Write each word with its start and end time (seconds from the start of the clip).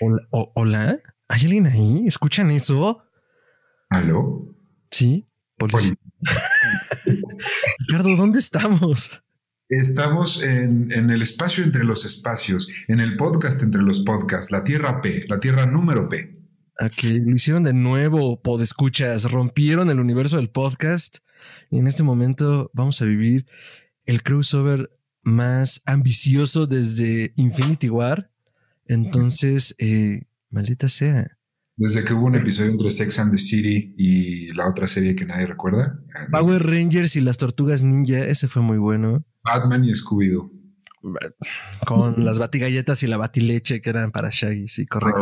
Hola, 0.00 0.22
hola, 0.30 1.00
¿hay 1.28 1.42
alguien 1.42 1.66
ahí? 1.66 2.04
¿Escuchan 2.06 2.50
eso? 2.50 3.02
¿Aló? 3.90 4.54
Sí, 4.90 5.26
policía. 5.56 5.96
Ricardo, 7.78 8.16
¿dónde 8.16 8.38
estamos? 8.38 9.22
Estamos 9.68 10.42
en, 10.42 10.92
en, 10.92 11.10
el 11.10 11.22
espacio 11.22 11.64
entre 11.64 11.84
los 11.84 12.04
espacios, 12.04 12.68
en 12.86 13.00
el 13.00 13.16
podcast 13.16 13.62
entre 13.62 13.82
los 13.82 14.00
podcasts, 14.00 14.52
la 14.52 14.64
Tierra 14.64 15.00
P, 15.00 15.26
la 15.28 15.40
Tierra 15.40 15.66
número 15.66 16.08
P. 16.08 16.38
Aquí 16.78 17.18
lo 17.18 17.34
hicieron 17.34 17.64
de 17.64 17.72
nuevo, 17.72 18.40
podescuchas, 18.40 19.30
rompieron 19.30 19.90
el 19.90 19.98
universo 19.98 20.36
del 20.36 20.48
podcast 20.48 21.18
y 21.70 21.78
en 21.78 21.88
este 21.88 22.04
momento 22.04 22.70
vamos 22.72 23.02
a 23.02 23.04
vivir 23.04 23.46
el 24.06 24.22
crossover 24.22 24.90
más 25.22 25.82
ambicioso 25.86 26.66
desde 26.66 27.32
Infinity 27.36 27.90
War. 27.90 28.30
Entonces, 28.88 29.74
eh, 29.78 30.22
maldita 30.50 30.88
sea. 30.88 31.38
Desde 31.76 32.04
que 32.04 32.12
hubo 32.12 32.26
un 32.26 32.34
episodio 32.34 32.72
entre 32.72 32.90
Sex 32.90 33.20
and 33.20 33.30
the 33.30 33.38
City 33.38 33.94
y 33.96 34.52
la 34.54 34.68
otra 34.68 34.88
serie 34.88 35.14
que 35.14 35.24
nadie 35.24 35.46
recuerda. 35.46 36.00
Power 36.32 36.60
Rangers 36.66 37.14
y 37.14 37.20
las 37.20 37.38
Tortugas 37.38 37.84
Ninja, 37.84 38.24
ese 38.24 38.48
fue 38.48 38.62
muy 38.62 38.78
bueno. 38.78 39.24
Batman 39.44 39.84
y 39.84 39.92
Scooby-Doo. 39.92 40.50
Con 41.86 42.24
las 42.24 42.40
batigalletas 42.40 43.04
y 43.04 43.06
la 43.06 43.16
batileche 43.16 43.80
que 43.80 43.90
eran 43.90 44.10
para 44.10 44.30
Shaggy, 44.32 44.66
sí, 44.66 44.86
correcto. 44.86 45.20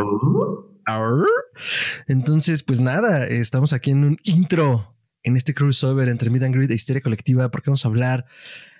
Entonces, 2.06 2.62
pues 2.62 2.80
nada, 2.80 3.26
estamos 3.26 3.74
aquí 3.74 3.90
en 3.90 4.04
un 4.04 4.16
intro 4.22 4.96
en 5.22 5.36
este 5.36 5.52
crossover 5.52 6.08
entre 6.08 6.30
Mid 6.30 6.44
and 6.44 6.54
Greed 6.54 6.70
e 6.70 6.74
Histeria 6.74 7.02
Colectiva 7.02 7.50
porque 7.50 7.68
vamos 7.68 7.84
a 7.84 7.88
hablar 7.88 8.24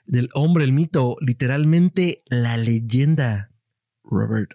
del 0.06 0.30
hombre, 0.32 0.64
el 0.64 0.72
mito, 0.72 1.16
literalmente 1.20 2.22
la 2.30 2.56
leyenda, 2.56 3.50
Robert 4.02 4.52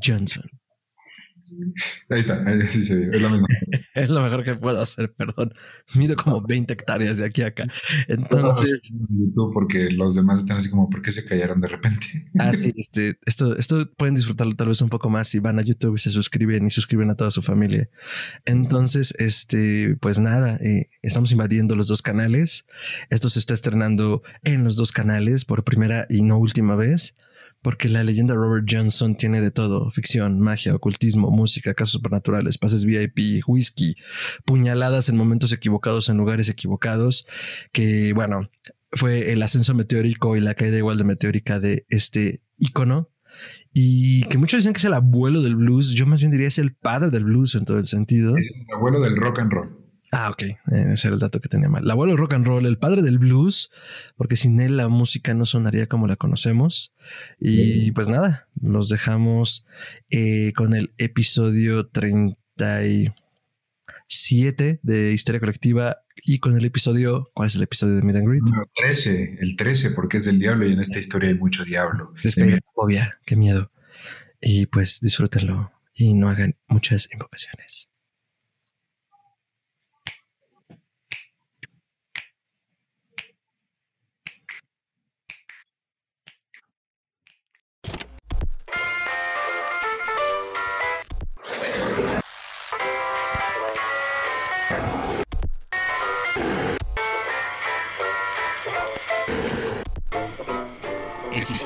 Johnson. 0.00 0.44
Ahí 2.08 2.20
está, 2.20 2.42
ahí 2.46 2.62
sí 2.68 2.84
se 2.84 2.94
ve, 2.94 3.16
es 3.16 3.22
lo 3.22 3.30
mismo. 3.30 3.46
es 3.94 4.08
lo 4.08 4.22
mejor 4.22 4.44
que 4.44 4.54
puedo 4.54 4.80
hacer, 4.80 5.12
perdón. 5.12 5.52
Mido 5.94 6.16
como 6.16 6.42
20 6.42 6.72
hectáreas 6.72 7.18
de 7.18 7.26
aquí 7.26 7.42
a 7.42 7.48
acá. 7.48 7.66
Entonces. 8.08 8.82
YouTube 8.90 9.52
porque 9.52 9.90
los 9.90 10.14
demás 10.14 10.40
están 10.40 10.58
así 10.58 10.70
como, 10.70 10.88
¿por 10.88 11.02
qué 11.02 11.12
se 11.12 11.24
callaron 11.24 11.60
de 11.60 11.68
repente? 11.68 12.06
ah, 12.38 12.52
sí, 12.52 12.72
este, 12.76 13.18
esto, 13.26 13.56
esto 13.56 13.90
pueden 13.96 14.14
disfrutarlo 14.14 14.54
tal 14.54 14.68
vez 14.68 14.80
un 14.80 14.88
poco 14.88 15.10
más 15.10 15.28
si 15.28 15.38
van 15.38 15.58
a 15.58 15.62
YouTube 15.62 15.96
y 15.96 15.98
se 15.98 16.10
suscriben 16.10 16.66
y 16.66 16.70
suscriben 16.70 17.10
a 17.10 17.14
toda 17.14 17.30
su 17.30 17.42
familia. 17.42 17.88
Entonces, 18.44 19.14
este, 19.18 19.96
pues 20.00 20.20
nada, 20.20 20.56
eh, 20.56 20.88
estamos 21.02 21.32
invadiendo 21.32 21.74
los 21.76 21.86
dos 21.86 22.02
canales. 22.02 22.66
Esto 23.10 23.28
se 23.30 23.38
está 23.38 23.54
estrenando 23.54 24.22
en 24.44 24.64
los 24.64 24.76
dos 24.76 24.92
canales 24.92 25.44
por 25.44 25.64
primera 25.64 26.06
y 26.08 26.22
no 26.22 26.38
última 26.38 26.76
vez 26.76 27.16
porque 27.62 27.88
la 27.88 28.04
leyenda 28.04 28.34
Robert 28.34 28.66
Johnson 28.68 29.16
tiene 29.16 29.40
de 29.40 29.50
todo: 29.50 29.90
ficción, 29.90 30.40
magia, 30.40 30.74
ocultismo, 30.74 31.30
música, 31.30 31.74
casos 31.74 31.92
supernaturales, 31.92 32.58
pases 32.58 32.84
VIP, 32.84 33.42
whisky, 33.46 33.96
puñaladas 34.44 35.08
en 35.08 35.16
momentos 35.16 35.52
equivocados 35.52 36.08
en 36.08 36.16
lugares 36.16 36.48
equivocados. 36.48 37.26
Que 37.72 38.12
bueno, 38.14 38.50
fue 38.92 39.32
el 39.32 39.42
ascenso 39.42 39.74
meteórico 39.74 40.36
y 40.36 40.40
la 40.40 40.54
caída 40.54 40.76
igual 40.76 40.98
de 40.98 41.04
meteórica 41.04 41.60
de 41.60 41.86
este 41.88 42.42
icono. 42.58 43.08
Y 43.72 44.24
que 44.24 44.36
muchos 44.36 44.58
dicen 44.58 44.74
que 44.74 44.78
es 44.78 44.84
el 44.84 44.92
abuelo 44.92 45.40
del 45.40 45.56
blues. 45.56 45.90
Yo 45.92 46.06
más 46.06 46.20
bien 46.20 46.30
diría 46.30 46.48
es 46.48 46.58
el 46.58 46.74
padre 46.74 47.10
del 47.10 47.24
blues 47.24 47.54
en 47.54 47.64
todo 47.64 47.78
el 47.78 47.86
sentido. 47.86 48.36
el 48.36 48.74
abuelo 48.74 49.00
del 49.00 49.16
rock 49.16 49.38
and 49.38 49.52
roll. 49.52 49.81
Ah, 50.14 50.28
ok. 50.28 50.42
Ese 50.92 51.08
era 51.08 51.14
el 51.14 51.20
dato 51.20 51.40
que 51.40 51.48
tenía 51.48 51.70
mal. 51.70 51.84
El 51.84 51.90
abuelo 51.90 52.18
rock 52.18 52.34
and 52.34 52.46
roll, 52.46 52.66
el 52.66 52.76
padre 52.76 53.00
del 53.00 53.18
blues, 53.18 53.70
porque 54.14 54.36
sin 54.36 54.60
él 54.60 54.76
la 54.76 54.88
música 54.88 55.32
no 55.32 55.46
sonaría 55.46 55.86
como 55.86 56.06
la 56.06 56.16
conocemos. 56.16 56.92
Y 57.40 57.92
pues 57.92 58.08
nada, 58.08 58.46
los 58.60 58.90
dejamos 58.90 59.66
eh, 60.10 60.52
con 60.54 60.74
el 60.74 60.92
episodio 60.98 61.86
37 61.86 64.80
de 64.82 65.12
Historia 65.14 65.40
Colectiva 65.40 66.02
y 66.22 66.40
con 66.40 66.58
el 66.58 66.66
episodio, 66.66 67.26
¿cuál 67.32 67.46
es 67.46 67.56
el 67.56 67.62
episodio 67.62 67.94
de 67.94 68.02
Mid 68.02 68.16
and 68.16 68.28
Greet? 68.28 68.42
No, 68.42 68.66
13, 68.76 69.38
el 69.40 69.56
13, 69.56 69.92
porque 69.92 70.18
es 70.18 70.26
del 70.26 70.38
diablo 70.38 70.68
y 70.68 70.74
en 70.74 70.80
esta 70.80 70.98
historia 70.98 71.30
hay 71.30 71.36
mucho 71.36 71.64
diablo. 71.64 72.12
Es 72.22 72.34
que 72.34 72.60
obvia, 72.74 73.18
qué 73.24 73.36
miedo. 73.36 73.72
Y 74.42 74.66
pues 74.66 75.00
disfrútenlo 75.00 75.72
y 75.94 76.12
no 76.12 76.28
hagan 76.28 76.58
muchas 76.68 77.08
invocaciones. 77.10 77.88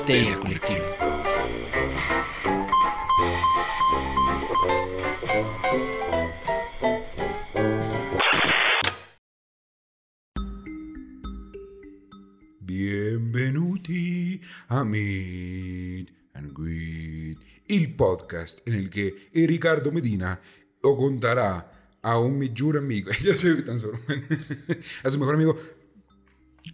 Histeria 0.07 0.37
colectiva. 0.37 0.85
Benvenuti 12.59 14.39
a 14.67 14.83
Meet 14.85 16.09
and 16.35 16.53
Greet, 16.53 17.39
il 17.67 17.93
podcast 17.95 18.65
en 18.65 18.75
el 18.75 18.89
que 18.89 19.29
Ricardo 19.33 19.91
Medina 19.91 20.39
o 20.83 20.95
contará 20.95 21.97
a 22.01 22.17
un 22.17 22.37
mejor 22.37 22.77
amigo, 22.77 23.11
ya 23.21 23.35
se 23.35 23.61
transformó 23.61 23.99
a 25.03 25.09
su 25.09 25.19
mejor 25.19 25.35
amigo 25.35 25.57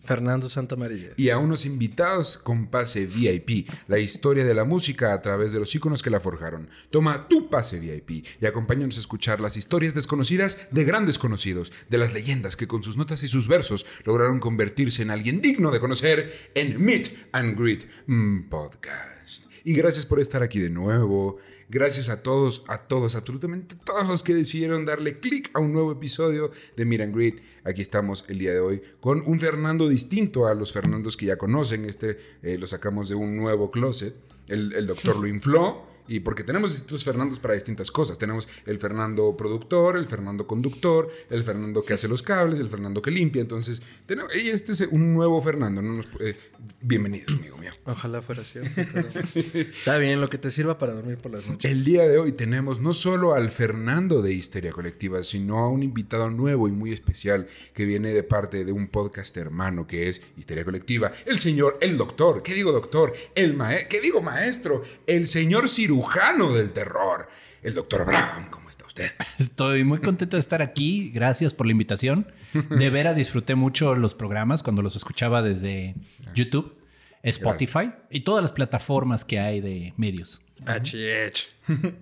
Fernando 0.03 0.49
Santamaría. 0.49 1.13
Y 1.17 1.29
a 1.29 1.37
unos 1.37 1.65
invitados 1.65 2.37
con 2.37 2.67
pase 2.67 3.05
VIP, 3.05 3.69
la 3.87 3.99
historia 3.99 4.43
de 4.43 4.53
la 4.53 4.63
música 4.63 5.13
a 5.13 5.21
través 5.21 5.51
de 5.51 5.59
los 5.59 5.73
íconos 5.75 6.01
que 6.01 6.09
la 6.09 6.19
forjaron. 6.19 6.69
Toma 6.89 7.27
tu 7.27 7.49
pase 7.49 7.79
VIP 7.79 8.25
y 8.41 8.45
acompáñanos 8.45 8.97
a 8.97 9.01
escuchar 9.01 9.41
las 9.41 9.57
historias 9.57 9.95
desconocidas 9.95 10.57
de 10.71 10.83
grandes 10.83 11.17
conocidos, 11.17 11.71
de 11.89 11.97
las 11.97 12.13
leyendas 12.13 12.55
que 12.55 12.67
con 12.67 12.83
sus 12.83 12.97
notas 12.97 13.23
y 13.23 13.27
sus 13.27 13.47
versos 13.47 13.85
lograron 14.05 14.39
convertirse 14.39 15.01
en 15.01 15.11
alguien 15.11 15.41
digno 15.41 15.71
de 15.71 15.79
conocer 15.79 16.51
en 16.55 16.83
Meet 16.83 17.29
and 17.31 17.59
Greet 17.59 17.85
mm, 18.07 18.49
Podcast. 18.49 19.45
Y 19.63 19.73
gracias 19.73 20.05
por 20.05 20.19
estar 20.19 20.43
aquí 20.43 20.59
de 20.59 20.69
nuevo. 20.69 21.37
Gracias 21.73 22.09
a 22.09 22.21
todos, 22.21 22.63
a 22.67 22.83
todos, 22.83 23.15
absolutamente 23.15 23.75
todos 23.83 24.07
los 24.07 24.21
que 24.21 24.35
decidieron 24.35 24.85
darle 24.85 25.19
clic 25.19 25.49
a 25.55 25.59
un 25.59 25.73
nuevo 25.73 25.91
episodio 25.91 26.51
de 26.77 26.83
and 26.83 27.15
Greet. 27.15 27.41
Aquí 27.63 27.81
estamos 27.81 28.25
el 28.27 28.37
día 28.37 28.53
de 28.53 28.59
hoy 28.59 28.83
con 28.99 29.23
un 29.25 29.39
Fernando 29.39 29.89
distinto 29.89 30.45
a 30.45 30.53
los 30.53 30.71
Fernandos 30.71 31.17
que 31.17 31.25
ya 31.25 31.37
conocen. 31.37 31.85
Este 31.85 32.19
eh, 32.43 32.59
lo 32.59 32.67
sacamos 32.67 33.09
de 33.09 33.15
un 33.15 33.35
nuevo 33.35 33.71
closet. 33.71 34.13
El, 34.47 34.71
el 34.73 34.85
doctor 34.85 35.17
lo 35.17 35.25
infló 35.25 35.92
y 36.07 36.19
porque 36.19 36.43
tenemos 36.43 36.71
distintos 36.71 37.03
Fernandos 37.03 37.39
para 37.39 37.53
distintas 37.53 37.89
cosas. 37.89 38.17
Tenemos 38.17 38.47
el 38.65 38.79
Fernando 38.79 39.35
productor, 39.37 39.97
el 39.97 40.05
Fernando 40.05 40.45
conductor, 40.45 41.09
el 41.29 41.43
Fernando 41.43 41.83
que 41.83 41.93
hace 41.93 42.07
los 42.07 42.21
cables, 42.21 42.59
el 42.59 42.69
Fernando 42.69 43.01
que 43.01 43.11
limpia. 43.11 43.41
Entonces, 43.41 43.81
tenemos, 44.05 44.35
y 44.35 44.49
este 44.49 44.73
es 44.73 44.81
un 44.81 45.13
nuevo 45.13 45.41
Fernando. 45.41 45.81
¿no? 45.81 46.03
Eh, 46.19 46.35
bienvenido, 46.81 47.25
amigo 47.29 47.57
mío. 47.57 47.71
Ojalá 47.85 48.21
fuera 48.21 48.43
cierto. 48.43 48.81
Está 49.35 49.97
bien, 49.97 50.19
lo 50.19 50.29
que 50.29 50.37
te 50.37 50.51
sirva 50.51 50.77
para 50.77 50.93
dormir 50.93 51.17
por 51.17 51.31
las 51.31 51.47
noches. 51.47 51.71
El 51.71 51.85
día 51.85 52.05
de 52.05 52.17
hoy 52.17 52.33
tenemos 52.33 52.81
no 52.81 52.93
solo 52.93 53.33
al 53.33 53.49
Fernando 53.49 54.21
de 54.21 54.33
Histeria 54.33 54.71
Colectiva, 54.71 55.23
sino 55.23 55.59
a 55.59 55.69
un 55.69 55.83
invitado 55.83 56.29
nuevo 56.29 56.67
y 56.67 56.71
muy 56.71 56.91
especial 56.91 57.47
que 57.73 57.85
viene 57.85 58.13
de 58.13 58.23
parte 58.23 58.65
de 58.65 58.71
un 58.71 58.87
podcast 58.87 59.35
hermano 59.37 59.87
que 59.87 60.09
es 60.09 60.21
Histeria 60.37 60.65
Colectiva. 60.65 61.11
El 61.25 61.39
señor, 61.39 61.77
el 61.81 61.97
doctor, 61.97 62.43
¿qué 62.43 62.53
digo 62.53 62.71
doctor? 62.71 63.13
El 63.35 63.55
maestro, 63.55 63.89
¿qué 63.89 64.01
digo 64.01 64.21
maestro? 64.21 64.83
El 65.07 65.27
señor 65.27 65.69
cirujano 65.69 65.92
cirujano 65.93 66.53
del 66.53 66.71
terror, 66.71 67.27
el 67.61 67.75
doctor 67.75 68.01
Abraham. 68.01 68.49
¿Cómo 68.49 68.69
está 68.69 68.85
usted? 68.85 69.11
Estoy 69.39 69.83
muy 69.83 69.99
contento 69.99 70.37
de 70.37 70.41
estar 70.41 70.61
aquí. 70.61 71.11
Gracias 71.13 71.53
por 71.53 71.67
la 71.67 71.71
invitación. 71.71 72.31
De 72.69 72.89
veras 72.89 73.15
disfruté 73.15 73.55
mucho 73.55 73.95
los 73.95 74.15
programas 74.15 74.63
cuando 74.63 74.81
los 74.81 74.95
escuchaba 74.95 75.41
desde 75.41 75.95
YouTube, 76.33 76.75
Spotify 77.21 77.91
y 78.09 78.21
todas 78.21 78.41
las 78.41 78.51
plataformas 78.51 79.23
que 79.23 79.39
hay 79.39 79.61
de 79.61 79.93
medios. 79.97 80.41
HH. 80.65 81.49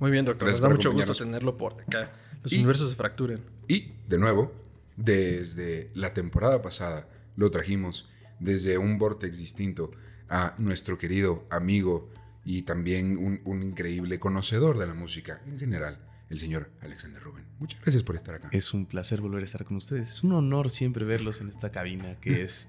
Muy 0.00 0.10
bien, 0.10 0.24
doctor. 0.24 0.48
Nos 0.48 0.60
da 0.60 0.68
mucho 0.68 0.92
gusto 0.92 1.14
tenerlo 1.14 1.56
por 1.56 1.80
acá. 1.80 2.12
Los 2.42 2.52
universos 2.52 2.90
se 2.90 2.96
fracturen. 2.96 3.42
Y, 3.68 3.92
de 4.08 4.18
nuevo, 4.18 4.52
desde 4.96 5.90
la 5.94 6.14
temporada 6.14 6.62
pasada 6.62 7.08
lo 7.36 7.50
trajimos 7.50 8.08
desde 8.38 8.78
un 8.78 8.98
vortex 8.98 9.38
distinto 9.38 9.90
a 10.28 10.54
nuestro 10.58 10.98
querido 10.98 11.44
amigo 11.50 12.08
y 12.46 12.62
también 12.62 13.18
un, 13.44 13.62
increíble 13.62 14.18
conocedor 14.20 14.78
de 14.78 14.86
la 14.86 14.94
música 14.94 15.42
en 15.46 15.58
general, 15.58 15.98
el 16.30 16.38
señor 16.38 16.70
Alexander 16.80 17.20
Rubén. 17.20 17.44
Muchas 17.58 17.80
gracias 17.82 18.02
por 18.04 18.14
estar 18.16 18.36
acá. 18.36 18.48
Es 18.52 18.72
un 18.72 18.86
placer 18.86 19.20
volver 19.20 19.42
a 19.42 19.44
estar 19.44 19.64
con 19.64 19.76
ustedes. 19.76 20.08
Es 20.10 20.22
un 20.22 20.32
honor 20.32 20.70
siempre 20.70 21.04
verlos 21.04 21.40
en 21.40 21.48
esta 21.48 21.70
cabina 21.72 22.16
que 22.20 22.42
es 22.44 22.68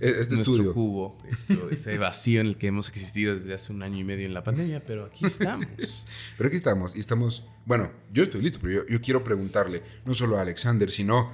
Este 0.00 0.34
nuestro 0.34 0.52
estudio. 0.54 0.74
cubo, 0.74 1.18
esto- 1.30 1.70
este 1.72 1.96
vacío 1.96 2.40
en 2.40 2.48
el 2.48 2.56
que 2.58 2.66
hemos 2.66 2.88
existido 2.88 3.34
desde 3.36 3.54
hace 3.54 3.72
un 3.72 3.82
año 3.84 3.98
y 3.98 4.04
medio 4.04 4.26
en 4.26 4.34
la 4.34 4.42
pandemia, 4.42 4.84
pero 4.84 5.04
aquí 5.06 5.24
estamos. 5.26 6.04
Pero 6.36 6.48
aquí 6.48 6.56
estamos, 6.56 6.96
y 6.96 7.00
estamos. 7.00 7.46
Bueno, 7.66 7.92
yo 8.12 8.24
estoy 8.24 8.42
listo, 8.42 8.58
pero 8.60 8.82
yo, 8.82 8.88
yo 8.88 9.00
quiero 9.00 9.22
preguntarle, 9.22 9.82
no 10.04 10.14
solo 10.14 10.38
a 10.38 10.42
Alexander, 10.42 10.90
sino 10.90 11.30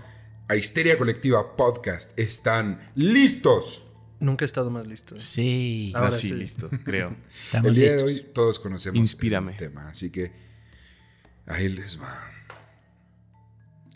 a 0.49 0.56
Histeria 0.56 0.99
Colectiva 0.99 1.56
Podcast. 1.56 2.19
¿Están 2.19 2.78
listos? 2.94 3.81
Nunca 4.25 4.44
he 4.44 4.47
estado 4.47 4.71
más 4.71 4.87
listo. 4.87 5.21
Sí. 5.21 5.93
Ahora 5.94 6.12
sí. 6.12 6.32
listo, 6.35 6.71
creo. 6.85 7.15
Estamos 7.44 7.69
el 7.69 7.75
día 7.75 7.85
listos. 7.85 8.03
de 8.03 8.09
hoy 8.09 8.26
todos 8.32 8.59
conocemos 8.59 8.99
Inspírame. 8.99 9.53
el 9.53 9.59
tema, 9.59 9.88
así 9.91 10.11
que 10.11 10.32
ahí 11.47 11.69
les 11.69 12.00
va. 12.00 12.31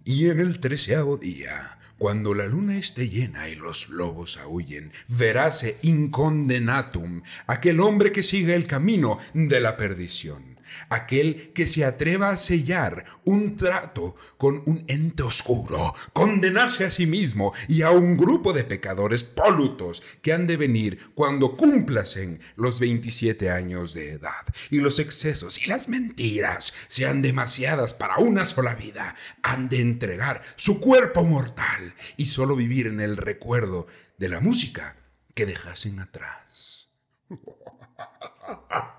Y 0.05 0.29
en 0.29 0.41
el 0.41 0.61
treceavo 0.61 1.17
día, 1.17 1.79
cuando 1.99 2.35
la 2.35 2.47
luna 2.47 2.77
esté 2.79 3.09
llena 3.09 3.49
y 3.49 3.57
los 3.57 3.89
lobos 3.89 4.37
aúllen, 4.39 4.93
veráse 5.09 5.79
incondenatum 5.83 7.23
aquel 7.47 7.81
hombre 7.81 8.13
que 8.13 8.23
siga 8.23 8.55
el 8.55 8.67
camino 8.67 9.19
de 9.35 9.61
la 9.61 9.77
perdición. 9.77 10.48
Aquel 10.89 11.53
que 11.53 11.67
se 11.67 11.85
atreva 11.85 12.31
a 12.31 12.37
sellar 12.37 13.05
un 13.25 13.57
trato 13.57 14.17
con 14.37 14.63
un 14.67 14.85
ente 14.89 15.23
oscuro, 15.23 15.95
condenarse 16.13 16.85
a 16.85 16.91
sí 16.91 17.07
mismo 17.07 17.53
y 17.69 17.83
a 17.83 17.91
un 17.91 18.17
grupo 18.17 18.53
de 18.53 18.65
pecadores 18.65 19.25
polutos 19.25 20.03
que 20.23 20.33
han 20.33 20.47
de 20.47 20.57
venir 20.57 21.11
cuando 21.15 21.57
cumplasen 21.57 22.41
los 22.57 22.81
27 22.81 23.51
años 23.51 23.95
de 23.95 24.13
edad 24.13 24.47
y 24.71 24.79
los 24.79 24.99
excesos 24.99 25.61
y 25.63 25.67
las 25.67 25.89
mentiras 25.89 26.75
sean 26.89 27.23
demasiadas 27.23 27.95
para 27.95 28.19
una 28.19 28.45
sola 28.45 28.75
vida, 28.75 29.15
han 29.43 29.69
de 29.69 29.81
entregar 29.81 30.43
su 30.57 30.81
cuerpo 30.81 31.25
mortal 31.25 31.95
y 32.17 32.27
solo 32.27 32.57
vivir 32.57 32.87
en 32.87 33.01
el 33.01 33.17
recuerdo 33.17 33.87
de 34.19 34.29
la 34.29 34.41
música 34.41 34.97
que 35.35 35.47
dejasen 35.47 36.01
atrás. 36.01 36.89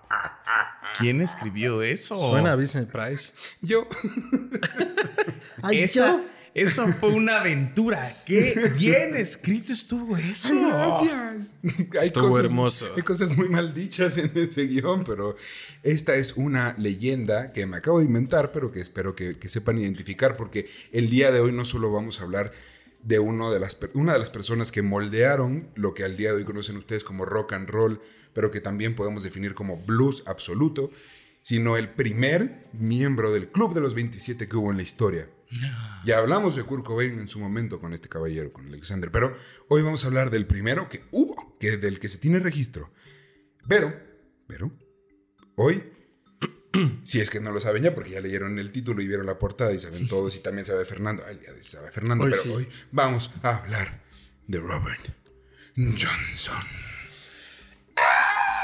¿Quién 0.98 1.22
escribió 1.22 1.81
eso? 1.81 2.16
Suena 2.16 2.54
a 2.54 2.56
Business 2.56 2.86
Price. 2.86 3.34
Yo, 3.62 3.88
Eso, 5.72 6.22
eso 6.54 6.88
fue 6.88 7.10
una 7.10 7.40
aventura. 7.40 8.16
Qué 8.25 8.72
bien 8.78 9.16
escrito 9.16 9.72
estuvo 9.74 10.18
eso. 10.18 10.54
Gracias. 10.60 11.56
Hay 12.00 12.07
Estuvo 12.07 12.38
hermoso. 12.40 12.88
Hay 12.96 13.04
cosas 13.04 13.36
muy 13.36 13.50
mal 13.50 13.74
dichas 13.74 14.18
en 14.18 14.31
ese 14.36 14.63
guion, 14.63 15.04
pero 15.04 15.36
esta 15.84 16.16
es 16.16 16.34
una 16.36 16.75
leyenda 16.78 17.52
que 17.52 17.66
me 17.66 17.78
acabo 17.78 18.00
de 18.00 18.06
inventar, 18.06 18.52
pero 18.52 18.72
que 18.72 18.81
espero 18.81 19.16
que, 19.16 19.38
que 19.38 19.50
sepan 19.50 19.78
identificar, 19.78 20.36
porque 20.36 20.69
el 20.92 21.10
día 21.10 21.31
de 21.31 21.40
hoy 21.40 21.52
no 21.52 21.66
solo 21.66 21.92
vamos 21.92 22.19
a 22.19 22.24
hablar 22.24 22.52
de, 23.04 23.19
uno 23.19 23.52
de 23.52 23.60
las, 23.60 23.78
una 23.94 24.13
de 24.13 24.19
las 24.19 24.30
personas 24.30 24.72
que 24.72 24.81
moldearon 24.81 25.69
lo 25.75 25.94
que 25.94 26.04
al 26.04 26.18
día 26.18 26.31
de 26.31 26.38
hoy 26.38 26.44
conocen 26.45 26.78
ustedes 26.78 27.04
como 27.04 27.25
rock 27.25 27.54
and 27.54 27.69
roll, 27.69 28.02
pero 28.34 28.52
que 28.52 28.62
también 28.62 28.96
podemos 28.96 29.24
definir 29.24 29.54
como 29.54 29.78
blues 29.78 30.24
absoluto, 30.26 30.92
sino 31.42 31.78
el 31.78 31.90
primer 31.90 32.68
miembro 32.74 33.31
del 33.31 33.50
Club 33.50 33.74
de 33.74 33.81
los 33.81 33.96
27 33.96 34.48
que 34.48 34.56
hubo 34.56 34.72
en 34.72 34.78
la 34.78 34.84
historia. 34.84 35.30
Ya 36.06 36.20
hablamos 36.20 36.56
de 36.56 36.64
Kurt 36.64 36.86
Cobain 36.86 37.18
en 37.20 37.28
su 37.28 37.40
momento 37.40 37.80
con 37.80 37.94
este 37.94 38.08
caballero, 38.08 38.54
con 38.54 38.68
Alexander, 38.68 39.12
pero 39.12 39.36
hoy 39.68 39.81
vamos 39.81 40.04
a 40.04 40.08
hablar 40.08 40.30
del 40.30 40.46
primero 40.46 40.90
que 40.90 41.06
hubo, 41.12 41.58
que 41.60 41.78
del 41.78 42.00
que 42.00 42.08
se 42.08 42.20
tiene 42.20 42.40
registro. 42.40 42.92
Pero, 43.68 44.00
pero, 44.48 44.72
hoy, 45.56 45.84
si 47.04 47.20
es 47.20 47.30
que 47.31 47.40
no 47.40 47.52
lo 47.52 47.60
saben 47.60 47.84
ya, 47.84 47.96
porque 47.96 48.12
ya 48.12 48.22
leyeron 48.22 48.60
el 48.60 48.72
título 48.72 49.02
y 49.02 49.08
vieron 49.08 49.26
la 49.26 49.40
portada 49.40 49.74
y 49.74 49.80
saben 49.80 50.08
todos, 50.08 50.36
y 50.36 50.40
también 50.40 50.66
sabe 50.66 50.86
Fernando, 50.86 51.24
ay, 51.28 51.40
ya 51.44 51.62
sabe 51.62 51.92
Fernando, 51.92 52.26
Hoy 52.26 52.31
pero 52.31 52.44
sí. 52.44 52.50
hoy 52.50 52.68
vamos 52.92 53.31
a 53.42 53.58
hablar 53.58 54.04
de 54.48 54.60
Robert 54.60 55.10
Johnson. 55.76 56.64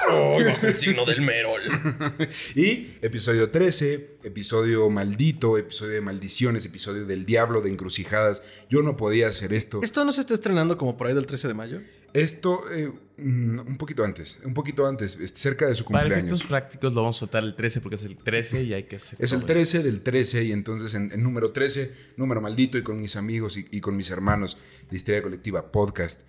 Bajo 0.07 0.39
el 0.67 0.73
signo 0.75 1.05
del 1.05 1.21
Merol. 1.21 1.61
Y 2.55 2.95
episodio 3.01 3.49
13, 3.49 4.17
episodio 4.23 4.89
maldito, 4.89 5.57
episodio 5.57 5.93
de 5.93 6.01
maldiciones, 6.01 6.65
episodio 6.65 7.05
del 7.05 7.25
diablo, 7.25 7.61
de 7.61 7.69
encrucijadas. 7.69 8.43
Yo 8.69 8.81
no 8.81 8.95
podía 8.97 9.27
hacer 9.27 9.53
esto. 9.53 9.79
¿Esto 9.83 10.05
no 10.05 10.13
se 10.13 10.21
está 10.21 10.33
estrenando 10.33 10.77
como 10.77 10.97
por 10.97 11.07
ahí 11.07 11.13
del 11.13 11.25
13 11.25 11.47
de 11.49 11.53
mayo? 11.53 11.81
Esto, 12.13 12.61
eh, 12.71 12.89
un 13.17 13.75
poquito 13.77 14.05
antes, 14.05 14.39
un 14.45 14.53
poquito 14.53 14.87
antes, 14.87 15.17
es 15.19 15.31
cerca 15.33 15.67
de 15.67 15.75
su 15.75 15.83
Para 15.83 16.03
cumpleaños. 16.03 16.27
efectos 16.29 16.47
prácticos 16.47 16.93
lo 16.93 17.01
vamos 17.01 17.17
a 17.17 17.19
soltar 17.19 17.43
el 17.43 17.55
13 17.55 17.81
porque 17.81 17.97
es 17.97 18.03
el 18.05 18.15
13 18.15 18.63
y 18.63 18.73
hay 18.73 18.83
que 18.83 18.95
hacer. 18.95 19.21
Es 19.21 19.33
el 19.33 19.39
todo. 19.39 19.47
13 19.47 19.83
del 19.83 20.01
13 20.01 20.43
y 20.45 20.51
entonces 20.53 20.93
en, 20.93 21.11
en 21.11 21.21
número 21.21 21.51
13, 21.51 21.91
número 22.15 22.39
maldito 22.39 22.77
y 22.77 22.83
con 22.83 23.01
mis 23.01 23.17
amigos 23.17 23.57
y, 23.57 23.67
y 23.69 23.81
con 23.81 23.97
mis 23.97 24.09
hermanos 24.11 24.57
de 24.89 24.95
Historia 24.95 25.21
Colectiva 25.21 25.73
Podcast, 25.73 26.21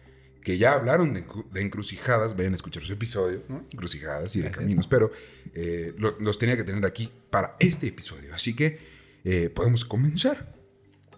que 0.47 0.59
ya 0.59 0.75
hablaron 0.75 1.13
de, 1.13 1.27
encru- 1.27 1.51
de 1.51 1.61
encrucijadas, 1.61 2.37
vayan 2.37 2.53
a 2.53 2.55
escuchar 2.55 2.85
su 2.85 2.93
episodio, 2.93 3.43
¿no? 3.49 3.65
Encrucijadas 3.73 4.37
y 4.37 4.43
de 4.43 4.53
caminos, 4.53 4.87
pero 4.87 5.11
eh, 5.55 5.93
lo- 5.99 6.17
los 6.21 6.39
tenía 6.39 6.57
que 6.57 6.63
tener 6.63 6.87
aquí 6.87 7.11
para 7.31 7.57
este 7.59 7.89
episodio. 7.89 8.33
Así 8.33 8.55
que 8.55 8.79
eh, 9.25 9.51
podemos 9.51 9.85
comenzar. 9.85 10.55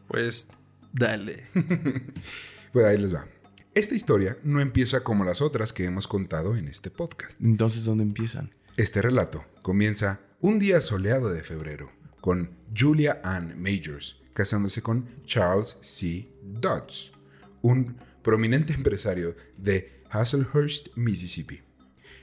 Pues 0.07 0.49
dale. 0.95 1.45
Pues 2.73 2.87
ahí 2.87 2.97
les 2.97 3.15
va. 3.15 3.27
Esta 3.75 3.95
historia 3.95 4.39
no 4.45 4.61
empieza 4.63 5.05
como 5.05 5.25
las 5.25 5.43
otras 5.43 5.75
que 5.75 5.85
hemos 5.85 6.09
contado 6.09 6.57
en 6.57 6.67
este 6.69 6.91
podcast. 6.91 7.39
Entonces, 7.43 7.85
¿dónde 7.85 8.05
empiezan? 8.05 8.55
Este 8.79 9.03
relato 9.03 9.45
comienza 9.61 10.21
un 10.41 10.59
día 10.59 10.81
soleado 10.81 11.31
de 11.31 11.43
febrero 11.43 11.93
con 12.23 12.51
Julia 12.75 13.21
Ann 13.25 13.61
Majors 13.61 14.23
casándose 14.33 14.81
con 14.81 15.07
Charles 15.25 15.77
C. 15.83 16.31
Dodds, 16.43 17.13
un 17.61 17.97
prominente 18.33 18.75
empresario 18.75 19.35
de 19.57 20.03
Hasselhurst, 20.11 20.89
Mississippi. 20.97 21.63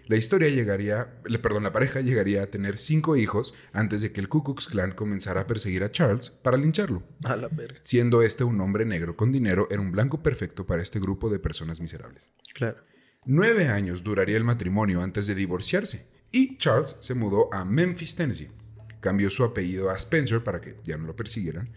La 0.05 0.17
historia 0.17 0.49
llegaría, 0.49 1.19
le- 1.25 1.39
perdón, 1.39 1.63
la 1.63 1.71
pareja 1.71 1.99
llegaría 2.01 2.43
a 2.43 2.45
tener 2.45 2.77
cinco 2.77 3.15
hijos 3.15 3.55
antes 3.73 4.01
de 4.01 4.11
que 4.11 4.21
el 4.21 4.29
Ku 4.29 4.43
Klux 4.43 4.67
Klan 4.67 4.91
comenzara 4.91 5.41
a 5.41 5.47
perseguir 5.47 5.83
a 5.83 5.89
Charles 5.91 6.29
para 6.29 6.57
lincharlo. 6.57 7.01
A 7.23 7.35
la 7.35 7.47
verga. 7.47 7.79
Siendo 7.81 8.21
este 8.21 8.43
un 8.43 8.61
hombre 8.61 8.85
negro 8.85 9.17
con 9.17 9.31
dinero, 9.31 9.67
era 9.71 9.81
un 9.81 9.91
blanco 9.91 10.21
perfecto 10.21 10.67
para 10.67 10.83
este 10.83 10.99
grupo 10.99 11.31
de 11.31 11.39
personas 11.39 11.81
miserables. 11.81 12.29
Claro. 12.53 12.83
Nueve 13.25 13.67
años 13.69 14.03
duraría 14.03 14.37
el 14.37 14.43
matrimonio 14.43 15.01
antes 15.01 15.25
de 15.25 15.33
divorciarse 15.33 16.07
y 16.31 16.59
Charles 16.59 16.97
se 16.99 17.15
mudó 17.15 17.51
a 17.51 17.65
Memphis, 17.65 18.13
Tennessee. 18.15 18.51
Cambió 18.99 19.31
su 19.31 19.43
apellido 19.43 19.89
a 19.89 19.95
Spencer 19.95 20.43
para 20.43 20.61
que 20.61 20.75
ya 20.83 20.99
no 20.99 21.07
lo 21.07 21.15
persiguieran 21.15 21.71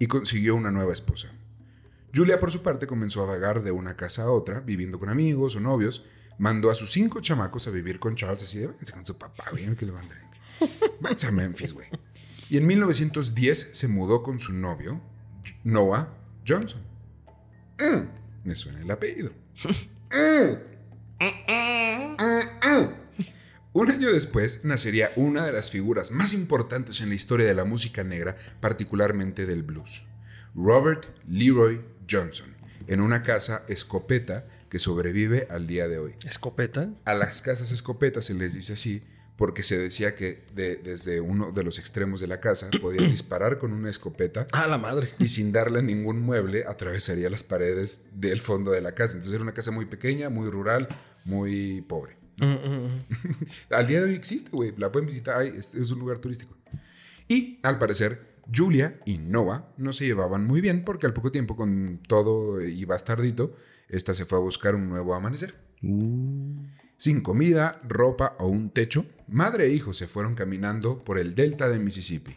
y 0.00 0.06
consiguió 0.06 0.54
una 0.56 0.70
nueva 0.70 0.94
esposa. 0.94 1.30
Julia, 2.14 2.38
por 2.38 2.52
su 2.52 2.62
parte, 2.62 2.86
comenzó 2.86 3.22
a 3.22 3.26
vagar 3.26 3.62
de 3.62 3.72
una 3.72 3.96
casa 3.96 4.22
a 4.22 4.30
otra, 4.30 4.60
viviendo 4.60 4.98
con 4.98 5.08
amigos 5.08 5.56
o 5.56 5.60
novios. 5.60 6.04
Mandó 6.38 6.70
a 6.70 6.74
sus 6.74 6.92
cinco 6.92 7.20
chamacos 7.20 7.66
a 7.66 7.70
vivir 7.70 7.98
con 7.98 8.14
Charles, 8.14 8.42
así 8.42 8.58
de 8.58 8.68
váyanse 8.68 8.92
con 8.92 9.06
su 9.06 9.18
papá, 9.18 9.44
güey, 9.50 9.74
que 9.76 9.86
le 9.86 9.92
van 9.92 10.06
a 10.06 11.28
a 11.28 11.30
Memphis, 11.30 11.72
güey. 11.72 11.88
Y 12.48 12.56
en 12.56 12.66
1910 12.66 13.70
se 13.72 13.88
mudó 13.88 14.22
con 14.22 14.40
su 14.40 14.52
novio, 14.52 15.00
Noah 15.64 16.08
Johnson. 16.46 16.82
Mm, 17.78 18.48
me 18.48 18.54
suena 18.54 18.80
el 18.80 18.90
apellido. 18.90 19.32
Un 23.72 23.90
año 23.90 24.12
después 24.12 24.64
nacería 24.64 25.10
una 25.16 25.44
de 25.44 25.52
las 25.52 25.72
figuras 25.72 26.12
más 26.12 26.32
importantes 26.32 27.00
en 27.00 27.08
la 27.08 27.16
historia 27.16 27.46
de 27.46 27.56
la 27.56 27.64
música 27.64 28.04
negra, 28.04 28.36
particularmente 28.60 29.46
del 29.46 29.64
blues, 29.64 30.04
Robert 30.54 31.06
Leroy 31.26 31.80
Johnson, 32.10 32.54
en 32.86 33.00
una 33.00 33.22
casa 33.22 33.64
escopeta 33.68 34.46
que 34.68 34.78
sobrevive 34.78 35.46
al 35.50 35.66
día 35.66 35.88
de 35.88 35.98
hoy. 35.98 36.14
¿Escopeta? 36.26 36.90
A 37.04 37.14
las 37.14 37.42
casas 37.42 37.70
escopetas 37.70 38.26
se 38.26 38.34
les 38.34 38.54
dice 38.54 38.72
así 38.74 39.02
porque 39.36 39.62
se 39.64 39.76
decía 39.78 40.14
que 40.14 40.44
de- 40.54 40.76
desde 40.76 41.20
uno 41.20 41.50
de 41.50 41.64
los 41.64 41.78
extremos 41.80 42.20
de 42.20 42.26
la 42.28 42.40
casa 42.40 42.68
podías 42.80 43.10
disparar 43.10 43.58
con 43.58 43.72
una 43.72 43.90
escopeta 43.90 44.46
A 44.52 44.66
la 44.68 44.78
madre. 44.78 45.10
y 45.18 45.28
sin 45.28 45.50
darle 45.52 45.82
ningún 45.82 46.20
mueble 46.20 46.64
atravesaría 46.66 47.28
las 47.30 47.42
paredes 47.42 48.06
del 48.12 48.40
fondo 48.40 48.70
de 48.70 48.80
la 48.80 48.94
casa. 48.94 49.12
Entonces 49.14 49.34
era 49.34 49.42
una 49.42 49.54
casa 49.54 49.70
muy 49.70 49.86
pequeña, 49.86 50.28
muy 50.28 50.48
rural, 50.50 50.88
muy 51.24 51.80
pobre. 51.82 52.16
Mm, 52.38 52.44
mm, 52.46 52.86
mm. 52.86 53.04
Al 53.70 53.86
día 53.86 54.00
de 54.00 54.06
hoy 54.06 54.14
existe, 54.14 54.50
güey. 54.50 54.72
La 54.76 54.90
pueden 54.92 55.06
visitar. 55.06 55.38
Ay, 55.40 55.52
este 55.56 55.80
es 55.80 55.90
un 55.92 55.98
lugar 56.00 56.18
turístico. 56.18 56.56
Y 57.28 57.58
al 57.62 57.78
parecer, 57.78 58.33
Julia 58.52 59.00
y 59.04 59.18
Noah 59.18 59.72
no 59.76 59.92
se 59.92 60.06
llevaban 60.06 60.46
muy 60.46 60.60
bien 60.60 60.84
porque 60.84 61.06
al 61.06 61.14
poco 61.14 61.30
tiempo, 61.30 61.56
con 61.56 62.00
todo 62.06 62.60
y 62.62 62.84
bastardito, 62.84 63.54
esta 63.88 64.14
se 64.14 64.24
fue 64.24 64.38
a 64.38 64.42
buscar 64.42 64.74
un 64.74 64.88
nuevo 64.88 65.14
amanecer. 65.14 65.54
Sin 66.96 67.20
comida, 67.22 67.78
ropa 67.86 68.36
o 68.38 68.48
un 68.48 68.70
techo, 68.70 69.06
madre 69.28 69.66
e 69.66 69.70
hijo 69.70 69.92
se 69.92 70.06
fueron 70.06 70.34
caminando 70.34 71.04
por 71.04 71.18
el 71.18 71.34
delta 71.34 71.68
de 71.68 71.78
Mississippi. 71.78 72.36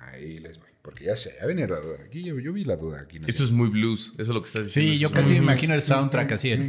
Ahí 0.00 0.38
les 0.38 0.58
voy. 0.58 0.71
Porque 0.82 1.04
ya 1.04 1.14
sé, 1.14 1.32
ya 1.40 1.46
venía 1.46 1.68
la 1.68 1.78
duda. 1.78 1.98
Aquí 2.04 2.24
yo, 2.24 2.38
yo 2.40 2.52
vi 2.52 2.64
la 2.64 2.76
duda 2.76 3.00
aquí. 3.00 3.20
no 3.20 3.28
Esto 3.28 3.38
sé. 3.38 3.44
es 3.44 3.50
muy 3.52 3.68
blues, 3.68 4.12
eso 4.14 4.22
es 4.22 4.28
lo 4.28 4.42
que 4.42 4.46
estás 4.46 4.64
diciendo. 4.66 4.92
Sí, 4.92 4.98
yo 4.98 5.12
casi 5.12 5.30
me 5.32 5.38
imagino 5.38 5.74
el 5.74 5.82
soundtrack 5.82 6.32
así. 6.32 6.50
el 6.50 6.68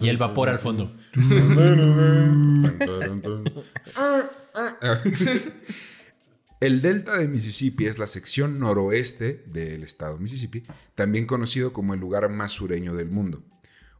y 0.00 0.08
el 0.08 0.16
vapor 0.16 0.48
al 0.48 0.58
fondo. 0.58 0.94
El 6.60 6.82
delta 6.82 7.16
de 7.18 7.28
Mississippi 7.28 7.86
es 7.86 7.98
la 7.98 8.06
sección 8.08 8.58
noroeste 8.58 9.44
del 9.46 9.84
estado 9.84 10.14
de 10.14 10.22
Mississippi, 10.22 10.64
también 10.94 11.26
conocido 11.26 11.72
como 11.72 11.94
el 11.94 12.00
lugar 12.00 12.28
más 12.30 12.52
sureño 12.52 12.94
del 12.94 13.10
mundo. 13.10 13.44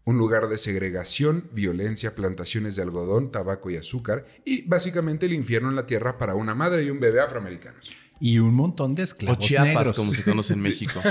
Un 0.08 0.16
lugar 0.16 0.48
de 0.48 0.56
segregación, 0.56 1.50
violencia, 1.52 2.14
plantaciones 2.14 2.76
de 2.76 2.80
algodón, 2.82 3.30
tabaco 3.30 3.68
y 3.68 3.76
azúcar, 3.76 4.24
y 4.42 4.62
básicamente 4.66 5.26
el 5.26 5.34
infierno 5.34 5.68
en 5.68 5.76
la 5.76 5.84
tierra 5.84 6.16
para 6.16 6.34
una 6.34 6.54
madre 6.54 6.82
y 6.82 6.88
un 6.88 6.98
bebé 6.98 7.20
afroamericanos. 7.20 7.90
Y 8.18 8.38
un 8.38 8.54
montón 8.54 8.94
de 8.94 9.02
O 9.02 9.04
esclavos 9.04 9.38
Chiapas, 9.46 9.74
negros. 9.74 9.92
como 9.96 10.14
se 10.14 10.24
conoce 10.24 10.54
en 10.54 10.60
México. 10.60 10.98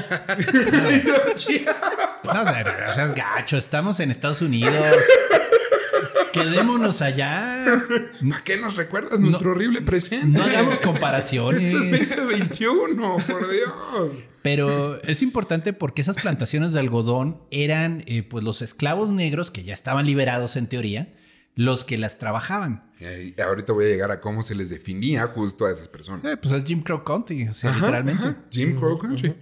No, 2.23 2.41
o 2.41 2.43
sea, 2.43 2.85
no 2.87 2.93
seas 2.93 3.13
gacho, 3.13 3.55
estamos 3.55 3.99
en 3.99 4.09
Estados 4.09 4.41
Unidos. 4.41 4.73
Quedémonos 6.43 7.01
allá. 7.01 7.65
¿Para 8.29 8.43
qué 8.43 8.57
nos 8.57 8.75
recuerdas 8.75 9.19
nuestro 9.19 9.51
horrible 9.51 9.81
presente? 9.81 10.39
No 10.39 10.43
hagamos 10.45 10.79
comparaciones. 10.79 11.63
Esto 11.63 11.79
es 11.95 12.09
2021, 12.09 13.17
por 13.27 13.49
Dios. 13.51 13.73
Pero 14.41 15.01
es 15.03 15.21
importante 15.21 15.73
porque 15.73 16.01
esas 16.01 16.17
plantaciones 16.17 16.73
de 16.73 16.79
algodón 16.79 17.41
eran 17.51 18.03
eh, 18.07 18.23
pues 18.23 18.43
los 18.43 18.61
esclavos 18.61 19.11
negros 19.11 19.51
que 19.51 19.63
ya 19.63 19.73
estaban 19.73 20.05
liberados 20.05 20.55
en 20.55 20.67
teoría, 20.67 21.13
los 21.55 21.83
que 21.83 21.97
las 21.97 22.17
trabajaban. 22.17 22.91
Eh, 22.99 23.35
ahorita 23.43 23.73
voy 23.73 23.85
a 23.85 23.87
llegar 23.89 24.11
a 24.11 24.21
cómo 24.21 24.43
se 24.43 24.55
les 24.55 24.69
definía 24.69 25.27
justo 25.27 25.65
a 25.65 25.71
esas 25.71 25.87
personas. 25.87 26.23
Eh, 26.23 26.37
pues 26.37 26.53
es 26.53 26.63
Jim 26.63 26.81
Crow 26.81 27.03
Country, 27.03 27.47
o 27.47 27.53
sea, 27.53 27.71
Ajá, 27.71 27.79
literalmente. 27.79 28.23
ajá, 28.23 28.37
Jim 28.51 28.77
Crow 28.77 28.97
Country. 28.97 29.35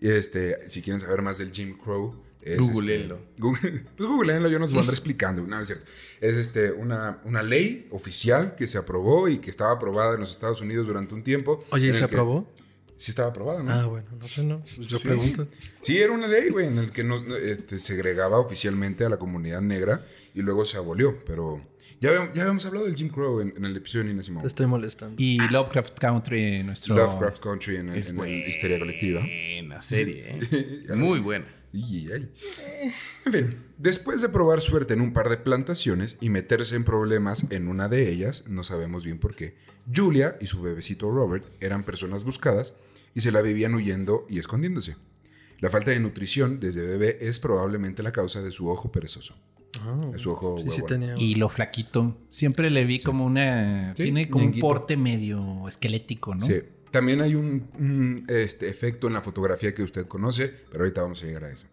Y 0.00 0.08
este, 0.08 0.68
si 0.68 0.82
quieren 0.82 1.00
saber 1.00 1.22
más 1.22 1.38
del 1.38 1.50
Jim 1.50 1.76
Crow, 1.76 2.22
es 2.54 2.58
Googleenlo. 2.58 3.16
este, 3.16 3.40
Google- 3.42 3.84
pues 3.96 4.08
googleenlo, 4.08 4.48
yo 4.48 4.58
no 4.58 4.66
se 4.66 4.74
lo 4.74 4.80
andré 4.80 4.94
explicando. 4.94 5.46
No, 5.46 5.60
es 5.60 5.66
cierto. 5.68 5.84
Es 6.20 6.34
este, 6.36 6.70
una, 6.72 7.20
una 7.24 7.42
ley 7.42 7.88
oficial 7.90 8.54
que 8.54 8.66
se 8.66 8.78
aprobó 8.78 9.28
y 9.28 9.38
que 9.38 9.50
estaba 9.50 9.72
aprobada 9.72 10.14
en 10.14 10.20
los 10.20 10.30
Estados 10.30 10.60
Unidos 10.60 10.86
durante 10.86 11.14
un 11.14 11.22
tiempo. 11.22 11.64
Oye, 11.70 11.86
¿y 11.86 11.88
en 11.90 11.94
se 11.94 12.04
aprobó? 12.04 12.50
Sí 12.98 13.10
estaba 13.10 13.28
aprobada, 13.28 13.62
¿no? 13.62 13.70
Ah, 13.72 13.84
bueno, 13.86 14.08
no 14.18 14.26
sé, 14.26 14.42
no. 14.42 14.60
Pues 14.60 14.88
yo 14.88 14.96
Sí. 14.98 15.04
pregunto. 15.04 15.46
Sí, 15.82 15.98
era 15.98 16.12
una 16.12 16.26
ley, 16.26 16.48
güey, 16.48 16.66
en 16.68 16.78
el 16.78 16.92
que 16.92 17.04
no, 17.04 17.16
este, 17.36 17.78
segregaba 17.78 18.38
oficialmente 18.38 19.04
a 19.04 19.10
la 19.10 19.18
comunidad 19.18 19.60
negra 19.60 20.06
y 20.34 20.40
luego 20.40 20.64
se 20.64 20.78
abolió, 20.78 21.22
pero 21.26 21.60
ya, 22.00 22.08
habíamos- 22.08 22.32
ya 22.32 22.42
habíamos 22.44 22.64
hablado 22.64 22.86
del 22.86 22.94
Jim 22.96 23.10
Crow 23.10 23.40
en, 23.42 23.52
en 23.54 23.66
el 23.66 23.76
episodio 23.76 24.04
de 24.04 24.10
Nina 24.12 24.22
Simone. 24.22 24.42
Te 24.44 24.48
estoy 24.48 24.66
molestando. 24.66 25.14
Y 25.22 25.36
Lovecraft 25.50 25.98
Country, 25.98 26.62
nuestro... 26.62 26.94
Lovecraft 26.94 27.38
Country 27.42 27.76
en, 27.76 27.88
el- 27.90 27.98
Es 27.98 28.06
en 28.08 28.12
el 28.14 28.16
buena 28.16 28.46
Histeria 28.48 28.78
Colectiva. 28.78 29.22
serie, 29.80 30.22
¿eh? 30.50 30.86
Muy 30.94 31.20
buena. 31.20 31.44
En 31.72 33.32
fin, 33.32 33.56
después 33.78 34.22
de 34.22 34.28
probar 34.28 34.60
suerte 34.60 34.94
en 34.94 35.00
un 35.00 35.12
par 35.12 35.28
de 35.28 35.36
plantaciones 35.36 36.16
y 36.20 36.30
meterse 36.30 36.76
en 36.76 36.84
problemas 36.84 37.50
en 37.50 37.68
una 37.68 37.88
de 37.88 38.10
ellas, 38.10 38.44
no 38.48 38.64
sabemos 38.64 39.04
bien 39.04 39.18
por 39.18 39.34
qué, 39.34 39.56
Julia 39.94 40.36
y 40.40 40.46
su 40.46 40.62
bebecito 40.62 41.10
Robert 41.10 41.44
eran 41.60 41.84
personas 41.84 42.24
buscadas 42.24 42.72
y 43.14 43.20
se 43.20 43.32
la 43.32 43.42
vivían 43.42 43.74
huyendo 43.74 44.26
y 44.28 44.38
escondiéndose. 44.38 44.96
La 45.58 45.70
falta 45.70 45.90
de 45.90 46.00
nutrición 46.00 46.60
desde 46.60 46.86
bebé 46.86 47.18
es 47.20 47.40
probablemente 47.40 48.02
la 48.02 48.12
causa 48.12 48.42
de 48.42 48.52
su 48.52 48.68
ojo 48.68 48.92
perezoso. 48.92 49.34
Ah, 49.80 50.12
su 50.16 50.28
ojo 50.28 50.58
sí, 50.58 50.70
sí 50.70 50.82
tenía. 50.86 51.16
Y 51.16 51.34
lo 51.34 51.48
flaquito. 51.48 52.16
Siempre 52.28 52.70
le 52.70 52.84
vi 52.84 52.98
como 53.00 53.24
una... 53.24 53.94
Sí, 53.96 54.04
tiene 54.04 54.28
como 54.28 54.44
un 54.44 54.58
porte 54.58 54.96
medio 54.96 55.66
esquelético, 55.68 56.34
¿no? 56.34 56.46
Sí. 56.46 56.60
También 56.96 57.20
hay 57.20 57.34
un, 57.34 57.68
un, 57.78 58.24
este, 58.26 58.70
efecto 58.70 59.06
en 59.06 59.12
la 59.12 59.20
fotografía 59.20 59.74
que 59.74 59.82
usted 59.82 60.08
conoce, 60.08 60.48
pero 60.70 60.82
ahorita 60.82 61.02
vamos 61.02 61.22
a 61.22 61.26
llegar 61.26 61.44
a 61.44 61.50
eso. 61.50 61.66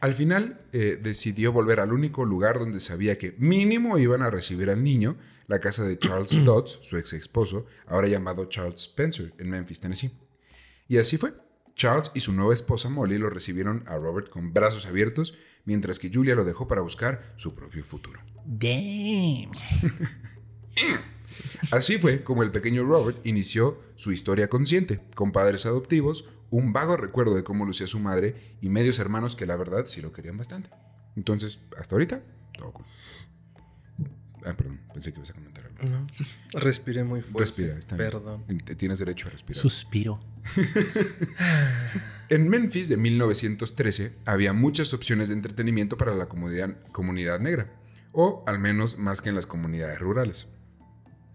Al 0.00 0.14
final 0.14 0.62
eh, 0.72 0.98
decidió 1.00 1.52
volver 1.52 1.78
al 1.78 1.92
único 1.92 2.24
lugar 2.24 2.58
donde 2.58 2.80
sabía 2.80 3.16
que 3.18 3.36
mínimo 3.38 3.98
iban 3.98 4.20
a 4.20 4.30
recibir 4.30 4.68
al 4.68 4.82
niño, 4.82 5.16
la 5.46 5.60
casa 5.60 5.84
de 5.84 5.96
Charles 5.96 6.36
Dodds, 6.44 6.80
su 6.82 6.96
ex 6.96 7.12
esposo, 7.12 7.66
ahora 7.86 8.08
llamado 8.08 8.46
Charles 8.46 8.80
Spencer, 8.80 9.32
en 9.38 9.48
Memphis, 9.48 9.78
Tennessee. 9.78 10.10
Y 10.88 10.98
así 10.98 11.18
fue. 11.18 11.34
Charles 11.76 12.10
y 12.14 12.18
su 12.18 12.32
nueva 12.32 12.52
esposa 12.52 12.88
Molly 12.88 13.16
lo 13.16 13.30
recibieron 13.30 13.84
a 13.86 13.96
Robert 13.96 14.28
con 14.28 14.52
brazos 14.52 14.86
abiertos, 14.86 15.38
mientras 15.66 16.00
que 16.00 16.10
Julia 16.12 16.34
lo 16.34 16.44
dejó 16.44 16.66
para 16.66 16.80
buscar 16.80 17.32
su 17.36 17.54
propio 17.54 17.84
futuro. 17.84 18.20
Damn. 18.44 19.52
Así 21.70 21.98
fue 21.98 22.24
como 22.24 22.42
el 22.42 22.50
pequeño 22.50 22.84
Robert 22.84 23.24
inició 23.24 23.86
su 23.98 24.12
historia 24.12 24.48
consciente, 24.48 25.00
con 25.16 25.32
padres 25.32 25.66
adoptivos, 25.66 26.24
un 26.50 26.72
vago 26.72 26.96
recuerdo 26.96 27.34
de 27.34 27.42
cómo 27.42 27.64
lucía 27.64 27.88
su 27.88 27.98
madre 27.98 28.56
y 28.60 28.68
medios 28.68 29.00
hermanos 29.00 29.34
que 29.34 29.44
la 29.44 29.56
verdad 29.56 29.86
sí 29.86 30.00
lo 30.00 30.12
querían 30.12 30.38
bastante. 30.38 30.70
Entonces, 31.16 31.58
hasta 31.76 31.96
ahorita, 31.96 32.22
todo 32.56 32.72
cool. 32.74 32.86
Ah, 34.46 34.54
perdón, 34.56 34.80
pensé 34.94 35.12
que 35.12 35.18
ibas 35.18 35.30
a 35.30 35.32
comentar 35.32 35.66
algo. 35.66 35.78
No, 35.90 36.06
respiré 36.60 37.02
muy 37.02 37.22
fuerte. 37.22 37.40
Respira, 37.40 37.76
está 37.76 37.96
bien. 37.96 38.08
Perdón. 38.08 38.44
Tienes 38.76 39.00
derecho 39.00 39.26
a 39.26 39.30
respirar. 39.30 39.60
Suspiro. 39.60 40.20
En 42.30 42.46
Memphis 42.50 42.90
de 42.90 42.98
1913 42.98 44.12
había 44.26 44.52
muchas 44.52 44.92
opciones 44.92 45.28
de 45.28 45.34
entretenimiento 45.34 45.96
para 45.96 46.14
la 46.14 46.26
comunidad, 46.26 46.76
comunidad 46.92 47.40
negra, 47.40 47.72
o 48.12 48.44
al 48.46 48.58
menos 48.58 48.98
más 48.98 49.22
que 49.22 49.30
en 49.30 49.34
las 49.34 49.46
comunidades 49.46 49.98
rurales. 49.98 50.46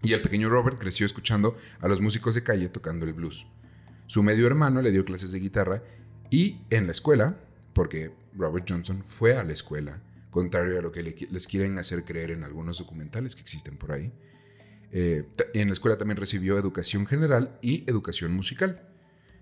Y 0.04 0.12
el 0.12 0.20
pequeño 0.20 0.50
Robert 0.50 0.78
creció 0.78 1.06
escuchando 1.06 1.56
a 1.80 1.88
los 1.88 2.00
músicos 2.00 2.34
de 2.34 2.42
calle 2.42 2.68
tocando 2.68 3.06
el 3.06 3.14
blues. 3.14 3.46
Su 4.06 4.22
medio 4.22 4.46
hermano 4.46 4.82
le 4.82 4.90
dio 4.90 5.04
clases 5.04 5.32
de 5.32 5.40
guitarra 5.40 5.82
y 6.30 6.60
en 6.68 6.84
la 6.86 6.92
escuela, 6.92 7.40
porque 7.72 8.12
Robert 8.34 8.66
Johnson 8.68 9.02
fue 9.02 9.36
a 9.36 9.44
la 9.44 9.54
escuela, 9.54 10.02
contrario 10.30 10.78
a 10.78 10.82
lo 10.82 10.92
que 10.92 11.02
les 11.02 11.46
quieren 11.46 11.78
hacer 11.78 12.04
creer 12.04 12.32
en 12.32 12.44
algunos 12.44 12.78
documentales 12.78 13.34
que 13.34 13.40
existen 13.40 13.78
por 13.78 13.92
ahí. 13.92 14.12
eh, 14.92 15.26
en 15.54 15.68
la 15.68 15.72
escuela 15.72 15.96
también 15.96 16.18
recibió 16.18 16.58
educación 16.58 17.06
general 17.06 17.58
y 17.62 17.88
educación 17.90 18.32
musical. 18.32 18.86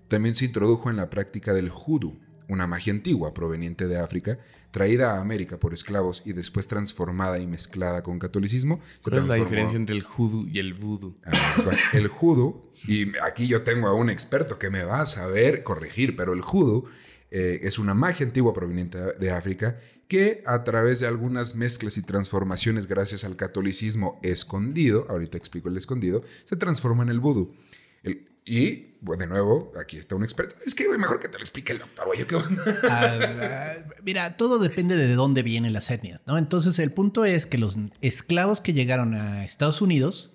También 0.09 0.35
se 0.35 0.45
introdujo 0.45 0.91
en 0.91 0.97
la 0.97 1.11
práctica 1.11 1.53
del 1.53 1.71
hoodoo, 1.71 2.19
una 2.53 2.67
magia 2.67 2.93
antigua 2.93 3.35
proveniente 3.35 3.89
de 3.89 3.99
África, 3.99 4.39
traída 4.71 5.17
a 5.17 5.21
América 5.21 5.59
por 5.59 5.75
esclavos 5.75 6.23
y 6.25 6.33
después 6.33 6.67
transformada 6.69 7.39
y 7.39 7.47
mezclada 7.47 8.03
con 8.03 8.19
catolicismo. 8.19 8.81
¿Cuál 9.03 9.19
es 9.19 9.27
la 9.27 9.35
diferencia 9.45 9.77
entre 9.77 9.97
el 9.97 10.03
hoodoo 10.05 10.47
y 10.49 10.59
el 10.59 10.75
voodoo? 10.75 11.15
Ah, 11.25 11.71
El 11.93 12.09
hoodoo, 12.09 12.73
y 12.87 13.17
aquí 13.19 13.47
yo 13.47 13.63
tengo 13.63 13.89
a 13.89 13.95
un 13.95 14.09
experto 14.11 14.59
que 14.59 14.71
me 14.71 14.83
va 14.85 15.01
a 15.03 15.07
saber 15.07 15.63
corregir, 15.63 16.17
pero 16.17 16.33
el 16.33 16.41
hoodoo 16.41 16.85
eh, 17.31 17.61
es 17.63 17.79
una 17.79 17.95
magia 17.95 18.27
antigua 18.27 18.53
proveniente 18.53 18.99
de 18.99 19.31
África 19.31 19.79
que 20.09 20.43
a 20.47 20.63
través 20.65 21.01
de 21.01 21.07
algunas 21.07 21.55
mezclas 21.57 21.97
y 21.97 22.03
transformaciones 22.03 22.87
gracias 22.87 23.25
al 23.25 23.37
catolicismo 23.37 24.21
escondido, 24.23 25.07
ahorita 25.09 25.39
explico 25.39 25.69
el 25.71 25.77
escondido, 25.79 26.23
se 26.45 26.57
transforma 26.57 27.03
en 27.03 27.09
el 27.09 27.21
vudú. 27.21 27.55
El- 28.03 28.29
y, 28.45 28.97
bueno, 29.01 29.23
de 29.23 29.29
nuevo, 29.29 29.73
aquí 29.81 29.97
está 29.97 30.15
un 30.15 30.25
experto. 30.25 30.57
Es 30.67 30.75
que 30.75 30.87
güey, 30.87 30.99
mejor 30.99 31.21
que 31.21 31.29
te 31.29 31.39
lo 31.39 31.43
explique 31.43 31.73
el 31.73 31.79
doctor, 31.79 32.07
güey. 32.07 32.19
yo 32.19 32.27
qué 32.27 32.37
onda. 32.37 32.63
Ah, 32.89 33.19
ah, 33.43 33.93
mira, 34.03 34.37
todo 34.37 34.59
depende 34.59 34.97
de 34.97 35.15
dónde 35.15 35.43
vienen 35.43 35.73
las 35.73 35.91
etnias, 35.91 36.23
¿no? 36.27 36.39
Entonces, 36.39 36.79
el 36.79 36.93
punto 36.93 37.25
es 37.25 37.47
que 37.47 37.59
los 37.59 37.79
esclavos 38.01 38.61
que 38.61 38.73
llegaron 38.73 39.15
a 39.15 39.45
Estados 39.45 39.81
Unidos 39.81 40.33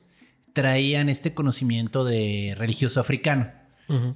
traían 0.54 1.10
este 1.10 1.34
conocimiento 1.34 2.04
de 2.04 2.56
religioso 2.58 3.00
africano. 3.00 3.52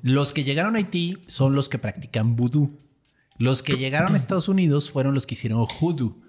Los 0.01 0.33
que 0.33 0.43
llegaron 0.43 0.75
a 0.75 0.79
Haití 0.79 1.19
son 1.27 1.55
los 1.55 1.69
que 1.69 1.77
practican 1.77 2.36
vudú. 2.36 2.77
Los 3.38 3.63
que 3.63 3.77
llegaron 3.77 4.13
a 4.13 4.17
Estados 4.17 4.50
Unidos 4.50 4.91
fueron 4.91 5.13
los 5.13 5.25
que 5.25 5.36
hicieron 5.36 5.65
hoodoo. 5.79 6.21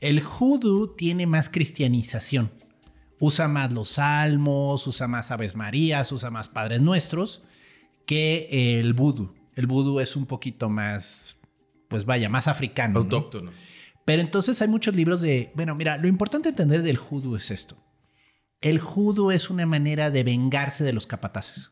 El 0.00 0.22
hoodoo 0.22 0.94
tiene 0.96 1.26
más 1.26 1.50
cristianización. 1.50 2.50
Usa 3.18 3.48
más 3.48 3.72
los 3.72 3.88
salmos, 3.88 4.86
usa 4.86 5.08
más 5.08 5.30
Aves 5.30 5.54
Marías, 5.54 6.12
usa 6.12 6.30
más 6.30 6.48
Padres 6.48 6.80
Nuestros 6.80 7.42
que 8.06 8.78
el 8.78 8.94
vudú. 8.94 9.34
El 9.54 9.66
vudú 9.66 10.00
es 10.00 10.16
un 10.16 10.26
poquito 10.26 10.68
más, 10.68 11.36
pues 11.88 12.04
vaya, 12.04 12.28
más 12.28 12.48
africano. 12.48 12.94
¿no? 12.94 13.00
Autóctono. 13.00 13.52
Pero 14.04 14.22
entonces 14.22 14.62
hay 14.62 14.68
muchos 14.68 14.94
libros 14.94 15.20
de, 15.20 15.52
bueno, 15.54 15.74
mira, 15.74 15.98
lo 15.98 16.06
importante 16.06 16.48
entender 16.48 16.82
del 16.82 16.98
hoodoo 16.98 17.36
es 17.36 17.50
esto. 17.50 17.76
El 18.60 18.80
hoodoo 18.80 19.32
es 19.32 19.50
una 19.50 19.66
manera 19.66 20.10
de 20.10 20.22
vengarse 20.22 20.84
de 20.84 20.92
los 20.92 21.06
capataces. 21.06 21.70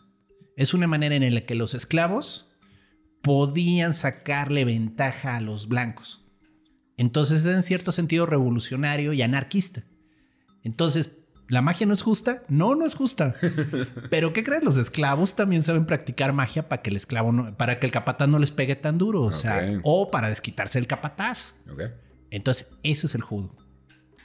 Es 0.56 0.74
una 0.74 0.86
manera 0.86 1.14
en 1.14 1.34
la 1.34 1.42
que 1.42 1.54
los 1.54 1.74
esclavos 1.74 2.50
podían 3.22 3.94
sacarle 3.94 4.64
ventaja 4.64 5.36
a 5.36 5.40
los 5.40 5.68
blancos. 5.68 6.24
Entonces 6.96 7.44
es 7.44 7.54
en 7.54 7.62
cierto 7.62 7.92
sentido 7.92 8.26
revolucionario 8.26 9.12
y 9.12 9.22
anarquista. 9.22 9.84
Entonces, 10.62 11.12
¿la 11.48 11.62
magia 11.62 11.86
no 11.86 11.94
es 11.94 12.02
justa? 12.02 12.42
No, 12.48 12.74
no 12.74 12.86
es 12.86 12.94
justa. 12.94 13.34
Pero 14.10 14.32
¿qué 14.32 14.44
crees? 14.44 14.62
Los 14.62 14.76
esclavos 14.76 15.34
también 15.34 15.62
saben 15.62 15.86
practicar 15.86 16.32
magia 16.32 16.68
para 16.68 16.82
que 16.82 16.90
el 16.90 16.96
esclavo 16.96 17.32
no, 17.32 17.56
para 17.56 17.78
que 17.78 17.86
el 17.86 17.92
capataz 17.92 18.28
no 18.28 18.38
les 18.38 18.50
pegue 18.50 18.76
tan 18.76 18.98
duro, 18.98 19.22
o 19.22 19.32
sea, 19.32 19.80
o 19.82 20.10
para 20.10 20.28
desquitarse 20.28 20.78
el 20.78 20.86
capataz. 20.86 21.54
Ok, 21.70 21.82
Entonces, 22.30 22.68
eso 22.82 23.06
es 23.06 23.14
el 23.14 23.22
judo. 23.22 23.54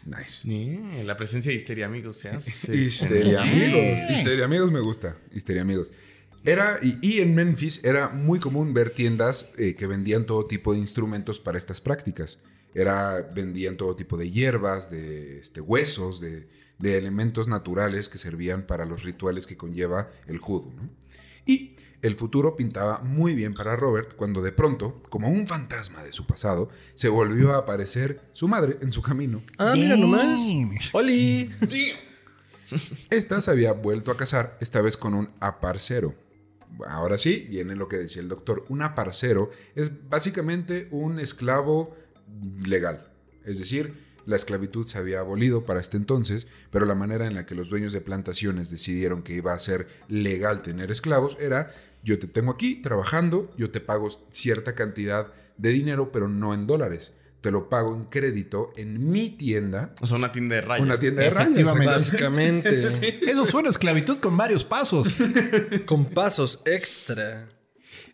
nice. 0.06 1.04
La 1.04 1.18
presencia 1.18 1.52
de 1.52 1.56
histeria, 1.58 1.86
amigos, 1.86 2.18
se 2.18 2.30
hace. 2.30 2.76
Histeria 2.76 3.42
amigos. 3.42 4.00
Histeria 4.10 4.46
amigos 4.46 4.72
me 4.72 4.80
gusta. 4.80 5.18
Histeria 5.34 5.62
amigos. 5.62 5.92
Era, 6.46 6.80
y, 6.82 6.98
y 7.02 7.20
en 7.20 7.36
Memphis 7.36 7.84
era 7.84 8.08
muy 8.10 8.40
común 8.40 8.74
ver 8.74 8.92
tiendas 8.92 9.50
eh, 9.58 9.76
que 9.76 9.88
vendían 9.88 10.26
todo 10.26 10.46
tipo 10.46 10.74
de 10.74 10.80
instrumentos 10.80 11.38
para 11.40 11.58
estas 11.58 11.82
prácticas. 11.82 12.40
Era, 12.74 13.30
vendían 13.36 13.76
todo 13.76 13.96
tipo 13.96 14.16
de 14.16 14.32
hierbas, 14.32 14.90
de 14.90 15.40
este, 15.40 15.60
huesos, 15.60 16.22
de, 16.22 16.48
de 16.80 16.98
elementos 16.98 17.48
naturales 17.48 18.10
que 18.10 18.18
servían 18.18 18.64
para 18.64 18.86
los 18.86 19.04
rituales 19.04 19.46
que 19.46 19.58
conlleva 19.58 20.10
el 20.28 20.40
judo. 20.40 20.72
¿no? 20.76 20.90
Y 21.46 21.76
el 22.02 22.16
futuro 22.16 22.56
pintaba 22.56 23.00
muy 23.00 23.36
bien 23.36 23.54
para 23.54 23.76
Robert 23.76 24.16
cuando 24.16 24.42
de 24.42 24.54
pronto, 24.54 25.04
como 25.10 25.30
un 25.30 25.48
fantasma 25.48 26.02
de 26.02 26.14
su 26.14 26.26
pasado, 26.26 26.70
se 26.96 27.10
volvió 27.10 27.54
a 27.54 27.58
aparecer 27.58 28.22
su 28.32 28.48
madre 28.48 28.78
en 28.82 28.92
su 28.92 29.02
camino. 29.02 29.44
Ah, 29.58 29.74
mira 29.76 29.98
nomás. 29.98 30.42
Oli. 30.94 31.52
Esta 33.10 33.42
se 33.42 33.52
había 33.52 33.74
vuelto 33.74 34.12
a 34.12 34.18
casar, 34.18 34.58
esta 34.62 34.82
vez 34.82 34.96
con 34.96 35.14
un 35.14 35.30
aparcero. 35.40 36.16
Ahora 36.88 37.18
sí, 37.18 37.48
viene 37.50 37.76
lo 37.76 37.90
que 37.90 37.98
decía 37.98 38.22
el 38.22 38.30
doctor. 38.30 38.66
Un 38.70 38.82
aparcero 38.82 39.50
es 39.76 40.08
básicamente 40.08 40.88
un 40.92 41.20
esclavo 41.20 41.98
legal. 42.64 43.12
Es 43.44 43.60
decir, 43.60 44.09
la 44.30 44.36
esclavitud 44.36 44.86
se 44.86 45.00
había 45.00 45.20
abolido 45.20 45.66
para 45.66 45.80
este 45.82 45.98
entonces, 45.98 46.46
pero 46.70 46.86
la 46.86 46.94
manera 46.94 47.26
en 47.26 47.34
la 47.34 47.46
que 47.48 47.56
los 47.56 47.70
dueños 47.70 47.94
de 47.94 48.02
plantaciones 48.02 48.70
decidieron 48.70 49.24
que 49.24 49.34
iba 49.34 49.54
a 49.54 49.60
ser 49.60 49.88
legal 50.08 50.62
tener 50.62 50.92
esclavos 50.92 51.36
era, 51.40 51.72
yo 52.04 52.20
te 52.20 52.28
tengo 52.28 52.52
aquí 52.52 52.76
trabajando, 52.76 53.52
yo 53.58 53.72
te 53.72 53.82
pago 53.82 54.08
cierta 54.32 54.76
cantidad 54.76 55.34
de 55.58 55.70
dinero, 55.72 56.12
pero 56.12 56.28
no 56.30 56.54
en 56.54 56.68
dólares. 56.68 57.16
Te 57.42 57.52
lo 57.52 57.70
pago 57.70 57.96
en 57.96 58.06
crédito 58.06 58.72
en 58.76 59.10
mi 59.10 59.30
tienda, 59.30 59.96
O 60.02 60.08
sea, 60.08 60.18
una 60.18 60.32
tienda 60.32 60.56
de 60.56 60.62
rayas. 60.62 60.86
una 60.86 61.00
tienda 61.00 61.24
de 61.24 61.30
rayas. 61.30 61.52
Efectivamente. 61.52 61.86
Básicamente. 61.92 62.84
Eso 63.32 63.46
suena 63.46 63.70
a 63.70 63.72
esclavitud 63.72 64.20
con 64.20 64.38
varios 64.38 64.64
pasos. 64.64 65.16
Con 65.86 66.06
pasos 66.06 66.62
extra. 66.66 67.48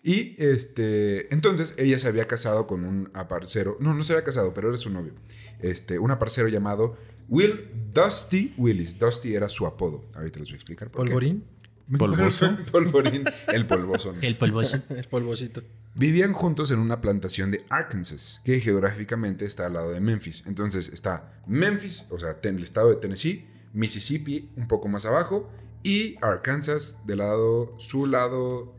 Y 0.05 0.35
este, 0.37 1.33
entonces 1.33 1.73
ella 1.79 1.97
se 1.97 2.07
había 2.07 2.27
casado 2.27 2.67
con 2.67 2.85
un 2.85 3.09
aparcero, 3.15 3.75
no, 3.79 3.95
no 3.95 4.03
se 4.03 4.13
había 4.13 4.23
casado, 4.23 4.53
pero 4.53 4.67
era 4.67 4.77
su 4.77 4.91
novio. 4.91 5.13
Este, 5.59 5.97
un 5.97 6.11
aparcero 6.11 6.47
llamado 6.47 6.95
Will 7.27 7.71
Dusty 7.91 8.53
Willis. 8.55 8.99
Dusty 8.99 9.33
era 9.33 9.49
su 9.49 9.65
apodo. 9.65 10.05
Ahorita 10.13 10.37
les 10.37 10.49
voy 10.49 10.53
a 10.53 10.57
explicar 10.57 10.91
por 10.91 11.05
qué. 11.05 11.11
Polvorín. 11.11 11.43
¿Polvoso? 11.97 12.55
Polvorín, 12.71 13.25
el 13.51 13.65
polvoso. 13.65 14.13
El 14.21 14.37
polvoso. 14.37 14.77
El 14.89 15.07
polvocito. 15.07 15.63
Vivían 15.95 16.33
juntos 16.33 16.69
en 16.69 16.77
una 16.77 17.01
plantación 17.01 17.49
de 17.49 17.65
Arkansas, 17.69 18.41
que 18.45 18.59
geográficamente 18.59 19.45
está 19.45 19.65
al 19.65 19.73
lado 19.73 19.91
de 19.91 20.01
Memphis. 20.01 20.43
Entonces 20.45 20.87
está 20.87 21.41
Memphis, 21.47 22.05
o 22.11 22.19
sea, 22.19 22.37
en 22.43 22.57
el 22.57 22.63
estado 22.63 22.91
de 22.91 22.97
Tennessee, 22.97 23.47
Mississippi 23.73 24.51
un 24.55 24.67
poco 24.67 24.87
más 24.87 25.07
abajo 25.07 25.49
y 25.81 26.15
Arkansas 26.21 27.07
del 27.07 27.19
lado, 27.19 27.73
su 27.79 28.05
lado 28.05 28.75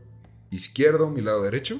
izquierdo, 0.51 1.09
mi 1.09 1.21
lado 1.21 1.43
derecho. 1.43 1.79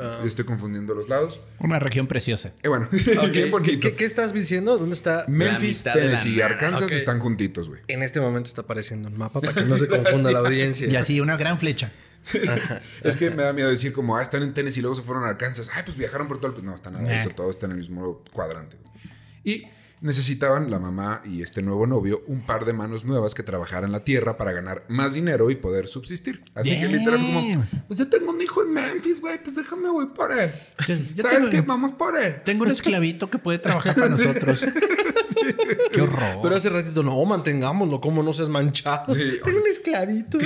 Ah, 0.00 0.20
Estoy 0.24 0.44
confundiendo 0.44 0.94
los 0.94 1.08
lados. 1.08 1.40
Una 1.58 1.80
región 1.80 2.06
preciosa. 2.06 2.52
Eh, 2.62 2.68
bueno, 2.68 2.88
bien 3.32 3.50
bonito. 3.50 3.80
¿Qué, 3.80 3.96
qué 3.96 4.04
estás 4.04 4.32
diciendo? 4.32 4.78
¿Dónde 4.78 4.94
está? 4.94 5.24
Memphis, 5.26 5.82
Tennessee 5.82 6.36
y. 6.36 6.40
Arkansas 6.40 6.92
están 6.92 7.18
juntitos, 7.18 7.68
güey. 7.68 7.80
En 7.88 8.04
este 8.04 8.20
momento 8.20 8.46
está 8.46 8.60
apareciendo 8.62 9.08
un 9.08 9.18
mapa 9.18 9.40
para 9.40 9.54
que 9.54 9.64
no 9.64 9.76
se 9.76 9.88
confunda 9.88 10.30
la 10.30 10.38
audiencia. 10.46 10.86
Y 10.88 10.94
así, 10.94 11.20
una 11.20 11.36
gran 11.36 11.58
flecha. 11.58 11.90
Es 13.02 13.16
que 13.16 13.30
me 13.30 13.42
da 13.42 13.52
miedo 13.52 13.70
decir 13.70 13.92
como, 13.92 14.16
ah, 14.16 14.22
están 14.22 14.42
en 14.44 14.54
Tennessee 14.54 14.78
y 14.80 14.82
luego 14.82 14.94
se 14.94 15.02
fueron 15.02 15.24
a 15.24 15.28
Arkansas. 15.30 15.68
Ay, 15.74 15.82
pues 15.84 15.96
viajaron 15.96 16.28
por 16.28 16.38
todo 16.38 16.48
el... 16.48 16.52
pues 16.54 16.64
No, 16.64 16.74
están 16.74 16.94
al 16.96 17.02
Nah. 17.04 17.28
todos 17.34 17.50
están 17.50 17.70
en 17.72 17.78
el 17.78 17.82
mismo 17.82 18.22
cuadrante. 18.32 18.76
Y 19.44 19.66
necesitaban 20.00 20.70
la 20.70 20.78
mamá 20.78 21.22
y 21.24 21.42
este 21.42 21.62
nuevo 21.62 21.86
novio 21.86 22.22
un 22.26 22.44
par 22.46 22.64
de 22.64 22.72
manos 22.72 23.04
nuevas 23.04 23.34
que 23.34 23.42
trabajaran 23.42 23.90
la 23.92 24.04
tierra 24.04 24.36
para 24.36 24.52
ganar 24.52 24.84
más 24.88 25.14
dinero 25.14 25.50
y 25.50 25.56
poder 25.56 25.88
subsistir. 25.88 26.42
Así 26.54 26.70
que 26.70 26.86
literal 26.88 27.18
fue 27.18 27.32
como, 27.52 27.66
pues 27.88 27.98
yo 27.98 28.08
tengo 28.08 28.30
un 28.30 28.40
hijo 28.40 28.62
en 28.62 28.72
Memphis, 28.72 29.20
güey, 29.20 29.42
pues 29.42 29.56
déjame, 29.56 29.88
voy 29.90 30.06
por 30.06 30.30
él. 30.32 30.52
Yo 31.14 31.22
¿Sabes 31.22 31.38
tengo- 31.38 31.50
qué? 31.50 31.60
Vamos 31.62 31.92
por 31.92 32.16
él. 32.16 32.42
Tengo 32.44 32.64
un 32.64 32.70
esclavito 32.70 33.28
que 33.28 33.38
puede 33.38 33.58
trabajar 33.58 33.94
para 33.94 34.08
nosotros. 34.10 34.64
Qué 35.92 36.00
horror. 36.00 36.40
Pero 36.42 36.56
hace 36.56 36.68
ratito, 36.70 37.02
no, 37.02 37.24
mantengámoslo, 37.24 38.00
como 38.00 38.22
no 38.22 38.32
seas 38.32 38.48
manchado. 38.48 39.14
Sí. 39.14 39.38
Tengo 39.44 39.58
un 39.60 39.66
esclavito. 39.66 40.38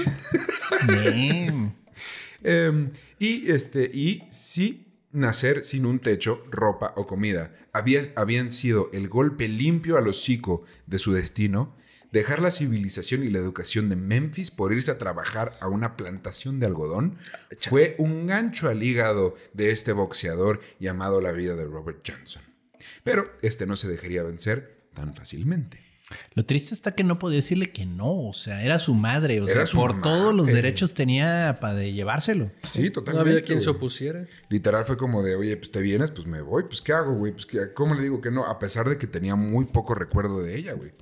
Damn. 0.86 1.74
Eh, 2.44 2.90
y 3.18 3.50
este, 3.50 3.84
y 3.92 4.24
sí 4.30 4.91
nacer 5.12 5.64
sin 5.64 5.86
un 5.86 5.98
techo, 5.98 6.44
ropa 6.50 6.92
o 6.96 7.06
comida 7.06 7.54
había, 7.72 8.12
habían 8.16 8.52
sido 8.52 8.90
el 8.92 9.08
golpe 9.08 9.48
limpio 9.48 9.96
al 9.96 10.08
hocico 10.08 10.64
de 10.86 10.98
su 10.98 11.12
destino, 11.12 11.76
dejar 12.10 12.40
la 12.40 12.50
civilización 12.50 13.24
y 13.24 13.30
la 13.30 13.38
educación 13.38 13.88
de 13.88 13.96
Memphis 13.96 14.50
por 14.50 14.72
irse 14.72 14.90
a 14.90 14.98
trabajar 14.98 15.56
a 15.60 15.68
una 15.68 15.96
plantación 15.96 16.60
de 16.60 16.66
algodón 16.66 17.16
fue 17.58 17.94
un 17.98 18.26
gancho 18.26 18.68
al 18.68 18.82
hígado 18.82 19.34
de 19.54 19.70
este 19.70 19.92
boxeador 19.92 20.60
llamado 20.78 21.20
la 21.20 21.32
vida 21.32 21.56
de 21.56 21.64
Robert 21.64 22.06
Johnson. 22.06 22.42
Pero 23.02 23.32
este 23.42 23.66
no 23.66 23.76
se 23.76 23.88
dejaría 23.88 24.22
vencer 24.22 24.88
tan 24.92 25.14
fácilmente. 25.14 25.91
Lo 26.34 26.44
triste 26.44 26.74
está 26.74 26.94
que 26.94 27.04
no 27.04 27.18
podía 27.18 27.36
decirle 27.36 27.70
que 27.72 27.86
no. 27.86 28.28
O 28.28 28.32
sea, 28.34 28.62
era 28.64 28.78
su 28.78 28.94
madre. 28.94 29.40
O 29.40 29.44
Era 29.44 29.52
sea, 29.60 29.66
su 29.66 29.76
por 29.78 29.90
mamá, 29.92 30.02
todos 30.02 30.34
los 30.34 30.48
eh. 30.48 30.52
derechos 30.54 30.92
tenía 30.94 31.56
para 31.60 31.74
de 31.74 31.92
llevárselo. 31.92 32.50
Sí, 32.72 32.82
No 32.84 32.92
totalmente. 32.92 33.30
había 33.30 33.42
quien 33.42 33.60
se 33.60 33.70
opusiera. 33.70 34.26
Literal 34.48 34.84
fue 34.84 34.96
como 34.96 35.22
de, 35.22 35.36
oye, 35.36 35.56
pues 35.56 35.70
te 35.70 35.80
vienes, 35.80 36.10
pues 36.10 36.26
me 36.26 36.40
voy, 36.42 36.64
pues 36.64 36.82
¿qué 36.82 36.92
hago, 36.92 37.14
güey? 37.14 37.32
Pues 37.32 37.46
¿qué- 37.46 37.72
¿cómo 37.72 37.94
le 37.94 38.02
digo 38.02 38.20
que 38.20 38.30
no? 38.30 38.44
A 38.46 38.58
pesar 38.58 38.88
de 38.88 38.98
que 38.98 39.06
tenía 39.06 39.36
muy 39.36 39.64
poco 39.66 39.94
recuerdo 39.94 40.42
de 40.42 40.56
ella, 40.58 40.72
güey. 40.74 40.92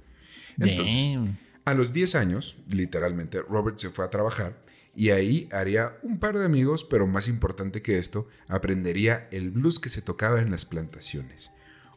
Entonces, 0.58 1.04
Damn. 1.14 1.38
a 1.64 1.74
los 1.74 1.92
10 1.92 2.14
años, 2.14 2.56
literalmente, 2.68 3.40
Robert 3.40 3.78
se 3.78 3.90
fue 3.90 4.04
a 4.04 4.10
trabajar 4.10 4.62
y 4.94 5.10
ahí 5.10 5.48
haría 5.52 5.96
un 6.02 6.18
par 6.18 6.36
de 6.36 6.44
amigos, 6.44 6.84
pero 6.84 7.06
más 7.06 7.26
importante 7.28 7.80
que 7.82 7.98
esto, 7.98 8.28
aprendería 8.48 9.28
el 9.30 9.50
blues 9.50 9.78
que 9.78 9.88
se 9.88 10.02
tocaba 10.02 10.42
en 10.42 10.50
las 10.50 10.66
plantaciones. 10.66 11.50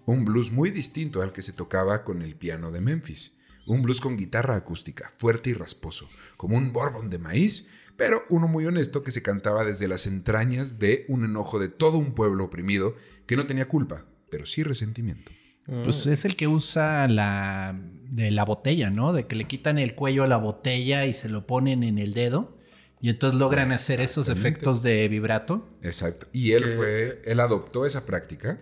Un 0.06 0.26
blues 0.26 0.52
muy 0.52 0.70
distinto 0.72 1.22
al 1.22 1.32
que 1.34 1.42
se 1.42 1.54
tocaba 1.54 2.04
con 2.04 2.22
el 2.22 2.36
piano 2.36 2.72
de 2.72 2.82
Memphis. 2.82 3.38
Un 3.66 3.82
blues 3.82 4.02
con 4.02 4.18
guitarra 4.18 4.56
acústica, 4.56 5.14
fuerte 5.18 5.50
y 5.52 5.54
rasposo, 5.54 6.10
como 6.36 6.58
un 6.58 6.74
bourbon 6.74 7.10
de 7.10 7.18
maíz, 7.20 7.68
pero 7.96 8.24
uno 8.30 8.48
muy 8.48 8.66
honesto 8.66 9.04
que 9.04 9.12
se 9.14 9.22
cantaba 9.22 9.64
desde 9.64 9.88
las 9.88 10.06
entrañas 10.06 10.80
de 10.80 11.06
un 11.08 11.24
enojo 11.24 11.60
de 11.60 11.70
todo 11.70 11.98
un 11.98 12.14
pueblo 12.14 12.44
oprimido 12.44 12.96
que 13.26 13.38
no 13.38 13.46
tenía 13.48 13.68
culpa, 13.70 14.06
pero 14.30 14.46
sí 14.46 14.64
resentimiento. 14.64 15.32
Pues 15.66 16.08
es 16.08 16.26
el 16.26 16.36
que 16.36 16.50
usa 16.50 17.08
la 17.08 17.80
de 18.10 18.32
la 18.32 18.44
botella, 18.44 18.90
¿no? 18.90 19.14
De 19.14 19.28
que 19.28 19.38
le 19.38 19.46
quitan 19.46 19.78
el 19.80 19.96
cuello 19.96 20.26
a 20.26 20.28
la 20.28 20.36
botella 20.36 21.06
y 21.06 21.14
se 21.14 21.30
lo 21.30 21.48
ponen 21.48 21.84
en 21.84 22.00
el 22.00 22.14
dedo. 22.14 22.58
Y 23.00 23.10
entonces 23.10 23.40
logran 23.40 23.72
hacer 23.72 24.02
esos 24.02 24.28
efectos 24.28 24.84
de 24.84 25.08
vibrato. 25.08 25.70
Exacto. 25.82 26.28
Y 26.34 26.52
él 26.52 26.64
Que- 26.64 26.70
fue, 26.76 27.22
él 27.26 27.40
adoptó 27.40 27.86
esa 27.86 28.06
práctica, 28.06 28.60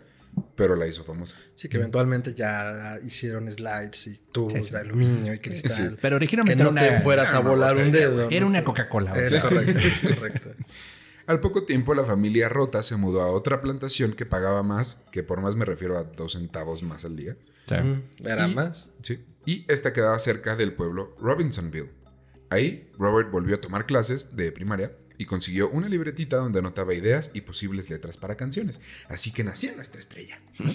pero 0.56 0.76
la 0.76 0.88
hizo 0.88 1.04
famosa. 1.04 1.38
Sí, 1.56 1.70
que 1.70 1.78
eventualmente 1.78 2.34
ya 2.34 3.00
hicieron 3.06 3.52
slides 3.52 4.08
y 4.08 4.17
tubos 4.32 4.54
Sí, 4.54 4.63
sí. 4.65 4.72
de 4.72 4.78
aluminio 4.80 5.34
y 5.34 5.39
cristal. 5.39 5.72
Sí. 5.72 5.84
Pero 6.02 6.13
Que 6.13 6.15
originalmente 6.15 6.63
no 6.63 6.70
era, 6.72 6.82
te 6.82 6.89
una, 6.91 7.02
fueras 7.02 7.34
a 7.34 7.39
volar 7.39 7.78
un 7.78 7.91
dedo. 7.91 8.30
era 8.30 8.39
¿no? 8.41 8.48
una. 8.48 8.63
Coca-Cola. 8.63 9.13
o 9.13 9.15
Es 9.15 9.32
sea. 9.32 9.41
correcto, 9.41 9.80
es 9.80 10.04
correcto. 10.15 10.52
Al 11.28 11.39
poco 11.39 11.63
tiempo, 11.63 11.94
la 11.94 12.04
familia 12.04 12.50
Rota 12.50 12.84
se 12.84 12.96
mudó 12.98 13.22
a 13.22 13.28
otra 13.32 13.62
plantación 13.62 14.13
que 14.13 14.26
pagaba 14.26 14.63
más, 14.63 15.06
que 15.12 15.24
por 15.24 15.39
más 15.41 15.56
me 15.56 15.65
refiero 15.65 15.98
a 15.98 16.04
dos 16.04 16.34
centavos 16.34 16.84
más 16.84 17.06
al 17.06 17.15
día. 17.15 17.38
Sí. 17.67 17.76
Era 18.24 18.48
Y- 18.48 18.56
más. 18.56 18.89
Sí. 19.02 19.24
Y 19.46 19.65
esta 19.72 19.94
quedaba 19.94 20.17
cerca 20.20 20.56
del 20.56 20.74
pueblo 20.74 21.15
Robinsonville. 21.20 21.89
Ahí, 22.50 22.89
Robert 22.98 23.32
volvió 23.32 23.56
a 23.56 23.62
tomar 23.62 23.86
clases 23.86 24.36
de 24.36 24.52
primaria 24.52 24.91
y 25.21 25.25
consiguió 25.25 25.69
una 25.69 25.88
libretita 25.88 26.38
donde 26.38 26.57
anotaba 26.60 26.95
ideas 26.95 27.29
y 27.36 27.41
posibles 27.41 27.91
letras 27.91 28.17
para 28.17 28.36
canciones. 28.36 28.81
Así 29.07 29.31
que 29.31 29.43
nació 29.43 29.75
nuestra 29.75 29.99
estrella. 29.99 30.41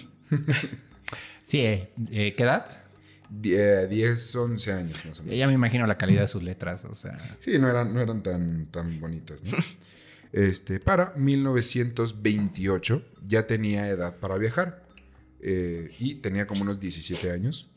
Sí, 1.45 1.61
eh, 1.61 1.93
eh, 2.11 2.35
¿qué 2.37 2.43
edad? 2.43 2.83
Die- 3.31 3.87
10, 3.87 4.35
11 4.35 4.73
años 4.73 5.05
más 5.05 5.21
o 5.21 5.23
menos. 5.23 5.39
Ya 5.39 5.47
me 5.47 5.53
imagino 5.53 5.87
la 5.87 5.97
calidad 5.97 6.23
de 6.23 6.27
sus 6.29 6.43
letras, 6.43 6.85
o 6.85 6.95
sea. 6.97 7.37
Sí, 7.39 7.57
no 7.61 7.69
eran, 7.71 7.95
no 7.95 8.01
eran 8.01 8.23
tan, 8.23 8.67
tan 8.73 8.99
bonitas, 9.01 9.43
¿no? 9.45 9.53
Este, 10.33 10.81
para 10.81 11.13
1928 11.17 13.03
ya 13.25 13.47
tenía 13.47 13.89
edad 13.89 14.17
para 14.19 14.37
viajar 14.37 14.85
eh, 15.41 15.91
y 16.01 16.17
tenía 16.17 16.47
como 16.49 16.63
unos 16.63 16.81
17 16.81 17.31
años. 17.31 17.71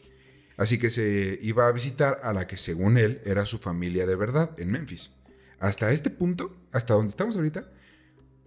Así 0.58 0.78
que 0.80 0.90
se 0.90 1.38
iba 1.42 1.68
a 1.68 1.72
visitar 1.72 2.20
a 2.24 2.34
la 2.34 2.48
que 2.48 2.58
según 2.58 2.98
él 2.98 3.22
era 3.24 3.46
su 3.46 3.60
familia 3.60 4.06
de 4.08 4.16
verdad 4.16 4.52
en 4.58 4.72
Memphis. 4.72 5.16
Hasta 5.60 5.92
este 5.92 6.10
punto, 6.10 6.56
hasta 6.72 6.94
donde 6.94 7.10
estamos 7.10 7.36
ahorita, 7.36 7.70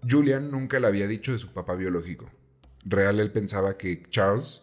Julian 0.08 0.50
nunca 0.50 0.80
le 0.80 0.86
había 0.86 1.06
dicho 1.06 1.32
de 1.32 1.38
su 1.38 1.52
papá 1.52 1.74
biológico. 1.74 2.26
Real 2.84 3.20
él 3.20 3.30
pensaba 3.30 3.76
que 3.76 4.02
Charles, 4.10 4.62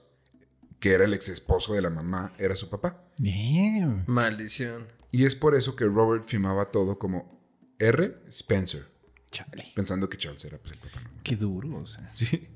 que 0.80 0.92
era 0.94 1.06
el 1.06 1.14
ex 1.14 1.30
esposo 1.30 1.74
de 1.74 1.82
la 1.82 1.90
mamá, 1.90 2.34
era 2.38 2.56
su 2.56 2.70
papá. 2.70 3.04
Damn. 3.18 4.04
Maldición. 4.08 4.88
Y 5.12 5.26
es 5.26 5.36
por 5.36 5.56
eso 5.56 5.76
que 5.76 5.86
Robert 5.86 6.26
firmaba 6.26 6.72
todo 6.72 7.00
como 7.00 7.40
R. 7.80 8.18
Spencer, 8.30 8.86
Chale. 9.32 9.72
pensando 9.76 10.10
que 10.10 10.18
Charles 10.18 10.44
era 10.46 10.58
pues, 10.58 10.74
el 10.74 10.80
papá. 10.80 11.02
¿no? 11.02 11.10
Qué 11.24 11.36
duro, 11.36 11.78
o 11.78 11.86
sea. 11.86 12.08
Sí. 12.10 12.48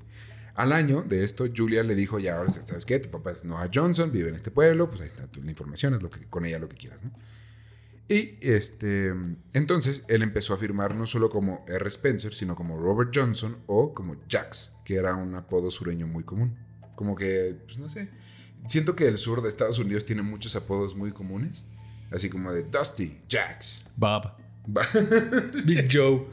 Al 0.55 0.71
año 0.71 1.01
de 1.01 1.23
esto, 1.23 1.45
Julia 1.55 1.81
le 1.81 1.95
dijo, 1.95 2.19
ya, 2.19 2.35
ahora 2.37 2.51
sabes 2.51 2.85
qué, 2.85 2.99
tu 2.99 3.09
papá 3.09 3.31
es 3.31 3.43
Noah 3.43 3.69
Johnson, 3.73 4.11
vive 4.11 4.29
en 4.29 4.35
este 4.35 4.51
pueblo, 4.51 4.87
pues 4.89 5.01
ahí 5.01 5.07
está 5.07 5.25
tu- 5.27 5.41
la 5.41 5.49
información, 5.49 5.95
es 5.95 6.03
lo 6.03 6.11
que, 6.11 6.25
con 6.27 6.45
ella 6.45 6.59
lo 6.59 6.69
que 6.69 6.77
quieras, 6.77 6.99
¿no? 7.03 7.11
Y 8.09 8.37
este, 8.41 9.13
entonces 9.53 10.03
él 10.07 10.23
empezó 10.23 10.53
a 10.53 10.57
firmar 10.57 10.93
no 10.93 11.07
solo 11.07 11.29
como 11.29 11.65
R. 11.67 11.87
Spencer, 11.87 12.33
sino 12.33 12.55
como 12.55 12.77
Robert 12.77 13.11
Johnson 13.13 13.57
o 13.65 13.93
como 13.93 14.17
Jax, 14.29 14.77
que 14.83 14.95
era 14.95 15.15
un 15.15 15.35
apodo 15.35 15.71
sureño 15.71 16.05
muy 16.05 16.23
común. 16.23 16.57
Como 16.95 17.15
que, 17.15 17.55
pues 17.65 17.77
no 17.77 17.87
sé. 17.89 18.09
Siento 18.67 18.95
que 18.95 19.07
el 19.07 19.17
sur 19.17 19.41
de 19.41 19.49
Estados 19.49 19.79
Unidos 19.79 20.05
tiene 20.05 20.21
muchos 20.21 20.55
apodos 20.55 20.95
muy 20.95 21.11
comunes. 21.11 21.65
Así 22.11 22.29
como 22.29 22.51
de 22.51 22.63
Dusty, 22.63 23.21
Jax, 23.27 23.85
Bob. 23.95 24.33
Big 25.65 25.89
Joe. 25.91 26.27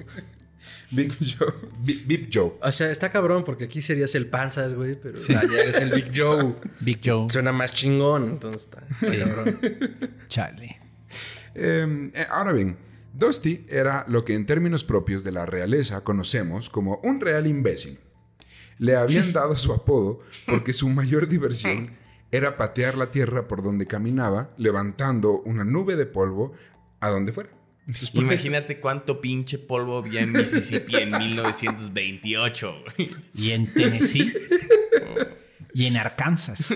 Big 0.91 1.17
Joe. 1.19 1.55
Big, 1.83 2.07
Big 2.07 2.29
Joe. 2.33 2.53
O 2.61 2.73
sea, 2.73 2.91
está 2.91 3.11
cabrón 3.11 3.45
porque 3.45 3.65
aquí 3.65 3.81
serías 3.81 4.15
el 4.15 4.27
panzas, 4.27 4.75
güey, 4.75 4.95
pero 5.01 5.19
allá 5.19 5.63
eres 5.63 5.81
el 5.81 5.91
Big 5.91 6.11
Joe. 6.15 6.55
Big 6.85 7.01
Joe. 7.03 7.31
Suena 7.31 7.53
más 7.53 7.73
chingón, 7.73 8.27
entonces 8.27 8.65
está, 8.65 8.83
está 9.01 9.25
cabrón. 9.25 9.59
Chale. 10.29 10.90
Eh, 11.55 12.11
eh, 12.15 12.27
ahora 12.31 12.53
bien, 12.53 12.77
Dusty 13.15 13.65
era 13.69 14.05
lo 14.09 14.25
que 14.25 14.35
en 14.35 14.47
términos 14.47 14.85
propios 14.85 15.25
de 15.25 15.33
la 15.33 15.47
realeza 15.47 16.03
conocemos 16.05 16.71
como 16.71 17.01
un 17.03 17.21
real 17.21 17.47
imbécil. 17.47 17.99
Le 18.79 18.97
habían 18.97 19.33
dado 19.35 19.57
su 19.57 19.73
apodo 19.73 20.21
porque 20.47 20.73
su 20.73 20.89
mayor 20.89 21.29
diversión 21.29 21.91
era 22.33 22.57
patear 22.57 22.97
la 22.97 23.11
tierra 23.11 23.49
por 23.49 23.63
donde 23.63 23.87
caminaba, 23.87 24.51
levantando 24.57 25.41
una 25.41 25.65
nube 25.65 25.97
de 25.97 26.07
polvo 26.07 26.55
a 27.01 27.09
donde 27.09 27.33
fuera. 27.33 27.51
Entonces, 27.87 28.15
Imagínate 28.15 28.79
cuánto 28.79 29.21
pinche 29.21 29.59
polvo 29.59 29.99
había 29.99 30.21
en 30.21 30.33
Mississippi 30.33 30.97
en 30.97 31.11
1928. 31.11 32.85
güey. 32.97 33.11
Y 33.35 33.51
en 33.51 33.73
Tennessee. 33.73 34.33
y 35.75 35.87
en 35.87 35.97
Arkansas. 35.97 36.67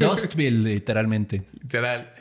Dustville, 0.00 0.74
literalmente. 0.74 1.44
Literal. 1.52 2.14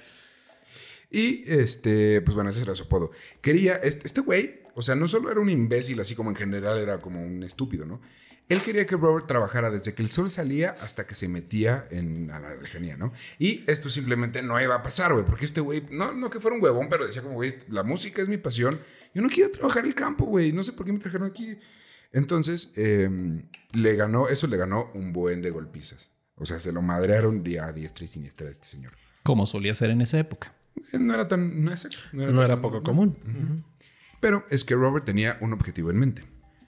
Y 1.11 1.43
este, 1.45 2.21
pues 2.21 2.33
bueno, 2.35 2.49
ese 2.49 2.61
era 2.61 2.73
su 2.73 2.83
apodo. 2.83 3.11
Quería, 3.41 3.75
este 3.75 4.07
este 4.07 4.21
güey, 4.21 4.61
o 4.75 4.81
sea, 4.81 4.95
no 4.95 5.07
solo 5.07 5.29
era 5.29 5.41
un 5.41 5.49
imbécil, 5.49 5.99
así 5.99 6.15
como 6.15 6.29
en 6.29 6.37
general 6.37 6.79
era 6.79 7.01
como 7.01 7.21
un 7.21 7.43
estúpido, 7.43 7.85
¿no? 7.85 8.01
Él 8.47 8.61
quería 8.61 8.85
que 8.85 8.97
Robert 8.97 9.27
trabajara 9.27 9.69
desde 9.69 9.93
que 9.93 10.01
el 10.01 10.09
sol 10.09 10.29
salía 10.29 10.71
hasta 10.81 11.07
que 11.07 11.15
se 11.15 11.29
metía 11.29 11.87
en 11.89 12.27
la 12.27 12.55
lejanía, 12.55 12.97
¿no? 12.97 13.13
Y 13.39 13.63
esto 13.67 13.87
simplemente 13.87 14.43
no 14.43 14.59
iba 14.59 14.75
a 14.75 14.81
pasar, 14.81 15.13
güey, 15.13 15.23
porque 15.23 15.45
este 15.45 15.61
güey, 15.61 15.83
no, 15.89 16.11
no 16.13 16.29
que 16.29 16.39
fuera 16.39 16.57
un 16.57 16.63
huevón, 16.63 16.89
pero 16.89 17.05
decía 17.05 17.21
como, 17.21 17.35
güey, 17.35 17.55
la 17.69 17.83
música 17.83 18.21
es 18.21 18.27
mi 18.27 18.37
pasión. 18.37 18.81
Yo 19.13 19.21
no 19.21 19.29
quiero 19.29 19.51
trabajar 19.51 19.85
el 19.85 19.95
campo, 19.95 20.25
güey, 20.25 20.51
no 20.51 20.63
sé 20.63 20.73
por 20.73 20.85
qué 20.85 20.91
me 20.91 20.99
trajeron 20.99 21.27
aquí. 21.27 21.57
Entonces, 22.11 22.73
eh, 22.75 23.09
le 23.71 23.95
ganó, 23.95 24.27
eso 24.27 24.47
le 24.47 24.57
ganó 24.57 24.91
un 24.95 25.13
buen 25.13 25.41
de 25.41 25.49
golpizas. 25.49 26.11
O 26.35 26.45
sea, 26.45 26.59
se 26.59 26.73
lo 26.73 26.81
madrearon 26.81 27.43
día 27.43 27.67
a 27.67 27.71
diestra 27.71 28.03
y 28.03 28.09
siniestra 28.09 28.49
a 28.49 28.51
este 28.51 28.67
señor. 28.67 28.93
Como 29.23 29.45
solía 29.45 29.75
ser 29.75 29.91
en 29.91 30.01
esa 30.01 30.19
época. 30.19 30.55
No 30.93 31.13
era 31.13 31.27
tan. 31.27 31.63
No, 31.63 31.71
exacto, 31.71 31.97
No 32.13 32.25
tan- 32.27 32.39
era 32.39 32.61
poco 32.61 32.83
común. 32.83 33.63
Pero 34.19 34.45
es 34.49 34.63
que 34.63 34.75
Robert 34.75 35.05
tenía 35.05 35.37
un 35.41 35.53
objetivo 35.53 35.89
en 35.91 35.97
mente: 35.97 36.23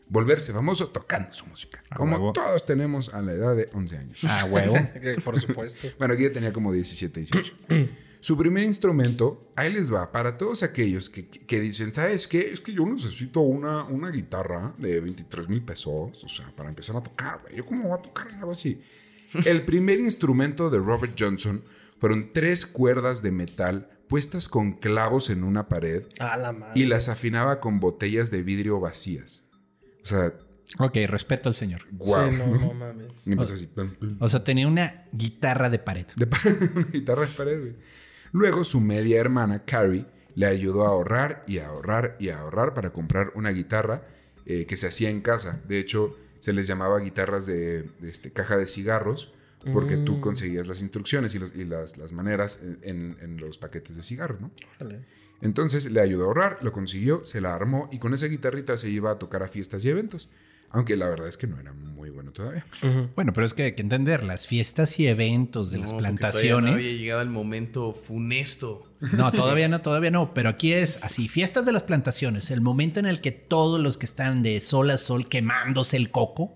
volverse 0.10 0.52
famoso 0.54 0.88
tocando 0.89 1.32
su 1.32 1.46
música. 1.46 1.82
A 1.89 1.96
como 1.96 2.16
huevo. 2.18 2.34
todos 2.34 2.66
tenemos 2.66 3.13
a 3.13 3.22
la 3.22 3.34
edad 3.34 3.56
de 3.56 3.70
11 3.74 3.98
años. 3.98 4.20
Ah, 4.24 4.46
huevo. 4.46 4.76
Por 5.24 5.39
supuesto. 5.39 5.88
Bueno, 6.00 6.13
aquí 6.13 6.24
ya 6.24 6.32
tenía 6.32 6.52
como 6.54 6.72
17, 6.72 7.20
18. 7.20 7.54
Su 8.24 8.38
primer 8.38 8.63
instrumento, 8.63 9.52
ahí 9.58 9.70
les 9.74 9.94
va, 9.94 10.10
para 10.13 10.38
todos 10.38 10.63
aquellos 10.63 11.10
que, 11.10 11.28
que 11.28 11.60
dicen, 11.60 11.92
¿sabes 11.94 12.26
qué? 12.30 12.54
Es 12.54 12.62
que 12.62 12.72
yo 12.72 12.86
necesito 12.86 13.42
una, 13.42 13.84
una 13.84 14.12
guitarra 14.12 14.74
de 14.78 15.02
23 15.02 15.50
mil 15.50 15.62
pesos, 15.62 16.24
o 16.24 16.30
sea, 16.30 16.50
para 16.56 16.70
empezar 16.70 16.96
a 16.96 17.02
tocar, 17.02 17.42
güey. 17.42 17.58
¿Yo 17.58 17.66
cómo 17.66 17.89
voy 17.89 17.98
a 18.00 18.02
tocar 18.02 18.30
algo 18.36 18.54
así? 18.54 18.82
El 19.46 19.63
primer 19.66 20.00
instrumento 20.00 20.70
de 20.70 20.78
Robert 20.78 21.16
Johnson 21.20 21.66
fueron 22.00 22.32
tres 22.32 22.66
cuerdas 22.66 23.22
de 23.24 23.32
metal 23.32 23.89
puestas 24.08 24.50
con 24.50 24.74
clavos 24.74 25.30
en 25.30 25.44
una 25.44 25.68
pared 25.68 26.04
A 26.20 26.38
la 26.38 26.52
madre. 26.52 26.74
y 26.80 26.86
las 26.86 27.10
afinaba 27.10 27.60
con 27.60 27.80
botellas 27.80 28.32
de 28.32 28.44
vidrio 28.44 28.80
vacías. 28.80 29.46
O 30.04 30.06
sea, 30.06 30.34
Ok, 30.80 30.98
respeto 31.08 31.50
al 31.50 31.56
señor. 31.56 31.82
guau. 31.92 32.32
Sí, 32.32 32.38
no, 32.38 32.48
no 32.48 32.74
mames. 32.74 33.12
Y 33.28 33.34
empezó 33.34 33.54
así, 33.54 33.68
pum, 33.68 33.94
pum. 33.96 34.18
O 34.20 34.28
sea, 34.28 34.44
tenía 34.44 34.68
una 34.68 35.06
guitarra 35.12 35.70
de 35.70 35.78
pared. 35.80 36.08
De 36.16 36.26
pa- 36.26 36.39
una 36.76 36.86
guitarra 36.88 37.22
de 37.22 37.28
pared, 37.28 37.60
güey. 37.60 37.76
Luego 38.32 38.63
su 38.63 38.80
media 38.82 39.20
hermana, 39.20 39.66
Carrie, 39.66 40.06
le 40.36 40.48
ayudó 40.48 40.86
a 40.86 40.89
ahorrar 40.89 41.44
y 41.48 41.60
a 41.60 41.68
ahorrar 41.68 42.16
y 42.20 42.30
a 42.30 42.39
ahorrar 42.39 42.74
para 42.74 42.92
comprar 42.92 43.32
una 43.36 43.52
guitarra 43.52 44.08
eh, 44.48 44.66
que 44.66 44.76
se 44.78 44.88
hacía 44.88 45.10
en 45.12 45.22
casa. 45.22 45.62
De 45.68 45.78
hecho, 45.80 46.18
se 46.39 46.54
les 46.54 46.66
llamaba 46.66 46.98
guitarras 47.00 47.46
de, 47.46 47.84
de, 48.00 48.10
este, 48.10 48.32
caja 48.34 48.58
de 48.58 48.66
cigarros 48.66 49.32
porque 49.71 49.97
tú 49.97 50.17
Mm. 50.17 50.21
conseguías 50.21 50.67
las 50.67 50.82
instrucciones 50.82 51.34
y, 51.36 51.39
los- 51.39 51.56
y 51.56 51.63
las, 51.65 51.97
las 51.97 52.12
maneras 52.12 52.60
en, 52.82 53.38
los 53.39 53.58
paquetes 53.58 53.95
de 53.95 54.04
cigarro, 54.04 54.38
¿no? 54.41 54.52
Entonces 55.41 55.91
le 55.91 55.99
ayudó 56.02 56.23
a 56.23 56.28
ahorrar, 56.28 56.58
lo 56.62 56.71
consiguió, 56.71 57.26
se 57.26 57.41
la 57.41 57.54
armó 57.56 57.89
y 57.91 57.99
con 57.99 58.13
esa 58.13 58.28
guitarrita 58.28 58.78
se 58.78 58.89
iba 58.89 59.12
a 59.12 59.19
tocar 59.19 59.43
a 59.43 59.47
fiestas 59.47 59.84
y 59.86 59.89
eventos. 59.89 60.30
Aunque 60.76 60.95
la 60.97 61.08
verdad 61.08 61.28
es 61.28 61.38
que 61.38 61.45
no 61.45 61.60
era 61.60 61.71
muy 61.71 62.10
bueno 62.10 62.32
todavía. 62.32 62.65
Bueno, 63.15 63.32
pero 63.32 63.45
es 63.45 63.54
que 63.54 63.62
hay 63.63 63.71
que 63.73 63.84
entender, 63.84 64.23
las 64.23 64.47
fiestas 64.47 64.99
y 64.99 65.06
eventos 65.08 65.69
de 65.69 65.78
No, 65.78 65.84
las 65.84 65.93
plantaciones. 65.93 66.71
No 66.71 66.78
había 66.78 66.93
llegado 66.93 67.21
el 67.21 67.30
momento 67.30 67.93
funesto. 67.93 68.89
No, 69.15 69.32
todavía 69.32 69.67
no, 69.69 69.82
todavía 69.82 70.10
no. 70.10 70.34
Pero 70.34 70.49
aquí 70.49 70.73
es 70.73 70.97
así, 71.04 71.28
fiestas 71.28 71.65
de 71.67 71.73
las 71.73 71.84
plantaciones, 71.84 72.49
el 72.49 72.62
momento 72.62 72.99
en 72.99 73.06
el 73.06 73.21
que 73.21 73.32
todos 73.32 73.80
los 73.80 73.99
que 73.99 74.08
están 74.08 74.41
de 74.41 74.60
sol 74.62 74.89
a 74.89 74.97
sol 74.97 75.30
quemándose 75.30 75.95
el 75.95 76.10
coco 76.10 76.56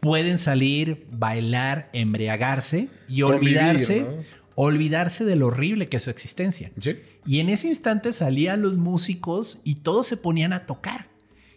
pueden 0.00 0.38
salir, 0.38 1.06
bailar, 1.10 1.90
embriagarse 1.92 2.88
y 3.08 3.20
Convivir, 3.20 3.58
olvidarse, 3.58 4.00
¿no? 4.02 4.24
olvidarse 4.54 5.24
de 5.24 5.36
lo 5.36 5.48
horrible 5.48 5.88
que 5.88 5.98
es 5.98 6.02
su 6.02 6.10
existencia. 6.10 6.70
¿Sí? 6.78 6.98
Y 7.26 7.40
en 7.40 7.48
ese 7.48 7.68
instante 7.68 8.12
salían 8.12 8.62
los 8.62 8.76
músicos 8.76 9.60
y 9.64 9.76
todos 9.76 10.06
se 10.06 10.16
ponían 10.16 10.52
a 10.52 10.66
tocar. 10.66 11.08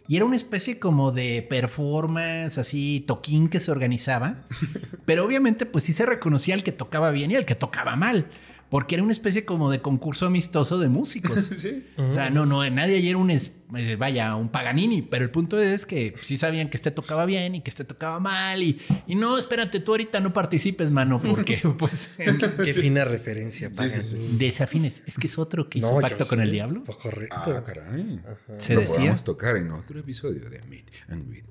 Y 0.06 0.16
era 0.16 0.26
una 0.26 0.36
especie 0.36 0.78
como 0.78 1.12
de 1.12 1.46
performance, 1.48 2.58
así, 2.58 3.02
toquín 3.06 3.48
que 3.48 3.60
se 3.60 3.70
organizaba. 3.70 4.44
Pero 5.06 5.24
obviamente, 5.24 5.64
pues 5.64 5.84
sí 5.84 5.92
se 5.92 6.04
reconocía 6.04 6.54
al 6.54 6.62
que 6.62 6.72
tocaba 6.72 7.10
bien 7.10 7.30
y 7.30 7.36
al 7.36 7.46
que 7.46 7.54
tocaba 7.54 7.96
mal. 7.96 8.26
Porque 8.70 8.96
era 8.96 9.04
una 9.04 9.12
especie 9.12 9.44
como 9.44 9.70
de 9.70 9.80
concurso 9.80 10.26
amistoso 10.26 10.78
de 10.78 10.88
músicos. 10.88 11.50
Sí. 11.56 11.84
O 11.96 12.10
sea, 12.10 12.30
no, 12.30 12.44
no, 12.46 12.68
nadie 12.70 12.96
ayer 12.96 13.14
un, 13.16 13.30
es- 13.30 13.52
eh, 13.76 13.96
vaya, 13.96 14.34
un 14.36 14.48
Paganini, 14.50 15.02
pero 15.02 15.24
el 15.24 15.30
punto 15.30 15.58
es 15.60 15.86
que 15.86 16.14
sí 16.22 16.36
sabían 16.36 16.68
que 16.70 16.76
este 16.76 16.90
tocaba 16.90 17.24
bien 17.26 17.54
y 17.54 17.60
que 17.62 17.70
este 17.70 17.84
tocaba 17.84 18.20
mal 18.20 18.62
y, 18.62 18.80
y 19.06 19.14
no, 19.14 19.36
espérate, 19.38 19.80
tú 19.80 19.92
ahorita 19.92 20.20
no 20.20 20.32
participes, 20.32 20.90
mano, 20.90 21.20
porque 21.22 21.58
pues 21.78 22.10
Qué 22.64 22.72
fina 22.74 23.04
referencia, 23.04 23.68
Sí, 23.68 23.74
sí, 23.74 23.78
Paganini. 23.80 24.04
sí. 24.04 24.36
desafines. 24.38 25.02
Es 25.06 25.16
que 25.18 25.26
es 25.28 25.38
otro 25.38 25.68
que 25.68 25.78
hizo 25.78 25.92
No, 25.94 26.00
pacto 26.00 26.26
con 26.26 26.40
el 26.40 26.50
diablo. 26.50 26.82
Pues 26.84 26.98
correcto. 26.98 27.36
Ah, 27.46 27.62
caray. 27.64 28.20
Se 28.58 28.74
Lo 28.74 28.80
decía. 28.80 28.96
podemos 28.96 29.24
tocar 29.24 29.56
en 29.56 29.70
otro 29.70 29.98
episodio 30.00 30.48
de 30.50 30.60
Meet 30.62 30.90
and 31.08 31.28
Greet. 31.28 31.44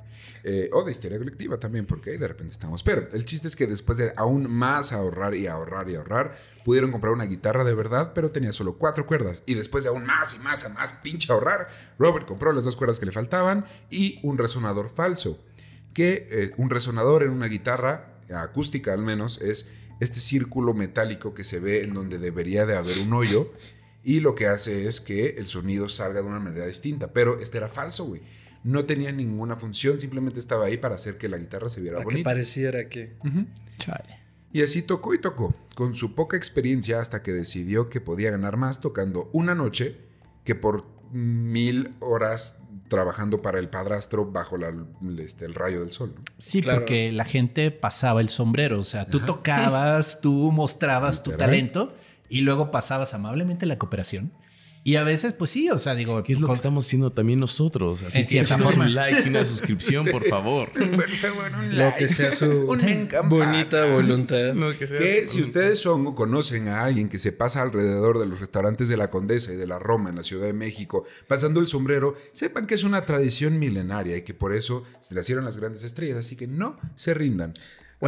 Eh, 0.46 0.70
o 0.74 0.84
de 0.84 0.92
historia 0.92 1.18
colectiva 1.18 1.58
también, 1.58 1.86
porque 1.86 2.18
de 2.18 2.28
repente 2.28 2.52
estamos. 2.52 2.84
Pero 2.84 3.08
el 3.14 3.24
chiste 3.24 3.48
es 3.48 3.56
que 3.56 3.66
después 3.66 3.98
de 3.98 4.12
aún 4.18 4.52
más 4.52 4.92
ahorrar 4.92 5.36
y 5.36 5.48
ahorrar 5.48 5.90
y 5.90 5.96
ahorrar, 5.96 6.38
pudieron 6.66 6.92
comprar 6.92 7.14
una 7.14 7.24
guitarra 7.24 7.64
de 7.64 7.74
verdad, 7.74 8.12
pero 8.14 8.30
tenía 8.30 8.52
solo 8.52 8.78
cuatro 8.78 9.06
cuerdas. 9.06 9.42
Y 9.46 9.54
después 9.54 9.86
de 9.86 9.90
aún 9.92 10.06
más 10.06 10.36
y 10.36 10.40
más 10.40 10.66
y 10.68 10.74
más 10.74 10.92
pinche 10.92 11.32
ahorrar, 11.32 11.70
Robert 11.98 12.28
compró 12.28 12.52
las 12.52 12.66
dos 12.66 12.76
cuerdas 12.76 13.00
que 13.00 13.06
le 13.06 13.14
faltaban 13.14 13.66
y 13.90 14.20
un 14.22 14.38
resonador 14.38 14.90
falso. 14.90 15.40
Que 15.94 16.28
eh, 16.30 16.52
un 16.58 16.70
resonador 16.70 17.24
en 17.24 17.30
una 17.30 17.48
guitarra, 17.48 18.18
acústica 18.36 18.92
al 18.92 19.02
menos, 19.02 19.42
es 19.42 19.70
este 20.02 20.20
círculo 20.20 20.74
metálico 20.74 21.34
que 21.34 21.46
se 21.46 21.60
ve 21.60 21.84
en 21.84 21.94
donde 21.94 22.18
debería 22.18 22.66
de 22.66 22.76
haber 22.76 23.00
un 23.00 23.14
hoyo. 23.14 23.54
Y 24.04 24.20
lo 24.20 24.36
que 24.36 24.48
hace 24.48 24.90
es 24.90 25.00
que 25.00 25.36
el 25.38 25.48
sonido 25.48 25.88
salga 25.88 26.22
de 26.22 26.28
una 26.28 26.40
manera 26.40 26.66
distinta. 26.66 27.14
Pero 27.14 27.40
este 27.40 27.60
era 27.60 27.70
falso, 27.70 28.04
güey. 28.04 28.22
No 28.64 28.86
tenía 28.86 29.12
ninguna 29.12 29.58
función, 29.58 30.00
simplemente 30.00 30.40
estaba 30.40 30.66
ahí 30.66 30.78
para 30.78 30.96
hacer 30.96 31.18
que 31.18 31.28
la 31.30 31.38
guitarra 31.38 31.70
se 31.70 31.82
viera 31.82 31.98
Para 31.98 32.04
que 32.08 32.14
bonita. 32.14 32.30
pareciera 32.30 32.88
que. 32.90 33.16
Ujú. 33.26 33.46
Chale. 33.78 34.20
Y 34.52 34.62
así 34.62 34.84
tocó 34.84 35.14
y 35.14 35.20
tocó, 35.20 35.54
con 35.76 35.96
su 35.96 36.14
poca 36.16 36.38
experiencia 36.38 37.00
hasta 37.02 37.24
que 37.24 37.32
decidió 37.34 37.90
que 37.90 38.00
podía 38.02 38.30
ganar 38.32 38.56
más 38.56 38.80
tocando 38.82 39.30
una 39.34 39.56
noche 39.56 39.98
que 40.44 40.56
por 40.56 40.86
mil 41.12 41.94
horas 42.00 42.64
trabajando 42.88 43.42
para 43.42 43.58
el 43.60 43.70
padrastro 43.70 44.26
bajo 44.32 44.58
la- 44.58 44.74
este, 45.20 45.46
el 45.46 45.56
rayo 45.56 45.80
del 45.82 45.92
sol. 45.92 46.14
¿no? 46.16 46.24
Sí, 46.38 46.62
Claro. 46.62 46.80
porque 46.82 47.12
la 47.12 47.24
gente 47.26 47.72
pasaba 47.72 48.22
el 48.22 48.30
sombrero. 48.30 48.80
O 48.80 48.84
sea, 48.84 49.08
tú 49.08 49.18
Ajá. 49.18 49.26
tocabas, 49.26 50.22
tú 50.22 50.52
mostrabas 50.52 51.24
tu 51.24 51.32
talento 51.32 51.96
y 52.30 52.42
luego 52.42 52.70
pasabas 52.72 53.14
amablemente 53.16 53.66
la 53.66 53.80
cooperación. 53.80 54.32
Y 54.86 54.98
a 54.98 55.04
veces, 55.06 55.32
pues 55.32 55.52
sí, 55.52 55.70
o 55.70 55.80
sea, 55.80 55.96
digo. 55.96 56.22
¿Qué 56.24 56.34
es 56.34 56.42
lo 56.42 56.48
que 56.48 56.54
estamos 56.54 56.86
haciendo 56.86 57.10
también 57.10 57.40
nosotros? 57.40 58.04
Así 58.04 58.22
En 58.22 58.28
que 58.28 58.44
forma. 58.44 58.84
un 58.86 58.94
like 58.94 59.24
y 59.26 59.30
una 59.30 59.46
suscripción, 59.46 60.06
por 60.08 60.26
favor. 60.28 60.70
Lo 61.72 61.94
que 61.98 62.10
sea 62.10 62.32
su 62.34 62.46
Una 62.68 63.22
bonita 63.22 63.86
voluntad. 63.86 64.54
Lo 64.54 64.78
que 64.78 64.88
sea. 64.88 65.00
Que 65.00 65.26
si 65.28 65.42
ustedes 65.42 65.80
son 65.80 66.06
o 66.08 66.16
conocen 66.16 66.68
a 66.68 66.84
alguien 66.84 67.08
que 67.08 67.18
se 67.18 67.32
pasa 67.32 67.62
alrededor 67.62 68.20
de 68.20 68.26
los 68.26 68.40
restaurantes 68.42 68.90
de 68.90 68.98
la 68.98 69.10
Condesa 69.10 69.54
y 69.54 69.56
de 69.56 69.68
la 69.68 69.80
Roma 69.80 70.10
en 70.10 70.18
la 70.18 70.24
Ciudad 70.24 70.46
de 70.46 70.54
México 70.54 71.06
pasando 71.28 71.62
el 71.62 71.68
sombrero, 71.68 72.16
sepan 72.34 72.68
que 72.68 72.76
es 72.76 72.84
una 72.84 73.06
tradición 73.06 73.60
milenaria 73.60 74.18
y 74.18 74.24
que 74.24 74.34
por 74.34 74.54
eso 74.54 74.84
se 75.00 75.16
le 75.16 75.22
hicieron 75.22 75.46
las 75.46 75.58
grandes 75.58 75.84
estrellas, 75.84 76.18
así 76.18 76.36
que 76.36 76.48
no 76.48 76.78
se 76.96 77.14
rindan. 77.14 77.54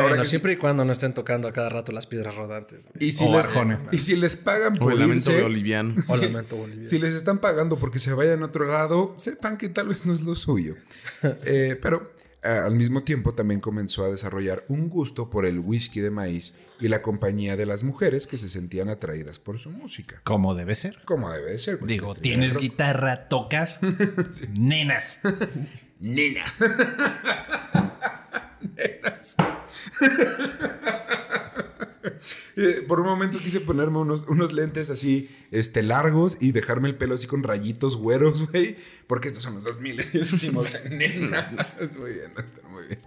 Bueno, 0.02 0.24
siempre 0.26 0.54
y 0.54 0.58
cuando 0.58 0.84
no 0.86 0.92
estén 0.92 1.14
tocando 1.14 1.48
a 1.48 1.54
cada 1.54 1.70
rato 1.70 1.92
las 1.92 2.06
piedras 2.08 2.36
rodantes. 2.36 2.88
güey. 2.94 3.08
Y 3.10 3.12
si, 3.12 3.24
O 3.26 3.36
les, 3.36 3.48
Arjona. 3.48 3.82
y 3.92 3.98
si 4.00 4.16
les 4.16 4.36
pagan 4.36 4.76
O 4.76 4.80
por 4.80 4.94
el 4.94 5.00
lamento 5.00 5.32
irse, 5.32 5.42
boliviano. 5.42 5.96
O 6.08 6.18
lamento 6.18 6.56
boliviano. 6.58 6.88
si 6.90 7.00
les 7.00 7.16
están 7.16 7.40
pagando 7.40 7.78
porque 7.78 8.00
se 8.00 8.14
vayan 8.14 8.44
a 8.44 8.48
otro 8.48 8.66
lado, 8.72 9.14
sepan 9.18 9.58
que 9.58 9.70
tal 9.70 9.88
vez 9.88 10.06
no 10.06 10.14
es 10.14 10.22
lo 10.22 10.36
suyo. 10.36 10.76
Eh, 11.48 11.78
pero 11.82 12.12
eh, 12.44 12.50
al 12.50 12.76
mismo 12.76 13.04
tiempo 13.04 13.34
también 13.34 13.60
comenzó 13.60 14.04
a 14.06 14.10
desarrollar 14.10 14.64
un 14.68 14.90
gusto 14.90 15.30
por 15.30 15.46
el 15.46 15.60
whisky 15.60 16.00
de 16.02 16.12
maíz 16.12 16.54
y 16.80 16.88
la 16.90 17.02
compañía 17.02 17.56
de 17.56 17.66
las 17.66 17.84
mujeres 17.84 18.28
que 18.28 18.38
se 18.38 18.50
sentían 18.50 18.90
atraídas 18.90 19.40
por 19.40 19.58
su 19.60 19.70
música. 19.72 20.22
Como 20.24 20.54
debe 20.56 20.76
ser. 20.76 21.00
Como 21.06 21.32
debe 21.32 21.52
de 21.52 21.60
ser. 21.60 21.80
Digo, 21.86 22.14
tienes 22.16 22.54
de 22.56 22.60
guitarra, 22.60 23.28
tocas, 23.30 23.80
nenas. 24.54 25.20
Nena. 26.00 26.44
Nenas. 28.76 29.36
Eh, 32.56 32.86
Por 32.88 33.00
un 33.02 33.08
momento 33.08 33.40
quise 33.40 33.60
ponerme 33.60 33.98
unos, 33.98 34.24
unos 34.28 34.54
lentes 34.54 34.90
así, 34.90 35.30
este, 35.52 35.84
largos 35.84 36.38
y 36.40 36.52
dejarme 36.52 36.88
el 36.88 36.96
pelo 36.96 37.16
así 37.16 37.28
con 37.28 37.44
rayitos 37.44 37.98
güeros, 37.98 38.50
güey. 38.50 38.78
Porque 39.08 39.28
estos 39.28 39.44
son 39.44 39.56
los 39.56 39.64
2000 39.66 40.00
y 40.14 40.18
decimos 40.20 40.78
nena. 40.90 41.52
Muy 42.00 42.14
bien, 42.14 42.34
doctor, 42.34 42.70
muy 42.70 42.88
bien. 42.88 43.00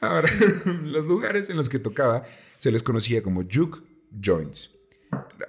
Ahora, 0.00 0.28
los 0.82 1.06
lugares 1.06 1.50
en 1.50 1.56
los 1.56 1.68
que 1.68 1.78
tocaba 1.78 2.24
se 2.58 2.70
les 2.70 2.82
conocía 2.82 3.22
como 3.22 3.42
juke 3.42 3.82
joints. 4.20 4.72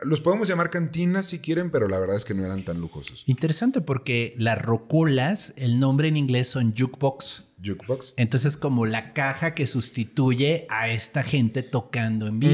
Los 0.04 0.22
podemos 0.22 0.48
llamar 0.48 0.70
cantinas 0.70 1.26
si 1.26 1.40
quieren, 1.40 1.72
pero 1.72 1.88
la 1.88 2.00
verdad 2.00 2.16
es 2.16 2.26
que 2.26 2.34
no 2.34 2.46
eran 2.46 2.64
tan 2.64 2.80
lujosos. 2.80 3.24
Interesante 3.26 3.82
porque 3.82 4.36
las 4.38 4.62
rocolas, 4.62 5.54
el 5.58 5.80
nombre 5.80 6.08
en 6.08 6.16
inglés 6.18 6.48
son 6.48 6.74
jukebox. 6.78 7.47
Jukebox. 7.64 8.14
Entonces 8.18 8.58
como 8.58 8.86
la 8.86 9.14
caja 9.14 9.54
que 9.54 9.68
sustituye 9.68 10.68
a 10.70 10.90
esta 10.90 11.24
gente 11.24 11.64
tocando 11.64 12.28
en 12.28 12.40
vivo. 12.40 12.54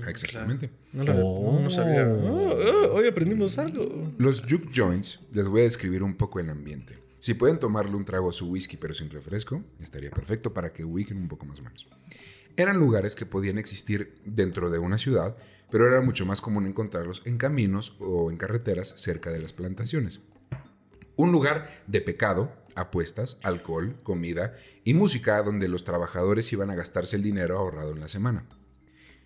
Mm, 0.00 0.08
Exactamente. 0.08 0.70
claro. 0.92 1.60
No, 1.60 1.70
sabía. 1.70 2.06
Oh, 2.06 2.50
oh, 2.54 2.94
hoy 2.94 3.06
aprendimos 3.06 3.58
algo. 3.58 4.12
Los 4.18 4.42
juke 4.42 4.70
joints, 4.74 5.26
les 5.32 5.48
voy 5.48 5.60
a 5.60 5.64
describir 5.64 6.02
un 6.02 6.14
poco 6.14 6.40
el 6.40 6.50
ambiente. 6.50 6.98
Si 7.20 7.34
pueden 7.34 7.58
tomarle 7.60 7.94
un 7.94 8.04
trago 8.04 8.30
a 8.30 8.32
su 8.32 8.48
whisky 8.50 8.76
pero 8.76 8.94
sin 8.94 9.08
refresco, 9.10 9.62
estaría 9.80 10.10
perfecto 10.10 10.52
para 10.52 10.72
que 10.72 10.84
ubiquen 10.84 11.18
un 11.18 11.28
poco 11.28 11.46
más 11.46 11.60
o 11.60 11.62
menos. 11.62 11.86
Eran 12.56 12.78
lugares 12.78 13.14
que 13.14 13.26
podían 13.26 13.58
existir 13.58 14.18
dentro 14.24 14.70
de 14.70 14.78
una 14.78 14.98
ciudad, 14.98 15.36
pero 15.70 15.86
era 15.86 16.00
mucho 16.02 16.26
más 16.26 16.40
común 16.40 16.66
encontrarlos 16.66 17.22
en 17.24 17.38
caminos 17.38 17.96
o 17.98 18.30
en 18.30 18.36
carreteras 18.36 18.92
cerca 18.96 19.30
de 19.30 19.38
las 19.38 19.52
plantaciones. 19.52 20.20
Un 21.16 21.30
lugar 21.30 21.68
de 21.86 22.00
pecado, 22.00 22.52
apuestas, 22.76 23.38
alcohol, 23.42 23.96
comida 24.02 24.54
y 24.84 24.94
música 24.94 25.42
donde 25.42 25.68
los 25.68 25.84
trabajadores 25.84 26.52
iban 26.52 26.70
a 26.70 26.74
gastarse 26.74 27.16
el 27.16 27.22
dinero 27.22 27.58
ahorrado 27.58 27.92
en 27.92 28.00
la 28.00 28.08
semana. 28.08 28.44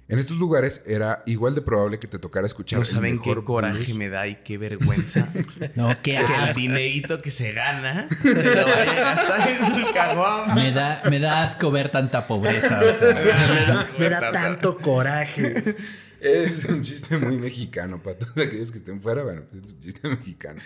En 0.08 0.20
estos 0.20 0.36
lugares 0.36 0.84
era 0.86 1.24
igual 1.26 1.56
de 1.56 1.62
probable 1.62 1.98
que 1.98 2.06
te 2.06 2.20
tocara 2.20 2.46
escuchar 2.46 2.76
No 2.78 2.82
el 2.82 2.86
saben 2.86 3.16
mejor 3.16 3.40
qué 3.40 3.44
coraje 3.44 3.74
blues. 3.86 3.96
me 3.96 4.08
da 4.08 4.28
y 4.28 4.36
qué 4.36 4.56
vergüenza. 4.56 5.32
No, 5.74 5.88
qué 6.00 6.12
que 6.24 6.34
el 6.48 6.54
dinerito 6.54 7.20
que 7.20 7.32
se 7.32 7.50
gana 7.50 8.06
se 8.08 8.54
lo 8.54 8.62
vaya 8.64 8.92
a 8.92 8.94
gastar 9.16 9.48
en 9.50 9.64
su 9.64 9.92
caguama. 9.92 10.54
Me 10.54 10.70
da, 10.70 11.02
me 11.10 11.18
da 11.18 11.42
asco 11.42 11.72
ver 11.72 11.90
tanta 11.90 12.28
pobreza. 12.28 12.80
o 12.80 12.98
sea. 12.98 13.88
Me 13.98 14.08
da 14.08 14.30
tanto 14.30 14.78
coraje. 14.78 15.74
Es 16.20 16.64
un 16.66 16.82
chiste 16.82 17.18
muy 17.18 17.36
mexicano 17.36 18.00
para 18.00 18.16
todos 18.18 18.36
aquellos 18.38 18.70
que 18.70 18.78
estén 18.78 19.00
fuera. 19.02 19.24
Bueno, 19.24 19.42
es 19.60 19.72
un 19.74 19.80
chiste 19.80 20.08
mexicano. 20.08 20.62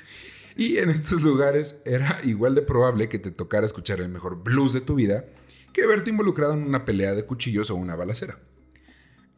Y 0.56 0.78
en 0.78 0.90
estos 0.90 1.22
lugares 1.22 1.82
era 1.84 2.20
igual 2.24 2.54
de 2.54 2.62
probable 2.62 3.08
que 3.08 3.18
te 3.18 3.30
tocara 3.30 3.66
escuchar 3.66 4.00
el 4.00 4.08
mejor 4.08 4.42
blues 4.42 4.72
de 4.72 4.80
tu 4.80 4.94
vida 4.94 5.24
que 5.72 5.86
verte 5.86 6.10
involucrado 6.10 6.54
en 6.54 6.62
una 6.62 6.84
pelea 6.84 7.14
de 7.14 7.24
cuchillos 7.24 7.70
o 7.70 7.76
una 7.76 7.94
balacera. 7.94 8.38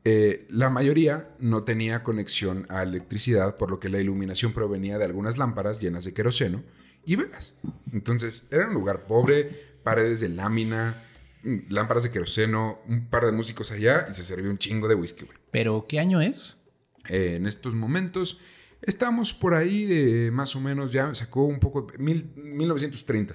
Eh, 0.04 0.46
la 0.50 0.68
mayoría 0.68 1.30
no 1.38 1.62
tenía 1.62 2.02
conexión 2.02 2.66
a 2.68 2.82
electricidad, 2.82 3.56
por 3.56 3.70
lo 3.70 3.78
que 3.78 3.88
la 3.88 4.00
iluminación 4.00 4.52
provenía 4.52 4.98
de 4.98 5.04
algunas 5.04 5.38
lámparas 5.38 5.80
llenas 5.80 6.04
de 6.04 6.12
queroseno 6.12 6.64
y 7.04 7.16
velas. 7.16 7.54
Entonces, 7.92 8.48
era 8.50 8.66
un 8.66 8.74
lugar 8.74 9.06
pobre, 9.06 9.76
paredes 9.84 10.20
de 10.20 10.28
lámina, 10.30 11.04
mm, 11.44 11.68
lámparas 11.68 12.02
de 12.02 12.10
queroseno, 12.10 12.80
un 12.88 13.08
par 13.08 13.26
de 13.26 13.32
músicos 13.32 13.70
allá 13.70 14.06
y 14.10 14.14
se 14.14 14.24
servía 14.24 14.50
un 14.50 14.58
chingo 14.58 14.88
de 14.88 14.96
whisky, 14.96 15.24
güey. 15.24 15.38
Pero, 15.52 15.86
¿qué 15.88 16.00
año 16.00 16.20
es? 16.20 16.56
Eh, 17.08 17.34
en 17.36 17.46
estos 17.46 17.74
momentos 17.74 18.40
estamos 18.82 19.32
por 19.34 19.54
ahí 19.54 19.84
de 19.86 20.30
más 20.30 20.54
o 20.56 20.60
menos, 20.60 20.92
ya 20.92 21.14
sacó 21.14 21.44
un 21.44 21.58
poco, 21.58 21.86
mil, 21.98 22.30
1930. 22.36 23.34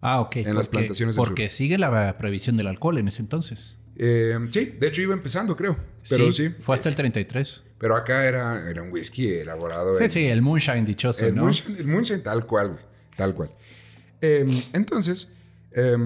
Ah, 0.00 0.20
ok. 0.20 0.36
En 0.36 0.54
las 0.54 0.68
porque- 0.68 0.78
plantaciones 0.78 1.16
del 1.16 1.24
Porque 1.24 1.50
sigue 1.50 1.78
la 1.78 2.16
prohibición 2.18 2.56
del 2.56 2.66
alcohol 2.66 2.98
en 2.98 3.08
ese 3.08 3.22
entonces. 3.22 3.76
Eh, 3.98 4.38
sí, 4.50 4.74
de 4.78 4.88
hecho 4.88 5.00
iba 5.00 5.14
empezando, 5.14 5.56
creo. 5.56 5.76
Pero 6.08 6.30
sí. 6.30 6.50
Fue 6.60 6.74
hasta 6.74 6.88
el 6.90 6.94
33. 6.94 7.62
Pero 7.78 7.96
acá 7.96 8.26
era, 8.26 8.68
era 8.70 8.82
un 8.82 8.92
whisky 8.92 9.26
elaborado. 9.28 9.94
Sí, 9.96 10.04
en- 10.04 10.10
sí, 10.10 10.26
el 10.26 10.42
moonshine 10.42 10.84
dichoso, 10.84 11.24
El, 11.26 11.34
¿no? 11.34 11.42
moonshine, 11.42 11.78
el 11.78 11.86
moonshine 11.86 12.20
tal 12.20 12.46
cual. 12.46 12.78
Tal 13.16 13.34
cual. 13.34 13.50
Eh, 14.20 14.62
entonces, 14.74 15.32
eh, 15.72 15.96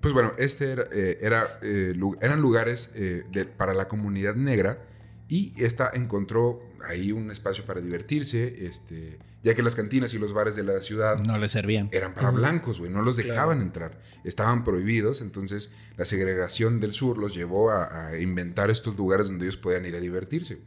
pues 0.00 0.12
bueno, 0.12 0.32
este 0.38 0.72
era, 0.72 0.84
eh, 0.92 1.18
era, 1.22 1.58
eh, 1.62 1.94
eran 2.20 2.40
lugares 2.40 2.92
de- 2.94 3.44
para 3.56 3.74
la 3.74 3.86
comunidad 3.88 4.34
negra 4.34 4.82
y 5.28 5.52
esta 5.56 5.90
encontró 5.92 6.62
ahí 6.88 7.10
un 7.12 7.30
espacio 7.30 7.64
para 7.64 7.80
divertirse, 7.80 8.66
este, 8.66 9.18
ya 9.42 9.54
que 9.54 9.62
las 9.62 9.74
cantinas 9.74 10.14
y 10.14 10.18
los 10.18 10.32
bares 10.32 10.54
de 10.54 10.62
la 10.62 10.80
ciudad 10.80 11.18
No 11.18 11.36
le 11.38 11.48
servían. 11.48 11.88
eran 11.92 12.14
para 12.14 12.30
blancos, 12.30 12.78
güey, 12.78 12.90
no 12.92 13.02
los 13.02 13.16
dejaban 13.16 13.60
entrar, 13.60 13.98
estaban 14.24 14.62
prohibidos, 14.62 15.22
entonces 15.22 15.72
la 15.96 16.04
segregación 16.04 16.78
del 16.80 16.92
sur 16.92 17.18
los 17.18 17.34
llevó 17.34 17.70
a, 17.70 18.06
a 18.08 18.18
inventar 18.20 18.70
estos 18.70 18.96
lugares 18.96 19.26
donde 19.28 19.46
ellos 19.46 19.56
podían 19.56 19.84
ir 19.86 19.96
a 19.96 20.00
divertirse. 20.00 20.58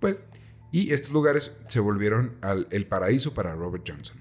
Pues, 0.00 0.16
y 0.70 0.92
estos 0.92 1.12
lugares 1.12 1.56
se 1.66 1.80
volvieron 1.80 2.36
al- 2.42 2.66
el 2.70 2.86
paraíso 2.86 3.32
para 3.32 3.54
Robert 3.54 3.84
Johnson. 3.88 4.18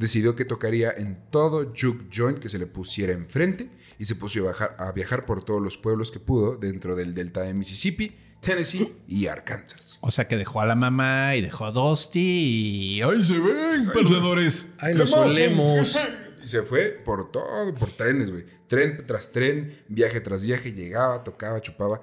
Decidió 0.00 0.34
que 0.34 0.46
tocaría 0.46 0.90
en 0.96 1.18
todo 1.30 1.74
juke 1.78 2.06
joint 2.10 2.38
que 2.38 2.48
se 2.48 2.58
le 2.58 2.66
pusiera 2.66 3.12
enfrente 3.12 3.68
y 3.98 4.06
se 4.06 4.14
puso 4.14 4.38
a 4.38 4.42
viajar, 4.44 4.76
a 4.78 4.92
viajar 4.92 5.26
por 5.26 5.44
todos 5.44 5.60
los 5.60 5.76
pueblos 5.76 6.10
que 6.10 6.18
pudo 6.18 6.56
dentro 6.56 6.96
del 6.96 7.12
delta 7.12 7.42
de 7.42 7.52
Mississippi, 7.52 8.16
Tennessee 8.40 8.94
y 9.06 9.26
Arkansas. 9.26 9.98
O 10.00 10.10
sea 10.10 10.26
que 10.26 10.36
dejó 10.38 10.62
a 10.62 10.66
la 10.66 10.74
mamá 10.74 11.36
y 11.36 11.42
dejó 11.42 11.66
a 11.66 11.72
Dusty 11.72 12.18
y... 12.98 13.02
¡Ay, 13.02 13.22
se 13.22 13.38
ven, 13.38 13.90
perdedores! 13.92 14.64
Nos 14.94 15.10
solemos. 15.10 15.98
Y 16.42 16.46
se 16.46 16.62
fue 16.62 16.98
por 17.04 17.30
todo, 17.30 17.74
por 17.74 17.90
trenes, 17.90 18.30
güey. 18.30 18.46
Tren 18.66 19.04
tras 19.06 19.30
tren, 19.30 19.76
viaje 19.88 20.20
tras 20.20 20.42
viaje, 20.42 20.72
llegaba, 20.72 21.22
tocaba, 21.22 21.60
chupaba. 21.60 22.00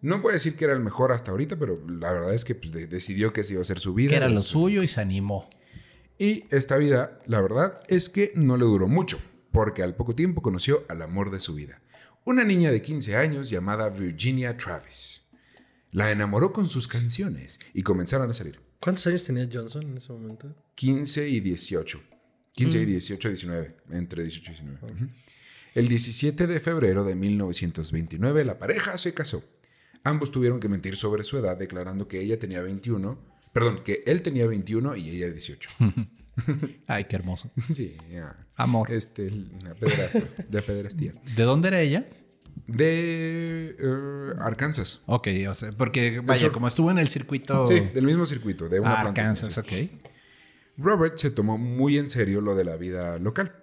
No 0.00 0.22
puedo 0.22 0.32
decir 0.32 0.54
que 0.54 0.64
era 0.64 0.74
el 0.74 0.78
mejor 0.78 1.10
hasta 1.10 1.32
ahorita, 1.32 1.56
pero 1.58 1.76
la 1.88 2.12
verdad 2.12 2.32
es 2.32 2.44
que 2.44 2.54
pues, 2.54 2.70
de- 2.70 2.86
decidió 2.86 3.32
que 3.32 3.40
ese 3.40 3.54
iba 3.54 3.62
a 3.62 3.64
ser 3.64 3.80
su 3.80 3.92
vida. 3.92 4.10
Que 4.10 4.14
era 4.18 4.28
lo 4.28 4.36
Este, 4.42 4.50
suyo 4.52 4.84
y 4.84 4.86
se 4.86 5.00
animó. 5.00 5.50
Y 6.20 6.44
esta 6.50 6.76
vida, 6.76 7.18
la 7.24 7.40
verdad 7.40 7.80
es 7.88 8.10
que 8.10 8.32
no 8.34 8.58
le 8.58 8.66
duró 8.66 8.88
mucho, 8.88 9.18
porque 9.52 9.82
al 9.82 9.96
poco 9.96 10.14
tiempo 10.14 10.42
conoció 10.42 10.84
al 10.90 11.00
amor 11.00 11.30
de 11.30 11.40
su 11.40 11.54
vida. 11.54 11.80
Una 12.26 12.44
niña 12.44 12.70
de 12.70 12.82
15 12.82 13.16
años 13.16 13.48
llamada 13.48 13.88
Virginia 13.88 14.54
Travis. 14.54 15.26
La 15.92 16.10
enamoró 16.10 16.52
con 16.52 16.68
sus 16.68 16.88
canciones 16.88 17.58
y 17.72 17.82
comenzaron 17.82 18.30
a 18.30 18.34
salir. 18.34 18.60
¿Cuántos 18.80 19.06
años 19.06 19.24
tenía 19.24 19.48
Johnson 19.50 19.82
en 19.82 19.96
ese 19.96 20.12
momento? 20.12 20.54
15 20.74 21.26
y 21.26 21.40
18. 21.40 22.02
15 22.52 22.78
y 22.80 22.84
18, 22.84 23.28
19. 23.28 23.68
Entre 23.88 24.22
18 24.22 24.52
y 24.52 24.54
19. 24.56 24.92
Ujú. 24.92 25.10
El 25.74 25.88
17 25.88 26.46
de 26.46 26.60
febrero 26.60 27.02
de 27.04 27.14
1929 27.14 28.44
la 28.44 28.58
pareja 28.58 28.98
se 28.98 29.14
casó. 29.14 29.42
Ambos 30.04 30.30
tuvieron 30.30 30.60
que 30.60 30.68
mentir 30.68 30.96
sobre 30.96 31.24
su 31.24 31.38
edad 31.38 31.56
declarando 31.56 32.08
que 32.08 32.20
ella 32.20 32.38
tenía 32.38 32.60
21, 32.60 33.18
perdón, 33.52 33.82
que 33.84 34.02
él 34.06 34.22
tenía 34.22 34.46
21 34.46 34.96
y 34.96 35.10
ella 35.10 35.30
18. 35.30 35.70
Ay, 36.86 37.04
qué 37.04 37.16
hermoso. 37.16 37.50
sí, 37.72 37.96
ya. 38.10 38.46
Amor. 38.56 38.92
Este, 38.92 39.30
la 39.64 39.74
pederastia, 39.74 40.28
de 40.48 40.62
pederastía. 40.62 41.14
¿De 41.36 41.42
dónde 41.42 41.68
era 41.68 41.80
ella? 41.80 42.08
De 42.66 43.76
eh, 43.78 44.32
Arkansas. 44.38 45.02
Ok, 45.06 45.28
o 45.48 45.54
sea, 45.54 45.72
porque 45.72 46.20
vaya, 46.20 46.50
como 46.50 46.68
estuvo 46.68 46.90
en 46.90 46.98
el 46.98 47.08
circuito... 47.08 47.66
Sí, 47.66 47.80
del 47.80 48.06
mismo 48.06 48.26
circuito, 48.26 48.68
de 48.68 48.80
una 48.80 49.00
Ah, 49.00 49.02
plantación, 49.02 49.36
Arkansas, 49.36 49.58
ok. 49.58 49.90
Robert 50.76 51.16
se 51.18 51.30
tomó 51.30 51.58
muy 51.58 51.98
en 51.98 52.10
serio 52.10 52.40
lo 52.40 52.54
de 52.54 52.64
la 52.64 52.76
vida 52.76 53.18
local. 53.18 53.54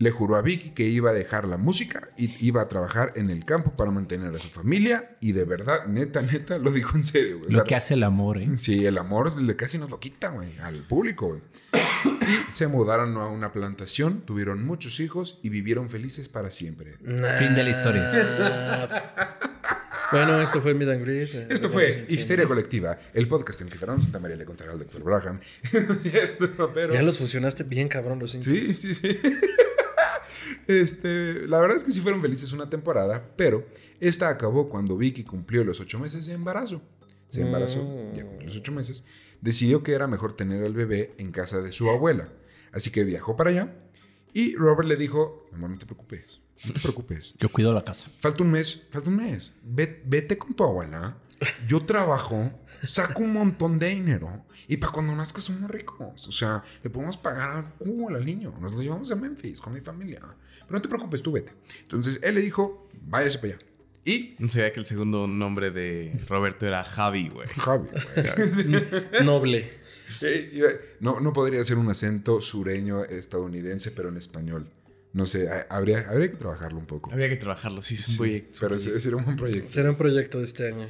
Le 0.00 0.10
juró 0.10 0.36
a 0.36 0.40
Vicky 0.42 0.70
que 0.70 0.84
iba 0.84 1.10
a 1.10 1.12
dejar 1.12 1.46
la 1.46 1.58
música 1.58 2.08
y 2.16 2.34
iba 2.44 2.62
a 2.62 2.68
trabajar 2.68 3.12
en 3.16 3.28
el 3.28 3.44
campo 3.44 3.76
para 3.76 3.90
mantener 3.90 4.34
a 4.34 4.38
su 4.38 4.48
familia. 4.48 5.16
Y 5.20 5.32
de 5.32 5.44
verdad, 5.44 5.84
neta, 5.88 6.22
neta, 6.32 6.56
lo 6.56 6.72
dijo 6.72 6.96
en 6.96 7.04
serio. 7.04 7.36
güey. 7.36 7.48
O 7.48 7.52
Lo 7.52 7.58
sea, 7.58 7.64
que 7.64 7.74
hace 7.74 7.92
el 7.94 8.02
amor, 8.02 8.38
¿eh? 8.38 8.48
Sí, 8.56 8.86
el 8.86 8.96
amor 8.96 9.38
le 9.40 9.56
casi 9.56 9.76
nos 9.76 9.90
lo 9.90 10.00
quita, 10.00 10.30
güey, 10.30 10.58
al 10.60 10.78
público, 10.86 11.28
güey. 11.28 11.42
Y 12.48 12.50
se 12.50 12.66
mudaron 12.66 13.14
a 13.18 13.26
una 13.26 13.52
plantación, 13.52 14.22
tuvieron 14.22 14.64
muchos 14.64 15.00
hijos 15.00 15.38
y 15.42 15.50
vivieron 15.50 15.90
felices 15.90 16.30
para 16.30 16.50
siempre. 16.50 16.94
Fin 16.96 17.54
de 17.54 17.62
la 17.62 17.68
historia. 17.70 18.10
Bueno, 20.12 20.40
esto 20.42 20.60
fue 20.60 20.74
Mid 20.74 20.88
and 20.88 21.02
Greet. 21.04 21.28
eh, 21.34 21.46
Esto 21.50 21.70
fue. 21.70 22.04
Histeria 22.08 22.44
Colectiva, 22.48 22.98
el 23.14 23.28
podcast 23.28 23.60
en 23.60 23.68
que 23.68 23.78
Fernando 23.78 24.02
Santamaría 24.02 24.36
le 24.36 24.44
contará 24.44 24.72
al 24.72 24.78
Dr. 24.80 25.04
Braham. 25.04 25.38
No 25.88 25.94
es 25.94 26.02
cierto, 26.02 26.72
pero... 26.74 26.92
Ya 26.92 27.02
los 27.02 27.18
fusionaste 27.20 27.62
bien, 27.62 27.86
cabrón, 27.86 28.18
los 28.18 28.34
intros. 28.34 28.52
Sí, 28.56 28.74
sí, 28.74 28.94
sí. 28.96 29.20
Este, 30.78 31.46
la 31.48 31.58
verdad 31.60 31.76
es 31.76 31.84
que 31.84 31.90
sí 31.92 32.00
fueron 32.00 32.20
felices 32.22 32.52
una 32.52 32.70
temporada, 32.70 33.32
pero 33.36 33.66
esta 33.98 34.28
acabó 34.28 34.68
cuando 34.68 34.96
Vicky 34.96 35.24
cumplió 35.24 35.64
los 35.64 35.80
ocho 35.80 35.98
meses 35.98 36.26
de 36.26 36.34
embarazo. 36.34 36.80
Se 37.28 37.40
embarazó, 37.42 37.82
Mm. 37.82 38.14
ya 38.14 38.24
cumplió 38.24 38.48
los 38.48 38.56
ocho 38.56 38.72
meses. 38.72 39.04
Decidió 39.40 39.82
que 39.82 39.92
era 39.92 40.06
mejor 40.06 40.34
tener 40.36 40.62
al 40.64 40.74
bebé 40.74 41.14
en 41.18 41.32
casa 41.32 41.60
de 41.60 41.72
su 41.72 41.88
abuela. 41.90 42.28
Así 42.72 42.90
que 42.90 43.04
viajó 43.04 43.36
para 43.36 43.50
allá 43.50 43.74
y 44.32 44.54
Robert 44.56 44.88
le 44.88 44.96
dijo, 44.96 45.48
amor, 45.52 45.70
no 45.70 45.78
te 45.78 45.86
preocupes, 45.86 46.40
no 46.64 46.72
te 46.72 46.80
preocupes. 46.80 47.34
Yo 47.38 47.48
cuido 47.50 47.72
la 47.72 47.82
casa. 47.82 48.10
Falta 48.20 48.42
un 48.42 48.50
mes, 48.50 48.86
falta 48.90 49.08
un 49.10 49.16
mes. 49.16 49.52
Ve- 49.64 50.02
vete 50.04 50.36
con 50.38 50.54
tu 50.54 50.62
abuela. 50.64 51.16
Yo 51.66 51.80
trabajo, 51.84 52.50
saco 52.82 53.22
un 53.22 53.32
montón 53.32 53.78
de 53.78 53.88
dinero 53.88 54.44
y 54.68 54.76
para 54.76 54.92
cuando 54.92 55.14
nazca 55.16 55.40
somos 55.40 55.70
ricos. 55.70 56.28
O 56.28 56.32
sea, 56.32 56.62
le 56.82 56.90
podemos 56.90 57.16
pagar 57.16 57.50
al 57.50 57.74
cubo 57.74 58.08
al 58.10 58.24
niño. 58.24 58.54
Nos 58.60 58.72
lo 58.72 58.82
llevamos 58.82 59.10
a 59.10 59.16
Memphis 59.16 59.60
con 59.60 59.72
mi 59.72 59.80
familia. 59.80 60.20
Pero 60.20 60.68
no 60.78 60.82
te 60.82 60.88
preocupes, 60.88 61.22
tú 61.22 61.32
vete. 61.32 61.52
Entonces 61.80 62.18
él 62.22 62.34
le 62.34 62.40
dijo, 62.42 62.88
váyase 63.02 63.38
para 63.38 63.54
allá. 63.54 63.58
Y 64.04 64.34
No 64.38 64.48
sabía 64.48 64.72
que 64.72 64.80
el 64.80 64.86
segundo 64.86 65.26
nombre 65.26 65.70
de 65.70 66.18
Roberto 66.28 66.66
era 66.66 66.82
Javi, 66.84 67.28
güey. 67.28 67.46
Javi, 67.48 67.88
güey. 67.88 68.84
Noble. 69.24 69.58
Eh, 70.22 70.50
eh, 70.54 70.96
no, 71.00 71.20
no 71.20 71.32
podría 71.32 71.62
ser 71.64 71.78
un 71.78 71.88
acento 71.88 72.40
sureño 72.40 73.04
estadounidense, 73.04 73.90
pero 73.92 74.08
en 74.08 74.16
español. 74.16 74.68
No 75.12 75.26
sé, 75.26 75.48
ha- 75.48 75.66
habría, 75.70 76.06
habría 76.08 76.30
que 76.30 76.36
trabajarlo 76.36 76.78
un 76.78 76.86
poco. 76.86 77.10
Habría 77.12 77.28
que 77.28 77.36
trabajarlo, 77.36 77.82
sí, 77.82 77.94
es 77.94 78.08
un 78.10 78.16
proyecto. 78.18 78.58
Pero 78.60 78.78
sería 78.78 79.16
un 79.16 79.24
buen 79.24 79.36
proyecto. 79.36 79.68
Será 79.70 79.90
un 79.90 79.96
proyecto 79.96 80.38
de 80.38 80.44
este 80.44 80.68
año. 80.68 80.88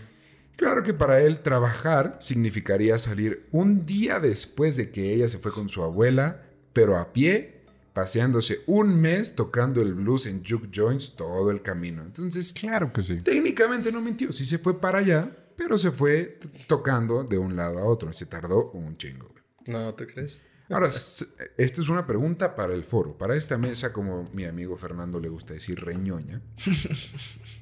Claro 0.60 0.82
que 0.82 0.92
para 0.92 1.22
él 1.22 1.40
trabajar 1.40 2.18
significaría 2.20 2.98
salir 2.98 3.46
un 3.50 3.86
día 3.86 4.20
después 4.20 4.76
de 4.76 4.90
que 4.90 5.14
ella 5.14 5.26
se 5.26 5.38
fue 5.38 5.52
con 5.52 5.70
su 5.70 5.82
abuela, 5.82 6.42
pero 6.74 6.98
a 6.98 7.14
pie, 7.14 7.62
paseándose 7.94 8.60
un 8.66 9.00
mes 9.00 9.34
tocando 9.34 9.80
el 9.80 9.94
blues 9.94 10.26
en 10.26 10.44
juke 10.44 10.68
joints 10.70 11.16
todo 11.16 11.50
el 11.50 11.62
camino. 11.62 12.02
Entonces, 12.02 12.52
Claro 12.52 12.92
que 12.92 13.02
sí. 13.02 13.22
técnicamente 13.22 13.90
no 13.90 14.02
mintió, 14.02 14.32
sí 14.32 14.44
se 14.44 14.58
fue 14.58 14.78
para 14.78 14.98
allá, 14.98 15.34
pero 15.56 15.78
se 15.78 15.92
fue 15.92 16.38
tocando 16.66 17.24
de 17.24 17.38
un 17.38 17.56
lado 17.56 17.78
a 17.78 17.84
otro. 17.86 18.12
Se 18.12 18.26
tardó 18.26 18.70
un 18.72 18.98
chingo. 18.98 19.32
No, 19.66 19.94
¿tú 19.94 20.04
crees? 20.12 20.42
Ahora, 20.70 20.86
esta 20.88 21.80
es 21.80 21.88
una 21.88 22.06
pregunta 22.06 22.54
para 22.54 22.74
el 22.74 22.84
foro, 22.84 23.18
para 23.18 23.34
esta 23.36 23.58
mesa, 23.58 23.92
como 23.92 24.30
mi 24.32 24.44
amigo 24.44 24.76
Fernando 24.76 25.18
le 25.18 25.28
gusta 25.28 25.52
decir, 25.54 25.80
reñoña. 25.80 26.40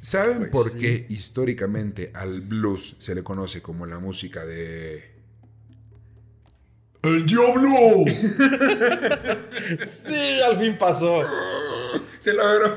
¿Saben 0.01 0.41
Pues 0.41 0.51
por 0.53 0.69
sí. 0.71 0.79
qué 0.79 1.07
históricamente 1.09 2.11
al 2.15 2.43
blues 2.43 2.97
se 2.99 3.15
le 3.15 3.23
conoce 3.23 3.63
como 3.63 3.87
la 3.87 3.99
música 3.99 4.45
de... 4.45 5.17
¡El 7.03 7.25
diablo! 7.27 8.05
Sí, 10.07 10.41
al 10.41 10.57
fin 10.59 10.77
pasó. 10.79 11.23
Se 12.19 12.33
logró. 12.35 12.75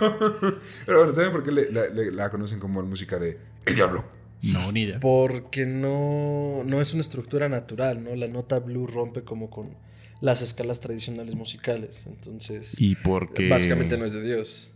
Pero 0.85 0.97
bueno, 0.99 1.11
¿saben 1.13 1.31
por 1.31 1.43
qué 1.43 1.51
le- 1.51 1.71
la, 1.71 1.87
le- 1.87 2.11
la 2.11 2.29
conocen 2.29 2.59
como 2.59 2.81
la 2.81 2.87
música 2.87 3.17
de 3.19 3.37
El 3.65 3.75
Diablo? 3.75 4.03
No, 4.41 4.71
ni 4.71 4.83
idea. 4.83 4.99
Porque 4.99 5.65
no, 5.65 6.63
no 6.65 6.81
es 6.81 6.93
una 6.93 7.01
estructura 7.01 7.47
natural, 7.49 8.03
¿no? 8.03 8.15
La 8.15 8.27
nota 8.27 8.59
blue 8.59 8.87
rompe 8.87 9.23
como 9.23 9.49
con 9.49 9.75
las 10.21 10.41
escalas 10.41 10.79
tradicionales 10.79 11.35
musicales. 11.35 12.05
Entonces, 12.05 12.79
¿Y 12.79 12.95
por 12.95 13.33
qué? 13.33 13.49
básicamente 13.49 13.97
no 13.97 14.05
es 14.05 14.13
de 14.13 14.21
Dios. 14.21 14.71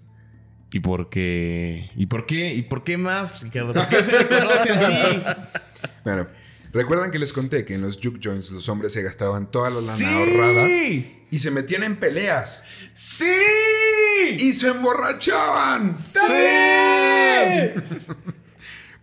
¿Y 0.71 0.79
por 0.81 1.09
qué? 1.09 1.89
¿Y 1.95 2.07
por 2.07 2.25
qué? 2.25 2.53
¿Y 2.53 2.63
por 2.63 2.83
qué 2.83 2.97
más, 2.97 3.41
Ricardo? 3.41 3.73
¿Por 3.73 3.87
qué 3.87 4.03
se 4.03 4.11
le 4.11 4.27
conoce 4.27 4.71
así? 4.71 5.21
Bueno, 6.03 6.27
¿recuerdan 6.73 7.11
que 7.11 7.19
les 7.19 7.31
conté 7.31 7.63
que 7.63 7.75
en 7.75 7.81
los 7.81 7.97
juke 8.03 8.19
joints 8.21 8.51
los 8.51 8.67
hombres 8.67 8.91
se 8.91 9.01
gastaban 9.01 9.49
toda 9.51 9.69
la 9.69 9.79
lana 9.81 10.17
ahorrada 10.17 10.67
y 10.67 11.39
se 11.39 11.51
metían 11.51 11.83
en 11.83 11.95
peleas 11.97 12.63
¡Sí! 12.93 13.25
y 14.37 14.53
se 14.53 14.67
emborrachaban? 14.69 15.97
¡Sí! 15.97 16.19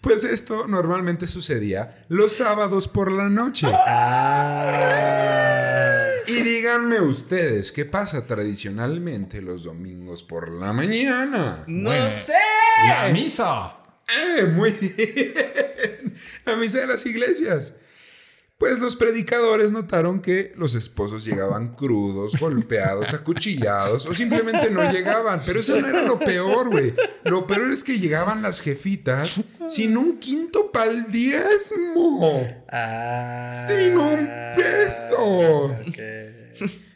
Pues 0.03 0.25
esto 0.25 0.67
normalmente 0.67 1.29
sucedía 1.29 2.05
los 2.09 2.33
sábados 2.33 2.89
por 2.89 3.13
la 3.13 3.29
noche. 3.29 3.69
Ah. 3.73 5.42
Y 6.43 6.45
díganme 6.45 7.01
ustedes, 7.01 7.71
¿qué 7.73 7.85
pasa 7.85 8.27
tradicionalmente 8.27 9.41
los 9.41 9.63
domingos 9.65 10.23
por 10.25 10.51
la 10.51 10.73
mañana? 10.73 11.65
¡No 11.69 11.91
Bueno. 11.91 12.09
sé! 12.11 12.33
¡La 12.87 13.09
misa! 13.13 13.77
¡Eh! 14.09 14.45
Muy 14.45 14.73
bien. 14.73 16.15
La 16.45 16.57
misa 16.57 16.81
de 16.81 16.87
las 16.89 17.07
iglesias. 17.07 17.75
Pues 18.63 18.79
los 18.79 18.95
predicadores 18.95 19.73
notaron 19.73 20.23
que 20.23 20.53
los 20.55 20.77
esposos 20.77 21.25
llegaban 21.25 21.75
crudos, 21.75 22.37
golpeados, 22.39 23.13
acuchillados 23.13 24.07
o 24.07 24.15
simplemente 24.15 24.71
no 24.71 24.89
llegaban. 24.89 25.41
Pero 25.45 25.59
eso 25.59 25.81
no 25.81 25.89
era 25.89 26.05
lo 26.05 26.17
peor, 26.17 26.71
güey. 26.71 26.95
Lo 27.25 27.45
peor 27.45 27.73
es 27.73 27.83
que 27.83 27.99
llegaban 27.99 28.41
las 28.41 28.61
jefitas 28.61 29.41
sin 29.67 29.97
un 29.97 30.21
quinto 30.21 30.71
pa'l 30.71 31.11
diezmo. 31.11 32.47
Ah. 32.71 33.51
Sin 33.67 33.99
un 33.99 34.29
peso. 34.55 35.77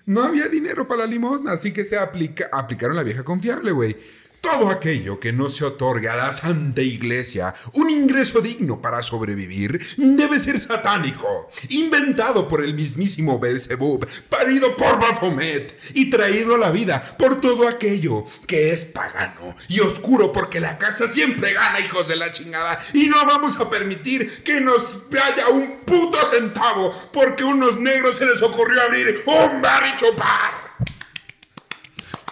No 0.04 0.22
había 0.22 0.46
dinero 0.46 0.86
para 0.86 1.00
la 1.00 1.08
limosna, 1.08 1.50
así 1.50 1.72
que 1.72 1.84
se 1.84 1.98
aplica, 1.98 2.48
aplicaron 2.52 2.94
la 2.94 3.02
vieja 3.02 3.24
confiable, 3.24 3.72
güey. 3.72 3.96
Todo 4.40 4.70
aquello 4.70 5.18
que 5.18 5.32
no 5.32 5.48
se 5.48 5.64
otorga 5.64 6.12
a 6.12 6.16
la 6.16 6.32
Santa 6.32 6.80
Iglesia 6.80 7.54
un 7.74 7.90
ingreso 7.90 8.40
digno 8.40 8.80
para 8.80 9.02
sobrevivir 9.02 9.84
debe 9.96 10.38
ser 10.38 10.60
satánico, 10.60 11.50
inventado 11.68 12.46
por 12.46 12.62
el 12.62 12.74
mismísimo 12.74 13.38
Belzebub, 13.38 14.06
parido 14.28 14.76
por 14.76 15.00
Baphomet 15.00 15.76
y 15.94 16.10
traído 16.10 16.54
a 16.54 16.58
la 16.58 16.70
vida 16.70 17.16
por 17.18 17.40
todo 17.40 17.68
aquello 17.68 18.24
que 18.46 18.70
es 18.70 18.84
pagano 18.84 19.54
y 19.68 19.80
oscuro 19.80 20.32
porque 20.32 20.60
la 20.60 20.78
casa 20.78 21.08
siempre 21.08 21.52
gana, 21.52 21.80
hijos 21.80 22.08
de 22.08 22.16
la 22.16 22.30
chingada, 22.30 22.78
y 22.92 23.08
no 23.08 23.26
vamos 23.26 23.58
a 23.58 23.68
permitir 23.68 24.42
que 24.44 24.60
nos 24.60 25.00
vaya 25.10 25.48
un 25.48 25.80
puto 25.84 26.18
centavo 26.30 26.94
porque 27.12 27.44
unos 27.44 27.78
negros 27.78 28.16
se 28.16 28.26
les 28.26 28.42
ocurrió 28.42 28.82
abrir 28.82 29.24
un 29.26 29.60
bar 29.60 29.84
y 29.92 29.96
chupar. 29.96 30.65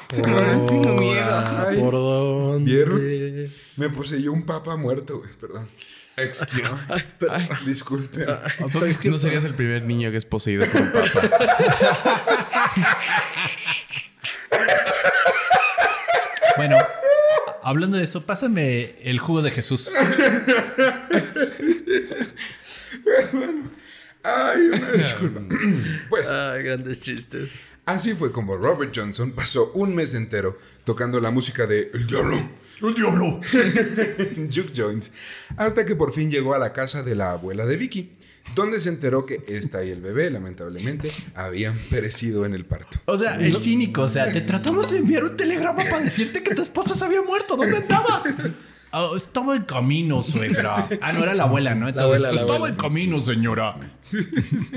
Tengo 0.09 0.93
miedo. 0.95 1.67
Ay. 1.69 1.79
¿Por 1.79 1.93
dónde? 1.93 2.73
¿Vieron? 2.73 3.53
Me 3.77 3.88
poseyó 3.88 4.33
un 4.33 4.45
papa 4.45 4.77
muerto, 4.77 5.19
güey, 5.19 5.31
perdón. 5.38 5.67
Excuse. 6.17 6.62
Ay, 7.29 7.49
disculpen. 7.67 8.27
No 9.11 9.19
serías 9.19 9.45
el 9.45 9.55
primer 9.55 9.83
niño 9.83 10.11
que 10.11 10.17
es 10.17 10.25
poseído 10.25 10.64
por 10.67 10.81
un 10.81 10.93
papa. 10.93 11.21
Bueno, 16.57 16.77
hablando 17.62 17.97
de 17.97 18.05
eso, 18.05 18.25
pásame 18.25 18.95
el 19.03 19.19
jugo 19.19 19.43
de 19.43 19.51
Jesús. 19.51 19.90
Ay, 24.23 24.61
una 24.73 24.93
disculpa. 24.93 25.40
Pues 26.09 26.29
Ay, 26.29 26.62
grandes 26.62 27.01
chistes. 27.01 27.51
Así 27.87 28.14
fue 28.14 28.33
como 28.33 28.57
Robert 28.57 28.92
Johnson 28.94 29.33
pasó 29.33 29.70
un 29.75 29.94
mes 29.94 30.14
entero 30.14 30.57
tocando 30.85 31.20
la 31.20 31.31
música 31.31 31.66
de 31.66 31.90
El 31.92 32.07
Diablo. 32.07 32.49
¡El 32.83 32.94
diablo! 32.94 33.40
en 34.37 34.53
Juke 34.53 34.73
Joints, 34.75 35.12
hasta 35.57 35.87
que 35.87 35.94
por 35.94 36.12
fin 36.12 36.31
llegó 36.31 36.55
a 36.55 36.59
la 36.59 36.73
casa 36.73 37.03
de 37.03 37.14
la 37.14 37.33
abuela 37.33 37.66
de 37.66 37.77
Vicky, 37.77 38.12
donde 38.55 38.81
se 38.81 38.88
enteró 38.88 39.25
que 39.25 39.42
esta 39.49 39.85
y 39.85 39.90
el 39.90 40.01
bebé, 40.01 40.31
lamentablemente, 40.31 41.11
habían 41.35 41.79
perecido 41.88 42.44
en 42.44 42.53
el 42.53 42.64
parto. 42.66 43.01
O 43.07 43.16
sea, 43.16 43.37
el 43.37 43.59
cínico, 43.61 44.03
o 44.03 44.09
sea, 44.09 44.31
te 44.31 44.40
tratamos 44.42 44.90
de 44.90 44.99
enviar 44.99 45.25
un 45.25 45.37
telegrama 45.37 45.83
para 45.85 46.01
decirte 46.01 46.42
que 46.42 46.55
tu 46.55 46.62
esposa 46.62 46.94
se 46.94 47.05
había 47.05 47.23
muerto. 47.23 47.57
¿Dónde 47.57 47.77
andaba? 47.77 48.23
Ah, 48.96 49.11
estaba 49.16 49.57
en 49.57 49.64
camino, 49.64 50.22
suegra. 50.22 50.87
Ah, 51.00 51.12
no, 51.12 51.24
era 51.24 51.35
la 51.35 51.42
abuela, 51.44 51.74
¿no? 51.74 51.88
Entonces, 51.88 52.04
abuela, 52.04 52.28
la 52.28 52.40
estaba 52.40 52.54
abuela. 52.57 52.74
en 52.76 52.80
camino, 52.80 53.18
señora. 53.18 53.96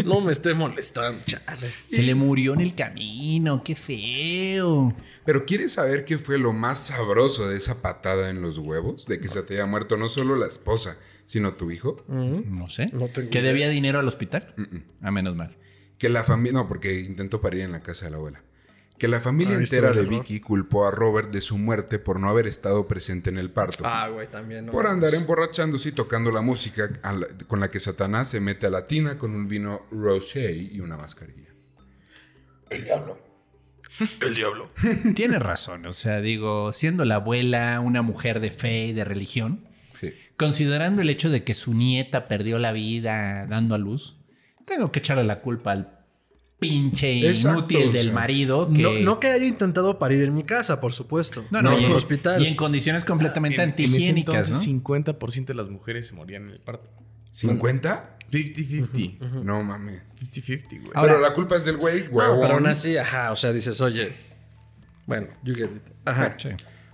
No 0.05 0.21
me 0.21 0.31
esté 0.31 0.55
molestando, 0.55 1.21
chale. 1.23 1.71
Se 1.87 2.01
le 2.01 2.15
murió 2.15 2.55
en 2.55 2.61
el 2.61 2.73
camino, 2.73 3.63
qué 3.63 3.75
feo. 3.75 4.91
Pero 5.23 5.45
¿quieres 5.45 5.73
saber 5.73 6.03
qué 6.03 6.17
fue 6.17 6.39
lo 6.39 6.51
más 6.51 6.79
sabroso 6.87 7.47
de 7.47 7.57
esa 7.57 7.81
patada 7.83 8.29
en 8.31 8.41
los 8.41 8.57
huevos? 8.57 9.05
De 9.05 9.19
que 9.19 9.27
se 9.27 9.43
te 9.43 9.53
haya 9.53 9.65
muerto 9.67 9.97
no 9.97 10.09
solo 10.09 10.35
la 10.35 10.47
esposa, 10.47 10.97
sino 11.27 11.53
tu 11.53 11.69
hijo. 11.69 12.03
No 12.07 12.69
sé. 12.69 12.87
No 12.93 13.09
tengo 13.09 13.29
¿Que 13.29 13.39
idea. 13.39 13.49
debía 13.49 13.69
dinero 13.69 13.99
al 13.99 14.07
hospital? 14.07 14.55
A 15.01 15.11
menos 15.11 15.35
mal. 15.35 15.55
Que 15.99 16.09
la 16.09 16.23
familia... 16.23 16.53
No, 16.53 16.67
porque 16.67 17.01
intentó 17.01 17.39
parir 17.41 17.61
en 17.61 17.71
la 17.71 17.81
casa 17.81 18.05
de 18.05 18.11
la 18.11 18.17
abuela. 18.17 18.41
Que 18.97 19.07
la 19.07 19.19
familia 19.21 19.55
Ah, 19.55 19.59
¿viste 19.59 19.75
entera 19.77 19.93
de? 19.93 20.07
Vicky 20.07 20.39
culpó 20.39 20.87
a 20.87 20.91
Robert 20.91 21.29
de 21.31 21.41
su 21.41 21.57
muerte 21.57 21.99
por 21.99 22.19
no 22.19 22.29
haber 22.29 22.47
estado 22.47 22.87
presente 22.87 23.29
en 23.29 23.37
el 23.37 23.51
parto. 23.51 23.83
Ah, 23.85 24.07
güey, 24.09 24.27
también. 24.27 24.65
no 24.65 24.71
por 24.71 24.87
andar 24.87 25.13
emborrachándose 25.13 25.89
y 25.89 25.91
tocando 25.91 26.31
la 26.31 26.41
música 26.41 26.89
la- 27.03 27.27
con 27.47 27.59
la 27.59 27.69
que 27.69 27.79
Satanás 27.79 28.29
se 28.29 28.39
mete 28.39 28.65
a 28.65 28.69
la 28.71 28.87
tina 28.87 29.17
con 29.19 29.35
un 29.35 29.47
vino 29.47 29.85
rosé 29.91 30.51
y 30.53 30.79
una 30.79 30.97
mascarilla. 30.97 31.49
El 32.69 32.83
diablo. 32.85 33.19
El 34.21 34.35
diablo. 34.35 34.71
Tiene 35.15 35.39
razón. 35.39 35.85
O 35.85 35.93
sea, 35.93 36.19
digo, 36.19 36.73
siendo 36.73 37.05
la 37.05 37.15
abuela 37.15 37.79
una 37.79 38.01
mujer 38.01 38.39
de 38.39 38.51
fe 38.51 38.87
y 38.87 38.93
de 38.93 39.03
religión, 39.05 39.67
Sí. 39.93 40.13
considerando 40.37 41.01
el 41.01 41.09
hecho 41.09 41.29
de 41.29 41.43
que 41.43 41.53
su 41.55 41.73
nieta 41.73 42.27
perdió 42.27 42.59
la 42.59 42.71
vida 42.71 43.45
dando 43.47 43.73
a 43.73 43.77
luz, 43.79 44.17
tengo 44.65 44.91
que 44.91 44.99
echarle 44.99 45.23
la 45.23 45.41
culpa 45.41 45.71
al 45.71 45.96
pinche 46.59 47.27
Exacto, 47.27 47.59
inútil 47.59 47.87
o 47.87 47.91
del 47.91 48.03
sea, 48.05 48.13
marido 48.13 48.67
que... 48.71 48.81
No, 48.81 48.91
no 48.93 49.19
que 49.19 49.27
haya 49.27 49.45
intentado 49.45 49.99
parir 49.99 50.23
en 50.23 50.33
mi 50.33 50.43
casa, 50.43 50.81
por 50.81 50.91
supuesto. 50.93 51.45
No, 51.51 51.61
No, 51.61 51.71
no, 51.71 51.77
en 51.77 51.83
y, 51.83 51.85
un 51.85 51.91
hospital. 51.93 52.41
y 52.41 52.47
en 52.47 52.55
condiciones 52.55 53.05
completamente 53.05 53.61
En- 53.61 53.69
en 53.69 53.75
ese 53.75 53.83
antihigiénicas, 53.85 54.47
entonces, 54.49 54.67
¿no? 54.73 54.81
50% 54.83 55.45
de 55.45 55.53
las 55.53 55.69
mujeres 55.69 56.07
se 56.07 56.15
morían 56.15 56.43
en 56.45 56.49
el 56.51 56.59
parto. 56.59 56.89
¿50? 57.33 58.09
50-50. 58.31 59.43
No 59.43 59.63
mames. 59.63 60.01
50-50, 60.19 60.67
güey. 60.69 60.91
Ahora- 60.95 61.13
Pero 61.13 61.21
la 61.27 61.33
culpa 61.33 61.55
es 61.57 61.65
del 61.65 61.77
güey, 61.77 62.05
No, 62.05 62.09
huevón. 62.17 62.41
pero 62.41 62.53
aún 62.55 62.67
así, 62.67 62.97
ajá, 62.97 63.31
o 63.31 63.35
sea, 63.35 63.51
dices, 63.53 63.79
oye. 63.81 64.11
Bueno, 65.05 65.27
you 65.43 65.53
get 65.55 65.65
it. 65.75 65.83
Ajá. 66.05 66.35
Sí. 66.37 66.49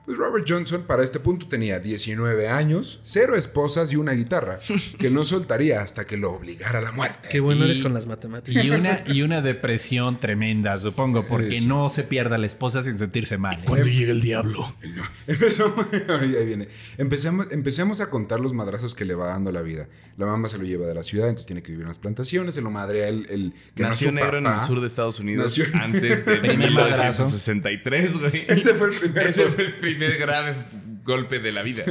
Pues 0.05 0.17
Robert 0.17 0.45
Johnson 0.47 0.83
para 0.83 1.01
este 1.03 1.19
punto 1.21 1.47
tenía 1.47 1.79
19 1.79 2.49
años, 2.49 2.99
cero 3.03 3.35
esposas 3.37 3.93
y 3.93 3.95
una 3.95 4.11
guitarra, 4.11 4.59
que 4.99 5.09
no 5.09 5.23
soltaría 5.23 5.81
hasta 5.81 6.03
que 6.05 6.17
lo 6.17 6.31
obligara 6.33 6.79
a 6.79 6.81
la 6.81 6.91
muerte. 6.91 7.29
Qué 7.31 7.39
bueno 7.39 7.61
Y- 7.61 7.69
eres 7.71 7.79
con 7.79 7.93
las 7.93 8.05
matemáticas. 8.05 8.63
Y 8.65 8.69
una, 8.69 9.03
y 9.07 9.21
una 9.21 9.41
depresión 9.41 10.19
tremenda, 10.19 10.77
supongo, 10.77 11.25
porque 11.25 11.61
no 11.61 11.87
se 11.87 12.03
pierda 12.03 12.37
la 12.37 12.47
esposa 12.47 12.83
sin 12.83 12.99
sentirse 12.99 13.37
mal. 13.37 13.59
¿eh? 13.59 13.65
Cuando 13.65 13.87
llega 13.87 14.11
el 14.11 14.19
diablo. 14.21 14.75
No. 14.83 15.03
Empezamos, 15.27 15.85
ahí 16.09 16.45
viene. 16.45 16.67
Empecemos, 16.97 17.47
empecemos 17.51 18.01
a 18.01 18.09
contar 18.09 18.41
los 18.41 18.51
madrazos 18.53 18.95
que 18.95 19.05
le 19.05 19.15
va 19.15 19.27
dando 19.27 19.53
la 19.53 19.61
vida. 19.61 19.87
La 20.17 20.25
mamá 20.25 20.49
se 20.49 20.57
lo 20.57 20.65
lleva 20.65 20.85
de 20.85 20.95
la 20.95 21.03
ciudad, 21.03 21.29
entonces 21.29 21.47
tiene 21.47 21.63
que 21.63 21.71
vivir 21.71 21.83
en 21.83 21.87
las 21.87 21.99
plantaciones, 21.99 22.55
se 22.55 22.61
lo 22.61 22.69
madrea 22.71 23.07
el, 23.07 23.25
el 23.29 23.53
que 23.73 23.83
no 23.83 23.89
Nació 23.89 24.09
su 24.09 24.13
negro 24.15 24.37
en 24.37 24.43
papá. 24.43 24.59
el 24.61 24.67
sur 24.67 24.81
de 24.81 24.87
Estados 24.87 25.19
Unidos 25.21 25.45
Nació- 25.57 25.65
antes 25.81 26.25
de 26.25 26.35
Primer 26.43 26.71
madrazo. 26.71 27.23
1963, 27.23 28.17
güey. 28.17 28.45
Ese 28.49 28.73
fue 28.75 28.87
el 28.89 28.99
primer 28.99 29.27
Ese 29.27 29.45
fue 29.45 29.63
el 29.63 29.73
primer 29.75 29.92
grave 29.95 30.55
golpe 31.03 31.39
de 31.39 31.51
la 31.51 31.61
vida. 31.63 31.83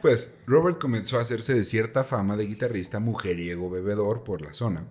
Pues 0.00 0.34
Robert 0.46 0.80
comenzó 0.80 1.18
a 1.18 1.22
hacerse 1.22 1.54
de 1.54 1.64
cierta 1.64 2.02
fama 2.02 2.36
de 2.36 2.46
guitarrista 2.46 2.98
mujeriego 2.98 3.70
bebedor 3.70 4.24
por 4.24 4.42
la 4.42 4.54
zona. 4.54 4.88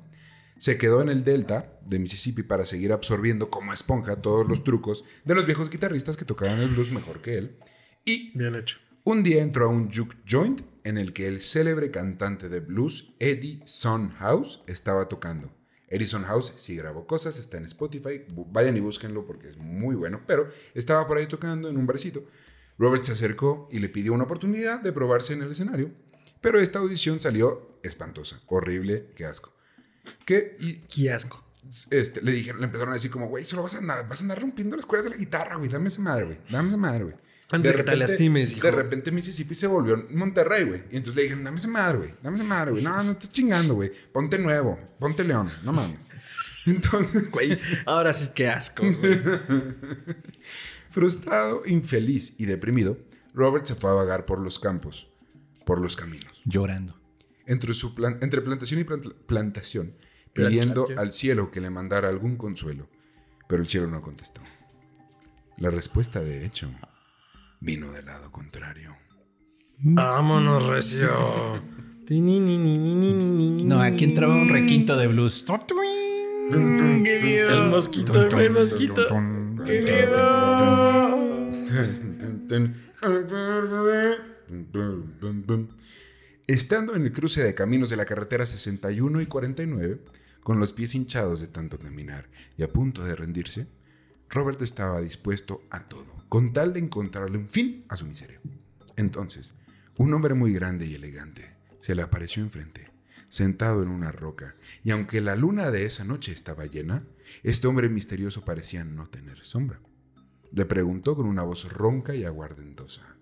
Se 0.58 0.78
quedó 0.78 1.02
en 1.02 1.10
el 1.10 1.24
delta 1.24 1.80
de 1.86 2.00
Mississippi 2.00 2.44
para 2.44 2.66
seguir 2.66 2.94
absorbiendo 2.94 3.50
como 3.50 3.74
esponja 3.74 4.22
todos 4.22 4.48
los 4.48 4.64
trucos 4.64 5.04
de 5.26 5.36
los 5.36 5.46
viejos 5.46 5.70
guitarristas 5.70 6.16
que 6.16 6.26
tocaban 6.26 6.60
el 6.60 6.70
blues 6.70 6.92
mejor 6.92 7.22
que 7.22 7.38
él. 7.38 7.58
Y 8.06 8.38
Bien 8.38 8.56
hecho. 8.56 8.78
un 9.04 9.24
día 9.24 9.42
entró 9.42 9.66
a 9.66 9.70
un 9.70 9.92
juke 9.92 10.16
joint 10.26 10.62
en 10.84 10.98
el 10.98 11.14
que 11.14 11.28
el 11.28 11.40
célebre 11.40 11.92
cantante 11.92 12.48
de 12.48 12.60
blues 12.60 13.14
Eddie 13.20 13.62
House 14.20 14.64
estaba 14.68 15.10
tocando. 15.10 15.52
Eddie 15.92 16.08
House 16.08 16.54
sí 16.56 16.76
grabó 16.78 17.06
cosas, 17.06 17.38
está 17.38 17.58
en 17.58 17.66
Spotify, 17.66 18.24
vayan 18.52 18.78
y 18.78 18.80
búsquenlo 18.80 19.26
porque 19.26 19.50
es 19.50 19.58
muy 19.58 19.94
bueno, 19.94 20.22
pero 20.26 20.48
estaba 20.74 21.06
por 21.06 21.18
ahí 21.18 21.28
tocando 21.28 21.70
en 21.70 21.78
un 21.78 21.86
barecito. 21.86 22.24
Robert 22.80 23.04
se 23.04 23.12
acercó 23.12 23.68
y 23.72 23.80
le 23.80 23.90
pidió 23.90 24.14
una 24.14 24.24
oportunidad 24.24 24.80
de 24.80 24.94
probarse 24.94 25.34
en 25.34 25.42
el 25.42 25.52
escenario, 25.52 25.92
pero 26.40 26.60
esta 26.60 26.80
audición 26.80 27.20
salió 27.20 27.78
espantosa, 27.84 28.42
horrible, 28.48 29.12
qué 29.16 29.26
asco. 29.26 29.54
Que, 30.26 30.58
y 30.60 30.76
Qué 30.80 31.12
asco. 31.12 31.44
este, 31.92 32.22
le 32.22 32.32
dijeron, 32.32 32.62
le 32.62 32.66
empezaron 32.66 32.92
a 32.92 32.96
decir 32.96 33.12
como, 33.12 33.28
güey, 33.28 33.44
solo 33.44 33.64
vas 33.64 33.76
a 33.76 33.80
andar, 33.80 34.08
vas 34.08 34.20
a 34.22 34.24
andar 34.24 34.42
rompiendo 34.42 34.76
las 34.76 34.86
cuerdas 34.86 35.06
de 35.06 35.12
la 35.12 35.18
guitarra, 35.18 35.58
güey, 35.58 35.70
dame 35.70 35.90
esa 35.90 36.02
madre, 36.02 36.26
güey, 36.26 36.38
dame 36.50 36.70
esa 36.70 36.78
madre, 36.78 37.04
güey. 37.04 37.16
Antes 37.52 37.72
de 37.72 37.78
que 37.78 37.84
te 37.84 37.96
lastimes, 37.98 38.54
hijo. 38.56 38.66
De 38.68 38.72
repente 38.72 39.12
Mississippi 39.12 39.56
se 39.56 39.68
volvió 39.68 40.06
Monterrey, 40.12 40.64
güey. 40.66 40.84
Y 40.92 40.98
entonces 40.98 41.16
le 41.16 41.24
dijeron, 41.24 41.44
dame 41.44 41.58
esa 41.58 41.68
madre, 41.68 41.98
güey, 41.98 42.14
dame 42.24 42.36
esa 42.36 42.44
madre, 42.46 42.72
güey. 42.72 42.84
No, 42.84 43.04
no 43.04 43.12
estás 43.12 43.32
chingando, 43.32 43.74
güey. 43.76 43.92
Ponte 44.14 44.38
nuevo, 44.40 44.80
ponte 45.00 45.24
león, 45.24 45.50
no 45.64 45.74
mames. 45.74 46.08
Entonces, 46.68 47.32
Güey, 47.32 47.60
ahora 47.88 48.14
sí 48.14 48.30
qué 48.36 48.48
asco. 48.48 48.84
güey. 48.84 49.20
frustrado, 50.90 51.64
infeliz 51.66 52.36
y 52.40 52.46
deprimido, 52.46 52.98
Robert 53.34 53.66
se 53.66 53.76
fue 53.76 53.90
a 53.90 53.94
vagar 53.94 54.26
por 54.26 54.40
los 54.40 54.60
campos, 54.60 55.08
por 55.66 55.82
los 55.82 55.96
caminos. 55.96 56.42
Llorando. 56.46 57.00
entre, 57.48 57.74
su 57.74 57.96
plan- 57.96 58.20
entre 58.22 58.42
plantación 58.42 58.80
y 58.80 58.84
plant- 58.84 59.14
plantación, 59.26 59.96
pidiendo 60.34 60.86
Plantación. 60.86 61.00
al 61.00 61.12
cielo 61.12 61.52
que 61.52 61.60
le 61.62 61.70
mandara 61.70 62.08
algún 62.10 62.38
consuelo. 62.38 62.88
Pero 63.50 63.62
el 63.64 63.68
cielo 63.68 63.88
no 63.88 64.02
contestó. 64.02 64.42
La 65.58 65.70
respuesta, 65.72 66.22
de 66.22 66.46
hecho, 66.46 66.72
vino 67.62 67.94
del 67.94 68.06
lado 68.06 68.30
contrario. 68.32 68.98
Vámonos, 69.78 70.68
recio. 70.68 71.64
No, 72.10 73.82
aquí 73.82 74.04
entraba 74.04 74.36
un 74.36 74.50
requinto 74.50 74.98
de 74.98 75.08
blues. 75.08 75.46
¡Qué 76.52 77.20
miedo! 77.24 77.64
El 77.64 77.70
mosquito, 77.70 78.28
el 78.40 78.52
mosquito. 78.52 79.08
¡Qué 79.66 79.82
miedo! 79.82 81.32
Estando 86.48 86.96
en 86.96 87.04
el 87.04 87.14
cruce 87.14 87.44
de 87.44 87.56
caminos 87.56 87.90
de 87.90 87.96
la 87.96 88.06
carretera 88.06 88.46
61 88.46 89.22
y 89.22 89.26
49, 89.28 90.02
con 90.44 90.60
los 90.60 90.74
pies 90.74 90.96
hinchados 90.96 91.40
de 91.40 91.48
tanto 91.48 91.80
caminar 91.80 92.28
y 92.58 92.64
a 92.64 92.74
punto 92.74 93.04
de 93.06 93.16
rendirse, 93.16 93.68
Robert 94.30 94.62
estaba 94.62 95.00
dispuesto 95.00 95.62
a 95.70 95.88
todo, 95.88 96.11
con 96.32 96.54
tal 96.54 96.72
de 96.72 96.80
encontrarle 96.80 97.38
un 97.38 97.50
fin 97.50 97.84
a 97.90 97.98
su 97.98 98.06
miseria. 98.06 98.40
Entonces, 98.96 99.54
un 99.98 100.14
hombre 100.14 100.34
muy 100.34 100.54
grande 100.54 100.86
y 100.86 100.96
elegante 100.96 101.58
se 101.82 101.94
le 101.94 102.04
apareció 102.04 102.42
enfrente, 102.42 102.90
sentado 103.28 103.84
en 103.84 103.90
una 103.90 104.14
roca, 104.14 104.56
y 104.82 104.92
aunque 104.92 105.20
la 105.20 105.36
luna 105.36 105.72
de 105.72 105.84
esa 105.84 106.06
noche 106.06 106.32
estaba 106.32 106.68
llena, 106.68 107.04
este 107.44 107.68
hombre 107.68 107.90
misterioso 107.90 108.46
parecía 108.46 108.86
no 108.86 109.08
tener 109.08 109.44
sombra. 109.44 109.82
Le 110.54 110.64
preguntó 110.64 111.18
con 111.18 111.26
una 111.26 111.44
voz 111.44 111.70
ronca 111.70 112.16
y 112.16 112.24
aguardentosa, 112.24 113.18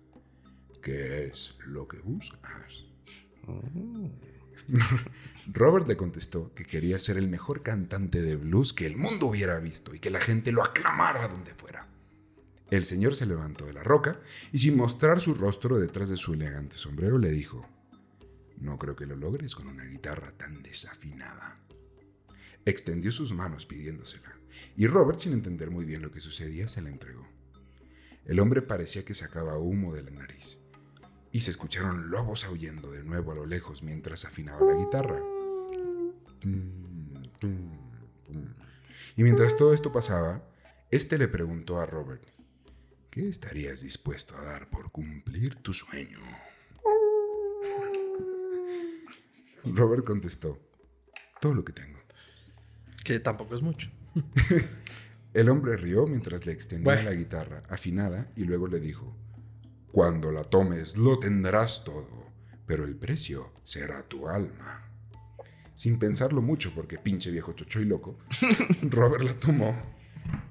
¿qué 0.80 1.24
es 1.24 1.58
lo 1.66 1.88
que 1.88 1.98
buscas? 1.98 2.84
Robert 5.52 5.88
le 5.88 5.96
contestó 5.96 6.54
que 6.54 6.64
quería 6.64 7.00
ser 7.00 7.16
el 7.16 7.26
mejor 7.26 7.64
cantante 7.64 8.22
de 8.22 8.36
blues 8.36 8.72
que 8.72 8.86
el 8.86 8.96
mundo 8.96 9.26
hubiera 9.26 9.58
visto 9.58 9.96
y 9.96 9.98
que 9.98 10.10
la 10.10 10.20
gente 10.20 10.52
lo 10.52 10.62
aclamara 10.62 11.26
donde 11.26 11.54
fuera. 11.54 11.89
El 12.70 12.84
señor 12.84 13.16
se 13.16 13.26
levantó 13.26 13.66
de 13.66 13.72
la 13.72 13.82
roca 13.82 14.20
y 14.52 14.58
sin 14.58 14.76
mostrar 14.76 15.20
su 15.20 15.34
rostro 15.34 15.78
detrás 15.78 16.08
de 16.08 16.16
su 16.16 16.34
elegante 16.34 16.76
sombrero 16.76 17.18
le 17.18 17.30
dijo, 17.30 17.66
no 18.58 18.78
creo 18.78 18.94
que 18.94 19.06
lo 19.06 19.16
logres 19.16 19.56
con 19.56 19.66
una 19.66 19.84
guitarra 19.84 20.32
tan 20.36 20.62
desafinada. 20.62 21.58
Extendió 22.64 23.10
sus 23.10 23.32
manos 23.32 23.66
pidiéndosela 23.66 24.36
y 24.76 24.86
Robert, 24.86 25.18
sin 25.18 25.32
entender 25.32 25.70
muy 25.70 25.84
bien 25.84 26.02
lo 26.02 26.12
que 26.12 26.20
sucedía, 26.20 26.68
se 26.68 26.82
la 26.82 26.90
entregó. 26.90 27.26
El 28.24 28.38
hombre 28.38 28.62
parecía 28.62 29.04
que 29.04 29.14
sacaba 29.14 29.58
humo 29.58 29.94
de 29.94 30.02
la 30.02 30.10
nariz 30.10 30.60
y 31.32 31.40
se 31.40 31.50
escucharon 31.50 32.10
lobos 32.10 32.44
aullando 32.44 32.90
de 32.92 33.02
nuevo 33.02 33.32
a 33.32 33.36
lo 33.36 33.46
lejos 33.46 33.82
mientras 33.82 34.24
afinaba 34.24 34.64
la 34.64 34.78
guitarra. 34.78 35.20
Y 39.16 39.22
mientras 39.22 39.56
todo 39.56 39.74
esto 39.74 39.90
pasaba, 39.90 40.44
este 40.90 41.18
le 41.18 41.28
preguntó 41.28 41.80
a 41.80 41.86
Robert, 41.86 42.22
¿qué 43.10 43.28
estarías 43.28 43.82
dispuesto 43.82 44.36
a 44.36 44.42
dar 44.42 44.68
por 44.70 44.90
cumplir 44.90 45.56
tu 45.56 45.72
sueño? 45.72 46.18
Robert 49.64 50.04
contestó, 50.04 50.58
todo 51.40 51.54
lo 51.54 51.64
que 51.64 51.72
tengo. 51.72 51.98
Que 53.04 53.20
tampoco 53.20 53.54
es 53.54 53.62
mucho. 53.62 53.90
El 55.34 55.48
hombre 55.48 55.76
rió 55.76 56.06
mientras 56.06 56.44
le 56.46 56.52
extendía 56.52 56.92
Bueno. 56.94 57.10
la 57.10 57.14
guitarra 57.16 57.62
afinada 57.68 58.30
y 58.36 58.44
luego 58.44 58.66
le 58.66 58.80
dijo, 58.80 59.16
Cuando 59.92 60.32
la 60.32 60.44
tomes 60.44 60.96
lo 60.96 61.18
tendrás 61.18 61.84
todo, 61.84 62.26
pero 62.66 62.84
el 62.84 62.96
precio 62.96 63.52
será 63.62 64.02
tu 64.08 64.28
alma. 64.28 64.86
Sin 65.74 65.98
pensarlo 65.98 66.42
mucho, 66.42 66.72
porque 66.74 66.98
pinche 66.98 67.30
viejo 67.30 67.52
chocho 67.52 67.80
y 67.80 67.84
loco, 67.84 68.18
Robert 68.82 69.22
la 69.24 69.34
tomó, 69.34 69.74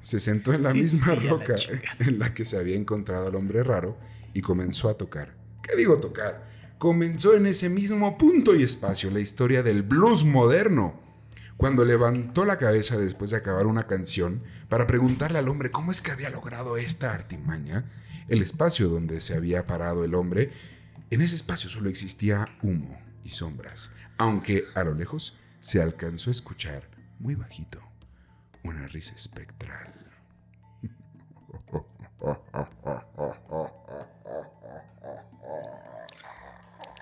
se 0.01 0.19
sentó 0.19 0.53
en 0.53 0.63
la 0.63 0.71
Sí, 0.71 0.81
misma 0.81 1.05
sí, 1.05 1.11
a 1.11 1.15
la 1.15 1.29
roca 1.29 1.55
en 1.99 2.19
la 2.19 2.33
que 2.33 2.45
se 2.45 2.57
había 2.57 2.75
encontrado 2.75 3.27
al 3.27 3.35
hombre 3.35 3.63
raro 3.63 3.97
y 4.33 4.41
comenzó 4.41 4.89
a 4.89 4.97
tocar. 4.97 5.35
¿Qué 5.61 5.75
digo 5.75 5.97
tocar? 5.97 6.47
Comenzó 6.77 7.35
en 7.35 7.45
ese 7.45 7.69
mismo 7.69 8.17
punto 8.17 8.55
y 8.55 8.63
espacio 8.63 9.11
la 9.11 9.19
historia 9.19 9.63
del 9.63 9.83
blues 9.83 10.23
moderno. 10.23 10.99
Cuando 11.57 11.83
levantó 11.83 12.45
la 12.45 12.57
cabeza 12.57 12.97
después 12.97 13.31
de 13.31 13.37
acabar 13.37 13.67
una 13.67 13.85
canción 13.85 14.43
para 14.69 14.87
preguntarle 14.87 15.39
al 15.39 15.49
hombre 15.49 15.71
cómo 15.71 15.91
es 15.91 15.99
que 15.99 16.11
había 16.11 16.29
logrado 16.29 16.77
esta 16.77 17.13
artimaña, 17.13 17.83
el 18.29 18.41
espacio 18.41 18.87
donde 18.87 19.19
se 19.19 19.35
había 19.35 19.67
parado 19.67 20.05
el 20.05 20.15
hombre, 20.15 20.51
en 21.09 21.21
ese 21.21 21.35
espacio 21.35 21.69
solo 21.69 21.89
existía 21.89 22.47
humo 22.63 22.97
y 23.25 23.31
sombras, 23.31 23.91
aunque 24.17 24.63
a 24.75 24.85
lo 24.85 24.93
lejos 24.93 25.37
se 25.59 25.81
alcanzó 25.81 26.29
a 26.29 26.31
escuchar 26.31 26.89
muy 27.19 27.35
bajito 27.35 27.88
una 28.63 28.87
risa 28.87 29.13
espectral. 29.15 29.93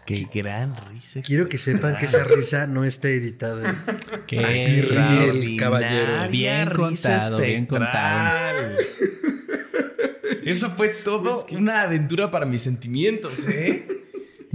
¡Qué 0.05 0.27
gran 0.33 0.75
risa! 0.87 1.21
Quiero 1.21 1.49
que 1.49 1.57
sepan 1.57 1.97
que 1.97 2.05
esa 2.05 2.23
risa 2.23 2.65
no 2.65 2.85
está 2.85 3.09
editada. 3.09 3.83
Qué 4.25 4.39
Así 4.39 4.81
ríe 4.81 5.29
el 5.29 5.57
caballero. 5.59 6.29
Bien 6.29 6.69
contado, 6.69 7.39
bien 7.39 7.65
contado. 7.65 8.77
Eso 10.45 10.69
fue 10.77 10.89
todo 11.03 11.45
una 11.51 11.81
aventura 11.81 12.31
para 12.31 12.45
mis 12.45 12.61
sentimientos, 12.61 13.33
¿eh? 13.49 13.96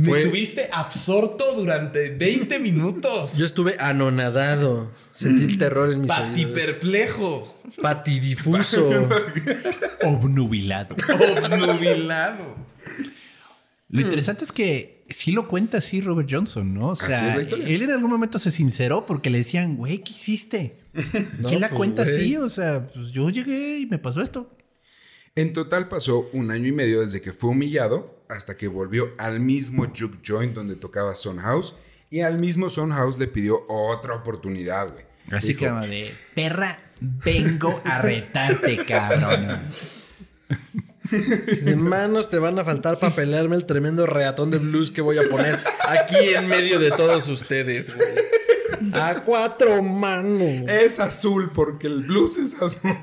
Me 0.03 0.09
Fue- 0.09 0.25
tuviste 0.25 0.69
absorto 0.73 1.55
durante 1.55 2.11
20 2.11 2.59
minutos. 2.59 3.37
Yo 3.37 3.47
estuve 3.47 3.77
anonadado. 3.79 4.91
Sentí 5.15 5.45
el 5.45 5.59
terror 5.59 5.93
en 5.93 6.01
mis 6.01 6.11
oídos. 6.11 6.29
Patiperplejo. 6.31 7.63
Patidifuso. 7.81 8.89
Obnubilado. 10.03 10.97
Obnubilado. 11.45 12.57
Lo 13.89 14.01
interesante 14.01 14.45
es 14.45 14.53
que 14.53 15.05
sí 15.11 15.31
lo 15.33 15.47
cuenta 15.47 15.79
así 15.79 16.01
Robert 16.01 16.29
Johnson, 16.31 16.73
¿no? 16.75 16.89
O 16.89 16.97
sea, 16.97 17.37
él 17.37 17.83
en 17.83 17.91
algún 17.91 18.11
momento 18.11 18.39
se 18.39 18.51
sinceró 18.51 19.07
porque 19.07 19.31
le 19.31 19.39
decían, 19.39 19.77
güey, 19.77 19.99
¿qué 19.99 20.13
hiciste? 20.13 20.79
No, 21.39 21.49
¿Quién 21.49 21.61
la 21.61 21.69
pues, 21.69 21.77
cuenta 21.79 22.03
güey. 22.03 22.17
así? 22.17 22.37
O 22.39 22.49
sea, 22.49 22.89
pues 22.89 23.11
yo 23.11 23.29
llegué 23.31 23.79
y 23.79 23.87
me 23.87 23.99
pasó 23.99 24.21
esto. 24.23 24.51
En 25.35 25.53
total 25.53 25.89
pasó 25.89 26.29
un 26.33 26.51
año 26.51 26.67
y 26.69 26.73
medio 26.73 27.01
desde 27.03 27.21
que 27.21 27.33
fue 27.33 27.51
humillado 27.51 28.22
hasta 28.33 28.57
que 28.57 28.69
volvió 28.69 29.13
al 29.19 29.41
mismo 29.41 29.87
juke 29.87 30.19
joint 30.27 30.55
donde 30.55 30.77
tocaba 30.77 31.15
Son 31.15 31.39
House 31.39 31.75
y 32.11 32.21
al 32.21 32.41
mismo 32.41 32.69
Son 32.69 32.91
House 32.91 33.19
le 33.19 33.27
pidió 33.27 33.65
otra 33.69 34.15
oportunidad, 34.15 34.93
güey. 34.93 35.05
Así 35.31 35.49
Dijo, 35.49 35.61
que 35.61 35.69
como 35.69 35.87
de, 35.87 36.07
perra, 36.35 36.79
vengo 37.01 37.81
a 37.85 38.03
retarte, 38.03 38.85
cabrón. 38.85 39.63
De 41.63 41.77
manos 41.77 42.31
te 42.31 42.39
van 42.39 42.59
a 42.59 42.65
faltar 42.65 42.99
para 42.99 43.15
pelearme 43.15 43.57
el 43.57 43.67
tremendo 43.67 44.07
reatón 44.07 44.51
de 44.51 44.59
blues 44.59 44.91
que 44.91 45.03
voy 45.03 45.19
a 45.19 45.29
poner 45.29 45.59
aquí 45.87 46.35
en 46.35 46.47
medio 46.47 46.79
de 46.79 46.91
todos 46.91 47.29
ustedes, 47.29 47.95
güey. 47.95 48.09
A 48.93 49.23
cuatro 49.25 49.83
manos. 49.83 50.41
Es 50.69 50.99
azul 51.01 51.51
porque 51.53 51.87
el 51.87 52.03
blues 52.05 52.39
es 52.39 52.55
azul. 52.61 52.97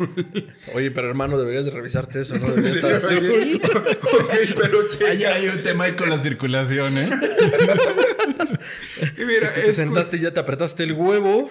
Oye, 0.76 0.92
pero 0.92 1.08
hermano, 1.10 1.38
deberías 1.38 1.66
de 1.66 1.72
revisarte 1.72 2.22
eso, 2.22 2.38
¿no? 2.38 2.48
Debería 2.50 2.72
estar 2.72 2.94
así. 2.94 3.16
ok, 3.64 4.34
pero 4.56 4.80
Hay, 4.82 4.88
checa. 4.90 5.34
hay 5.36 5.48
un 5.48 5.64
tema 5.64 5.86
ahí 5.86 5.94
con 5.94 6.10
la 6.10 6.20
circulación, 6.22 6.98
¿eh? 6.98 7.10
Y 9.18 9.26
mira, 9.26 9.46
Es 9.48 9.52
que 9.52 9.62
te 9.62 9.70
es- 9.70 9.76
sentaste 9.78 10.18
y 10.18 10.22
ya 10.22 10.34
te 10.34 10.40
apretaste 10.40 10.84
el 10.84 10.94
huevo. 10.94 11.50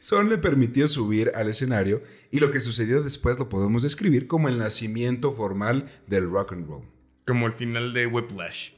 Son 0.00 0.28
le 0.28 0.36
permitió 0.38 0.88
subir 0.88 1.30
al 1.34 1.48
escenario 1.48 2.02
y 2.30 2.40
lo 2.40 2.50
que 2.50 2.60
sucedió 2.60 3.02
después 3.02 3.38
lo 3.38 3.48
podemos 3.48 3.82
describir 3.84 4.26
como 4.26 4.48
el 4.48 4.58
nacimiento 4.58 5.32
formal 5.32 5.86
del 6.08 6.28
rock 6.28 6.52
and 6.54 6.66
roll. 6.66 6.82
Como 7.24 7.46
el 7.46 7.52
final 7.52 7.92
de 7.92 8.06
Whiplash. 8.06 8.70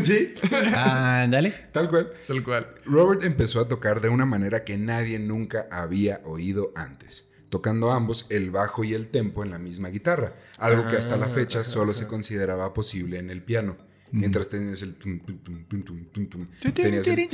¿Sí? 0.00 0.34
Ándale. 0.74 1.68
Tal 1.72 1.88
cual. 1.88 2.12
Tal 2.26 2.42
cual. 2.42 2.74
Robert 2.84 3.22
empezó 3.24 3.60
a 3.60 3.68
tocar 3.68 4.00
de 4.00 4.08
una 4.08 4.26
manera 4.26 4.64
que 4.64 4.76
nadie 4.76 5.18
nunca 5.18 5.68
había 5.70 6.20
oído 6.24 6.72
antes, 6.74 7.30
tocando 7.48 7.92
ambos 7.92 8.26
el 8.30 8.50
bajo 8.50 8.84
y 8.84 8.94
el 8.94 9.08
tempo 9.08 9.44
en 9.44 9.50
la 9.50 9.58
misma 9.58 9.88
guitarra, 9.88 10.34
algo 10.58 10.88
que 10.88 10.96
hasta 10.96 11.16
la 11.16 11.26
fecha 11.26 11.64
solo 11.64 11.94
se 11.94 12.06
consideraba 12.06 12.74
posible 12.74 13.18
en 13.18 13.30
el 13.30 13.42
piano. 13.42 13.76
Mientras 14.10 14.48
tenías 14.48 14.80
el 14.82 14.94
tum, 14.94 15.20
tum, 15.20 15.38
tum, 15.38 15.64
tum, 15.68 15.84
tum, 15.84 16.06
tum, 16.06 16.26
tum, 16.28 16.46
tenías 16.72 17.06
el 17.06 17.28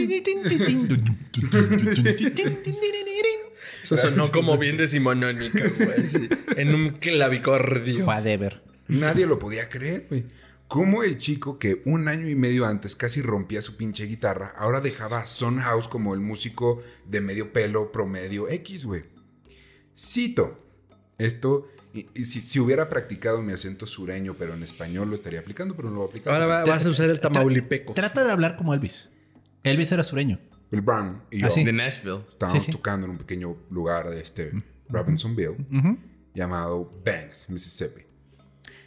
Eso 3.82 3.97
sonó 3.97 4.30
como 4.32 4.59
bien 4.59 4.76
decimonónica, 4.76 5.61
güey. 5.78 6.28
En 6.57 6.74
un 6.74 6.90
clavicordio. 6.95 8.05
Whatever. 8.05 8.61
Nadie 8.88 9.24
lo 9.24 9.38
podía 9.38 9.68
creer, 9.68 10.07
güey. 10.09 10.24
¿Cómo 10.69 11.03
el 11.05 11.19
chico 11.19 11.59
que 11.59 11.83
un 11.85 12.09
año 12.09 12.29
y 12.29 12.35
medio 12.35 12.67
antes 12.67 12.97
casi 12.97 13.23
rompía 13.23 13.62
su 13.62 13.77
pinche 13.77 14.07
guitarra, 14.07 14.55
ahora 14.57 14.81
dejaba 14.81 15.19
a 15.21 15.27
Son 15.27 15.59
House 15.59 15.89
como 15.89 16.15
el 16.15 16.21
músico 16.21 16.83
de 17.07 17.21
medio 17.21 17.53
pelo 17.53 17.93
promedio 17.93 18.49
X, 18.49 18.85
güey? 18.87 19.05
Cito. 19.97 20.61
Esto, 21.19 21.69
y, 21.93 22.09
y 22.15 22.25
si, 22.25 22.41
si 22.41 22.59
hubiera 22.59 22.89
practicado 22.89 23.41
mi 23.41 23.53
acento 23.53 23.87
sureño, 23.87 24.35
pero 24.37 24.55
en 24.55 24.65
español 24.65 25.09
lo 25.11 25.15
estaría 25.15 25.39
aplicando, 25.39 25.77
pero 25.77 25.89
no 25.91 25.95
lo 25.95 26.01
voy 26.01 26.09
a 26.09 26.11
aplicar. 26.11 26.33
Ahora 26.35 26.47
va- 26.47 26.65
vas 26.65 26.85
a 26.85 26.89
usar 26.89 27.09
el 27.09 27.21
tamaulipeco. 27.21 27.93
Trata 27.93 28.25
de 28.25 28.33
hablar 28.33 28.57
como 28.57 28.75
Elvis. 28.75 29.11
Elvis 29.62 29.93
era 29.93 30.03
sureño. 30.03 30.41
El 30.73 30.81
Brown 30.81 31.23
y 31.31 31.41
yo 31.41 31.47
Ah, 31.47 31.51
sí. 31.51 31.62
De 31.62 31.73
Nashville. 31.73 32.23
estábamos 32.29 32.65
Sí, 32.65 32.67
sí. 32.67 32.73
tocando 32.73 33.05
en 33.07 33.12
un 33.12 33.19
pequeño 33.19 33.57
lugar 33.71 34.11
de 34.11 34.21
este 34.21 34.51
Robinsonville 34.89 35.57
llamado 36.35 36.93
Banks, 37.05 37.49
Mississippi. 37.51 38.03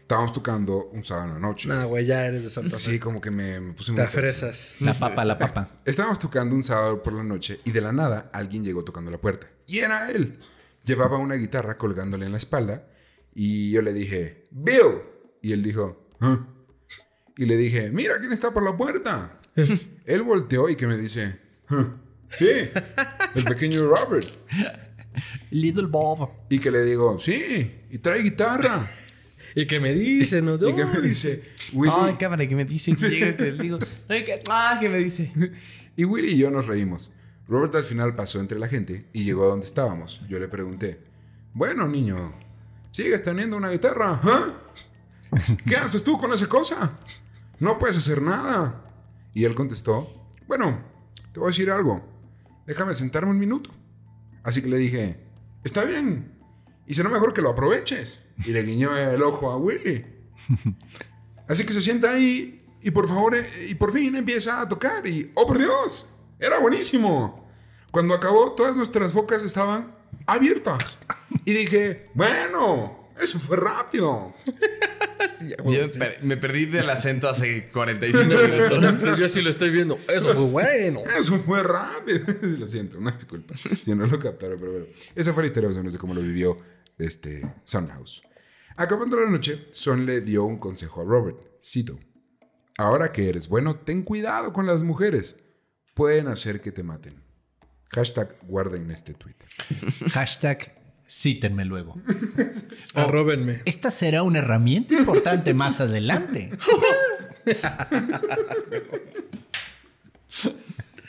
Estábamos 0.08 0.32
tocando 0.32 0.86
un 0.94 1.04
sábado 1.04 1.28
en 1.28 1.34
la 1.34 1.40
noche. 1.42 1.68
No, 1.68 1.86
güey, 1.90 2.06
ya 2.06 2.26
eres 2.26 2.46
de 2.46 2.50
Santa 2.50 2.78
Fe. 2.78 2.92
Sí, 2.92 2.98
como 2.98 3.20
que 3.20 3.30
me, 3.30 3.60
me 3.60 3.74
puse 3.74 3.92
muy 3.92 4.00
Te 4.02 4.08
fresa. 4.08 4.48
fresas. 4.48 4.78
La 4.80 4.94
papa, 4.94 5.26
la 5.26 5.38
papa. 5.38 5.72
Estábamos 5.86 6.18
tocando 6.18 6.56
un 6.56 6.64
sábado 6.64 7.04
por 7.04 7.12
la 7.12 7.24
noche 7.24 7.60
y 7.66 7.72
de 7.72 7.82
la 7.82 7.92
nada 7.92 8.30
alguien 8.32 8.64
llegó 8.64 8.86
tocando 8.86 9.12
la 9.12 9.18
puerta. 9.18 9.50
Y 9.68 9.80
era 9.80 10.10
él. 10.10 10.40
Llevaba 10.86 11.18
una 11.18 11.36
guitarra 11.36 11.78
colgándole 11.78 12.26
en 12.26 12.32
la 12.32 12.38
espalda 12.38 12.88
y 13.36 13.70
yo 13.72 13.82
le 13.82 13.92
dije, 13.92 14.46
Bill. 14.50 15.02
Y 15.42 15.52
él 15.52 15.62
dijo, 15.62 16.08
"¿Ah?". 16.22 16.48
Y 17.36 17.44
le 17.46 17.58
dije, 17.58 17.90
mira 17.92 18.18
quién 18.18 18.32
está 18.32 18.52
por 18.54 18.64
la 18.64 18.78
puerta. 18.78 19.42
él 20.06 20.22
volteó 20.24 20.70
y 20.70 20.78
que 20.78 20.88
me 20.88 20.96
dice, 20.98 21.38
"¿Ah?". 21.68 21.98
sí, 22.40 22.48
el 23.36 23.44
pequeño 23.44 23.82
Robert. 23.94 24.26
Little 25.52 25.88
Bob. 25.88 26.30
Y 26.50 26.60
que 26.60 26.72
le 26.72 26.86
digo, 26.86 27.20
sí, 27.20 27.82
y 27.90 27.98
trae 27.98 28.22
guitarra. 28.24 28.90
Y 29.60 29.66
que 29.66 29.80
me 29.80 29.92
dice, 29.94 30.42
¿no? 30.44 30.54
y 30.70 30.74
que 30.76 30.86
me 30.86 31.02
dice, 31.02 31.44
Willy. 31.74 31.92
Ay, 31.96 32.14
cámara, 32.14 32.48
que 32.48 32.56
me 32.56 32.64
dice 32.64 32.96
que 32.96 33.10
llega 33.10 33.36
que 33.36 33.52
le 33.52 33.64
digo. 33.64 33.80
"Ay, 34.08 34.24
que- 34.24 34.44
Ah, 34.50 34.78
que 34.80 34.88
me 34.88 35.00
dice. 35.00 35.32
Y 35.96 36.06
Willy 36.06 36.34
y 36.34 36.38
yo 36.38 36.52
nos 36.52 36.68
reímos. 36.68 37.12
Robert 37.48 37.74
al 37.74 37.84
final 37.84 38.14
pasó 38.16 38.40
entre 38.40 38.60
la 38.60 38.68
gente 38.68 39.08
y 39.14 39.24
llegó 39.24 39.46
a 39.46 39.48
donde 39.48 39.66
estábamos. 39.66 40.22
Yo 40.30 40.38
le 40.38 40.48
pregunté, 40.48 41.00
bueno, 41.54 41.88
niño, 41.88 42.36
¿sigues 42.92 43.24
teniendo 43.24 43.58
una 43.58 43.70
guitarra? 43.72 44.20
¿Ah? 44.22 44.54
¿Qué 45.66 45.76
haces 45.76 46.04
tú 46.04 46.20
con 46.20 46.32
esa 46.34 46.48
cosa? 46.48 46.98
No 47.60 47.80
puedes 47.80 47.98
hacer 47.98 48.22
nada. 48.22 48.84
Y 49.34 49.46
él 49.46 49.56
contestó, 49.56 50.30
bueno, 50.48 50.84
te 51.32 51.40
voy 51.40 51.48
a 51.48 51.52
decir 51.52 51.72
algo. 51.72 52.06
Déjame 52.68 52.94
sentarme 52.94 53.32
un 53.32 53.40
minuto. 53.40 53.72
Así 54.44 54.62
que 54.62 54.68
le 54.68 54.78
dije, 54.78 55.18
está 55.64 55.84
bien. 55.84 56.32
Y 56.86 56.94
será 56.94 57.10
mejor 57.10 57.34
que 57.34 57.42
lo 57.42 57.50
aproveches. 57.50 58.22
Y 58.46 58.52
le 58.52 58.64
guiñó 58.64 58.96
el 58.98 59.22
ojo 59.22 59.50
a 59.52 59.58
Willy. 59.58 60.06
Así 61.48 61.66
que 61.66 61.74
se 61.74 61.82
sienta 61.82 62.12
ahí 62.12 62.64
y 62.82 62.92
por 62.92 63.08
favor, 63.08 63.36
eh, 63.36 63.48
y 63.70 63.76
por 63.76 63.92
fin 63.92 64.16
empieza 64.16 64.62
a 64.62 64.68
tocar 64.68 65.06
y, 65.08 65.32
oh 65.36 65.48
por 65.48 65.58
Dios, 65.58 66.08
era 66.40 66.60
buenísimo. 66.60 67.50
Cuando 67.92 68.14
acabó, 68.14 68.54
todas 68.54 68.76
nuestras 68.76 69.14
bocas 69.14 69.44
estaban 69.44 69.96
abiertas. 70.26 70.98
Y 71.46 71.54
dije, 71.54 72.10
bueno, 72.14 73.10
eso 73.20 73.40
fue 73.40 73.58
rápido. 73.58 74.34
Yo 75.66 75.82
per- 75.98 76.24
me 76.24 76.38
perdí 76.38 76.66
del 76.66 76.90
acento 76.90 77.28
hace 77.30 77.70
45 77.70 78.26
minutos. 78.26 78.96
Pero 79.00 79.18
yo 79.18 79.30
sí 79.30 79.42
lo 79.42 79.50
estoy 79.50 79.70
viendo. 79.70 79.98
Eso 80.08 80.34
fue 80.34 80.52
bueno. 80.64 81.02
Eso 81.18 81.40
fue 81.40 81.62
rápido. 81.64 82.20
Lo 82.58 82.68
siento, 82.68 82.98
una 82.98 83.12
disculpa. 83.12 83.56
Si 83.84 83.94
no 83.96 84.06
lo 84.08 84.18
captaron, 84.20 84.60
pero 84.60 84.72
bueno. 84.72 84.86
Esa 85.16 85.34
fue 85.34 85.44
la 85.44 85.48
historia 85.48 85.70
más 85.70 85.78
o 85.78 85.80
menos 85.80 85.94
de 85.94 86.00
cómo 86.00 86.14
lo 86.14 86.22
vivió 86.22 86.58
este 86.98 87.44
Son 87.64 87.88
House. 87.90 88.24
Acabando 88.80 89.20
la 89.20 89.28
noche, 89.28 89.68
Son 89.72 90.06
le 90.06 90.22
dio 90.22 90.46
un 90.46 90.60
consejo 90.60 91.02
a 91.02 91.04
Robert. 91.04 91.40
Cito. 91.60 92.00
Ahora 92.78 93.12
que 93.12 93.28
eres 93.28 93.48
bueno, 93.50 93.80
ten 93.80 94.04
cuidado 94.04 94.54
con 94.54 94.68
las 94.68 94.84
mujeres. 94.84 95.36
Pueden 95.96 96.28
hacer 96.28 96.62
que 96.62 96.72
te 96.72 96.84
maten. 96.84 97.24
Hashtag 97.90 98.38
guarden 98.44 98.92
este 98.92 99.16
tweet. 99.16 99.36
Hashtag 100.12 100.76
cítenme 101.10 101.66
luego. 101.66 102.00
Arróbenme. 102.94 103.64
Esta 103.66 103.90
será 103.90 104.22
una 104.22 104.40
herramienta 104.40 104.94
importante 104.94 105.54
más 105.56 105.82
adelante. 105.82 106.52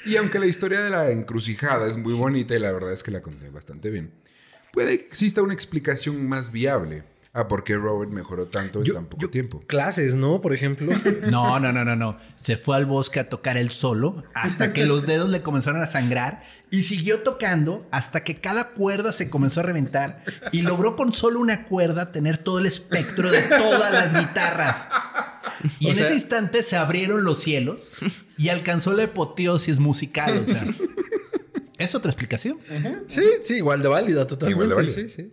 Y 0.07 0.17
aunque 0.17 0.39
la 0.39 0.47
historia 0.47 0.81
de 0.81 0.89
la 0.89 1.11
encrucijada 1.11 1.87
es 1.87 1.99
muy 1.99 2.15
bonita 2.15 2.55
y 2.55 2.59
la 2.59 2.73
verdad 2.73 2.93
es 2.95 3.03
que 3.03 3.11
la 3.11 3.21
conté 3.21 3.51
bastante 3.51 3.91
bien, 3.91 4.15
puede 4.73 4.97
que 4.97 5.05
exista 5.05 5.43
una 5.43 5.53
explicación 5.53 6.27
más 6.27 6.51
viable 6.51 7.05
a 7.39 7.49
por 7.49 7.63
qué 7.65 7.77
Robert 7.77 8.11
mejoró 8.11 8.47
tanto 8.47 8.83
en 8.85 8.93
tan 8.93 9.07
poco 9.07 9.23
yo- 9.23 9.31
tiempo. 9.31 9.63
Clases, 9.67 10.15
¿no? 10.15 10.41
Por 10.41 10.55
ejemplo. 10.55 10.93
No, 11.31 11.59
no, 11.61 11.73
no, 11.73 11.85
no, 11.85 11.95
no. 11.97 12.19
Se 12.37 12.57
fue 12.57 12.77
al 12.77 12.87
bosque 12.87 13.21
a 13.21 13.29
tocar 13.29 13.57
él 13.57 13.71
solo 13.71 14.25
hasta 14.35 14.73
que 14.73 14.87
los 14.87 15.07
dedos 15.07 15.29
le 15.29 15.43
comenzaron 15.43 15.83
a 15.83 15.87
sangrar 15.87 16.43
y 16.71 16.83
siguió 16.83 17.21
tocando 17.21 17.87
hasta 17.91 18.25
que 18.25 18.41
cada 18.41 18.71
cuerda 18.75 19.13
se 19.13 19.31
comenzó 19.31 19.61
a 19.61 19.63
reventar 19.65 20.25
y 20.53 20.63
logró 20.63 20.97
con 20.97 21.13
solo 21.13 21.41
una 21.41 21.65
cuerda 21.65 22.13
tener 22.13 22.39
todo 22.39 22.59
el 22.59 22.67
espectro 22.67 23.31
de 23.31 23.43
todas 23.43 23.93
las 23.93 24.19
guitarras. 24.19 24.89
Y 25.81 25.87
O 25.87 25.91
en 25.91 25.97
sea- 25.97 26.07
ese 26.07 26.15
instante 26.15 26.63
se 26.63 26.77
abrieron 26.77 27.25
los 27.25 27.41
cielos 27.41 27.91
y 28.37 28.49
alcanzó 28.49 28.93
la 28.93 29.05
apoteosis 29.05 29.79
musical. 29.79 30.39
O 30.39 30.45
sea, 30.45 30.67
es 31.79 31.95
otra 31.95 32.11
explicación. 32.11 32.59
Sí, 33.07 33.23
sí, 33.45 33.57
igual 33.57 33.83
de 33.83 33.89
válida, 33.89 34.27
totalmente. 34.27 34.53
Igual 34.65 34.69
de 34.69 34.75
válida. 34.75 34.95
Sí, 34.95 35.09
sí. 35.09 35.33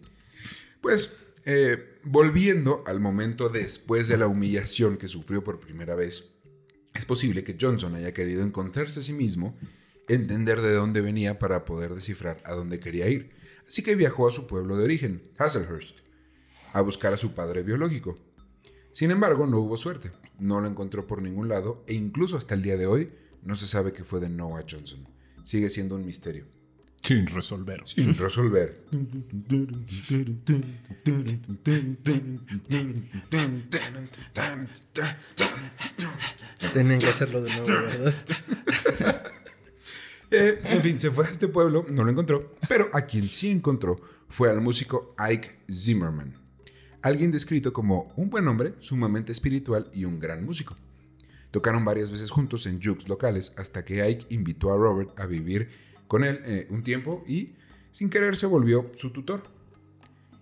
Pues, 0.81 1.15
eh, 1.45 1.94
volviendo 2.05 2.83
al 2.85 2.99
momento 2.99 3.49
después 3.49 4.07
de 4.07 4.17
la 4.17 4.27
humillación 4.27 4.97
que 4.97 5.07
sufrió 5.07 5.43
por 5.43 5.59
primera 5.59 5.95
vez, 5.95 6.31
es 6.93 7.03
posible 7.05 7.43
que 7.43 7.57
Johnson 7.59 7.95
haya 7.95 8.13
querido 8.13 8.43
encontrarse 8.43 8.99
a 8.99 9.03
sí 9.03 9.11
mismo, 9.11 9.57
entender 10.07 10.61
de 10.61 10.73
dónde 10.73 11.01
venía 11.01 11.39
para 11.39 11.65
poder 11.65 11.93
descifrar 11.95 12.41
a 12.45 12.53
dónde 12.53 12.79
quería 12.79 13.09
ir. 13.09 13.31
Así 13.67 13.81
que 13.81 13.95
viajó 13.95 14.27
a 14.27 14.31
su 14.31 14.47
pueblo 14.47 14.77
de 14.77 14.83
origen, 14.83 15.31
Hazlehurst, 15.37 15.99
a 16.73 16.81
buscar 16.81 17.11
a 17.11 17.17
su 17.17 17.33
padre 17.33 17.63
biológico. 17.63 18.17
Sin 18.91 19.11
embargo, 19.11 19.47
no 19.47 19.59
hubo 19.59 19.75
suerte. 19.75 20.11
no 20.39 20.61
lo 20.61 20.67
encontró 20.67 21.07
por 21.07 21.21
ningún 21.21 21.49
lado 21.49 21.83
e 21.87 21.93
incluso 21.93 22.37
hasta 22.37 22.55
el 22.55 22.61
día 22.61 22.77
de 22.77 22.87
hoy 22.87 23.11
no 23.41 23.55
se 23.55 23.67
sabe 23.67 23.93
qué 23.93 24.03
fue 24.03 24.19
de 24.19 24.29
Noah 24.29 24.65
Johnson. 24.69 25.07
Sigue 25.43 25.69
siendo 25.69 25.95
un 25.95 26.05
misterio. 26.05 26.45
Sin 27.05 27.27
resolver. 27.27 27.81
Sin 27.85 28.17
resolver. 28.17 28.81
Tenían 36.73 36.99
que 36.99 37.07
hacerlo 37.07 37.41
de 37.41 37.49
nuevo, 37.55 37.67
¿verdad? 37.67 38.13
Eh, 40.31 40.59
en 40.63 40.81
fin, 40.81 40.99
se 40.99 41.11
fue 41.11 41.27
a 41.27 41.29
este 41.29 41.47
pueblo, 41.47 41.85
no 41.87 42.03
lo 42.03 42.09
encontró, 42.09 42.55
pero 42.67 42.89
a 42.93 43.01
quien 43.01 43.29
sí 43.29 43.51
encontró 43.51 44.01
fue 44.27 44.49
al 44.49 44.59
músico 44.59 45.13
Ike 45.17 45.59
Zimmerman, 45.71 46.35
alguien 47.03 47.31
descrito 47.31 47.71
como 47.71 48.11
un 48.17 48.31
buen 48.31 48.47
hombre, 48.47 48.73
sumamente 48.79 49.31
espiritual 49.31 49.89
y 49.93 50.03
un 50.03 50.19
gran 50.19 50.43
músico. 50.43 50.75
Tocaron 51.51 51.85
varias 51.85 52.09
veces 52.09 52.31
juntos 52.31 52.65
en 52.65 52.81
jukes 52.81 53.07
locales 53.07 53.53
hasta 53.55 53.85
que 53.85 54.01
Ike 54.01 54.25
invitó 54.29 54.73
a 54.73 54.77
Robert 54.77 55.17
a 55.17 55.27
vivir 55.27 55.69
con 56.07 56.23
él 56.23 56.41
eh, 56.45 56.67
un 56.69 56.83
tiempo 56.83 57.23
y 57.27 57.55
sin 57.91 58.09
querer 58.09 58.37
se 58.37 58.45
volvió 58.45 58.91
su 58.95 59.11
tutor. 59.11 59.43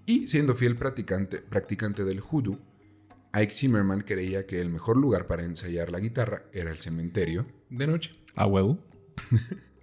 Y 0.06 0.28
siendo 0.28 0.56
fiel 0.56 0.76
practicante, 0.76 1.40
practicante 1.40 2.04
del 2.04 2.20
hoodoo, 2.22 2.60
Ike 3.32 3.54
Zimmerman 3.54 4.02
creía 4.02 4.46
que 4.46 4.60
el 4.60 4.70
mejor 4.70 4.98
lugar 4.98 5.28
para 5.28 5.44
ensayar 5.44 5.92
la 5.92 6.00
guitarra 6.00 6.44
era 6.52 6.72
el 6.72 6.78
cementerio 6.78 7.48
de 7.70 7.88
noche. 7.88 8.16
¿A 8.36 8.46
huevo? 8.46 8.80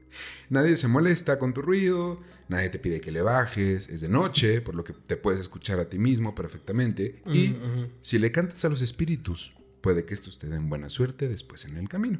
Nadie 0.49 0.77
se 0.77 0.89
molesta 0.89 1.39
con 1.39 1.55
tu 1.55 1.63
ruido, 1.63 2.21
nadie 2.49 2.69
te 2.69 2.81
pide 2.81 3.01
que 3.01 3.13
le 3.13 3.23
bajes, 3.23 3.89
es 3.89 4.01
de 4.01 4.09
noche, 4.09 4.61
por 4.61 4.75
lo 4.75 4.83
que 4.83 4.93
te 4.93 5.17
puedes 5.17 5.41
escuchar 5.41 5.79
a 5.79 5.89
ti 5.89 6.01
mismo 6.01 6.35
perfectamente. 6.35 7.23
Y 7.33 7.55
si 8.01 8.19
le 8.19 8.33
cantas 8.33 8.65
a 8.65 8.69
los 8.69 8.83
espíritus, 8.83 9.53
puede 9.81 10.05
que 10.05 10.15
estos 10.15 10.39
te 10.39 10.49
den 10.49 10.69
buena 10.69 10.89
suerte 10.89 11.29
después 11.29 11.65
en 11.67 11.77
el 11.77 11.89
camino. 11.89 12.19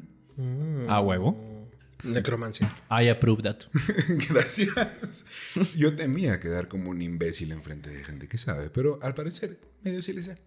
¿A 0.87 1.01
huevo? 1.01 1.37
Necromancia. 2.03 2.73
I 2.89 3.09
approve 3.09 3.43
that. 3.43 3.57
Gracias. 4.29 5.25
Yo 5.75 5.95
temía 5.95 6.39
quedar 6.39 6.67
como 6.67 6.89
un 6.89 7.01
imbécil 7.01 7.51
enfrente 7.51 7.89
de 7.89 8.03
gente 8.03 8.27
que 8.27 8.37
sabe, 8.37 8.69
pero 8.69 8.99
al 9.01 9.13
parecer 9.13 9.59
medio 9.83 10.01
sí 10.01 10.13
le 10.13 10.23
sé. 10.23 10.37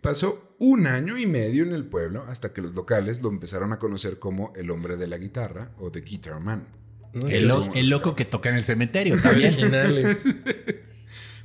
Pasó 0.00 0.54
un 0.60 0.86
año 0.86 1.18
y 1.18 1.26
medio 1.26 1.64
en 1.64 1.72
el 1.72 1.84
pueblo 1.84 2.24
hasta 2.28 2.52
que 2.52 2.60
los 2.62 2.74
locales 2.74 3.22
lo 3.22 3.28
empezaron 3.28 3.72
a 3.72 3.78
conocer 3.78 4.18
como 4.18 4.52
el 4.54 4.70
hombre 4.70 4.96
de 4.96 5.06
la 5.06 5.16
guitarra 5.18 5.72
o 5.78 5.90
The 5.90 6.00
Guitar 6.02 6.38
Man. 6.40 6.68
¿no? 7.12 7.26
El, 7.28 7.48
lo- 7.48 7.72
el 7.74 7.88
loco 7.88 8.14
que 8.14 8.24
toca 8.26 8.50
en 8.50 8.56
el 8.56 8.64
cementerio 8.64 9.16
también. 9.20 9.54
Originales. 9.54 10.24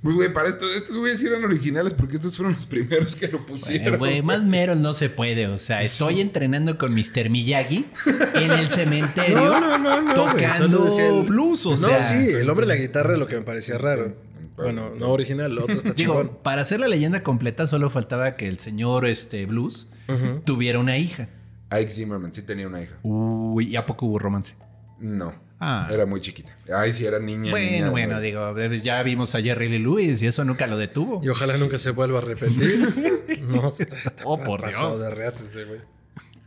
Pues 0.01 0.15
güey, 0.15 0.33
para 0.33 0.49
esto, 0.49 0.65
estos 0.67 0.97
güeyes 0.97 1.19
sí 1.19 1.27
eran 1.27 1.43
originales 1.43 1.93
porque 1.93 2.15
estos 2.15 2.35
fueron 2.35 2.55
los 2.55 2.65
primeros 2.65 3.15
que 3.15 3.27
lo 3.27 3.45
pusieron. 3.45 3.99
Güey, 3.99 4.23
más 4.23 4.43
mero 4.43 4.73
no 4.75 4.93
se 4.93 5.09
puede. 5.09 5.45
O 5.47 5.57
sea, 5.57 5.81
estoy 5.81 6.21
entrenando 6.21 6.77
con 6.79 6.95
Mr. 6.95 7.29
Miyagi 7.29 7.85
en 8.33 8.49
el 8.51 8.67
cementerio 8.69 9.35
No, 9.37 9.59
no, 9.59 9.77
no, 9.77 10.01
no, 10.01 10.13
tocando 10.15 10.87
el- 10.97 11.27
blues. 11.27 11.65
O 11.67 11.71
no, 11.71 11.77
sea, 11.77 12.01
sí, 12.01 12.29
el 12.31 12.49
hombre 12.49 12.65
de 12.65 12.73
la 12.73 12.79
guitarra 12.81 13.13
es 13.13 13.19
lo 13.19 13.27
que 13.27 13.35
me 13.35 13.41
parecía 13.43 13.77
raro. 13.77 14.15
Bueno, 14.57 14.91
no 14.95 15.09
original, 15.09 15.53
lo 15.55 15.63
otro 15.63 15.75
está 15.77 15.93
Digo, 15.93 16.19
chingón. 16.21 16.37
para 16.43 16.61
hacer 16.63 16.79
la 16.79 16.87
leyenda 16.87 17.23
completa 17.23 17.65
solo 17.67 17.89
faltaba 17.89 18.35
que 18.35 18.47
el 18.47 18.57
señor 18.59 19.07
este, 19.07 19.45
Blues 19.45 19.87
tuviera 20.45 20.79
una 20.79 20.97
hija. 20.97 21.29
Ike 21.69 21.89
Zimmerman 21.91 22.33
sí 22.33 22.41
tenía 22.41 22.67
una 22.67 22.81
hija. 22.81 22.95
Uy, 23.03 23.67
¿y 23.69 23.75
a 23.75 23.85
poco 23.85 24.05
hubo 24.07 24.19
romance? 24.19 24.55
No. 24.99 25.33
Ah. 25.63 25.87
Era 25.91 26.07
muy 26.07 26.19
chiquita. 26.21 26.57
Ay, 26.75 26.91
sí, 26.91 27.05
era 27.05 27.19
niña. 27.19 27.51
Bueno, 27.51 27.71
niña, 27.71 27.89
bueno, 27.91 28.15
güey. 28.15 28.23
digo, 28.25 28.83
ya 28.83 29.03
vimos 29.03 29.35
a 29.35 29.41
Jerry 29.43 29.69
Lee 29.69 29.77
Lewis 29.77 30.19
y 30.23 30.25
eso 30.25 30.43
nunca 30.43 30.65
lo 30.65 30.75
detuvo. 30.75 31.21
Y 31.23 31.29
ojalá 31.29 31.55
nunca 31.57 31.77
se 31.77 31.91
vuelva 31.91 32.17
a 32.17 32.21
repetir. 32.21 33.41
no, 33.43 33.67
está, 33.67 33.95
está 33.95 34.23
Oh, 34.25 34.41
por 34.41 34.67
Dios. 34.67 34.99
de 34.99 35.65
güey. 35.65 35.81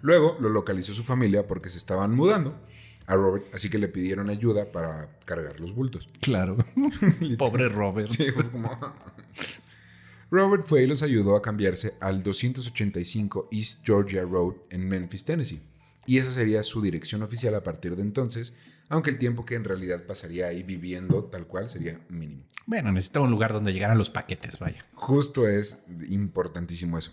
Luego 0.03 0.37
lo 0.41 0.49
localizó 0.49 0.93
su 0.95 1.05
familia 1.05 1.47
porque 1.47 1.71
se 1.71 1.79
estaban 1.79 2.13
mudando 2.13 2.61
a 3.07 3.15
Robert, 3.15 3.47
así 3.55 3.71
que 3.71 3.79
le 3.79 3.87
pidieron 3.87 4.31
ayuda 4.31 4.73
para 4.73 5.09
cargar 5.25 5.61
los 5.61 5.75
bultos. 5.75 6.09
Claro. 6.21 6.57
Pobre 7.39 7.69
Robert. 7.69 8.09
Sí, 8.09 8.33
fue 8.33 8.51
como... 8.51 8.69
Robert 10.31 10.67
fue 10.67 10.83
y 10.83 10.87
los 10.89 11.05
ayudó 11.05 11.37
a 11.37 11.43
cambiarse 11.43 11.95
al 12.01 12.25
285 12.25 13.51
East 13.53 13.85
Georgia 13.85 14.23
Road 14.23 14.55
en 14.71 14.89
Memphis, 14.89 15.25
Tennessee. 15.25 15.63
Y 16.07 16.19
esa 16.19 16.33
sería 16.33 16.65
su 16.65 16.83
dirección 16.83 17.23
oficial 17.23 17.55
a 17.55 17.63
partir 17.63 17.95
de 17.95 18.03
entonces, 18.03 18.55
aunque 18.89 19.11
el 19.11 19.19
tiempo 19.19 19.45
que 19.45 19.55
en 19.57 19.65
realidad 19.65 20.05
pasaría 20.07 20.47
ahí 20.47 20.63
viviendo 20.63 21.25
tal 21.25 21.47
cual 21.47 21.69
sería 21.69 22.01
mínimo. 22.09 22.45
Bueno, 22.67 22.93
necesitaba 22.93 23.25
un 23.27 23.31
lugar 23.31 23.53
donde 23.53 23.73
llegaran 23.73 23.99
los 23.99 24.11
paquetes, 24.11 24.59
vaya. 24.59 24.87
Justo 24.95 25.49
es 25.49 25.85
importantísimo 26.09 26.97
eso. 26.99 27.13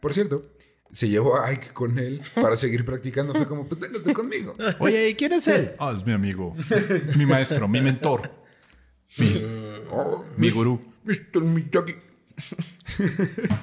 Por 0.00 0.14
cierto, 0.14 0.52
se 0.92 1.08
llevó 1.08 1.36
a 1.36 1.48
Ike 1.50 1.72
con 1.72 1.98
él 1.98 2.22
para 2.34 2.56
seguir 2.56 2.84
practicando. 2.84 3.34
Fue 3.34 3.46
como, 3.48 3.66
pues 3.66 3.80
véngate 3.80 4.12
conmigo. 4.14 4.54
Oye, 4.78 5.10
¿y 5.10 5.14
quién 5.14 5.32
es 5.32 5.48
él? 5.48 5.72
Ah, 5.78 5.92
es 5.96 6.04
mi 6.06 6.12
amigo. 6.12 6.54
mi 7.16 7.26
maestro, 7.26 7.66
mi 7.68 7.80
mentor. 7.80 8.30
Mi, 9.18 9.42
Oh, 9.90 10.24
mi 10.36 10.50
gurú. 10.50 10.80
Mr. 11.04 11.40
Miyagi. 11.42 11.94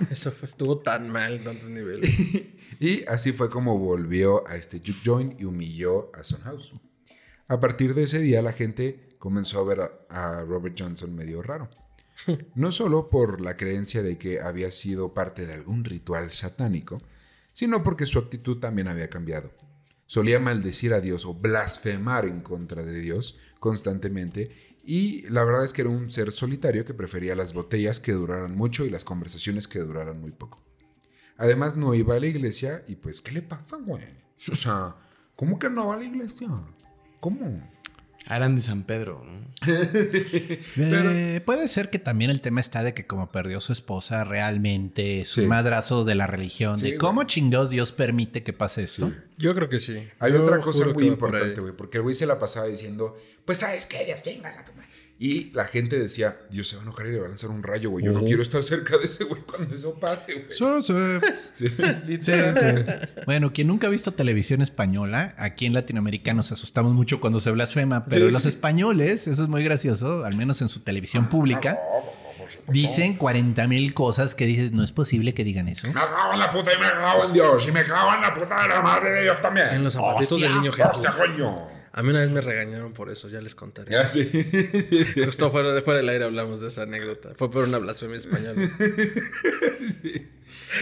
Eso 0.09 0.31
fue- 0.31 0.47
estuvo 0.47 0.79
tan 0.79 1.09
mal 1.09 1.33
en 1.33 1.43
tantos 1.43 1.69
niveles. 1.69 2.11
Y 2.79 3.05
así 3.05 3.31
fue 3.33 3.49
como 3.49 3.77
volvió 3.77 4.45
a 4.47 4.55
este 4.55 4.79
juke 4.79 4.97
joint 5.05 5.39
y 5.39 5.45
humilló 5.45 6.11
a 6.15 6.23
Son 6.23 6.41
House. 6.41 6.73
A 7.47 7.59
partir 7.59 7.93
de 7.93 8.03
ese 8.03 8.19
día 8.19 8.41
la 8.41 8.53
gente 8.53 9.15
comenzó 9.19 9.59
a 9.59 9.63
ver 9.63 9.81
a, 9.81 10.39
a 10.39 10.43
Robert 10.43 10.75
Johnson 10.77 11.15
medio 11.15 11.41
raro. 11.41 11.69
No 12.55 12.71
solo 12.71 13.09
por 13.09 13.41
la 13.41 13.57
creencia 13.57 14.03
de 14.03 14.17
que 14.17 14.39
había 14.39 14.71
sido 14.71 15.13
parte 15.13 15.45
de 15.45 15.53
algún 15.53 15.83
ritual 15.83 16.31
satánico, 16.31 17.01
sino 17.53 17.83
porque 17.83 18.05
su 18.05 18.19
actitud 18.19 18.59
también 18.59 18.87
había 18.87 19.09
cambiado. 19.09 19.51
Solía 20.05 20.39
maldecir 20.39 20.93
a 20.93 20.99
Dios 20.99 21.25
o 21.25 21.33
blasfemar 21.33 22.25
en 22.25 22.41
contra 22.41 22.83
de 22.83 22.99
Dios 22.99 23.39
constantemente 23.59 24.75
y 24.83 25.21
la 25.29 25.43
verdad 25.43 25.63
es 25.63 25.71
que 25.71 25.81
era 25.81 25.89
un 25.89 26.09
ser 26.09 26.33
solitario 26.33 26.83
que 26.83 26.93
prefería 26.93 27.35
las 27.35 27.53
botellas 27.53 27.99
que 27.99 28.11
duraran 28.11 28.55
mucho 28.55 28.85
y 28.85 28.89
las 28.89 29.05
conversaciones 29.05 29.67
que 29.67 29.79
duraran 29.79 30.19
muy 30.19 30.31
poco. 30.31 30.61
Además 31.37 31.77
no 31.77 31.95
iba 31.95 32.15
a 32.15 32.19
la 32.19 32.27
iglesia 32.27 32.83
y 32.87 32.95
pues, 32.95 33.21
¿qué 33.21 33.31
le 33.31 33.41
pasa, 33.41 33.77
güey? 33.77 34.03
O 34.51 34.55
sea, 34.55 34.95
¿cómo 35.35 35.57
que 35.57 35.69
no 35.69 35.87
va 35.87 35.95
a 35.95 35.97
la 35.99 36.03
iglesia? 36.03 36.49
¿Cómo? 37.23 37.57
Eran 38.29 38.57
de 38.57 38.61
San 38.61 38.83
Pedro, 38.83 39.23
¿no? 39.23 39.47
Eh, 40.77 41.41
puede 41.45 41.69
ser 41.69 41.89
que 41.89 41.97
también 41.99 42.29
el 42.31 42.41
tema 42.41 42.59
está 42.59 42.83
de 42.83 42.93
que 42.93 43.05
como 43.07 43.31
perdió 43.31 43.61
su 43.61 43.71
esposa, 43.71 44.25
realmente 44.25 45.21
es 45.21 45.37
un 45.37 45.43
Sí. 45.43 45.47
madrazo 45.47 46.03
de 46.03 46.15
la 46.15 46.27
religión. 46.27 46.77
Sí, 46.77 46.83
de 46.83 46.89
güey. 46.91 46.97
cómo 46.99 47.23
chingados 47.23 47.69
Dios 47.69 47.93
permite 47.93 48.43
que 48.43 48.51
pase 48.51 48.83
esto. 48.83 49.13
Yo 49.37 49.55
creo 49.55 49.69
que 49.69 49.79
sí. 49.79 50.05
Hay 50.19 50.33
Yo 50.33 50.41
otra 50.41 50.59
cosa 50.59 50.83
muy 50.83 50.93
por 50.93 51.03
importante, 51.03 51.61
güey, 51.61 51.73
porque 51.73 51.97
el 51.99 52.03
güey 52.03 52.13
se 52.13 52.25
la 52.25 52.39
pasaba 52.39 52.65
diciendo, 52.67 53.15
pues, 53.45 53.59
¿sabes 53.59 53.85
qué? 53.85 54.03
Dios, 54.03 54.21
vengas 54.25 54.57
a 54.57 54.65
tu 54.65 54.73
madre". 54.73 54.89
Y 55.19 55.51
la 55.53 55.65
gente 55.65 55.97
decía, 55.97 56.37
Dios 56.49 56.67
se 56.67 56.75
va 56.75 56.81
a 56.81 56.83
enojar 56.85 57.05
y 57.05 57.11
le 57.11 57.19
va 57.19 57.25
a 57.27 57.29
lanzar 57.29 57.49
un 57.49 57.63
rayo, 57.63 57.91
güey. 57.91 58.03
Yo 58.03 58.11
no 58.11 58.21
quiero 58.23 58.41
estar 58.41 58.61
cerca 58.63 58.97
de 58.97 59.05
ese 59.05 59.23
güey 59.23 59.41
cuando 59.43 59.73
eso 59.73 59.97
pase, 59.99 60.33
güey. 60.33 60.45
Sí. 61.53 61.67
Sí, 62.19 62.31
sí. 62.31 62.31
Bueno, 63.25 63.53
quien 63.53 63.67
nunca 63.67 63.87
ha 63.87 63.89
visto 63.89 64.11
televisión 64.13 64.61
española, 64.61 65.33
aquí 65.37 65.65
en 65.65 65.73
Latinoamérica 65.73 66.33
nos 66.33 66.51
asustamos 66.51 66.93
mucho 66.93 67.21
cuando 67.21 67.39
se 67.39 67.51
blasfema, 67.51 68.05
pero 68.05 68.25
Sí. 68.27 68.31
los 68.33 68.45
españoles, 68.45 69.27
eso 69.27 69.43
es 69.43 69.49
muy 69.49 69.63
gracioso, 69.63 70.25
al 70.25 70.35
menos 70.35 70.61
en 70.61 70.67
su 70.69 70.81
televisión 70.81 71.29
pública, 71.29 71.79
dicen 72.67 73.15
40 73.15 73.67
mil 73.67 73.93
cosas 73.93 74.35
que 74.35 74.45
dices, 74.45 74.71
no 74.71 74.83
es 74.83 74.91
posible 74.91 75.33
que 75.33 75.43
digan 75.43 75.69
eso. 75.69 75.87
Me 75.87 75.93
cago 75.93 76.33
en 76.33 76.39
la 76.39 76.51
puta 76.51 76.71
y 76.73 76.77
me 76.77 76.89
cago 76.89 77.25
en 77.25 77.33
Dios. 77.33 77.67
Y 77.67 77.71
me 77.71 77.83
cago 77.83 78.13
en 78.15 78.21
la 78.21 78.33
puta 78.33 78.61
de 78.63 78.67
la 78.69 78.81
madre 78.81 79.11
de 79.11 79.21
Dios 79.23 79.39
también. 79.41 79.67
En 79.71 79.83
los 79.83 79.93
zapatitos 79.93 80.33
Hostia, 80.33 80.49
del 80.49 80.57
niño 80.59 80.71
Jesús. 80.71 80.91
¡Hostia, 80.95 81.11
coño! 81.11 81.72
A 81.95 82.01
mí 82.01 82.09
una 82.09 82.21
vez 82.21 82.31
me 82.31 82.41
regañaron 82.41 82.91
por 82.93 83.11
eso, 83.11 83.29
ya 83.29 83.39
les 83.39 83.53
contaré. 83.53 83.91
Ya, 83.91 84.07
sí. 84.09 84.23
sí, 84.33 84.81
sí. 84.81 85.21
Esto 85.21 85.51
fuera, 85.51 85.79
fuera 85.83 85.97
del 85.99 86.09
aire 86.09 86.25
hablamos 86.25 86.59
de 86.59 86.69
esa 86.69 86.81
anécdota. 86.83 87.33
Fue 87.37 87.51
por 87.51 87.65
una 87.67 87.77
blasfemia 87.77 88.17
española. 88.17 88.53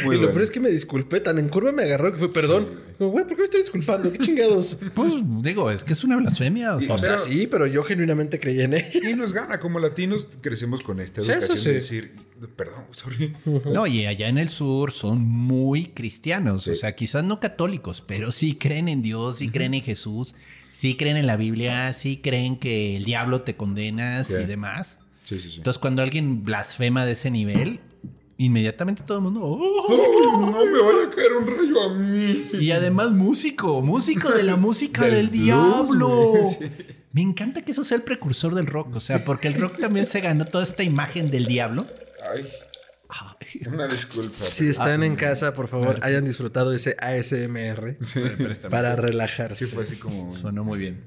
Muy 0.06 0.16
y 0.16 0.20
lo 0.20 0.30
peor 0.30 0.42
es 0.42 0.52
que 0.52 0.60
me 0.60 0.70
disculpé, 0.70 1.20
tan 1.20 1.38
en 1.38 1.50
curva 1.50 1.72
me 1.72 1.84
agarró 1.84 2.12
que 2.12 2.18
fue 2.18 2.32
perdón. 2.32 2.66
Sí, 2.70 2.74
güey. 2.76 2.96
Como, 2.98 3.10
güey, 3.12 3.26
¿por 3.26 3.34
qué 3.36 3.40
me 3.42 3.44
estoy 3.46 3.62
disculpando? 3.62 4.12
¿Qué 4.12 4.20
chingados? 4.20 4.80
Pues 4.96 5.14
digo, 5.42 5.70
es 5.72 5.84
que 5.84 5.94
es 5.94 6.04
una 6.04 6.18
blasfemia. 6.18 6.76
O 6.76 6.80
sea, 6.82 6.96
O 6.96 6.98
sea, 6.98 7.18
sí, 7.18 7.48
pero 7.48 7.68
yo 7.68 7.84
genuinamente 7.84 8.40
creí 8.40 8.62
en 8.62 8.74
ella. 8.74 9.10
Y 9.10 9.14
nos 9.14 9.34
gana, 9.34 9.60
como 9.60 9.80
latinos 9.80 10.28
crecemos 10.42 10.82
con 10.82 11.00
esta 11.00 11.22
Sí, 11.22 11.32
educación 11.32 11.56
eso 11.56 11.64
sí. 11.64 11.70
de 11.70 11.76
decir, 11.76 12.12
perdón, 12.56 12.86
sorry. 12.92 13.36
No, 13.66 13.86
y 13.88 14.06
allá 14.06 14.28
en 14.30 14.38
el 14.38 14.50
sur 14.50 14.92
son 14.92 15.20
muy 15.22 15.88
cristianos, 15.88 16.68
o 16.68 16.74
Sí. 16.74 16.80
sea, 16.80 16.96
quizás 16.96 17.24
no 17.24 17.40
católicos, 17.40 18.02
pero 18.06 18.32
sí 18.32 18.56
creen 18.56 18.88
en 18.88 19.02
Dios, 19.02 19.38
sí 19.38 19.50
creen 19.50 19.74
en 19.74 19.82
Jesús, 19.84 20.36
sí 20.82 20.96
creen 20.98 21.16
en 21.18 21.28
la 21.28 21.38
Biblia, 21.38 21.94
sí 21.94 22.18
creen 22.24 22.58
que 22.58 22.96
el 22.98 23.04
diablo 23.06 23.42
te 23.44 23.56
condena 23.56 24.24
Sí. 24.24 24.34
y 24.42 24.46
demás. 24.46 24.98
Sí, 25.22 25.40
sí, 25.40 25.50
sí. 25.52 25.58
Entonces, 25.58 25.80
cuando 25.80 26.02
alguien 26.02 26.44
blasfema 26.44 27.06
de 27.06 27.12
ese 27.12 27.30
nivel, 27.30 27.80
inmediatamente 28.40 29.04
todo 29.04 29.20
el 29.20 29.24
mundo. 29.26 29.42
"Oh". 29.44 29.60
¡Oh, 29.88 30.52
no 30.52 30.66
me 30.66 30.82
vaya 30.82 31.06
a 31.06 31.10
caer 31.16 31.34
un 31.34 31.46
rayo 31.48 31.82
a 31.84 31.94
mí! 31.94 32.46
Y 32.60 32.72
además, 32.72 33.12
músico, 33.12 33.80
músico 33.84 34.32
de 34.32 34.42
la 34.42 34.56
música 34.56 35.02
Del 35.06 35.12
del, 35.12 35.28
blues, 35.30 35.44
diablo. 35.44 36.34
sí. 36.44 36.66
Me 37.14 37.22
encanta 37.22 37.62
que 37.62 37.74
eso 37.74 37.84
sea 37.84 37.98
el 37.98 38.04
precursor 38.04 38.56
del 38.56 38.66
rock, 38.66 38.96
o 38.96 39.00
sea, 39.00 39.24
porque 39.24 39.48
el 39.50 39.54
rock 39.56 39.80
también 39.80 40.08
se 40.08 40.20
ganó 40.22 40.46
toda 40.46 40.64
esta 40.64 40.82
imagen 40.82 41.30
del 41.30 41.46
diablo. 41.46 41.86
Ay, 42.34 42.46
Ay, 43.12 43.62
Una 43.68 43.88
disculpa. 43.88 44.34
Si 44.34 44.70
están 44.70 45.04
en 45.04 45.16
casa, 45.16 45.54
por 45.54 45.68
favor, 45.68 46.00
hayan 46.02 46.24
disfrutado 46.24 46.74
ese 46.74 46.96
ASMR 47.00 47.98
para 48.70 48.96
relajarse. 48.96 49.66
Sí, 49.66 49.76
fue 49.76 49.84
así 49.84 49.98
como. 49.98 50.34
Sonó 50.36 50.64
muy 50.64 50.80
bien. 50.80 51.04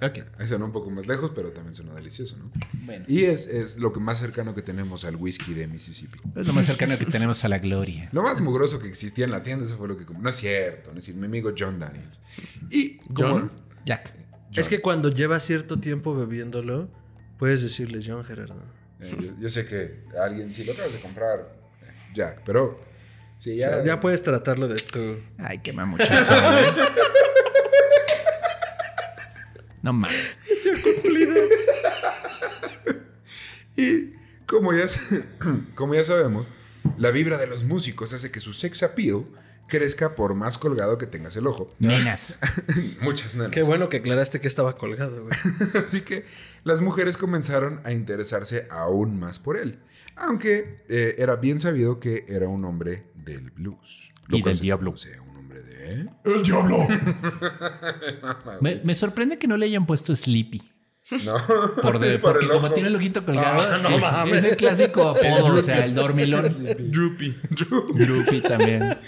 Ok. 0.00 0.20
Ahí 0.38 0.46
sonó 0.46 0.66
un 0.66 0.72
poco 0.72 0.90
más 0.90 1.06
lejos, 1.06 1.32
pero 1.34 1.50
también 1.50 1.74
sonó 1.74 1.94
delicioso, 1.94 2.36
¿no? 2.36 2.52
Bueno. 2.84 3.04
Y 3.08 3.24
es, 3.24 3.48
es 3.48 3.78
lo 3.78 3.92
que 3.92 3.98
más 3.98 4.18
cercano 4.18 4.54
que 4.54 4.62
tenemos 4.62 5.04
al 5.04 5.16
whisky 5.16 5.54
de 5.54 5.66
Mississippi. 5.66 6.20
Es 6.36 6.46
lo 6.46 6.52
más 6.52 6.66
cercano 6.66 6.96
que 6.98 7.06
tenemos 7.06 7.44
a 7.44 7.48
la 7.48 7.58
gloria. 7.58 8.08
Lo 8.12 8.22
más 8.22 8.40
mugroso 8.40 8.78
que 8.78 8.88
existía 8.88 9.24
en 9.24 9.32
la 9.32 9.42
tienda, 9.42 9.64
eso 9.64 9.76
fue 9.76 9.88
lo 9.88 9.96
que... 9.96 10.04
No 10.04 10.28
es 10.28 10.36
cierto, 10.36 10.92
no 10.92 10.98
es 10.98 11.06
decir, 11.06 11.16
mi 11.16 11.26
amigo 11.26 11.52
John 11.58 11.80
Daniels. 11.80 12.20
Y 12.70 12.98
como... 12.98 13.28
¿John? 13.28 13.52
Jack. 13.84 14.12
John. 14.14 14.52
Es 14.54 14.68
que 14.68 14.80
cuando 14.80 15.10
llevas 15.10 15.42
cierto 15.42 15.80
tiempo 15.80 16.14
bebiéndolo, 16.14 16.88
puedes 17.36 17.62
decirle 17.62 18.00
John 18.06 18.22
Gerardo. 18.22 18.62
Eh, 19.00 19.16
yo, 19.20 19.30
yo 19.38 19.48
sé 19.48 19.64
que 19.66 20.00
alguien, 20.20 20.52
si 20.52 20.64
lo 20.64 20.72
acabas 20.72 20.92
de 20.92 21.00
comprar, 21.00 21.52
eh, 21.82 21.86
Jack, 22.14 22.42
pero... 22.44 22.80
Sí, 23.36 23.52
O 23.52 23.56
ya... 23.56 23.68
sea, 23.74 23.84
ya 23.84 24.00
puedes 24.00 24.22
tratarlo 24.24 24.66
de 24.66 24.80
tu. 24.80 25.20
Ay, 25.38 25.58
qué 25.60 25.72
mamuchazo. 25.72 26.34
¿eh? 26.34 26.64
No 29.82 29.92
mames. 29.92 30.34
Y 33.76 34.12
como 34.46 34.72
ya, 34.74 34.86
como 35.74 35.94
ya 35.94 36.04
sabemos, 36.04 36.50
la 36.96 37.10
vibra 37.10 37.38
de 37.38 37.46
los 37.46 37.64
músicos 37.64 38.12
hace 38.12 38.30
que 38.30 38.40
su 38.40 38.52
sex 38.52 38.82
appeal 38.82 39.24
crezca 39.68 40.14
por 40.14 40.34
más 40.34 40.58
colgado 40.58 40.98
que 40.98 41.06
tengas 41.06 41.36
el 41.36 41.46
ojo. 41.46 41.72
Nenas. 41.78 42.38
Muchas 43.00 43.34
nenas. 43.34 43.50
Qué 43.52 43.62
bueno 43.62 43.88
que 43.88 43.98
aclaraste 43.98 44.40
que 44.40 44.48
estaba 44.48 44.74
colgado, 44.76 45.22
güey. 45.24 45.34
Así 45.82 46.00
que 46.00 46.24
las 46.64 46.80
mujeres 46.80 47.16
comenzaron 47.16 47.80
a 47.84 47.92
interesarse 47.92 48.66
aún 48.70 49.18
más 49.20 49.38
por 49.38 49.56
él. 49.56 49.78
Aunque 50.16 50.84
eh, 50.88 51.14
era 51.18 51.36
bien 51.36 51.60
sabido 51.60 52.00
que 52.00 52.24
era 52.28 52.48
un 52.48 52.64
hombre 52.64 53.04
del 53.14 53.50
blues. 53.52 54.10
Y 54.30 54.42
del 54.42 54.58
diablo. 54.58 54.94
un 55.30 55.36
hombre 55.36 55.62
de... 55.62 56.08
¡El 56.24 56.42
diablo! 56.42 56.86
Me, 58.60 58.80
me 58.84 58.94
sorprende 58.94 59.38
que 59.38 59.46
no 59.46 59.56
le 59.56 59.66
hayan 59.66 59.86
puesto 59.86 60.14
Sleepy. 60.14 60.62
No. 61.24 61.36
Por 61.80 61.98
de- 61.98 62.18
Por 62.18 62.32
porque 62.32 62.44
el 62.46 62.52
como 62.52 62.70
tiene 62.72 62.90
el 62.90 62.96
ojito 62.96 63.24
colgado, 63.24 63.62
Ah, 63.62 64.24
no 64.26 64.32
sí, 64.32 64.38
es 64.38 64.44
el 64.44 64.56
clásico 64.56 65.08
apodo, 65.08 65.54
o 65.54 65.62
sea, 65.62 65.84
el 65.84 65.94
dormilón. 65.94 66.42
Droopy. 66.90 67.34
Droopy 67.94 68.40
también. 68.42 68.98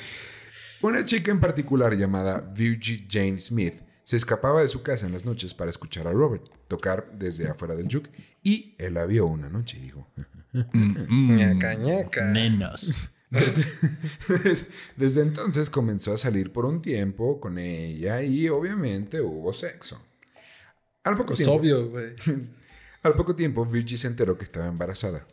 Una 0.82 1.04
chica 1.04 1.30
en 1.30 1.40
particular 1.40 1.94
llamada 1.94 2.40
Virgie 2.40 3.06
Jane 3.08 3.38
Smith 3.38 3.82
se 4.02 4.16
escapaba 4.16 4.62
de 4.62 4.68
su 4.68 4.82
casa 4.82 5.06
en 5.06 5.12
las 5.12 5.26
noches 5.26 5.52
para 5.52 5.70
escuchar 5.70 6.06
a 6.06 6.12
Robert 6.12 6.42
tocar 6.68 7.12
desde 7.18 7.48
afuera 7.48 7.76
del 7.76 7.88
juke 7.92 8.10
y 8.42 8.74
él 8.78 8.94
la 8.94 9.04
vio 9.04 9.26
una 9.26 9.48
noche 9.48 9.76
y 9.78 9.82
dijo... 9.82 10.08
Mm, 10.52 11.36
Ñaca, 11.36 11.74
ñaca. 11.74 12.24
Nenas. 12.24 13.10
Desde, 13.30 13.64
desde 14.96 15.22
entonces 15.22 15.70
comenzó 15.70 16.14
a 16.14 16.18
salir 16.18 16.50
por 16.50 16.64
un 16.64 16.82
tiempo 16.82 17.40
con 17.40 17.58
ella 17.58 18.22
y 18.22 18.48
obviamente 18.48 19.20
hubo 19.20 19.52
sexo. 19.52 20.02
Al 21.04 21.16
poco 21.16 21.34
Es 21.34 21.40
tiempo, 21.40 21.54
obvio, 21.54 21.88
güey. 21.90 22.14
Al 23.02 23.14
poco 23.14 23.36
tiempo, 23.36 23.64
Virgie 23.64 23.96
se 23.96 24.08
enteró 24.08 24.36
que 24.36 24.44
estaba 24.44 24.66
embarazada. 24.66 25.26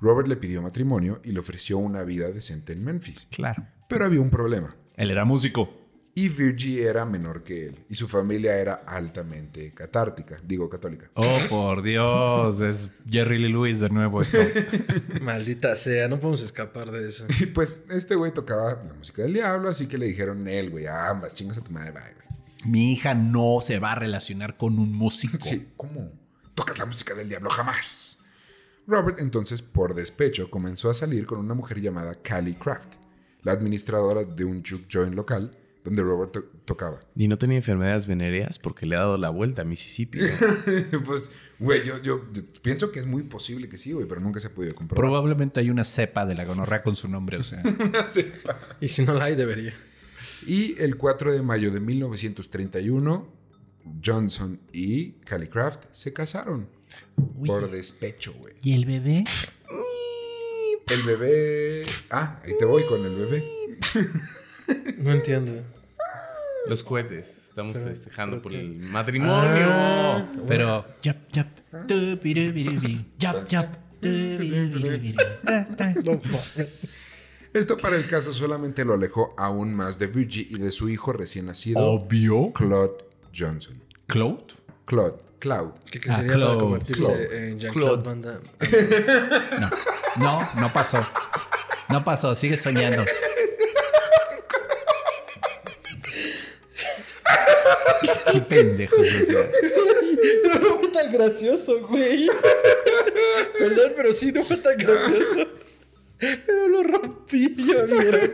Robert 0.00 0.28
le 0.28 0.36
pidió 0.36 0.62
matrimonio 0.62 1.20
y 1.24 1.32
le 1.32 1.40
ofreció 1.40 1.78
una 1.78 2.04
vida 2.04 2.30
decente 2.30 2.72
en 2.72 2.84
Memphis. 2.84 3.26
Claro. 3.30 3.66
Pero 3.88 4.04
había 4.04 4.20
un 4.20 4.30
problema. 4.30 4.76
Él 4.96 5.10
era 5.10 5.24
músico. 5.24 5.80
Y 6.14 6.28
Virgie 6.28 6.82
era 6.82 7.04
menor 7.04 7.44
que 7.44 7.66
él. 7.66 7.84
Y 7.88 7.94
su 7.94 8.08
familia 8.08 8.56
era 8.56 8.74
altamente 8.86 9.72
catártica, 9.72 10.40
digo 10.42 10.68
católica. 10.68 11.10
Oh, 11.14 11.38
por 11.48 11.82
Dios. 11.82 12.60
Es 12.60 12.90
Jerry 13.08 13.38
Lee 13.38 13.48
Lewis 13.48 13.80
de 13.80 13.88
nuevo 13.90 14.20
esto. 14.20 14.38
Maldita 15.22 15.76
sea, 15.76 16.08
no 16.08 16.18
podemos 16.18 16.42
escapar 16.42 16.90
de 16.90 17.06
eso. 17.06 17.26
Y 17.40 17.46
pues 17.46 17.86
este 17.90 18.16
güey 18.16 18.34
tocaba 18.34 18.82
la 18.86 18.92
música 18.92 19.22
del 19.22 19.34
diablo, 19.34 19.68
así 19.68 19.86
que 19.86 19.98
le 19.98 20.06
dijeron 20.06 20.46
él, 20.48 20.70
güey, 20.70 20.86
a 20.86 21.08
ambas, 21.08 21.34
chingas 21.34 21.58
a 21.58 21.62
tu 21.62 21.70
madre, 21.70 21.92
bye, 21.92 22.02
güey. 22.02 22.70
Mi 22.70 22.92
hija 22.92 23.14
no 23.14 23.60
se 23.62 23.78
va 23.78 23.92
a 23.92 23.94
relacionar 23.94 24.56
con 24.56 24.78
un 24.78 24.92
músico. 24.92 25.38
Sí, 25.40 25.68
¿cómo? 25.76 26.10
Tocas 26.54 26.78
la 26.78 26.86
música 26.86 27.14
del 27.14 27.28
diablo 27.28 27.48
jamás. 27.48 28.18
Robert 28.86 29.20
entonces, 29.20 29.62
por 29.62 29.94
despecho, 29.94 30.50
comenzó 30.50 30.90
a 30.90 30.94
salir 30.94 31.24
con 31.24 31.38
una 31.38 31.54
mujer 31.54 31.80
llamada 31.80 32.16
Callie 32.16 32.58
Craft, 32.58 32.94
la 33.42 33.52
administradora 33.52 34.24
de 34.24 34.44
un 34.44 34.62
juke 34.64 34.86
joint 34.90 35.14
local 35.14 35.56
donde 35.82 36.02
Robert 36.02 36.32
to- 36.32 36.44
tocaba. 36.66 37.00
Y 37.16 37.26
no 37.26 37.38
tenía 37.38 37.56
enfermedades 37.56 38.06
venéreas 38.06 38.58
porque 38.58 38.84
le 38.84 38.96
ha 38.96 39.00
dado 39.00 39.16
la 39.16 39.30
vuelta 39.30 39.62
a 39.62 39.64
Mississippi. 39.64 40.18
¿no? 40.92 41.02
pues, 41.04 41.32
güey, 41.58 41.82
yo, 41.84 42.02
yo 42.02 42.20
pienso 42.62 42.92
que 42.92 43.00
es 43.00 43.06
muy 43.06 43.22
posible 43.22 43.68
que 43.68 43.78
sí, 43.78 43.92
güey, 43.92 44.06
pero 44.06 44.20
nunca 44.20 44.40
se 44.40 44.48
ha 44.48 44.50
podido 44.54 44.74
comprobar. 44.74 45.00
Probablemente 45.00 45.58
hay 45.60 45.70
una 45.70 45.84
cepa 45.84 46.26
de 46.26 46.34
la 46.34 46.44
gonorrea 46.44 46.82
con 46.82 46.96
su 46.96 47.08
nombre, 47.08 47.38
o 47.38 47.42
sea. 47.42 47.62
Una 47.80 48.06
cepa. 48.06 48.58
Y 48.80 48.88
si 48.88 49.04
no 49.06 49.14
la 49.14 49.24
hay, 49.24 49.36
debería. 49.36 49.74
Y 50.46 50.78
el 50.78 50.96
4 50.96 51.32
de 51.32 51.40
mayo 51.42 51.70
de 51.70 51.80
1931, 51.80 53.26
Johnson 54.04 54.60
y 54.72 55.12
Callie 55.24 55.48
Craft 55.48 55.84
se 55.90 56.12
casaron. 56.12 56.68
Por 57.46 57.70
despecho, 57.70 58.34
güey. 58.38 58.54
¿Y 58.62 58.74
el 58.74 58.84
bebé? 58.84 59.24
El 60.90 61.02
bebé... 61.02 61.82
Ah, 62.10 62.40
ahí 62.44 62.52
te 62.58 62.64
voy 62.64 62.82
con 62.84 63.04
el 63.04 63.14
bebé. 63.14 63.44
No 64.98 65.10
entiendo. 65.10 65.64
Los 66.66 66.84
cohetes. 66.84 67.48
Estamos 67.48 67.76
festejando 67.78 68.36
¿pero 68.36 68.42
por 68.42 68.52
qué? 68.52 68.60
el 68.60 68.76
matrimonio. 68.78 69.66
Ah. 69.68 70.28
Pero. 70.46 70.84
Yap, 71.02 71.16
yap. 71.32 71.48
Yap, 73.18 73.48
yap. 73.48 73.74
Esto 77.52 77.76
para 77.76 77.96
el 77.96 78.06
caso 78.06 78.32
solamente 78.32 78.84
lo 78.84 78.94
alejó 78.94 79.34
aún 79.36 79.74
más 79.74 79.98
de 79.98 80.06
Virgie 80.06 80.46
y 80.48 80.58
de 80.58 80.70
su 80.70 80.88
hijo 80.88 81.12
recién 81.12 81.46
nacido, 81.46 81.80
Obvio. 81.80 82.52
Claude 82.52 83.04
Johnson. 83.36 83.82
Claude. 84.06 84.54
Claude, 84.84 85.16
Cloud. 85.40 85.72
¿Qué 85.90 85.98
Ah, 86.08 86.16
sería 86.16 86.32
para 86.32 86.44
Claude. 86.44 86.58
convertirse 86.60 87.02
Claude. 87.04 87.48
en 87.48 87.58
Jean-Claude 87.58 88.02
Van 88.04 88.22
Damme? 88.22 88.40
No. 89.58 89.70
No, 90.16 90.50
no 90.60 90.72
pasó. 90.72 90.98
No 91.88 92.04
pasó. 92.04 92.34
Sigue 92.36 92.56
soñando. 92.56 93.04
Qué 98.32 98.40
pendejos, 98.40 98.98
o 99.00 99.24
sea. 99.26 99.50
Pero 100.42 100.60
no 100.60 100.78
fue 100.78 100.88
tan 100.88 101.12
gracioso, 101.12 101.80
güey. 101.86 102.28
Perdón, 103.58 103.92
pero 103.96 104.12
sí 104.12 104.32
no 104.32 104.44
fue 104.44 104.56
tan 104.58 104.76
gracioso. 104.78 105.48
Pero 106.20 106.68
lo 106.68 106.82
rompí, 106.82 107.54
ya 107.56 107.84
vieron. 107.84 108.32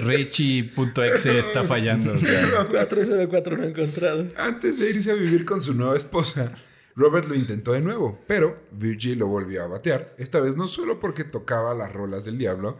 Richie.exe 0.00 1.38
está 1.38 1.64
fallando. 1.64 2.14
o 2.14 2.18
sea. 2.18 2.66
404 2.66 3.56
no 3.56 3.64
encontrado. 3.64 4.26
Antes 4.36 4.78
de 4.78 4.90
irse 4.90 5.10
a 5.10 5.14
vivir 5.14 5.44
con 5.44 5.60
su 5.60 5.74
nueva 5.74 5.96
esposa, 5.96 6.52
Robert 6.96 7.28
lo 7.28 7.34
intentó 7.34 7.72
de 7.72 7.80
nuevo, 7.80 8.18
pero 8.26 8.58
Virgie 8.72 9.16
lo 9.16 9.26
volvió 9.26 9.64
a 9.64 9.68
batear, 9.68 10.14
esta 10.18 10.40
vez 10.40 10.56
no 10.56 10.66
solo 10.66 10.98
porque 10.98 11.24
tocaba 11.24 11.74
las 11.74 11.92
rolas 11.92 12.24
del 12.24 12.38
diablo, 12.38 12.78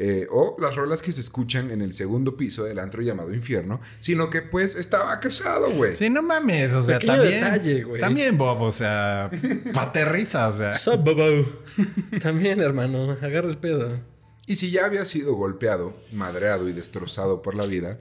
eh, 0.00 0.28
o 0.30 0.54
las 0.60 0.76
rolas 0.76 1.02
que 1.02 1.10
se 1.10 1.20
escuchan 1.20 1.72
en 1.72 1.82
el 1.82 1.92
segundo 1.92 2.36
piso 2.36 2.62
del 2.62 2.78
antro 2.78 3.02
llamado 3.02 3.34
infierno, 3.34 3.80
sino 3.98 4.30
que 4.30 4.42
pues 4.42 4.76
estaba 4.76 5.18
casado, 5.18 5.72
güey. 5.72 5.96
Sí, 5.96 6.08
no 6.08 6.22
mames, 6.22 6.72
o 6.72 6.84
sea, 6.84 7.00
Pequeño 7.00 7.16
también. 7.16 7.40
detalle, 7.40 7.82
güey. 7.82 8.00
También, 8.00 8.38
Bob, 8.38 8.62
o 8.62 8.70
sea, 8.70 9.28
aterriza, 9.74 10.48
o 10.48 10.56
sea. 10.56 10.74
Sup, 10.76 11.02
bobo. 11.02 11.46
También, 12.22 12.60
hermano, 12.60 13.10
agarra 13.20 13.48
el 13.48 13.58
pedo. 13.58 13.98
Y 14.46 14.54
si 14.54 14.70
ya 14.70 14.84
había 14.84 15.04
sido 15.04 15.34
golpeado, 15.34 15.96
madreado 16.12 16.68
y 16.68 16.72
destrozado 16.72 17.42
por 17.42 17.56
la 17.56 17.66
vida, 17.66 17.98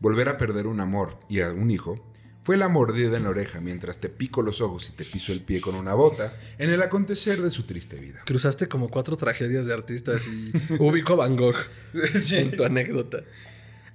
volver 0.00 0.28
a 0.28 0.36
perder 0.36 0.66
un 0.66 0.80
amor 0.80 1.18
y 1.30 1.40
a 1.40 1.50
un 1.50 1.70
hijo 1.70 2.12
fue 2.48 2.56
la 2.56 2.68
mordida 2.70 3.18
en 3.18 3.24
la 3.24 3.28
oreja 3.28 3.60
mientras 3.60 3.98
te 4.00 4.08
pico 4.08 4.40
los 4.40 4.62
ojos 4.62 4.88
y 4.88 4.92
te 4.96 5.04
piso 5.04 5.32
el 5.34 5.42
pie 5.42 5.60
con 5.60 5.74
una 5.74 5.92
bota 5.92 6.32
en 6.56 6.70
el 6.70 6.80
acontecer 6.80 7.42
de 7.42 7.50
su 7.50 7.64
triste 7.64 7.96
vida. 8.00 8.22
Cruzaste 8.24 8.68
como 8.68 8.88
cuatro 8.88 9.18
tragedias 9.18 9.66
de 9.66 9.74
artistas 9.74 10.26
y 10.26 10.50
ubico 10.80 11.12
a 11.12 11.16
Van 11.16 11.36
Gogh 11.36 11.56
en 12.32 12.56
tu 12.56 12.64
anécdota. 12.64 13.18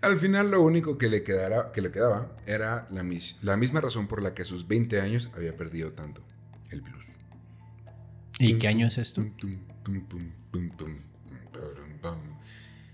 Al 0.02 0.20
final 0.20 0.52
lo 0.52 0.62
único 0.62 1.00
que 1.00 1.10
le, 1.10 1.24
quedara- 1.24 1.72
que 1.72 1.82
le 1.82 1.90
quedaba 1.90 2.38
era 2.46 2.88
la, 2.92 3.02
mis- 3.02 3.40
la 3.42 3.58
misma 3.58 3.82
razón 3.82 4.08
por 4.08 4.22
la 4.22 4.36
que 4.36 4.44
a 4.44 4.46
sus 4.46 4.68
20 4.68 5.02
años 5.02 5.32
había 5.36 5.58
perdido 5.58 5.94
tanto, 5.94 6.24
el 6.70 6.82
blues. 6.82 7.08
¿Y 8.38 8.60
qué 8.60 8.68
año 8.68 8.86
es 8.86 9.00
esto? 9.00 9.22
Tum, 9.22 9.36
tum, 9.36 9.58
tum, 9.84 10.06
tum, 10.08 10.32
tum, 10.52 10.70
tum, 10.78 10.98
tarum, 11.52 11.98
pam. 12.04 12.20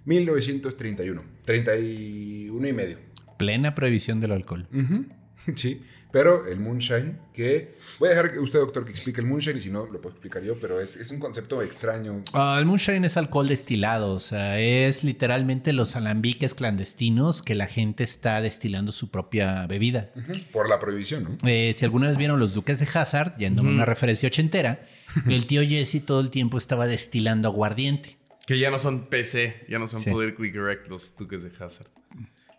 1931, 0.06 1.22
31 1.44 2.66
y 2.66 2.72
medio. 2.72 2.98
Plena 3.38 3.76
prohibición 3.76 4.22
del 4.22 4.32
alcohol. 4.32 4.70
Ujú. 4.74 5.06
Sí, 5.56 5.82
pero 6.12 6.48
el 6.48 6.60
moonshine, 6.60 7.20
que 7.34 7.76
voy 8.00 8.08
a 8.08 8.12
dejar 8.12 8.32
que 8.34 8.40
usted, 8.40 8.60
doctor, 8.60 8.84
que 8.84 8.92
explique 8.92 9.22
el 9.22 9.28
moonshine 9.28 9.58
y 9.58 9.62
si 9.62 9.70
no, 9.70 9.86
lo 9.86 10.02
puedo 10.02 10.10
explicar 10.16 10.42
yo, 10.44 10.60
pero 10.60 10.80
es, 10.80 10.96
es 10.98 11.12
un 11.12 11.20
concepto 11.20 11.62
extraño. 11.62 12.24
Ah, 12.34 12.58
el 12.60 12.66
moonshine 12.66 13.06
es 13.06 13.16
alcohol 13.18 13.48
destilado, 13.48 14.14
o 14.14 14.20
sea, 14.20 14.60
es 14.60 15.04
literalmente 15.04 15.72
los 15.72 15.96
alambiques 15.96 16.56
clandestinos 16.56 17.42
que 17.44 17.54
la 17.56 17.68
gente 17.68 18.04
está 18.04 18.42
destilando 18.42 18.92
su 18.92 19.12
propia 19.12 19.68
bebida. 19.68 20.10
Por 20.52 20.68
la 20.68 20.80
prohibición, 20.80 21.24
¿no? 21.24 21.48
Eh, 21.48 21.74
si 21.76 21.86
alguna 21.86 22.08
vez 22.08 22.18
vieron 22.18 22.40
Los 22.40 22.54
Duques 22.56 22.80
de 22.80 22.88
Hazard, 22.92 23.36
yendo 23.38 23.62
a 23.62 23.66
una 23.66 23.86
referencia 23.86 24.28
ochentera, 24.28 24.86
el 25.28 25.46
tío 25.46 25.62
Jesse 25.62 26.04
todo 26.06 26.22
el 26.22 26.32
tiempo 26.32 26.58
estaba 26.58 26.88
destilando 26.88 27.48
aguardiente. 27.48 28.18
Que 28.48 28.58
ya 28.58 28.72
no 28.72 28.80
son 28.80 29.10
PC, 29.10 29.66
ya 29.70 29.78
no 29.78 29.86
son 29.88 30.02
Sí. 30.02 30.10
politically 30.10 30.52
correct 30.52 30.88
los 30.90 31.16
duques 31.16 31.44
de 31.44 31.52
Hazard. 31.64 31.88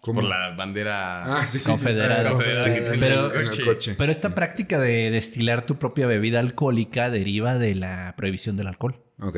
¿Cómo? 0.00 0.20
Por 0.20 0.30
la 0.30 0.54
bandera 0.56 1.40
Ah, 1.40 1.46
sí, 1.46 1.58
sí. 1.58 1.66
Confederada. 1.70 2.30
Confederada 2.30 2.64
que 2.74 2.80
tiene 2.80 2.98
Pero- 2.98 3.34
en 3.34 3.46
el 3.48 3.64
coche. 3.64 3.94
Pero 3.98 4.10
esta 4.12 4.34
práctica 4.34 4.78
de 4.78 5.10
destilar 5.10 5.66
tu 5.66 5.78
propia 5.78 6.06
bebida 6.06 6.40
alcohólica 6.40 7.10
deriva 7.10 7.58
de 7.58 7.74
la 7.74 8.14
prohibición 8.16 8.56
del 8.56 8.68
alcohol. 8.68 9.02
Ok. 9.20 9.36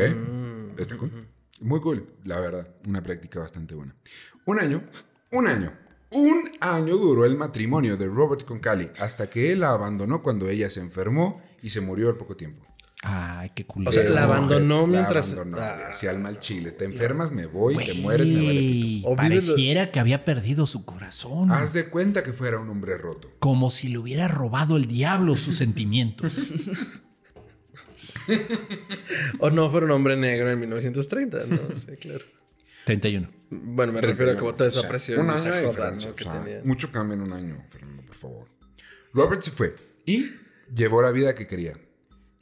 Está 0.78 0.96
cool. 0.96 1.26
Muy 1.60 1.80
cool, 1.80 2.08
la 2.24 2.38
verdad. 2.40 2.68
Una 2.86 3.02
práctica 3.02 3.40
bastante 3.40 3.74
buena. 3.74 3.94
Un 4.44 4.58
año, 4.60 4.84
un 5.32 5.46
año, 5.48 5.72
un 6.10 6.50
año 6.60 6.96
duró 6.96 7.24
el 7.24 7.36
matrimonio 7.36 7.96
de 7.96 8.06
Robert 8.06 8.44
con 8.44 8.58
Cali 8.60 8.88
hasta 8.98 9.28
que 9.30 9.52
él 9.52 9.60
la 9.60 9.70
abandonó 9.70 10.22
cuando 10.22 10.48
ella 10.48 10.70
se 10.70 10.80
enfermó 10.80 11.42
y 11.62 11.70
se 11.70 11.80
murió 11.80 12.08
al 12.08 12.16
poco 12.16 12.36
tiempo. 12.36 12.66
Ay, 13.05 13.50
qué 13.57 13.66
culero. 13.66 13.90
O 13.90 13.92
sea, 13.92 14.09
la 14.09 14.22
abandonó 14.24 14.82
La 14.86 14.98
mientras- 15.00 15.32
abandonó, 15.34 15.61
Ah. 15.61 15.90
El 16.03 16.18
mal 16.20 16.38
chile. 16.38 16.70
Te 16.70 16.84
enfermas, 16.84 17.32
me 17.32 17.46
voy. 17.46 17.76
Te 17.84 17.94
mueres, 17.94 18.28
me 18.28 18.46
vale 18.46 18.61
pito. 18.61 19.09
O 19.09 19.11
lo- 19.11 19.16
Pareciera 19.16 19.90
que 19.90 19.98
había 19.98 20.24
perdido 20.24 20.66
su 20.68 20.84
corazón. 20.84 21.50
Haz 21.50 21.72
de 21.72 21.86
cuenta 21.88 22.22
que 22.22 22.32
fuera 22.32 22.61
un 22.61 22.70
hombre 22.70 22.96
roto. 22.98 23.32
Como 23.40 23.70
si 23.70 23.88
le 23.88 23.98
hubiera 23.98 24.28
robado 24.28 24.76
el 24.76 24.86
diablo 24.86 25.34
sus 25.36 25.57
sentimientos. 25.57 26.32
O 29.40 29.50
no 29.50 29.68
fuera 29.70 29.86
un 29.86 29.92
hombre 29.92 30.16
negro 30.16 30.48
en 30.50 30.61
1930, 30.61 31.44
¿no? 31.46 31.59
Sí, 31.76 31.96
claro. 32.00 32.24
31. 32.84 33.28
Bueno, 33.50 33.92
me 33.92 34.00
refiero 34.00 34.32
a 34.32 34.36
cómo 34.36 34.55
te 34.55 34.64
O 34.64 34.70
sea, 34.70 34.80
desapareció 34.82 35.20
un 35.20 35.30
año 35.30 35.44
¿no? 35.44 36.14
que 36.14 36.24
o 36.24 36.30
sea, 36.30 36.42
tenía. 36.44 36.61
Mucho 36.64 36.90
cambio 36.92 37.14
en 37.14 37.22
un 37.22 37.32
año, 37.32 37.64
Fernando, 37.70 38.03
por 38.05 38.16
favor. 38.16 38.48
Robert 39.12 39.42
se 39.42 39.50
fue 39.50 39.74
y 40.07 40.30
llevó 40.72 41.03
la 41.03 41.11
vida 41.11 41.34
que 41.34 41.46
quería. 41.46 41.74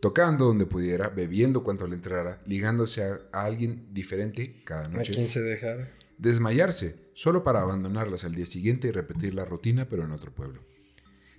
Tocando 0.01 0.47
donde 0.47 0.67
pudiera, 0.67 1.09
bebiendo 1.09 1.63
cuanto 1.63 1.87
le 1.87 1.95
entrara, 1.95 2.41
ligándose 2.47 3.03
a, 3.05 3.21
a 3.33 3.45
alguien 3.45 3.89
diferente 3.93 4.63
cada 4.65 4.87
A 4.87 4.89
noche. 4.89 5.13
quien 5.13 5.29
se 5.29 5.43
dejara. 5.43 5.91
Desmayarse, 6.17 6.97
solo 7.15 7.45
para 7.45 7.61
abandonarlas 7.61 8.25
al 8.25 8.35
día 8.35 8.47
siguiente 8.47 8.89
y 8.89 8.93
repetir 8.93 9.35
la 9.35 9.45
rutina, 9.45 9.89
pero 9.89 10.05
en 10.05 10.13
otro 10.13 10.35
pueblo. 10.35 10.63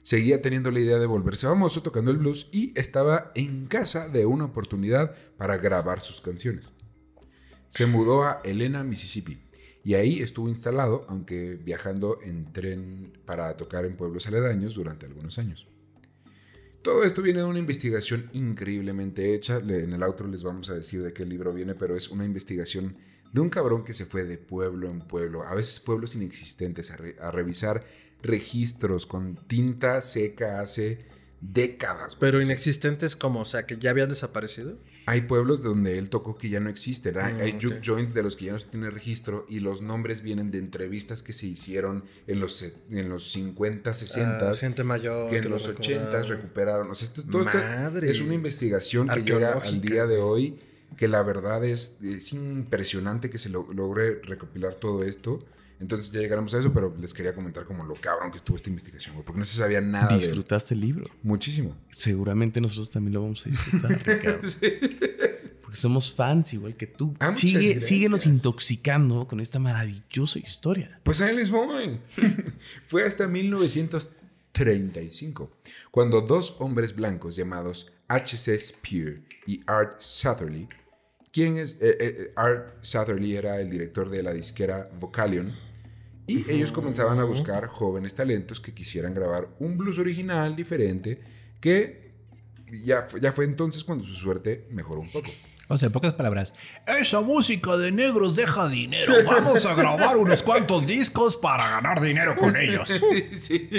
Seguía 0.04 0.42
teniendo 0.42 0.72
la 0.72 0.80
idea 0.80 0.98
de 0.98 1.06
volverse 1.06 1.46
famoso 1.48 1.84
tocando 1.84 2.10
el 2.12 2.18
blues 2.18 2.50
y 2.52 2.72
estaba 2.80 3.32
en 3.36 3.66
casa 3.68 4.10
de 4.10 4.26
una 4.26 4.46
oportunidad 4.46 5.16
para 5.38 5.58
grabar 5.58 6.02
sus 6.02 6.22
canciones. 6.22 6.72
Se 7.70 7.86
mudó 7.86 8.24
a 8.24 8.42
Helena, 8.44 8.84
Mississippi, 8.84 9.40
y 9.84 9.94
ahí 9.94 10.22
estuvo 10.22 10.50
instalado, 10.50 11.06
aunque 11.08 11.56
viajando 11.56 12.20
en 12.24 12.52
tren 12.52 13.14
para 13.26 13.56
tocar 13.58 13.86
en 13.86 13.96
pueblos 13.96 14.28
aledaños 14.28 14.74
durante 14.76 15.06
algunos 15.06 15.38
años. 15.40 15.68
Todo 16.82 17.04
esto 17.04 17.22
viene 17.22 17.40
de 17.40 17.46
una 17.46 17.60
investigación 17.60 18.30
increíblemente 18.34 19.36
hecha. 19.36 19.58
En 19.58 19.94
el 19.94 20.02
outro 20.02 20.28
les 20.28 20.42
vamos 20.42 20.70
a 20.70 20.74
decir 20.74 21.04
de 21.04 21.14
qué 21.14 21.26
libro 21.26 21.54
viene, 21.54 21.76
pero 21.76 21.96
es 21.96 22.10
una 22.10 22.26
investigación 22.26 22.98
de 23.32 23.40
un 23.42 23.50
cabrón 23.50 23.84
que 23.84 23.94
se 23.94 24.06
fue 24.06 24.24
de 24.24 24.38
pueblo 24.38 24.90
en 24.90 25.00
pueblo, 25.02 25.44
a 25.44 25.54
veces 25.54 25.80
pueblos 25.80 26.16
inexistentes, 26.16 26.90
a, 26.92 26.98
re- 26.98 27.16
a 27.22 27.30
revisar 27.32 27.86
registros 28.24 29.06
con 29.06 29.36
tinta 29.48 30.02
seca 30.02 30.60
hace 30.60 31.06
décadas. 31.42 32.10
güey. 32.16 32.20
Pero 32.20 32.42
inexistentes 32.42 33.16
como, 33.16 33.42
o 33.42 33.46
sea, 33.46 33.66
que 33.66 33.78
ya 33.78 33.90
habían 33.90 34.10
desaparecido. 34.10 34.78
hay 35.08 35.22
pueblos 35.22 35.64
donde 35.64 35.98
él 35.98 36.10
tocó 36.10 36.38
que 36.38 36.48
ya 36.50 36.60
no 36.60 36.70
existen. 36.70 37.18
Hay, 37.18 37.34
Mm, 37.34 37.40
hay 37.40 37.52
ok. 37.54 37.62
juke 37.64 37.82
joints 37.84 38.14
de 38.14 38.22
los 38.24 38.36
que 38.38 38.46
ya 38.46 38.52
no 38.54 38.60
se 38.60 38.68
tiene 38.68 38.90
registro 38.92 39.46
y 39.50 39.60
los 39.60 39.82
nombres 39.82 40.22
vienen 40.22 40.52
de 40.52 40.60
entrevistas 40.60 41.24
que 41.24 41.34
se 41.34 41.48
hicieron 41.48 42.06
en 42.28 42.40
los, 42.40 42.64
en 42.92 43.10
los 43.10 43.32
50, 43.32 43.94
60, 43.96 44.52
Ah, 44.52 44.56
gente 44.56 44.84
mayor. 44.84 45.30
que 45.32 45.38
en 45.38 45.46
lo 45.46 45.50
los 45.52 45.68
80 45.68 46.06
recordaba. 46.12 46.24
recuperaron. 46.36 46.92
O 46.92 46.96
sea, 46.96 47.08
esto, 47.08 47.24
todo 47.24 47.42
esto 47.42 47.58
Madre. 47.58 48.12
es 48.12 48.22
una 48.22 48.36
investigación 48.36 49.08
que 49.10 49.24
llega 49.24 49.54
al 49.54 49.82
día 49.82 50.06
de 50.06 50.18
hoy, 50.20 50.60
que 50.96 51.08
la 51.08 51.24
verdad 51.24 51.64
es, 51.66 51.98
es 52.04 52.32
impresionante 52.34 53.30
que 53.32 53.40
se 53.40 53.50
lo- 53.50 53.68
logre 53.74 54.22
recopilar 54.24 54.76
todo 54.76 55.04
esto. 55.04 55.44
Entonces 55.82 56.12
ya 56.12 56.20
llegaremos 56.20 56.54
a 56.54 56.60
eso, 56.60 56.72
pero 56.72 56.96
les 57.00 57.12
quería 57.12 57.34
comentar 57.34 57.66
como 57.66 57.84
lo 57.84 57.96
cabrón 57.96 58.30
que 58.30 58.38
estuvo 58.38 58.56
esta 58.56 58.70
investigación, 58.70 59.16
güey, 59.16 59.26
porque 59.26 59.40
no 59.40 59.46
se 59.46 59.58
sabía 59.58 59.82
nada 59.82 60.10
de. 60.10 60.18
Disfrutaste 60.18 60.76
el 60.76 60.82
libro. 60.82 61.10
Muchísimo. 61.24 61.76
Seguramente 61.90 62.62
nosotros 62.62 62.92
también 62.92 63.16
lo 63.16 63.24
vamos 63.24 63.48
a 63.48 63.50
disfrutar, 63.50 63.92
Ricardo. 64.06 64.48
Porque 65.62 65.76
somos 65.76 66.14
fans 66.14 66.54
igual 66.54 66.78
que 66.78 66.86
tú. 66.86 67.16
Ah, 67.20 67.34
Sigue, 67.34 67.82
síguenos 67.82 68.28
intoxicando 68.28 69.28
con 69.28 69.40
esta 69.40 69.58
maravillosa 69.58 70.38
historia. 70.38 71.00
Pues 71.02 71.20
ahí 71.20 71.36
les 71.36 71.50
voy. 71.50 72.00
Fue 72.88 73.04
hasta 73.04 73.28
1935, 73.28 75.52
cuando 75.90 76.22
dos 76.22 76.58
hombres 76.60 76.96
blancos 76.96 77.36
llamados 77.36 77.92
H.C. 78.08 78.60
Spear 78.60 79.16
y 79.48 79.64
Art 79.66 80.00
Satherley, 80.00 80.70
quien 81.32 81.58
es 81.58 81.74
eh, 81.82 81.98
eh, 82.00 82.34
Art 82.36 82.76
Satherley 82.84 83.36
era 83.36 83.60
el 83.60 83.72
director 83.72 84.12
de 84.12 84.22
la 84.22 84.32
disquera 84.32 84.92
Vocalion, 85.00 85.71
y 86.28 86.50
ellos 86.52 86.72
comenzaban 86.72 87.20
a 87.20 87.24
buscar 87.24 87.68
jóvenes 87.68 88.16
talentos 88.16 88.60
que 88.62 88.74
quisieran 88.74 89.14
grabar 89.14 89.50
un 89.60 89.78
blues 89.78 89.98
original 90.00 90.56
diferente 90.56 91.20
que 91.60 92.12
ya, 92.84 93.04
fue- 93.08 93.20
ya 93.20 93.32
fue 93.32 93.46
entonces 93.46 93.84
cuando 93.84 94.04
su 94.06 94.14
suerte 94.14 94.68
mejoró 94.72 95.02
un 95.02 95.12
poco. 95.12 95.30
O 95.68 95.78
sea, 95.78 95.88
en 95.88 95.94
pocas 95.94 96.14
palabras, 96.14 96.54
esa 96.86 97.22
música 97.22 97.78
de 97.78 97.92
negros 97.94 98.36
deja 98.36 98.68
dinero. 98.68 99.14
Vamos 99.26 99.66
a 99.66 99.74
grabar 99.74 100.18
unos 100.18 100.44
cuantos 100.44 100.86
discos 100.86 101.38
para 101.38 101.70
ganar 101.70 102.02
dinero 102.02 102.36
con 102.38 102.56
ellos. 102.58 102.90
Sí. 103.34 103.70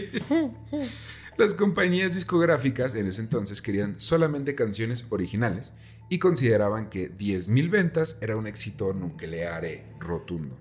Las 1.36 1.54
compañías 1.54 2.14
discográficas 2.14 2.94
en 2.94 3.06
ese 3.06 3.20
entonces 3.22 3.62
querían 3.62 4.00
solamente 4.00 4.54
canciones 4.54 5.06
originales 5.10 5.74
y 6.08 6.18
consideraban 6.18 6.88
que 6.90 7.10
10.000 7.10 7.70
ventas 7.70 8.18
era 8.20 8.36
un 8.36 8.46
éxito 8.46 8.92
nuclear 8.92 9.64
rotundo. 9.98 10.58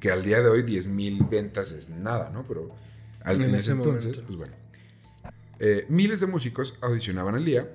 Que 0.00 0.10
al 0.10 0.22
día 0.24 0.40
de 0.40 0.48
hoy 0.48 0.62
10.000 0.62 1.28
ventas 1.28 1.72
es 1.72 1.88
nada, 1.90 2.30
¿no? 2.30 2.46
Pero 2.46 2.70
al, 3.22 3.36
En 3.36 3.42
en, 3.42 3.48
ese 3.54 3.56
ese 3.56 3.72
entonces, 3.72 4.22
momento. 4.22 4.26
pues 4.26 4.38
bueno. 4.38 4.54
Eh, 5.60 5.86
miles 5.88 6.20
de 6.20 6.26
músicos 6.26 6.74
audicionaban 6.80 7.34
al 7.34 7.44
día 7.44 7.68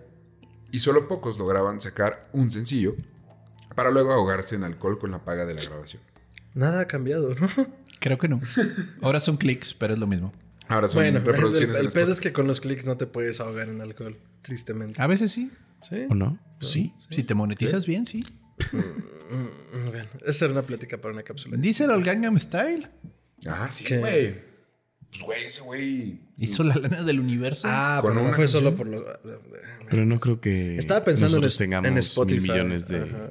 y 0.72 0.80
solo 0.80 1.08
pocos 1.08 1.38
lograban 1.38 1.82
sacar 1.82 2.30
un 2.32 2.50
sencillo 2.50 2.96
para 3.76 3.92
luego 3.92 4.14
ahogarse 4.14 4.56
en 4.56 4.64
alcohol 4.64 4.98
con 5.00 5.12
la 5.12 5.26
paga 5.26 5.46
de 5.46 5.54
la 5.54 5.64
grabación. 5.64 6.02
Nada 6.54 6.82
ha 6.82 6.88
cambiado, 6.88 7.36
¿no? 7.36 7.50
Creo 8.00 8.18
que 8.18 8.28
no. 8.30 8.40
Ahora 9.02 9.20
son 9.20 9.38
clics, 9.38 9.74
pero 9.74 9.94
es 9.94 10.00
lo 10.00 10.08
mismo. 10.08 10.32
Ahora 10.68 10.88
son 10.88 11.02
Bueno, 11.02 11.20
el, 11.20 11.26
reproducciones 11.26 11.78
el 11.78 11.86
en 11.88 11.92
pedo 11.92 12.12
es 12.14 12.22
que 12.22 12.32
con 12.32 12.48
los 12.48 12.62
clics 12.62 12.86
no 12.86 12.96
te 12.96 13.06
puedes 13.06 13.40
ahogar 13.42 13.68
en 13.70 13.82
alcohol, 13.82 14.18
tristemente. 14.42 15.02
A 15.02 15.08
veces 15.08 15.32
sí. 15.32 15.52
¿Sí? 15.82 16.06
¿O 16.10 16.16
no? 16.16 16.40
Sí. 16.62 16.94
Si 17.10 17.24
te 17.24 17.34
monetizas 17.34 17.86
bien, 17.86 18.06
sí. 18.06 18.26
Mm, 18.72 19.90
Bueno, 19.90 20.10
esa 20.26 20.46
era 20.46 20.52
una 20.54 20.62
plática 20.64 20.98
para 20.98 21.14
una 21.14 21.24
cápsula. 21.24 21.58
Díselo 21.58 21.94
al 21.94 22.04
Gangnam 22.04 22.38
Style. 22.40 22.88
Ah, 23.48 23.70
sí, 23.70 23.84
¿Qué? 23.84 23.98
güey. 23.98 24.54
Pues, 25.12 25.24
güey, 25.24 25.44
ese 25.46 25.62
güey. 25.62 26.22
Hizo 26.38 26.64
la 26.64 26.76
lana 26.76 27.04
del 27.04 27.20
universo. 27.20 27.68
Ah, 27.70 28.00
¿Con 28.02 28.12
pero 28.14 28.24
no 28.24 28.30
fue 28.34 28.44
canción? 28.46 28.64
solo 28.64 28.76
por 28.76 28.88
los... 28.88 29.04
Pero 29.90 30.06
no 30.06 30.20
creo 30.20 30.40
que 30.42 30.76
Estaba 30.76 31.04
pensando 31.04 31.38
en, 31.46 31.56
tengamos 31.56 31.88
en 31.88 31.98
Spotify. 32.00 32.40
mil 32.42 32.52
millones 32.52 32.88
de 32.88 33.02
Ajá. 33.02 33.30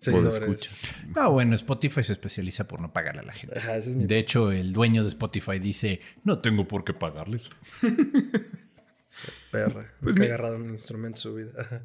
escucha. 0.00 0.70
Ah, 1.14 1.28
bueno, 1.28 1.54
Spotify 1.54 2.02
se 2.02 2.12
especializa 2.12 2.66
por 2.66 2.80
no 2.80 2.92
pagarle 2.92 3.20
a 3.20 3.24
la 3.24 3.32
gente. 3.34 3.56
Ajá, 3.58 3.76
ese 3.76 3.90
es 3.90 3.96
mi... 3.96 4.04
De 4.06 4.18
hecho, 4.18 4.50
el 4.50 4.72
dueño 4.72 5.02
de 5.04 5.10
Spotify 5.10 5.58
dice, 5.60 6.00
no 6.24 6.40
tengo 6.40 6.66
por 6.66 6.82
qué 6.84 6.92
pagarles. 6.92 7.48
perra. 9.50 9.92
Pues 10.00 10.14
Nunca 10.14 10.20
mi- 10.20 10.26
ha 10.26 10.28
agarrado 10.30 10.56
un 10.56 10.70
instrumento 10.70 11.16
en 11.18 11.22
su 11.22 11.34
vida. 11.34 11.50
Ajá. 11.58 11.82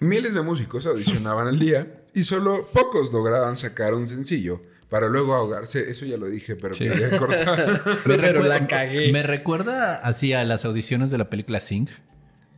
Miles 0.00 0.34
de 0.34 0.42
músicos 0.42 0.86
audicionaban 0.86 1.46
al 1.46 1.58
día 1.58 2.04
y 2.14 2.24
solo 2.24 2.68
pocos 2.72 3.12
lograban 3.12 3.54
sacar 3.56 3.94
un 3.94 4.08
sencillo 4.08 4.62
para 4.88 5.08
luego 5.08 5.34
ahogarse. 5.34 5.90
Eso 5.90 6.06
ya 6.06 6.16
lo 6.16 6.26
dije, 6.26 6.56
pero 6.56 6.74
Sí. 6.74 6.84
quería 6.84 7.16
cortar. 7.18 7.82
Pero 8.04 8.42
la 8.42 8.66
cagué. 8.66 9.12
Me 9.12 9.22
recuerda 9.22 9.96
así 9.96 10.32
a 10.32 10.44
las 10.44 10.64
audiciones 10.64 11.10
de 11.10 11.18
la 11.18 11.28
película 11.30 11.60
Sing. 11.60 11.88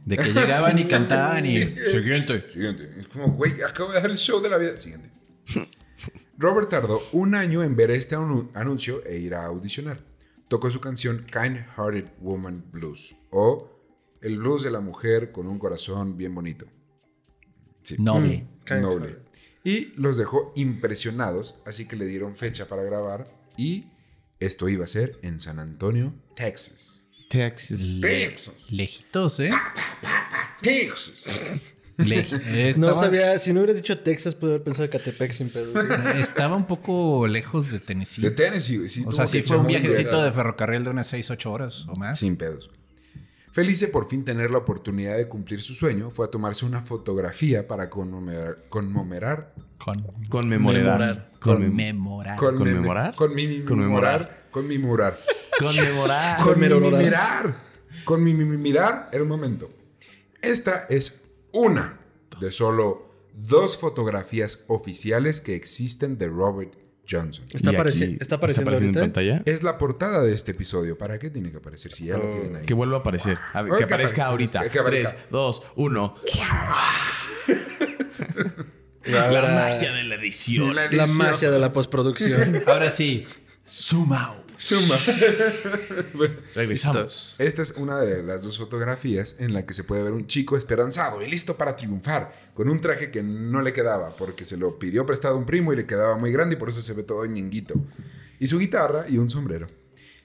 De 0.05 0.17
que 0.17 0.33
llegaban 0.33 0.79
y 0.79 0.85
cantaban 0.87 1.45
y... 1.45 1.63
Siguiente. 1.87 2.45
Siguiente. 2.53 2.91
Es 2.99 3.09
como, 3.09 3.29
güey, 3.33 3.61
acabo 3.63 3.93
de 3.93 4.01
dar 4.01 4.11
el 4.11 4.17
show 4.17 4.41
de 4.41 4.49
la 4.49 4.57
vida. 4.59 4.77
Siguiente. 4.79 5.11
Robert 6.39 6.69
tardó 6.71 7.03
un 7.13 7.35
año 7.35 7.63
en 7.63 7.77
ver 7.77 7.91
este 7.91 8.17
anu- 8.17 8.49
anuncio 8.55 9.05
e 9.05 9.19
ir 9.19 9.35
a 9.35 9.45
audicionar. 9.45 9.99
Tocó 10.49 10.71
su 10.71 10.81
canción 10.81 11.27
Kind 11.31 11.59
Hearted 11.77 12.07
Woman 12.21 12.65
Blues 12.73 13.15
o 13.31 13.69
El 14.21 14.39
blues 14.39 14.63
de 14.63 14.71
la 14.71 14.81
mujer 14.81 15.33
con 15.33 15.47
un 15.47 15.59
corazón 15.59 16.17
bien 16.17 16.35
bonito. 16.35 16.67
Sí. 17.83 17.97
Noble. 17.99 18.47
Kind 18.67 18.81
noble. 18.83 19.19
Y 19.65 19.93
los 19.97 20.17
dejó 20.17 20.53
impresionados, 20.57 21.57
así 21.67 21.87
que 21.87 21.97
le 21.97 22.07
dieron 22.07 22.37
fecha 22.37 22.67
para 22.69 22.83
grabar 22.83 23.29
y 23.57 23.85
esto 24.41 24.69
iba 24.69 24.85
a 24.85 24.89
ser 24.89 25.19
en 25.23 25.39
San 25.39 25.59
Antonio, 25.61 26.13
Texas. 26.35 27.01
Texas. 27.31 27.81
Texas. 28.01 28.55
Lejitos, 28.69 29.41
¿eh? 29.41 29.51
Texas. 30.61 31.41
Le- 31.99 32.75
No 32.79 32.95
sabía, 32.95 33.39
si 33.39 33.53
no 33.53 33.61
hubieras 33.61 33.77
dicho 33.77 33.99
Texas, 34.01 34.35
pude 34.35 34.53
haber 34.53 34.65
pensado 34.65 34.89
Catepec 34.91 35.31
sin 35.33 35.51
pedos. 35.51 35.77
estaba 36.19 36.57
un 36.57 36.67
poco 36.67 37.27
lejos 37.29 37.71
de 37.71 37.81
Tennessee. 37.81 38.23
De 38.23 38.31
Tennessee. 38.31 38.89
Sí, 38.89 39.05
o 39.07 39.13
sea, 39.13 39.27
sí 39.27 39.43
fue 39.43 39.59
un 39.59 39.67
viajecito 39.67 40.23
de 40.23 40.33
ferrocarril 40.33 40.85
de 40.85 40.91
unas 40.91 41.07
6, 41.09 41.31
8 41.31 41.53
horas 41.53 41.85
o 41.89 41.95
más. 41.97 42.19
Sin 42.19 42.37
pedos. 42.37 42.71
Feliz 43.53 43.81
de 43.81 43.89
por 43.89 44.09
fin 44.09 44.25
tener 44.25 44.51
la 44.51 44.59
oportunidad 44.59 45.17
de 45.17 45.29
cumplir 45.29 45.61
su 45.61 45.75
sueño, 45.75 46.11
fue 46.11 46.27
a 46.27 46.31
tomarse 46.31 46.65
una 46.65 46.81
fotografía 46.83 47.67
para 47.69 47.91
conmemorar, 47.91 48.65
conmemorar, 48.71 49.55
Con 49.79 50.03
Conmemorar. 50.31 51.31
Conmemorar. 51.39 52.37
conmemorar. 52.37 52.37
con- 52.37 52.57
¿Conmemorar? 52.57 53.15
Conmemorar. 54.51 55.19
Conmemorar. 55.59 56.39
con 56.43 56.61
mi 56.61 56.69
Conmemorar. 56.69 57.03
mirar, 57.03 57.57
con 58.05 58.23
mi 58.25 58.33
mi- 58.35 58.57
mirar 58.57 59.11
el 59.13 59.25
momento. 59.27 59.71
Esta 60.41 60.87
es 60.89 61.23
una 61.53 61.99
de 62.41 62.51
solo 62.51 63.11
dos 63.35 63.77
fotografías 63.79 64.61
oficiales 64.67 65.41
que 65.41 65.55
existen 65.57 66.17
de 66.17 66.29
Robert 66.29 66.75
Johnson. 67.11 67.45
¿Está, 67.53 67.71
apareci- 67.73 68.17
¿Está 68.21 68.37
apareciendo 68.37 68.71
en 68.71 68.77
ahorita? 68.77 69.01
pantalla? 69.01 69.43
Es 69.45 69.63
la 69.63 69.77
portada 69.79 70.23
de 70.23 70.33
este 70.35 70.53
episodio. 70.53 70.97
¿Para 70.97 71.19
qué 71.19 71.31
tiene 71.31 71.51
que 71.51 71.59
aparecer 71.59 71.93
si 71.93 72.07
ya 72.07 72.17
la 72.19 72.31
tienen 72.31 72.57
ahí? 72.57 72.65
Que 72.67 72.75
vuelva 72.75 72.99
a 72.99 73.01
aparecer. 73.01 73.37
A 73.53 73.63
ver, 73.63 73.73
Ay, 73.73 73.79
que 73.79 73.79
que 73.79 73.85
aparezca 73.95 74.23
apare- 74.23 74.31
ahorita. 74.31 74.69
que 74.71 74.79
aparezca. 74.79 75.11
3, 75.11 75.25
2, 75.31 75.63
1. 75.77 76.15
Ahora- 79.07 79.43
La 79.43 79.55
magia 79.55 79.93
de 79.93 80.05
la 80.05 80.15
edición. 80.15 80.75
La 80.75 81.07
magia 81.09 81.51
de 81.51 81.59
la 81.59 81.73
postproducción. 81.73 82.63
Ahora 82.67 82.91
sí, 82.91 83.25
zoom 83.67 84.13
out. 84.13 84.42
Suma. 84.63 84.97
Regresamos. 86.55 87.35
Esta 87.41 87.63
es 87.63 87.73
una 87.73 87.99
de 88.01 88.23
las 88.23 88.45
dos 88.45 88.59
fotografías 88.59 89.35
en 89.41 89.55
la 89.55 89.67
que 89.67 89.75
se 89.75 89.83
puede 89.83 90.05
ver 90.05 90.13
un 90.13 90.29
chico 90.29 90.57
esperanzado 90.57 91.21
y 91.21 91.29
listo 91.29 91.57
para 91.57 91.75
triunfar, 91.75 92.33
con 92.55 92.69
un 92.69 92.81
traje 92.81 93.11
que 93.11 93.25
no 93.25 93.61
le 93.61 93.73
quedaba 93.73 94.15
porque 94.15 94.45
se 94.45 94.57
lo 94.57 94.79
pidió 94.79 95.05
prestado 95.05 95.35
a 95.35 95.39
un 95.39 95.47
primo 95.47 95.73
y 95.73 95.77
le 95.77 95.85
quedaba 95.87 96.17
muy 96.17 96.31
grande 96.31 96.55
y 96.55 96.59
por 96.59 96.69
eso 96.69 96.81
se 96.81 96.93
ve 96.93 97.03
todo 97.03 97.27
ñenguito. 97.27 97.75
Y 98.39 98.47
su 98.47 98.61
guitarra 98.61 99.07
y 99.09 99.19
un 99.19 99.29
sombrero. 99.31 99.67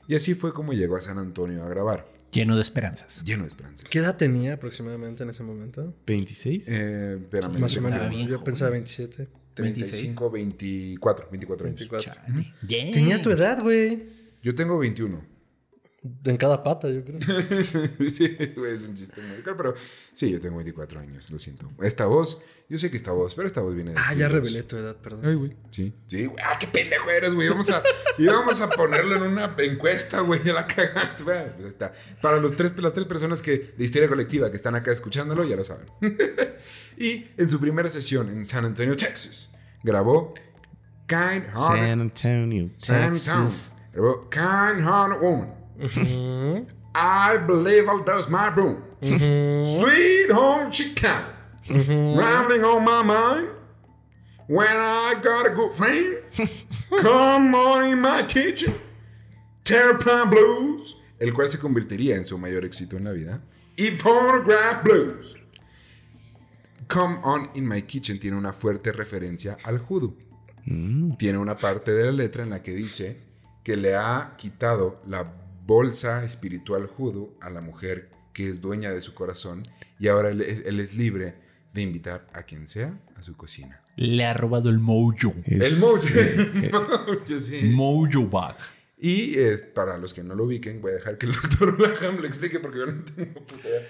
Y 0.07 0.13
así 0.13 0.35
fue 0.35 0.53
como 0.53 0.73
llegó 0.73 0.97
a 0.97 1.01
San 1.01 1.17
Antonio 1.17 1.63
a 1.63 1.69
grabar, 1.69 2.07
Lleno 2.31 2.55
de 2.55 2.61
esperanzas. 2.61 3.23
lleno 3.23 3.41
de 3.41 3.47
esperanzas. 3.47 3.89
¿Qué 3.89 3.97
edad 3.99 4.17
tenía 4.17 4.53
aproximadamente 4.53 5.23
en 5.23 5.31
ese 5.31 5.41
momento? 5.41 5.95
¿26? 6.05 6.63
Eh, 6.67 7.17
espérame, 7.21 7.57
Más 7.59 7.75
o 7.75 7.81
menos. 7.81 7.99
Yo 8.27 8.37
joven. 8.37 8.43
pensaba 8.43 8.69
27. 8.71 9.27
35, 9.55 10.29
24, 10.29 11.29
24 11.31 11.65
años. 11.67 11.79
24. 11.79 12.13
Chale. 12.13 12.53
Bien. 12.61 12.91
Tenía 12.91 13.19
tu 13.19 13.31
edad, 13.31 13.59
güey. 13.63 14.16
Yo 14.41 14.55
tengo 14.55 14.77
21. 14.77 15.37
En 16.25 16.37
cada 16.37 16.63
pata, 16.63 16.89
yo 16.89 17.03
creo. 17.03 17.19
sí, 18.09 18.37
güey, 18.55 18.73
es 18.73 18.83
un 18.83 18.95
chiste 18.95 19.19
muy 19.21 19.41
caro, 19.41 19.57
pero 19.57 19.75
sí, 20.13 20.29
yo 20.29 20.39
tengo 20.39 20.57
24 20.57 20.99
años, 20.99 21.29
lo 21.31 21.39
siento. 21.39 21.69
Esta 21.81 22.05
voz, 22.05 22.41
yo 22.69 22.77
sé 22.77 22.91
que 22.91 22.97
esta 22.97 23.11
voz, 23.11 23.33
pero 23.35 23.47
esta 23.47 23.61
voz 23.61 23.75
viene 23.75 23.91
de 23.91 23.97
Ah, 23.99 24.13
ya 24.13 24.29
revelé 24.29 24.63
tu 24.63 24.77
edad, 24.77 24.95
perdón. 24.95 25.21
Ay, 25.25 25.35
güey. 25.35 25.55
Sí, 25.71 25.93
sí, 26.05 26.25
güey. 26.25 26.43
Ah, 26.45 26.57
qué 26.59 26.67
pendejo 26.67 27.09
eres, 27.09 27.33
güey. 27.33 27.49
Vamos 27.49 27.69
a, 27.69 27.81
íbamos 28.17 28.61
a 28.61 28.69
ponerlo 28.69 29.15
en 29.15 29.23
una 29.23 29.55
encuesta, 29.57 30.21
güey. 30.21 30.41
Ya 30.43 30.53
la 30.53 30.67
cagaste. 30.67 31.23
Bueno, 31.23 31.51
pues 31.53 31.65
ahí 31.65 31.71
está. 31.71 31.91
Para 32.21 32.37
los 32.37 32.55
tres, 32.55 32.77
las 32.77 32.93
tres 32.93 33.07
personas 33.07 33.41
que, 33.41 33.73
de 33.75 33.83
Histeria 33.83 34.07
Colectiva 34.07 34.51
que 34.51 34.57
están 34.57 34.75
acá 34.75 34.91
escuchándolo, 34.91 35.43
ya 35.43 35.55
lo 35.55 35.63
saben. 35.63 35.87
y 36.97 37.27
en 37.37 37.49
su 37.49 37.59
primera 37.59 37.89
sesión 37.89 38.29
en 38.29 38.45
San 38.45 38.65
Antonio, 38.65 38.95
Texas, 38.95 39.51
grabó 39.83 40.33
Kind 41.07 41.45
Hearted 41.47 41.53
San 41.55 42.01
Antonio, 42.01 42.69
San 42.77 43.03
Antonio. 43.03 43.76
Texas. 43.97 44.03
Grabó 44.03 44.29
Kind 44.29 44.81
Hearted 44.81 45.21
Woman. 45.21 46.67
I 46.95 47.37
believe 47.37 47.87
I'll 47.87 48.03
dust 48.03 48.29
my 48.29 48.49
broom. 48.49 48.81
Sweet 49.01 50.31
home 50.31 50.71
Chicago. 50.71 51.27
Rambling 51.69 52.63
on 52.63 52.83
my 52.83 53.03
mind. 53.03 53.49
When 54.47 54.67
I 54.67 55.15
got 55.21 55.45
a 55.45 55.49
good 55.49 55.75
friend. 55.75 56.17
Come 57.01 57.53
on 57.53 57.89
in 57.91 58.01
my 58.01 58.23
kitchen. 58.23 58.73
Terrapin 59.63 60.29
Blues. 60.29 60.95
El 61.19 61.33
cual 61.33 61.49
se 61.49 61.57
convertiría 61.57 62.15
en 62.15 62.23
su 62.25 62.37
mayor 62.37 62.63
éxito 62.63 62.95
en 62.97 63.03
la 63.03 63.11
vida. 63.11 63.41
Y 63.75 63.91
Phonograph 63.91 64.83
Blues. 64.83 65.35
Come 66.87 67.17
on 67.23 67.49
in 67.55 67.67
my 67.67 67.81
kitchen 67.81 68.17
tiene 68.19 68.37
una 68.37 68.53
fuerte 68.53 68.91
referencia 68.93 69.57
al 69.63 69.79
judo 69.79 70.13
Mm. 70.69 71.15
tiene 71.17 71.37
una 71.37 71.55
parte 71.55 71.91
de 71.93 72.03
la 72.05 72.11
letra 72.11 72.43
en 72.43 72.49
la 72.49 72.61
que 72.61 72.73
dice 72.73 73.21
que 73.67 73.75
le 73.75 73.95
ha 73.97 74.35
quitado 74.37 75.01
la 75.09 75.29
bolsa 75.65 76.23
espiritual 76.23 76.87
judo 76.87 77.33
a 77.41 77.49
la 77.49 77.59
mujer 77.59 78.09
que 78.31 78.47
es 78.47 78.61
dueña 78.61 78.91
de 78.93 79.01
su 79.01 79.13
corazón 79.13 79.61
y 79.99 80.07
ahora 80.07 80.29
él, 80.29 80.39
es- 80.39 80.61
él 80.65 80.79
es 80.79 80.93
libre 80.95 81.35
de 81.73 81.81
invitar 81.81 82.25
a 82.31 82.43
quien 82.43 82.65
sea 82.65 82.97
a 83.17 83.23
su 83.23 83.35
cocina. 83.35 83.81
Le 83.97 84.23
ha 84.23 84.33
robado 84.33 84.69
el 84.69 84.79
mojo. 84.79 85.33
Es- 85.43 85.73
El 85.73 85.79
mojo. 85.79 85.99
El 86.63 86.71
mojo, 86.71 87.39
sí. 87.39 87.61
Mojo 87.63 88.25
bag. 88.29 88.55
Y 88.99 89.37
es, 89.37 89.61
para 89.61 89.99
los 89.99 90.11
que 90.11 90.23
no 90.23 90.33
lo 90.33 90.45
ubiquen, 90.45 90.81
voy 90.81 90.91
a 90.91 90.95
dejar 90.95 91.19
que 91.19 91.27
el 91.27 91.31
doctor 91.41 91.79
Laham 91.79 92.17
lo 92.17 92.25
explique 92.25 92.59
porque 92.59 92.79
yo 92.79 92.85
no 92.87 93.03
tengo 93.03 93.33
puta 93.33 93.55
idea. 93.55 93.87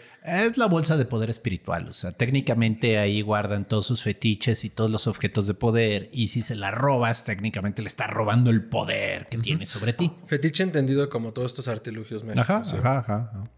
Es 0.47 0.58
la 0.58 0.66
bolsa 0.66 0.97
de 0.97 1.05
poder 1.05 1.30
espiritual. 1.30 1.88
O 1.88 1.93
sea, 1.93 2.12
técnicamente 2.12 2.97
ahí 2.97 3.22
guardan 3.22 3.66
todos 3.66 3.86
sus 3.86 4.03
fetiches 4.03 4.66
y 4.66 4.70
todos 4.70 4.91
los 4.91 5.08
objetos 5.08 5.47
de 5.47 5.53
poder. 5.53 6.10
Y 6.12 6.28
si 6.28 6.41
se 6.41 6.55
la 6.55 6.72
robas, 6.72 7.24
técnicamente 7.24 7.82
le 7.82 7.88
estás 7.88 8.10
robando 8.10 8.49
el 8.49 8.66
poder 8.66 9.28
que 9.30 9.38
tiene 9.38 9.66
sobre 9.66 9.93
ti. 9.93 10.12
Fetiche 10.26 10.64
entendido 10.64 11.10
como 11.10 11.32
todos 11.32 11.51
estos 11.51 11.70
artilugios 11.70 12.26
mágicos. 12.26 12.49
Ajá, 12.49 12.58
ajá, 12.60 12.97
ajá, 12.97 13.32
ajá. 13.34 13.51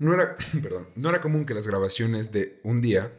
No 0.00 0.12
era, 0.12 0.36
perdón, 0.62 0.88
no 0.96 1.08
era 1.08 1.20
común 1.20 1.46
que 1.46 1.54
las 1.54 1.68
grabaciones 1.68 2.32
de 2.32 2.58
un 2.64 2.80
día 2.82 3.12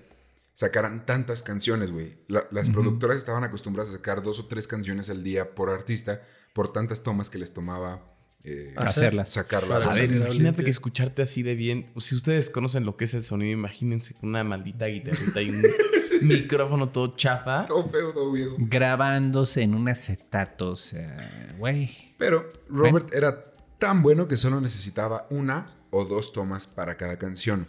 sacaran 0.56 1.06
tantas 1.06 1.43
canciones, 1.43 1.91
güey. 1.91 2.18
La- 2.28 2.47
las 2.49 2.72
productoras 2.72 3.18
estaban 3.18 3.43
acostumbradas 3.43 3.93
a 3.93 3.97
sacar 3.97 4.24
dos 4.24 4.39
o 4.39 4.47
tres 4.47 4.68
canciones 4.68 5.12
al 5.12 5.24
día 5.24 5.53
por 5.53 5.70
artista, 5.70 6.22
por 6.53 6.74
tantas 6.74 7.03
tomas 7.03 7.30
que 7.30 7.38
les 7.38 7.53
tomaba 7.53 8.12
eh, 8.47 8.74
Hacerlas. 8.78 9.30
sacarla. 9.30 9.76
A 9.78 9.93
ver, 9.93 10.12
imagínate 10.12 10.64
que 10.64 10.70
escucharte 10.70 11.22
así 11.24 11.43
de 11.43 11.56
bien. 11.56 11.91
Si 11.97 12.16
ustedes 12.16 12.49
conocen 12.49 12.86
lo 12.86 12.95
que 12.95 13.06
es 13.06 13.14
el 13.14 13.24
sonido, 13.26 13.51
imagínense 13.51 14.14
con 14.14 14.30
una 14.30 14.43
maldita 14.43 14.86
guitarrita 14.86 15.41
y 15.41 15.49
un 15.49 15.62
micrófono 16.22 16.89
todo 16.89 17.16
chafa. 17.18 17.66
Todo 17.66 17.89
feo, 17.89 18.14
todo 18.14 18.32
viejo. 18.32 18.56
Grabándose 18.60 19.62
en 19.64 19.74
un 19.76 19.89
acetato. 19.89 20.70
O 20.72 20.78
sea, 20.78 21.56
güey. 21.58 22.14
Pero 22.18 22.47
Robert 22.70 23.14
era 23.14 23.51
tan 23.80 24.01
bueno 24.03 24.28
que 24.28 24.38
solo 24.38 24.62
necesitaba 24.62 25.28
una 25.32 25.76
o 25.89 26.06
dos 26.06 26.32
tomas 26.32 26.68
para 26.68 26.95
cada 26.97 27.18
canción. 27.18 27.68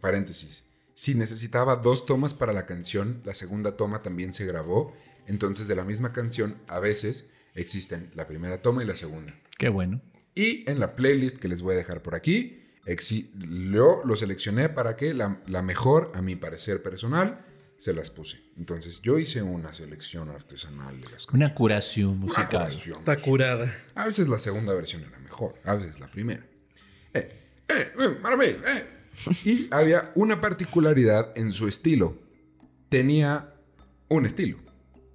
Paréntesis. 0.00 0.64
Si 0.94 1.14
necesitaba 1.14 1.76
dos 1.76 2.06
tomas 2.06 2.34
para 2.34 2.52
la 2.52 2.66
canción, 2.66 3.20
la 3.24 3.34
segunda 3.34 3.76
toma 3.76 4.02
también 4.02 4.32
se 4.32 4.46
grabó. 4.46 4.92
Entonces 5.26 5.66
de 5.68 5.74
la 5.74 5.84
misma 5.84 6.12
canción 6.12 6.56
a 6.68 6.78
veces 6.78 7.28
existen 7.54 8.10
la 8.14 8.26
primera 8.26 8.62
toma 8.62 8.82
y 8.82 8.86
la 8.86 8.96
segunda. 8.96 9.34
Qué 9.58 9.68
bueno. 9.68 10.00
Y 10.34 10.68
en 10.70 10.80
la 10.80 10.94
playlist 10.96 11.38
que 11.38 11.48
les 11.48 11.62
voy 11.62 11.74
a 11.74 11.78
dejar 11.78 12.02
por 12.02 12.14
aquí, 12.14 12.62
yo 12.86 14.02
lo 14.04 14.16
seleccioné 14.16 14.68
para 14.68 14.96
que 14.96 15.14
la, 15.14 15.40
la 15.46 15.62
mejor, 15.62 16.12
a 16.14 16.22
mi 16.22 16.36
parecer 16.36 16.82
personal, 16.82 17.44
se 17.78 17.92
las 17.92 18.10
puse. 18.10 18.40
Entonces 18.56 19.00
yo 19.02 19.18
hice 19.18 19.42
una 19.42 19.74
selección 19.74 20.28
artesanal 20.30 20.96
de 21.00 21.10
las 21.10 21.26
canciones. 21.26 21.34
Una 21.34 21.54
curación 21.54 22.08
Una 22.10 22.20
musical. 22.20 22.48
curación. 22.70 22.98
Está 22.98 23.16
curada. 23.16 23.76
A 23.94 24.06
veces 24.06 24.28
la 24.28 24.38
segunda 24.38 24.74
versión 24.74 25.02
era 25.02 25.18
mejor, 25.18 25.54
a 25.64 25.74
veces 25.74 25.98
la 26.00 26.08
primera. 26.08 26.44
Eh, 27.14 27.40
eh, 27.68 27.92
eh, 27.98 28.08
maravilla, 28.20 28.58
eh. 28.78 28.86
Y 29.44 29.68
había 29.70 30.12
una 30.14 30.40
particularidad 30.40 31.32
en 31.36 31.52
su 31.52 31.68
estilo. 31.68 32.18
Tenía 32.88 33.54
un 34.08 34.26
estilo. 34.26 34.58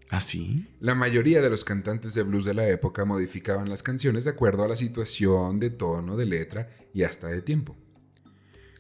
¿Ah, 0.10 0.22
sí? 0.22 0.68
La 0.80 0.95
mayoría 0.95 1.41
de 1.41 1.52
los 1.52 1.64
cantantes 1.64 2.16
de 2.16 2.24
blues 2.24 2.43
de 2.43 2.56
la 2.56 2.68
época 2.68 3.06
modificaban 3.06 3.70
las 3.70 3.84
canciones 3.84 4.24
de 4.24 4.32
acuerdo 4.32 4.64
a 4.64 4.68
la 4.68 4.76
situación, 4.76 5.60
de 5.60 5.70
tono, 5.70 6.18
de 6.18 6.26
letra 6.26 6.70
y 6.93 7.04
hasta 7.04 7.28
de 7.28 7.41
tiempo. 7.41 7.76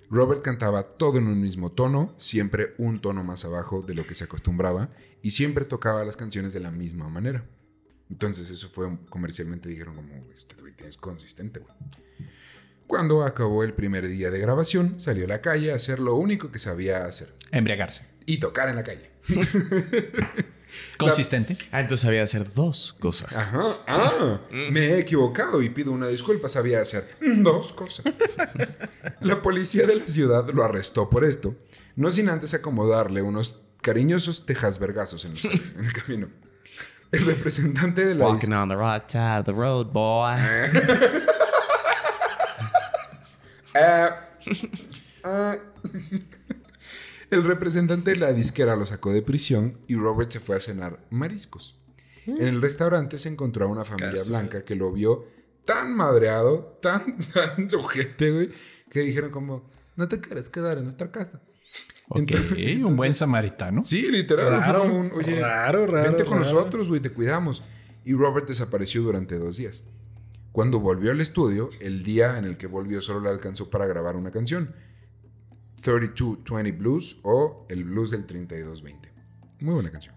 Robert 0.09 0.41
cantaba 0.41 0.81
todo 0.81 1.19
en 1.19 1.27
un 1.27 1.39
mismo 1.39 1.71
tono, 1.71 2.15
siempre 2.17 2.73
un 2.79 2.99
tono 2.99 3.23
más 3.23 3.45
abajo 3.45 3.83
de 3.83 3.93
lo 3.93 4.07
que 4.07 4.15
se 4.15 4.23
acostumbraba, 4.23 4.89
y 5.21 5.31
siempre 5.31 5.65
tocaba 5.65 6.03
las 6.03 6.17
canciones 6.17 6.51
de 6.51 6.61
la 6.61 6.71
misma 6.71 7.09
manera. 7.09 7.45
Entonces 8.09 8.49
eso 8.49 8.69
fue 8.69 8.89
comercialmente 9.09 9.69
dijeron 9.69 9.95
como, 9.95 10.09
"Güey, 10.09 10.35
este 10.35 10.55
güey 10.55 10.73
es 10.79 10.97
consistente, 10.97 11.59
güey. 11.59 11.71
Cuando 12.89 13.23
acabó 13.23 13.63
el 13.63 13.73
primer 13.73 14.07
día 14.07 14.31
de 14.31 14.39
grabación, 14.39 14.99
salió 14.99 15.25
a 15.25 15.27
la 15.27 15.41
calle 15.41 15.71
a 15.71 15.75
hacer 15.75 15.99
lo 15.99 16.15
único 16.15 16.51
que 16.51 16.57
sabía 16.57 17.05
hacer, 17.05 17.31
Embriagarse. 17.51 18.07
y 18.25 18.39
tocar 18.39 18.67
en 18.67 18.77
la 18.77 18.83
calle. 18.83 19.11
Consistente. 20.97 21.55
Ah, 21.71 21.81
entonces 21.81 22.07
había 22.07 22.21
de 22.21 22.23
hacer 22.23 22.51
dos 22.51 22.95
cosas. 22.99 23.37
Ajá. 23.37 23.77
Ah, 23.87 24.39
me 24.51 24.79
he 24.87 24.97
equivocado 24.99 25.61
y 25.61 25.69
pido 25.69 25.91
una 25.91 26.07
disculpa. 26.07 26.49
Sabía 26.49 26.81
hacer 26.81 27.15
dos 27.21 27.73
cosas. 27.73 28.05
la 29.21 29.39
policía 29.43 29.85
de 29.85 29.95
la 29.97 30.07
ciudad 30.07 30.49
lo 30.51 30.63
arrestó 30.63 31.11
por 31.11 31.25
esto, 31.25 31.55
no 31.95 32.09
sin 32.09 32.27
antes 32.27 32.55
acomodarle 32.55 33.21
unos 33.21 33.61
cariñosos 33.83 34.47
tejasvergazos 34.47 35.25
en, 35.25 35.33
en 35.77 35.85
el 35.85 35.93
camino. 35.93 36.27
El 37.11 37.23
representante 37.23 38.03
de 38.03 38.15
la 38.15 38.25
Walking 38.29 38.51
on 38.51 38.67
the 38.69 38.75
right 38.75 39.07
side 39.07 39.41
of 39.41 39.45
the 39.45 39.53
road, 39.53 39.91
boy. 39.93 40.35
Ah, 43.75 44.29
ah. 45.23 45.57
El 47.31 47.43
representante 47.43 48.11
de 48.11 48.17
la 48.17 48.33
disquera 48.33 48.75
lo 48.75 48.85
sacó 48.85 49.13
de 49.13 49.21
prisión 49.21 49.77
y 49.87 49.95
Robert 49.95 50.31
se 50.31 50.39
fue 50.39 50.55
a 50.55 50.59
cenar 50.59 50.99
mariscos. 51.09 51.75
En 52.25 52.41
el 52.47 52.61
restaurante 52.61 53.17
se 53.17 53.29
encontró 53.29 53.65
a 53.65 53.69
una 53.69 53.85
familia 53.85 54.21
blanca 54.27 54.63
que 54.63 54.75
lo 54.75 54.91
vio 54.91 55.25
tan 55.65 55.95
madreado, 55.95 56.77
tan, 56.81 57.17
tan 57.33 57.67
ojete, 57.75 58.31
güey, 58.31 58.49
que 58.89 59.01
dijeron 59.01 59.31
como, 59.31 59.69
no 59.95 60.07
te 60.07 60.19
quieres 60.19 60.49
quedar 60.49 60.77
en 60.77 60.83
nuestra 60.83 61.11
casa. 61.11 61.41
Ok, 62.07 62.19
Entonces- 62.19 62.79
un 62.83 62.95
buen 62.95 63.13
samaritano. 63.13 63.81
Sí, 63.83 64.11
literal. 64.11 64.47
Raro, 64.49 64.83
un, 64.83 65.11
Oye, 65.13 65.39
raro, 65.39 65.85
raro, 65.85 66.03
vente 66.03 66.25
con 66.25 66.39
raro. 66.39 66.51
nosotros, 66.51 66.87
güey, 66.87 67.01
te 67.01 67.11
cuidamos. 67.11 67.63
Y 68.05 68.13
Robert 68.13 68.47
desapareció 68.47 69.01
durante 69.03 69.37
dos 69.37 69.57
días. 69.57 69.83
Cuando 70.59 70.81
volvió 70.81 71.11
al 71.11 71.21
estudio, 71.21 71.69
el 71.79 72.03
día 72.03 72.37
en 72.37 72.43
el 72.43 72.57
que 72.57 72.67
volvió 72.67 72.99
solo 72.99 73.21
le 73.21 73.29
alcanzó 73.29 73.69
para 73.69 73.85
grabar 73.85 74.17
una 74.17 74.29
canción. 74.29 74.75
3220 75.81 76.71
Blues 76.73 77.15
o 77.23 77.65
el 77.69 77.85
blues 77.85 78.11
del 78.11 78.25
3220. 78.25 79.09
Muy 79.61 79.75
buena 79.75 79.89
canción. 79.89 80.15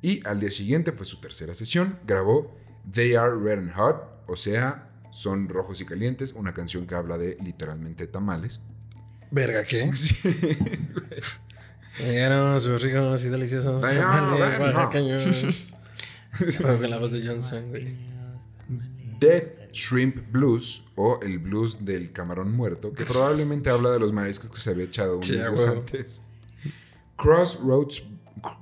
Y 0.00 0.26
al 0.26 0.40
día 0.40 0.50
siguiente 0.50 0.92
fue 0.92 1.04
su 1.04 1.20
tercera 1.20 1.54
sesión. 1.54 1.98
Grabó 2.06 2.56
They 2.90 3.14
Are 3.14 3.34
Red 3.38 3.58
and 3.58 3.74
Hot, 3.74 4.24
o 4.26 4.38
sea, 4.38 4.90
son 5.10 5.50
rojos 5.50 5.82
y 5.82 5.84
calientes, 5.84 6.32
una 6.32 6.54
canción 6.54 6.86
que 6.86 6.94
habla 6.94 7.18
de 7.18 7.36
literalmente 7.44 8.06
tamales. 8.06 8.62
Verga, 9.30 9.64
¿qué? 9.64 9.92
Sí. 9.92 10.16
Llegaron 11.98 12.58
sus 12.58 12.80
ricos 12.80 13.22
y 13.22 13.28
deliciosos 13.28 13.84
Ay, 13.84 13.98
tamales 13.98 14.58
no, 14.58 14.64
oaxaqueños. 14.64 15.76
Pero 16.56 16.80
con 16.80 16.88
la 16.88 16.96
voz 16.96 17.12
de 17.12 17.28
Johnson, 17.28 17.68
güey. 17.68 17.94
Dead 19.20 19.57
Shrimp 19.72 20.30
Blues 20.30 20.82
o 20.96 21.20
el 21.22 21.38
blues 21.38 21.84
del 21.84 22.12
camarón 22.12 22.54
muerto, 22.54 22.92
que 22.92 23.04
probablemente 23.04 23.70
habla 23.70 23.90
de 23.90 23.98
los 23.98 24.12
mariscos 24.12 24.50
que 24.50 24.56
se 24.56 24.70
había 24.70 24.84
echado 24.84 25.14
unos 25.16 25.28
días 25.28 25.48
huevo. 25.48 25.72
antes. 25.80 26.22
Crossroads 27.16 28.02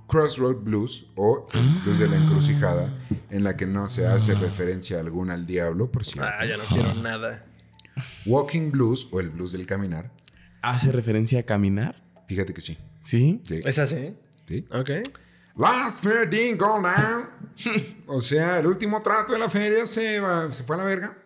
Crossroad 0.07 0.57
Blues 0.57 1.07
o 1.17 1.49
el 1.53 1.81
blues 1.83 1.99
de 1.99 2.09
la 2.09 2.17
encrucijada, 2.17 2.99
en 3.31 3.45
la 3.45 3.57
que 3.57 3.67
no 3.67 3.89
se 3.89 4.07
hace 4.07 4.35
referencia 4.35 4.99
alguna 5.01 5.35
al 5.35 5.47
diablo, 5.47 5.91
por 5.91 6.05
cierto. 6.05 6.31
Ah, 6.39 6.45
ya 6.47 6.57
no 6.57 6.65
quiero 6.65 6.95
nada. 6.95 7.45
Walking 8.25 8.71
Blues 8.71 9.09
o 9.11 9.21
el 9.21 9.31
blues 9.31 9.53
del 9.53 9.67
caminar. 9.67 10.11
¿Hace 10.63 10.93
referencia 10.93 11.41
a 11.41 11.43
caminar? 11.43 12.03
Fíjate 12.29 12.53
que 12.53 12.61
sí. 12.61 12.77
¿Sí? 13.03 13.41
Sí. 13.47 13.61
¿Es 13.65 13.79
así? 13.79 14.17
sí. 14.47 14.67
Ok. 14.71 14.91
Last 15.59 16.03
fair 16.03 16.29
didn't 16.29 16.61
go 16.61 16.81
down. 16.83 17.31
o 18.07 18.21
sea, 18.21 18.59
el 18.59 18.67
último 18.67 19.03
trato 19.03 19.33
de 19.33 19.39
la 19.39 19.49
feria 19.49 19.87
se, 19.87 20.21
va- 20.21 20.51
se 20.53 20.65
fue 20.65 20.77
a 20.77 20.81
la 20.81 20.85
verga. 20.85 21.17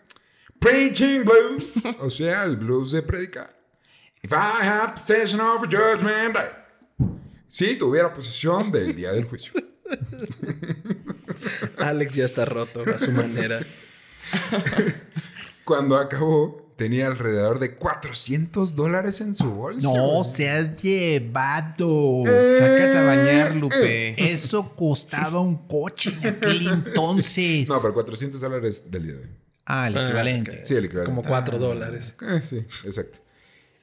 Preaching 0.59 1.25
blues. 1.25 1.67
o 2.01 2.11
sea, 2.11 2.45
el 2.45 2.57
blues 2.57 2.93
de 2.93 3.03
predicar. 3.03 3.57
If 4.23 4.33
I 4.33 4.63
had 4.63 4.93
possession 4.95 5.41
of 5.41 5.65
a 5.65 5.67
judgment 5.67 6.37
day. 6.37 7.09
Si 7.49 7.77
tuviera 7.77 8.13
posesión 8.13 8.71
del 8.71 8.95
día 8.95 9.13
del 9.13 9.25
juicio. 9.25 9.53
Alex 11.79 12.15
ya 12.15 12.25
está 12.27 12.45
roto 12.45 12.83
a 12.83 12.99
su 12.99 13.11
manera. 13.13 13.61
Cuando 15.65 15.97
acabó, 15.97 16.60
tenía 16.81 17.09
alrededor 17.09 17.59
de 17.59 17.75
400 17.75 18.75
dólares 18.75 19.21
en 19.21 19.35
su 19.35 19.51
bolsa. 19.51 19.87
No 19.87 20.13
güey. 20.23 20.25
seas 20.25 20.81
llevado. 20.83 22.23
Sácate 22.57 22.97
a 22.97 23.03
bañar, 23.03 23.55
Lupe. 23.57 24.33
Eso 24.33 24.75
costaba 24.75 25.41
un 25.41 25.67
coche 25.69 26.17
en 26.23 26.27
aquel 26.29 26.67
entonces. 26.73 27.69
No, 27.69 27.83
pero 27.83 27.93
400 27.93 28.41
dólares 28.41 28.91
del 28.91 29.03
día 29.03 29.13
de 29.13 29.19
hoy. 29.21 29.29
Ah, 29.67 29.89
el 29.89 29.99
Ah, 29.99 30.05
equivalente. 30.07 30.65
Sí, 30.65 30.73
el 30.75 30.85
Es 30.85 30.91
equivalente. 30.91 31.05
como 31.15 31.23
4 31.23 31.59
dólares. 31.59 32.15
Eh, 32.23 32.41
sí, 32.43 32.65
exacto. 32.85 33.19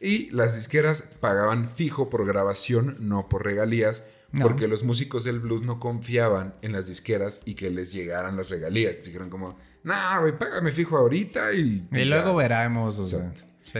Y 0.01 0.31
las 0.31 0.55
disqueras 0.55 1.03
pagaban 1.19 1.69
fijo 1.69 2.09
por 2.09 2.25
grabación, 2.25 2.97
no 2.99 3.29
por 3.29 3.45
regalías, 3.45 4.05
No. 4.31 4.43
porque 4.47 4.67
los 4.67 4.83
músicos 4.83 5.23
del 5.23 5.39
blues 5.39 5.61
no 5.61 5.79
confiaban 5.79 6.55
en 6.63 6.71
las 6.71 6.87
disqueras 6.87 7.41
y 7.45 7.53
que 7.53 7.69
les 7.69 7.93
llegaran 7.93 8.35
las 8.37 8.49
regalías. 8.49 9.05
Dijeron 9.05 9.29
como, 9.29 9.55
nah, 9.87 10.19
güey, 10.19 10.37
págame 10.37 10.71
fijo 10.71 10.97
ahorita 10.97 11.53
y... 11.53 11.81
Y 11.91 11.99
ya". 11.99 12.05
luego 12.05 12.35
veremos. 12.35 12.99
O 12.99 13.03
sea, 13.03 13.33
sí. 13.63 13.79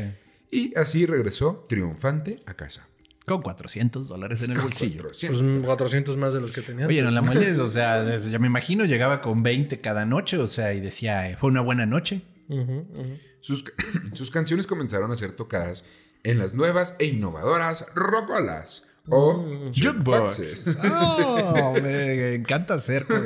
Y 0.50 0.78
así 0.78 1.06
regresó 1.06 1.66
triunfante 1.68 2.42
a 2.46 2.54
casa. 2.54 2.88
Con 3.26 3.42
400 3.42 4.08
dólares 4.08 4.42
en 4.42 4.52
el 4.52 4.60
bolsillo. 4.60 5.02
400. 5.02 5.42
Pues 5.42 5.66
400 5.66 6.16
más 6.16 6.34
de 6.34 6.40
los 6.40 6.54
que 6.54 6.62
tenía. 6.62 6.88
Oye, 6.88 7.02
no 7.02 7.12
la 7.12 7.22
mueles, 7.22 7.60
o 7.60 7.68
sea, 7.70 8.20
ya 8.20 8.40
me 8.40 8.48
imagino, 8.48 8.86
llegaba 8.86 9.20
con 9.20 9.44
20 9.44 9.80
cada 9.80 10.06
noche, 10.06 10.38
o 10.38 10.48
sea, 10.48 10.74
y 10.74 10.80
decía, 10.80 11.30
eh, 11.30 11.36
fue 11.36 11.50
una 11.50 11.60
buena 11.60 11.86
noche. 11.86 12.22
Ujú, 12.48 12.88
ujú. 12.94 13.18
Sus, 13.42 13.66
sus 14.14 14.32
canciones 14.32 14.66
comenzaron 14.66 15.12
a 15.12 15.18
ser 15.18 15.34
tocadas 15.34 15.84
en 16.24 16.38
las 16.38 16.54
nuevas 16.54 16.96
e 17.00 17.06
innovadoras 17.06 17.86
rocolas 17.96 18.88
o 19.10 19.38
Mm. 19.44 19.72
jukeboxes. 19.74 20.64
Oh, 20.92 21.74
me 21.82 22.36
encanta 22.36 22.76
hacer, 22.76 23.06
güey. 23.08 23.22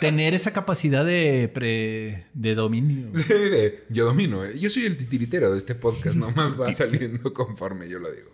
tener 0.00 0.34
esa 0.34 0.52
capacidad 0.52 1.04
de, 1.04 1.50
pre- 1.52 2.26
de 2.34 2.54
dominio. 2.54 3.08
Sí, 3.14 3.32
de, 3.34 3.84
yo 3.90 4.04
domino. 4.06 4.44
¿eh? 4.44 4.58
Yo 4.58 4.70
soy 4.70 4.84
el 4.86 4.96
titiritero 4.96 5.52
de 5.52 5.58
este 5.58 5.74
podcast, 5.74 6.16
nomás 6.16 6.60
va 6.60 6.72
saliendo 6.74 7.32
conforme 7.32 7.88
yo 7.88 7.98
lo 7.98 8.10
digo. 8.10 8.30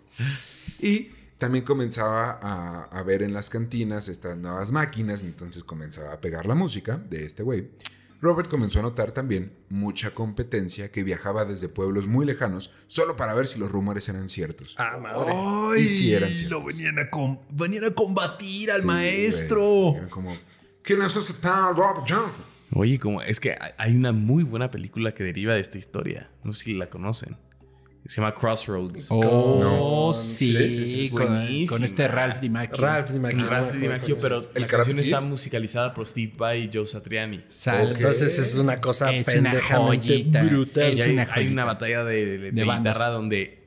Y 0.79 1.11
también 1.37 1.63
comenzaba 1.65 2.39
a, 2.41 2.83
a 2.85 3.03
ver 3.03 3.21
en 3.21 3.33
las 3.33 3.49
cantinas 3.49 4.09
estas 4.09 4.37
nuevas 4.37 4.71
máquinas, 4.71 5.23
entonces 5.23 5.63
comenzaba 5.63 6.13
a 6.13 6.19
pegar 6.21 6.45
la 6.45 6.55
música 6.55 6.97
de 7.09 7.25
este 7.25 7.43
güey. 7.43 7.67
Robert 8.19 8.49
comenzó 8.49 8.79
a 8.79 8.81
notar 8.81 9.11
también 9.11 9.53
mucha 9.69 10.11
competencia 10.15 10.91
que 10.91 11.03
viajaba 11.03 11.45
desde 11.45 11.69
pueblos 11.69 12.07
muy 12.07 12.25
lejanos 12.25 12.71
solo 12.87 13.15
para 13.15 13.33
ver 13.35 13.47
si 13.47 13.59
los 13.59 13.71
rumores 13.71 14.09
eran 14.09 14.27
ciertos. 14.27 14.73
Ah, 14.77 14.97
madre. 15.01 15.31
Ay, 15.31 15.81
Y 15.83 15.87
sí 15.87 16.13
eran 16.13 16.35
ciertos. 16.35 16.49
lo 16.59 16.65
venían 16.65 16.97
a, 16.99 17.09
com- 17.09 17.39
venían 17.49 17.85
a 17.85 17.91
combatir 17.91 18.71
al 18.71 18.81
Sí, 18.81 18.87
maestro. 18.87 19.63
güey. 19.65 19.95
Eran 19.97 20.09
como, 20.09 20.35
¿quién 20.81 21.01
es 21.03 21.15
ese 21.15 21.33
tal 21.35 21.75
Robert 21.75 21.99
Johnson? 22.09 22.43
Oye, 22.73 22.99
como 22.99 23.21
es 23.21 23.39
que 23.39 23.55
hay 23.77 23.95
una 23.95 24.11
muy 24.11 24.43
buena 24.43 24.71
película 24.71 25.13
que 25.13 25.23
deriva 25.23 25.53
de 25.53 25.59
esta 25.61 25.77
historia. 25.77 26.29
No 26.43 26.51
sé 26.51 26.65
si 26.65 26.73
la 26.73 26.89
conocen. 26.89 27.37
Se 28.07 28.21
llama 28.21 28.33
Crossroads. 28.33 29.07
Oh, 29.11 29.59
No. 29.61 30.13
sí, 30.13 30.51
Sí, 30.51 30.67
sí, 30.87 31.09
sí, 31.09 31.67
con, 31.67 31.83
este 31.83 32.07
Ralph 32.07 32.39
DiMaggio. 32.39 32.77
Ralph 32.77 33.09
DiMaggio. 33.11 33.49
Ralph 33.49 33.73
DiMaggio, 33.73 34.17
pero 34.21 34.37
¿El 34.55 34.61
la 34.61 34.67
canción 34.67 34.99
está 34.99 35.19
musicalizada 35.21 35.93
por 35.93 36.07
Steve 36.07 36.33
Vai 36.37 36.63
y 36.63 36.69
Joe 36.73 36.85
Satriani. 36.87 37.43
Sal- 37.49 37.91
Ok. 37.91 37.97
Entonces 37.97 38.39
es 38.39 38.55
una 38.55 38.79
cosa 38.79 39.13
Es 39.13 39.25
pendejamente 39.25 40.43
brutal. 40.43 40.83
Es 40.93 41.01
hay, 41.01 41.13
una 41.13 41.23
hay 41.23 41.27
joyita. 41.29 41.51
una 41.53 41.65
batalla 41.65 42.03
de, 42.05 42.37
de- 42.37 42.51
De 42.51 42.63
guitarra 42.63 43.07
donde 43.09 43.63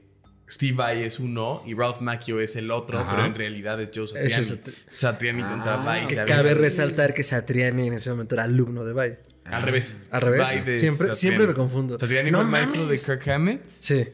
Steve 0.51 0.73
Vai 0.73 1.03
es 1.05 1.21
uno 1.21 1.63
y 1.67 1.75
Ralph 1.75 2.01
Macchio 2.01 2.41
es 2.41 2.57
el 2.57 2.71
otro, 2.71 2.99
Ajá. 2.99 3.11
pero 3.17 3.27
en 3.27 3.35
realidad 3.35 3.81
es 3.81 3.91
Joe 3.95 4.07
Satriani. 4.07 4.43
Es 4.43 4.53
Satri- 4.53 4.75
Satriani 4.97 5.43
contra 5.43 5.75
Ah, 5.81 5.85
Vai. 5.85 6.07
Que 6.07 6.17
cabe 6.25 6.55
resaltar 6.55 7.15
que 7.15 7.23
Satriani 7.23 7.89
en 7.89 7.93
ese 7.95 8.11
momento 8.11 8.35
era 8.37 8.45
alumno 8.45 8.85
de 8.85 8.93
Bay. 8.93 9.13
Al 9.45 9.63
revés. 9.63 9.97
Al 10.11 10.21
revés. 10.23 10.41
Vai 10.41 10.79
Siempre, 10.79 11.13
siempre 11.15 11.47
me 11.47 11.55
confundo. 11.55 11.99
Satriani 11.99 12.31
No 12.31 12.39
fue 12.39 12.45
el 12.47 12.51
maestro 12.51 12.87
de. 12.87 12.99
Kirk 12.99 13.29
Hammett, 13.29 13.69
Sí. 13.69 14.07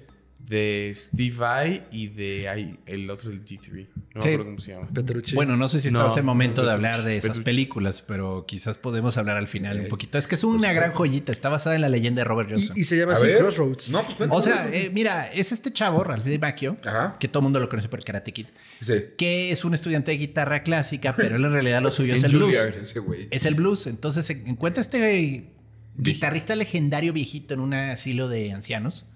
De 0.49 0.93
Steve 0.95 1.35
Vai 1.37 1.87
y 1.91 2.07
de 2.07 2.49
ay, 2.49 2.79
el 2.87 3.11
otro 3.11 3.31
del 3.31 3.45
G3. 3.45 3.89
No 4.15 4.23
Sí. 4.23 4.29
me 4.29 4.35
acuerdo 4.35 4.45
cómo 4.45 4.61
se 4.61 4.73
llama. 4.73 4.89
Petrucci. 4.95 5.35
Bueno, 5.35 5.57
no 5.57 5.69
sé 5.69 5.81
si 5.81 5.91
No, 5.91 5.99
estamos 5.99 6.17
en 6.19 6.25
momento 6.25 6.65
de 6.65 6.71
hablar 6.71 7.03
de 7.03 7.17
esas 7.17 7.31
Petrucci. 7.31 7.45
películas, 7.45 8.03
pero 8.07 8.45
quizás 8.47 8.79
podemos 8.79 9.17
hablar 9.17 9.39
al 9.39 9.49
final 9.49 9.81
un 9.81 9.89
poquito. 9.89 10.19
Es 10.19 10.29
que 10.29 10.37
es 10.37 10.45
una 10.45 10.73
gran 10.73 10.93
joyita, 10.93 11.33
está 11.33 11.49
basada 11.49 11.75
en 11.75 11.81
la 11.83 11.89
leyenda 11.89 12.21
de 12.21 12.25
Robert 12.27 12.51
Johnson. 12.51 12.77
y, 12.77 12.81
y 12.83 12.85
se 12.85 12.97
llama 12.97 13.15
así. 13.15 13.27
Crossroads. 13.39 13.91
No, 13.91 14.05
pues 14.05 14.17
cuéntame. 14.17 14.39
o 14.39 14.43
sea, 14.43 14.69
eh, 14.73 14.91
mira, 14.93 15.33
es 15.33 15.51
este 15.51 15.73
chavo, 15.73 16.05
Ralph 16.05 16.25
Ajá. 16.87 17.17
que 17.19 17.27
todo 17.27 17.41
el 17.41 17.45
mundo 17.45 17.59
lo 17.59 17.69
conoce 17.69 17.89
por 17.89 18.05
Karate 18.05 18.33
Kid, 18.33 18.47
Sí. 18.81 18.95
que 19.19 19.51
es 19.51 19.65
un 19.65 19.75
estudiante 19.75 20.13
de 20.13 20.19
guitarra 20.19 20.63
clásica, 20.63 21.17
pero 21.17 21.37
él 21.37 21.45
en 21.45 21.53
realidad 21.53 21.83
lo 21.83 21.91
suyo 21.91 22.15
es 22.15 22.23
En 22.23 22.31
el 22.31 22.37
blues. 22.37 22.55
Ese 22.55 23.01
güey. 23.01 23.27
Es 23.33 23.45
el 23.47 23.57
blues. 23.57 23.89
Entonces 23.89 24.25
se 24.25 24.35
encuentra 24.35 24.81
este 24.81 25.51
guitarrista 25.99 26.55
legendario 26.55 27.13
viejito 27.13 27.55
en 27.55 27.61
un 27.61 27.75
asilo 27.75 28.29
de 28.29 28.53
ancianos 28.53 29.07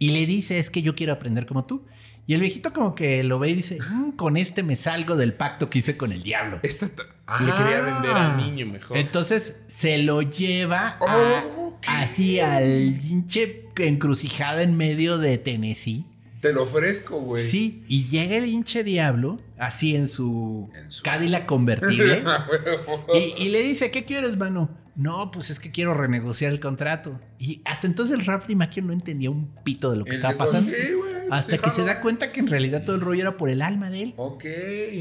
y 0.00 0.10
le 0.10 0.26
dice, 0.26 0.58
es 0.58 0.68
que 0.70 0.82
yo 0.82 0.96
quiero 0.96 1.12
aprender 1.12 1.46
como 1.46 1.64
tú. 1.66 1.84
Y 2.26 2.34
el 2.34 2.40
viejito 2.40 2.72
como 2.72 2.94
que 2.94 3.22
lo 3.24 3.38
ve 3.38 3.50
y 3.50 3.54
dice, 3.54 3.78
"Mm, 3.80 4.12
con 4.12 4.36
este 4.36 4.62
me 4.62 4.76
salgo 4.76 5.16
del 5.16 5.32
pacto 5.34 5.68
que 5.70 5.78
hice 5.80 5.96
con 5.96 6.10
el 6.12 6.22
diablo. 6.22 6.58
Esta 6.62 6.88
ta- 6.88 7.04
Le 7.44 7.52
quería 7.52 7.80
vender 7.82 8.10
Ah. 8.12 8.34
al 8.34 8.36
niño 8.44 8.66
mejor. 8.66 8.96
Entonces 8.96 9.54
se 9.68 9.98
lo 9.98 10.22
lleva 10.22 10.96
a- 11.00 11.44
así 11.86 12.40
al 12.40 12.96
pinche 13.00 13.66
encrucijada 13.76 14.62
en 14.62 14.76
medio 14.76 15.18
de 15.18 15.38
Tennessee. 15.38 16.04
Te 16.40 16.52
lo 16.52 16.62
ofrezco, 16.64 17.20
güey. 17.20 17.42
Sí, 17.44 17.82
y 17.86 18.06
llega 18.08 18.36
el 18.36 18.46
hinche 18.46 18.82
diablo 18.84 19.40
así 19.58 19.94
en 19.94 20.08
su, 20.08 20.70
En 20.74 20.90
su- 20.90 21.02
Cadillac 21.02 21.46
convertible 21.46 22.22
y, 23.14 23.44
y 23.44 23.48
le 23.50 23.62
dice, 23.62 23.90
¿qué 23.90 24.04
quieres, 24.04 24.36
mano? 24.36 24.70
No, 24.96 25.30
pues 25.30 25.50
es 25.50 25.60
que 25.60 25.70
quiero 25.70 25.94
renegociar 25.94 26.52
el 26.52 26.60
contrato. 26.60 27.20
Y 27.38 27.62
hasta 27.64 27.86
entonces 27.86 28.18
el 28.18 28.26
Ralph 28.26 28.46
DiMaggio 28.46 28.82
no 28.82 28.92
entendía 28.92 29.30
un 29.30 29.46
pito 29.64 29.90
de 29.90 29.96
lo 29.98 30.04
que 30.04 30.12
estaba 30.12 30.36
pasando. 30.36 30.70
"Sí, 30.72 30.92
güey, 30.94 31.10
Hasta 31.30 31.56
sí, 31.56 31.62
que 31.62 31.70
se 31.70 31.82
jalo". 31.82 31.86
da 31.94 32.00
cuenta 32.00 32.32
que 32.32 32.40
en 32.40 32.48
realidad 32.48 32.84
todo 32.84 32.96
el 32.96 33.02
rollo 33.02 33.22
era 33.22 33.36
por 33.36 33.48
el 33.50 33.62
alma 33.62 33.88
de 33.88 34.02
él. 34.02 34.14
Ok. 34.16 34.44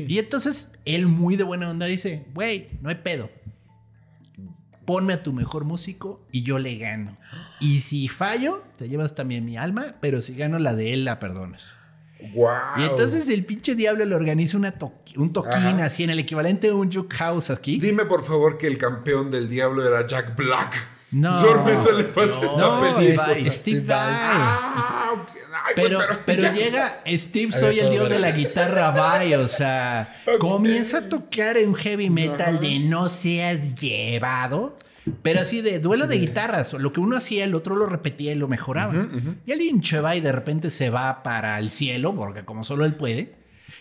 Y 0.08 0.20
entonces 0.20 0.70
él 0.86 1.08
muy 1.08 1.36
de 1.36 1.44
buena 1.44 1.70
onda 1.70 1.86
dice, 1.88 2.26
güey, 2.34 2.70
no 2.82 2.90
hay 2.90 2.96
pedo. 2.96 3.30
ponme 4.86 5.14
a 5.14 5.22
tu 5.22 5.34
mejor 5.34 5.66
músico 5.66 6.26
y 6.32 6.42
yo 6.42 6.58
le 6.58 6.76
gano. 6.80 7.16
Y 7.60 7.82
si 7.82 8.08
fallo, 8.08 8.64
te 8.76 8.90
llevas 8.90 9.14
también 9.14 9.46
mi 9.46 9.56
alma, 9.56 9.98
pero 10.02 10.20
si 10.20 10.34
gano 10.34 10.58
la 10.58 10.74
de 10.74 10.94
él, 10.94 11.06
la 11.06 11.20
perdonas. 11.20 11.74
¡Wow! 12.34 12.48
Y 12.78 12.84
entonces 12.84 13.30
el 13.30 13.46
pinche 13.46 13.76
diablo 13.76 14.04
le 14.06 14.14
organiza 14.16 14.58
una 14.58 14.78
toqui- 14.78 15.18
un 15.18 15.32
toquín 15.32 15.54
Ajá. 15.54 15.86
así 15.86 16.04
en 16.04 16.10
el 16.10 16.20
equivalente 16.20 16.68
de 16.68 16.74
un 16.74 16.92
juke 16.92 17.14
house 17.16 17.50
aquí. 17.50 17.80
Dime 17.80 18.06
por 18.06 18.26
favor 18.26 18.58
que 18.58 18.68
el 18.68 18.78
campeón 18.78 19.32
del 19.32 19.48
diablo 19.50 19.88
era 19.88 20.06
Jack 20.06 20.36
Black. 20.36 20.76
No. 21.12 21.32
Solo 21.40 21.68
eso 21.70 21.92
le 21.92 22.04
falta 22.04 22.40
No, 22.40 22.82
No, 22.82 23.00
es 23.02 23.54
Steve 23.56 23.80
Vai. 23.82 23.98
Ah, 24.12 25.12
ok. 25.14 25.30
Ay, 25.52 25.74
Pero, 25.76 26.00
pero 26.26 26.42
Jack- 26.42 26.54
llega 26.56 27.02
Steve, 27.08 27.52
soy 27.52 27.80
el 27.80 27.90
dios 27.90 28.10
de 28.10 28.20
la 28.20 28.32
guitarra, 28.32 28.92
bye. 28.92 29.36
O 29.38 29.48
sea, 29.48 30.22
comienza 30.40 31.00
a 31.00 31.10
tocar 31.10 31.58
en 31.58 31.74
heavy 31.74 32.10
metal 32.10 32.60
de 32.60 32.80
no 32.80 33.10
seas 33.10 33.74
llevado. 33.76 34.78
Pero 35.22 35.42
así 35.42 35.62
de 35.62 35.80
duelo 35.80 36.08
de 36.08 36.18
guitarras. 36.18 36.74
Lo 36.74 36.94
que 36.94 37.00
uno 37.00 37.18
hacía, 37.18 37.44
el 37.44 37.56
otro 37.56 37.76
lo 37.76 37.86
repetía 37.86 38.32
y 38.32 38.36
lo 38.36 38.48
mejoraba. 38.48 39.08
Y 39.46 39.52
el 39.52 39.62
hinche 39.62 40.00
va 40.02 40.16
y 40.16 40.22
de 40.22 40.32
repente 40.32 40.70
se 40.70 40.90
va 40.90 41.24
para 41.24 41.60
el 41.60 41.70
cielo, 41.70 42.16
porque 42.16 42.46
como 42.46 42.64
solo 42.64 42.86
él 42.86 42.96
puede. 42.96 43.36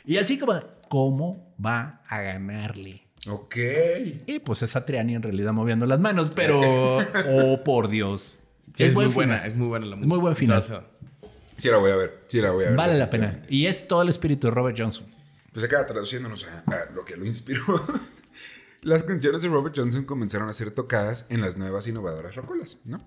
Y 0.05 0.17
así 0.17 0.39
como, 0.39 0.55
¿cómo 0.89 1.55
va 1.65 2.03
a 2.07 2.23
ganarle? 2.23 3.03
Ok. 3.29 3.57
Y 4.27 4.39
pues 4.39 4.63
es 4.63 4.71
Satriani 4.71 5.15
en 5.15 5.23
realidad 5.23 5.53
moviendo 5.53 5.87
las 5.87 6.01
manos, 6.01 6.31
pero. 6.35 6.99
oh, 7.29 7.65
por 7.65 7.89
Dios. 7.89 8.39
Es, 8.77 8.95
muy 8.95 9.07
buen 9.07 9.15
buena, 9.15 9.35
final. 9.35 9.47
es 9.49 9.55
muy 9.57 9.67
buena 9.69 9.87
la 9.87 9.97
música. 9.97 10.09
muy 10.09 10.19
buen 10.21 10.37
final. 10.37 10.59
O 10.59 10.63
sea, 10.63 10.85
Sí 11.57 11.69
la 11.69 11.79
voy 11.79 11.91
a 11.91 11.97
ver. 11.97 12.23
Sí 12.29 12.41
la 12.41 12.53
voy 12.53 12.65
a 12.65 12.69
ver. 12.69 12.77
Vale 12.77 12.97
la 12.97 13.11
pena. 13.11 13.43
Y 13.49 13.67
es 13.67 13.89
todo 13.89 14.03
el 14.03 14.09
espíritu 14.09 14.47
de 14.47 14.53
Robert 14.53 14.79
Johnson. 14.79 15.07
Pues 15.53 15.65
acaba 15.65 15.85
traduciéndonos 15.85 16.47
a, 16.47 16.63
a 16.71 16.91
lo 16.95 17.05
que 17.05 17.17
lo 17.17 17.27
inspiró. 17.27 17.65
Las 18.83 19.03
canciones 19.03 19.43
de 19.43 19.49
Robert 19.49 19.75
Johnson 19.77 20.05
comenzaron 20.05 20.49
a 20.49 20.53
ser 20.53 20.71
tocadas 20.71 21.27
en 21.29 21.41
las 21.41 21.57
nuevas 21.57 21.87
innovadoras 21.87 22.35
rocolas, 22.37 22.81
¿no? 22.85 23.07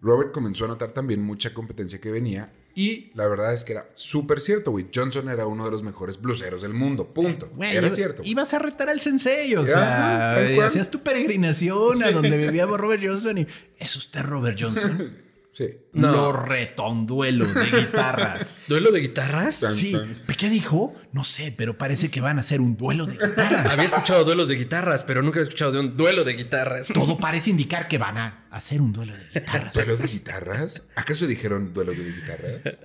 Robert 0.00 0.32
comenzó 0.32 0.64
a 0.64 0.68
notar 0.68 0.92
también 0.92 1.22
mucha 1.22 1.54
competencia 1.54 2.00
que 2.00 2.10
venía 2.10 2.52
y 2.74 3.12
la 3.14 3.28
verdad 3.28 3.52
es 3.52 3.64
que 3.64 3.72
era 3.72 3.88
súper 3.94 4.40
cierto, 4.40 4.72
güey. 4.72 4.88
Johnson 4.92 5.28
era 5.28 5.46
uno 5.46 5.64
de 5.64 5.70
los 5.70 5.84
mejores 5.84 6.20
bluseros 6.20 6.62
del 6.62 6.74
mundo, 6.74 7.14
punto. 7.14 7.50
Güey, 7.54 7.76
era 7.76 7.86
iba- 7.86 7.94
cierto. 7.94 8.22
Ibas 8.24 8.52
a 8.52 8.58
retar 8.58 8.88
al 8.88 9.00
sensei, 9.00 9.54
o 9.54 9.64
sea, 9.64 10.40
hacías 10.64 10.90
tu 10.90 11.04
peregrinación 11.04 12.02
a 12.02 12.10
donde 12.10 12.36
vivía 12.36 12.66
Robert 12.66 13.00
Johnson 13.04 13.38
y 13.38 13.46
¿es 13.78 13.94
usted 13.94 14.22
Robert 14.22 14.58
Johnson? 14.60 15.12
Sí. 15.52 15.68
No. 15.92 16.10
Lo 16.12 16.32
retó 16.32 16.88
un 16.88 17.06
duelo 17.06 17.46
de 17.46 17.64
guitarras. 17.82 18.62
¿Duelo 18.68 18.90
de 18.90 19.00
guitarras? 19.00 19.56
Sí. 19.76 19.94
¿qué 20.38 20.48
dijo? 20.48 20.94
No 21.12 21.24
sé, 21.24 21.52
pero 21.54 21.76
parece 21.76 22.10
que 22.10 22.20
van 22.22 22.38
a 22.38 22.40
hacer 22.40 22.60
un 22.62 22.76
duelo 22.78 23.04
de 23.06 23.12
guitarras. 23.18 23.66
Había 23.66 23.84
escuchado 23.84 24.24
duelos 24.24 24.48
de 24.48 24.54
guitarras, 24.56 25.04
pero 25.04 25.20
nunca 25.22 25.36
había 25.36 25.42
escuchado 25.44 25.72
de 25.72 25.80
un 25.80 25.96
duelo 25.96 26.24
de 26.24 26.32
guitarras. 26.32 26.88
Todo 26.88 27.18
parece 27.18 27.50
indicar 27.50 27.86
que 27.86 27.98
van 27.98 28.16
a 28.16 28.46
hacer 28.50 28.80
un 28.80 28.92
duelo 28.94 29.12
de 29.14 29.40
guitarras. 29.40 29.74
¿Duelo 29.74 29.96
de 29.98 30.06
guitarras? 30.08 30.88
¿Acaso 30.96 31.26
dijeron 31.26 31.74
duelo 31.74 31.92
de 31.92 32.12
guitarras? 32.12 32.78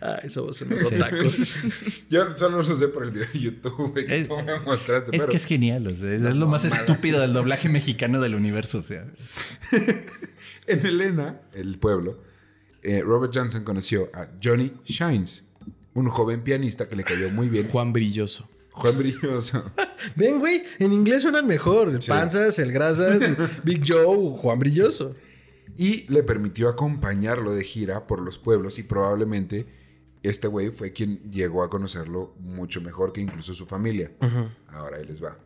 Ay, 0.22 0.30
somos 0.30 0.58
unos 0.62 0.82
otacos. 0.82 1.44
Yo 2.10 2.34
solo 2.34 2.62
lo 2.62 2.74
sé 2.74 2.88
por 2.88 3.04
el 3.04 3.10
video 3.10 3.28
de 3.32 3.38
YouTube 3.38 4.06
que 4.06 4.16
Es- 4.22 4.26
tú 4.28 4.36
me 4.42 4.58
mostraste. 4.60 5.10
Es 5.14 5.20
pero 5.20 5.30
que 5.30 5.36
es 5.36 5.44
genial, 5.44 5.86
o 5.86 5.94
sea, 5.94 6.10
es 6.14 6.22
lo 6.22 6.46
más 6.46 6.64
estúpido 6.64 7.20
del 7.20 7.34
doblaje 7.34 7.68
mexicano 7.68 8.20
del 8.22 8.34
universo, 8.34 8.78
o 8.78 8.82
sea. 8.82 9.04
En 10.70 10.86
Elena, 10.86 11.40
el 11.52 11.78
pueblo, 11.78 12.22
eh, 12.82 13.02
Robert 13.02 13.32
Johnson 13.34 13.64
conoció 13.64 14.08
a 14.14 14.28
Johnny 14.42 14.72
Shines, 14.84 15.48
un 15.94 16.06
joven 16.08 16.42
pianista 16.42 16.88
que 16.88 16.96
le 16.96 17.04
cayó 17.04 17.30
muy 17.30 17.48
bien. 17.48 17.68
Juan 17.68 17.92
Brilloso. 17.92 18.48
Juan 18.72 18.96
Brilloso. 18.96 19.64
Ven, 20.16 20.38
güey, 20.38 20.62
en 20.78 20.92
inglés 20.92 21.22
suenan 21.22 21.46
mejor. 21.46 21.88
El 21.88 22.00
Sí. 22.00 22.08
Panzas, 22.10 22.58
el 22.58 22.72
Grasas, 22.72 23.20
el 23.20 23.36
Big 23.64 23.82
Joe, 23.86 24.36
Juan 24.38 24.58
Brilloso. 24.58 25.14
Y 25.76 26.10
le 26.12 26.22
permitió 26.22 26.68
acompañarlo 26.68 27.52
de 27.54 27.64
gira 27.64 28.06
por 28.06 28.20
los 28.20 28.38
pueblos 28.38 28.78
y 28.78 28.82
probablemente 28.82 29.66
este 30.22 30.46
güey 30.48 30.70
fue 30.70 30.92
quien 30.92 31.30
llegó 31.30 31.62
a 31.62 31.70
conocerlo 31.70 32.34
mucho 32.38 32.80
mejor 32.80 33.12
que 33.12 33.20
incluso 33.22 33.54
su 33.54 33.66
familia. 33.66 34.12
Ahora 34.68 34.98
ahí 34.98 35.04
les 35.06 35.22
va. 35.22 35.38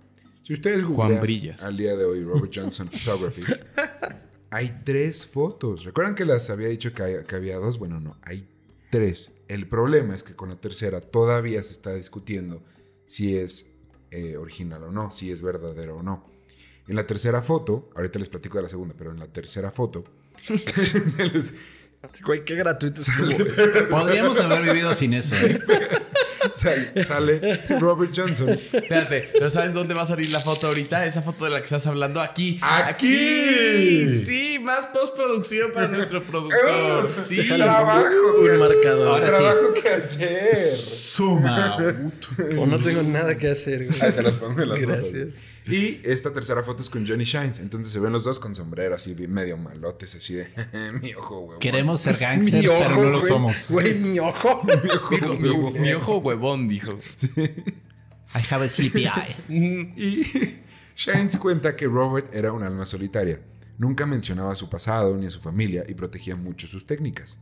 Si 0.42 0.52
ustedes 0.52 0.82
Juan 0.84 0.96
googlean 0.96 1.22
Brillas. 1.22 1.62
al 1.62 1.76
día 1.76 1.96
de 1.96 2.04
hoy 2.04 2.22
Robert 2.24 2.52
Johnson 2.54 2.88
Photography, 2.88 3.42
hay 4.54 4.80
tres 4.84 5.26
fotos. 5.26 5.84
¿Recuerdan 5.84 6.14
que 6.14 6.24
las 6.24 6.48
había 6.50 6.68
dicho 6.68 6.92
que, 6.92 7.02
hay- 7.02 7.24
que 7.24 7.34
había 7.34 7.56
dos? 7.58 7.78
Bueno, 7.78 8.00
no, 8.00 8.16
hay 8.22 8.46
tres. 8.90 9.32
El 9.48 9.68
problema 9.68 10.14
es 10.14 10.22
que 10.22 10.34
con 10.34 10.48
la 10.48 10.56
tercera 10.56 11.00
todavía 11.00 11.62
se 11.64 11.72
está 11.72 11.92
discutiendo 11.94 12.62
si 13.04 13.36
es 13.36 13.72
eh, 14.10 14.36
original 14.36 14.84
o 14.84 14.90
no, 14.92 15.10
si 15.10 15.30
es 15.32 15.42
verdadero 15.42 15.96
o 15.98 16.02
no. 16.02 16.24
En 16.86 16.96
la 16.96 17.06
tercera 17.06 17.42
foto, 17.42 17.90
ahorita 17.96 18.18
les 18.18 18.28
platico 18.28 18.58
de 18.58 18.62
la 18.64 18.68
segunda, 18.68 18.94
pero 18.96 19.10
en 19.10 19.18
la 19.18 19.26
tercera 19.26 19.70
foto, 19.70 20.04
se 20.44 21.26
les- 21.26 21.54
Güey, 22.24 22.44
qué 22.44 22.54
gratuito 22.54 23.00
estuvo. 23.00 23.88
Podríamos 23.88 24.38
haber 24.38 24.62
vivido 24.62 24.92
sin 24.92 25.14
eso, 25.14 25.34
¿eh? 25.36 25.58
Sale, 26.52 27.04
sale 27.04 27.60
Robert 27.80 28.12
Johnson. 28.14 28.50
Espérate, 28.50 29.30
¿pero 29.32 29.50
sabes 29.50 29.72
dónde 29.72 29.94
va 29.94 30.02
a 30.02 30.06
salir 30.06 30.30
la 30.30 30.40
foto 30.40 30.66
ahorita? 30.68 31.04
Esa 31.06 31.22
foto 31.22 31.44
de 31.44 31.50
la 31.50 31.58
que 31.58 31.64
estás 31.64 31.86
hablando. 31.86 32.20
Aquí. 32.20 32.58
¡Aquí! 32.62 34.08
Sí, 34.08 34.58
más 34.60 34.86
postproducción 34.86 35.72
para 35.72 35.88
nuestro 35.88 36.22
productor. 36.22 37.10
Sí. 37.26 37.46
Trabajo. 37.48 38.04
Un 38.40 38.58
marcador. 38.58 39.08
Ahora 39.08 39.26
sí. 39.26 39.32
Trabajo 39.32 39.74
que 39.74 39.88
hacer. 39.88 40.56
Suma. 40.56 41.76
O 42.58 42.66
no 42.66 42.78
tengo 42.80 43.02
nada 43.02 43.36
que 43.38 43.48
hacer, 43.50 43.86
güey. 43.86 44.00
Ahí 44.02 44.12
te 44.12 44.22
las 44.22 44.34
pongo 44.36 44.62
en 44.62 44.68
las 44.70 44.80
Gracias. 44.80 45.34
fotos. 45.34 45.53
Y 45.66 46.00
esta 46.04 46.32
tercera 46.32 46.62
foto 46.62 46.82
es 46.82 46.90
con 46.90 47.06
Johnny 47.06 47.24
Shines. 47.24 47.58
Entonces 47.58 47.92
se 47.92 47.98
ven 48.00 48.12
los 48.12 48.24
dos 48.24 48.38
con 48.38 48.54
sombrero 48.54 48.94
así 48.94 49.14
medio 49.14 49.56
malotes, 49.56 50.14
así 50.14 50.34
de 50.34 50.48
mi 51.02 51.14
ojo, 51.14 51.40
huevón. 51.40 51.58
Queremos 51.60 52.00
ser 52.00 52.16
gangster, 52.20 52.62
pero 52.62 52.88
no 52.90 53.10
lo 53.10 53.18
güey. 53.18 53.28
somos. 53.28 53.70
Güey, 53.70 53.98
mi 53.98 54.18
ojo. 54.18 54.62
Mi 54.64 54.90
ojo, 54.90 55.14
Dijo, 55.14 55.34
mi, 55.34 55.48
huevón. 55.48 55.80
mi 55.80 55.92
ojo 55.92 56.18
huevón, 56.18 56.68
dijo. 56.68 56.98
I 57.36 58.40
have 58.50 58.64
a 58.64 58.68
eye. 58.68 59.36
Y 59.96 60.24
Shines 60.96 61.36
cuenta 61.38 61.74
que 61.76 61.86
Robert 61.86 62.34
era 62.34 62.52
un 62.52 62.62
alma 62.62 62.84
solitaria. 62.84 63.40
Nunca 63.78 64.06
mencionaba 64.06 64.54
su 64.54 64.68
pasado 64.70 65.16
ni 65.16 65.26
a 65.26 65.30
su 65.30 65.40
familia 65.40 65.84
y 65.88 65.94
protegía 65.94 66.36
mucho 66.36 66.66
sus 66.66 66.86
técnicas. 66.86 67.38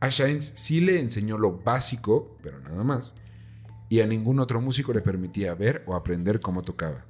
A 0.00 0.08
Shines 0.08 0.52
sí 0.56 0.80
le 0.80 1.00
enseñó 1.00 1.36
lo 1.38 1.58
básico, 1.58 2.36
pero 2.42 2.60
nada 2.60 2.82
más, 2.84 3.14
y 3.88 4.00
a 4.00 4.06
ningún 4.06 4.40
otro 4.40 4.60
músico 4.60 4.92
le 4.92 5.00
permitía 5.00 5.54
ver 5.54 5.82
o 5.86 5.94
aprender 5.94 6.40
cómo 6.40 6.62
tocaba. 6.62 7.04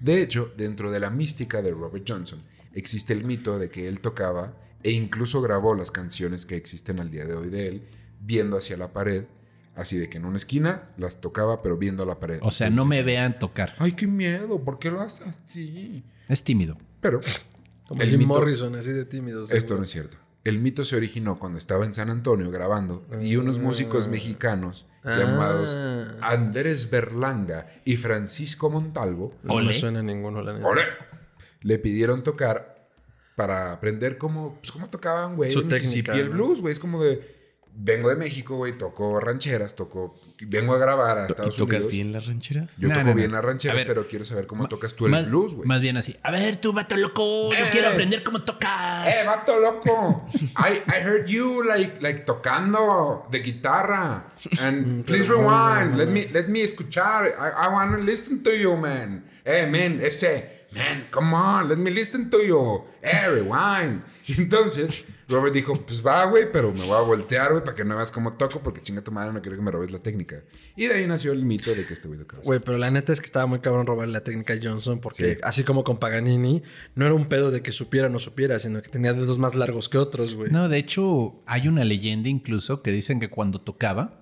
De 0.00 0.22
hecho, 0.22 0.52
dentro 0.56 0.90
de 0.90 1.00
la 1.00 1.10
mística 1.10 1.62
de 1.62 1.70
Robert 1.72 2.04
Johnson, 2.08 2.42
existe 2.72 3.12
el 3.12 3.24
mito 3.24 3.58
de 3.58 3.68
que 3.70 3.86
él 3.88 4.00
tocaba 4.00 4.54
e 4.82 4.90
incluso 4.92 5.42
grabó 5.42 5.74
las 5.74 5.90
canciones 5.90 6.46
que 6.46 6.56
existen 6.56 7.00
al 7.00 7.10
día 7.10 7.24
de 7.26 7.34
hoy 7.34 7.50
de 7.50 7.66
él, 7.66 7.82
viendo 8.20 8.56
hacia 8.56 8.76
la 8.76 8.92
pared, 8.92 9.24
así 9.74 9.96
de 9.98 10.08
que 10.08 10.16
en 10.18 10.24
una 10.24 10.38
esquina 10.38 10.90
las 10.96 11.20
tocaba, 11.20 11.62
pero 11.62 11.76
viendo 11.76 12.02
a 12.02 12.06
la 12.06 12.18
pared. 12.18 12.38
O 12.42 12.50
sea, 12.50 12.70
no 12.70 12.84
me 12.86 13.02
vean 13.02 13.38
tocar. 13.38 13.74
Ay, 13.78 13.92
qué 13.92 14.06
miedo, 14.06 14.62
¿por 14.64 14.78
qué 14.78 14.90
lo 14.90 15.00
haces 15.00 15.26
así? 15.26 16.02
Es 16.28 16.42
tímido. 16.44 16.78
Pero 17.00 17.20
Como 17.86 18.02
El 18.02 18.10
Jim 18.10 18.20
mito- 18.20 18.28
Morrison, 18.28 18.74
así 18.76 18.92
de 18.92 19.04
tímidos. 19.04 19.50
esto 19.50 19.76
no 19.76 19.82
es 19.82 19.90
cierto. 19.90 20.16
El 20.44 20.58
mito 20.60 20.84
se 20.84 20.96
originó 20.96 21.38
cuando 21.38 21.58
estaba 21.58 21.84
en 21.84 21.92
San 21.92 22.08
Antonio 22.08 22.50
grabando 22.50 23.04
y 23.20 23.36
unos 23.36 23.58
músicos 23.58 24.08
mexicanos 24.08 24.86
Ah. 25.02 25.16
llamados 25.18 25.76
Andrés 26.20 26.90
Berlanga 26.90 27.66
y 27.86 27.96
Francisco 27.96 28.68
Montalvo 28.68 29.34
No 29.42 29.56
me 29.56 29.72
suena 29.72 30.02
ninguno, 30.02 30.42
la 30.42 30.52
neta. 30.52 30.68
Le 31.62 31.78
pidieron 31.78 32.22
tocar 32.22 32.88
para 33.36 33.72
aprender 33.72 34.18
cómo, 34.18 34.56
pues, 34.56 34.70
cómo 34.70 34.90
tocaban, 34.90 35.36
güey, 35.36 35.50
Su 35.50 35.66
técnica, 35.66 36.14
y 36.14 36.20
el 36.20 36.28
blues, 36.28 36.60
güey. 36.60 36.72
Es 36.72 36.78
como 36.78 37.02
de, 37.02 37.39
vengo 37.74 38.08
de 38.10 38.16
México, 38.16 38.56
güey, 38.56 38.76
toco 38.76 39.18
rancheras, 39.20 39.74
toco, 39.74 40.18
vengo 40.40 40.74
a 40.74 40.78
grabar 40.78 41.18
a 41.18 41.22
¿Y 41.22 41.26
Estados 41.28 41.56
tocas 41.56 41.76
Unidos. 41.78 41.92
bien 41.92 42.12
las 42.12 42.26
rancheras? 42.26 42.76
Yo 42.76 42.88
No, 42.88 42.94
toco 42.94 43.04
no, 43.04 43.10
no. 43.10 43.16
bien 43.16 43.32
las 43.32 43.38
A 43.38 43.42
rancheras, 43.42 43.76
ver, 43.76 43.86
pero 43.86 44.06
quiero 44.06 44.24
saber 44.24 44.46
cómo 44.46 44.68
tocas 44.68 44.94
tú 44.94 45.06
el 45.06 45.12
más- 45.12 45.26
blues, 45.28 45.54
güey. 45.54 45.66
Más 45.66 45.80
bien 45.80 45.96
así. 45.96 46.16
A 46.22 46.30
ver, 46.30 46.56
tú, 46.56 46.72
vato 46.72 46.96
loco, 46.96 47.50
yo 47.52 47.56
Eh. 47.58 47.68
quiero 47.72 47.88
aprender 47.88 48.22
cómo 48.22 48.42
tocas. 48.42 49.08
¡Eh, 49.08 49.26
vato 49.26 49.58
loco! 49.60 50.28
I, 50.34 50.82
I 50.86 51.02
heard 51.02 51.26
you 51.26 51.62
like, 51.62 52.00
like 52.02 52.20
tocando 52.20 53.26
de 53.30 53.38
guitarra. 53.40 54.26
And 54.60 55.04
please 55.04 55.24
pero 55.26 55.42
no, 55.42 55.48
rewind. 55.50 55.96
Let 55.96 56.06
me 56.08 56.28
let 56.32 56.48
me 56.48 56.62
escuchar. 56.62 57.24
I, 57.26 57.66
I 57.66 57.68
want 57.72 57.92
to 57.94 57.98
listen 58.02 58.42
to 58.42 58.50
you, 58.54 58.76
man. 58.76 59.24
Eh, 59.44 59.66
man, 59.66 60.00
ese, 60.02 60.66
man, 60.72 61.08
come 61.10 61.34
on, 61.34 61.68
let 61.68 61.76
me 61.76 61.90
listen 61.90 62.28
to 62.30 62.42
you. 62.42 62.84
Eh, 63.02 63.28
rewind. 63.28 64.02
Y 64.26 64.34
entonces 64.38 65.04
Robert 65.30 65.54
dijo, 65.54 65.74
pues 65.74 66.04
va, 66.04 66.24
güey, 66.26 66.50
pero 66.52 66.72
me 66.72 66.84
voy 66.84 66.96
a 66.96 67.00
voltear, 67.00 67.52
güey, 67.52 67.64
para 67.64 67.74
que 67.76 67.84
no 67.84 67.96
veas 67.96 68.10
cómo 68.12 68.34
toco, 68.34 68.60
porque 68.62 68.82
chinga 68.82 69.00
tu 69.02 69.12
madre, 69.12 69.32
no 69.32 69.40
quiero 69.40 69.56
que 69.56 69.62
me 69.62 69.70
robes 69.70 69.90
la 69.90 69.98
técnica. 70.00 70.42
Y 70.76 70.86
de 70.86 70.94
ahí 70.94 71.06
nació 71.06 71.32
el 71.32 71.44
mito 71.44 71.74
de 71.74 71.86
que 71.86 71.94
este 71.94 72.08
güey 72.08 72.18
tocaba. 72.20 72.42
Güey, 72.44 72.60
pero 72.60 72.76
la 72.78 72.90
neta 72.90 73.12
es 73.12 73.20
que 73.20 73.26
estaba 73.26 73.46
muy 73.46 73.60
cabrón 73.60 73.86
robar 73.86 74.08
la 74.08 74.22
técnica 74.24 74.54
a 74.54 74.58
Johnson 74.62 75.00
porque 75.00 75.34
Sí. 75.34 75.38
así 75.42 75.64
como 75.64 75.84
con 75.84 75.98
Paganini, 75.98 76.62
no 76.94 77.06
era 77.06 77.14
un 77.14 77.26
pedo 77.26 77.50
de 77.50 77.62
que 77.62 77.72
supiera 77.72 78.08
o 78.08 78.10
no 78.10 78.18
supiera, 78.18 78.58
sino 78.58 78.82
que 78.82 78.88
tenía 78.88 79.12
dedos 79.14 79.38
más 79.38 79.54
largos 79.54 79.88
que 79.88 79.98
otros, 79.98 80.34
güey. 80.34 80.50
No, 80.50 80.68
de 80.68 80.78
hecho, 80.78 81.42
hay 81.46 81.68
una 81.68 81.84
leyenda 81.84 82.28
incluso 82.28 82.82
que 82.82 82.90
dicen 82.92 83.20
que 83.20 83.30
cuando 83.30 83.60
tocaba, 83.60 84.20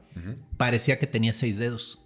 parecía 0.57 0.99
que 0.99 1.07
tenía 1.07 1.33
seis 1.33 1.59
dedos. 1.59 2.01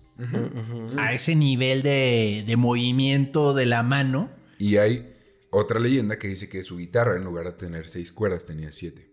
A 0.99 1.13
ese 1.15 1.35
nivel 1.35 1.83
de, 1.83 2.45
de 2.47 2.57
movimiento 2.57 3.55
de 3.55 3.67
la 3.67 3.83
mano. 3.83 4.31
Y 4.59 4.77
hay 4.77 5.12
otra 5.53 5.79
leyenda 5.79 6.19
que 6.19 6.27
dice 6.29 6.49
que 6.49 6.65
su 6.65 6.77
guitarra, 6.79 7.17
en 7.17 7.23
lugar 7.25 7.47
de 7.47 7.53
tener 7.53 7.89
seis 7.89 8.11
cuerdas, 8.11 8.45
tenía 8.47 8.73
siete. 8.73 9.11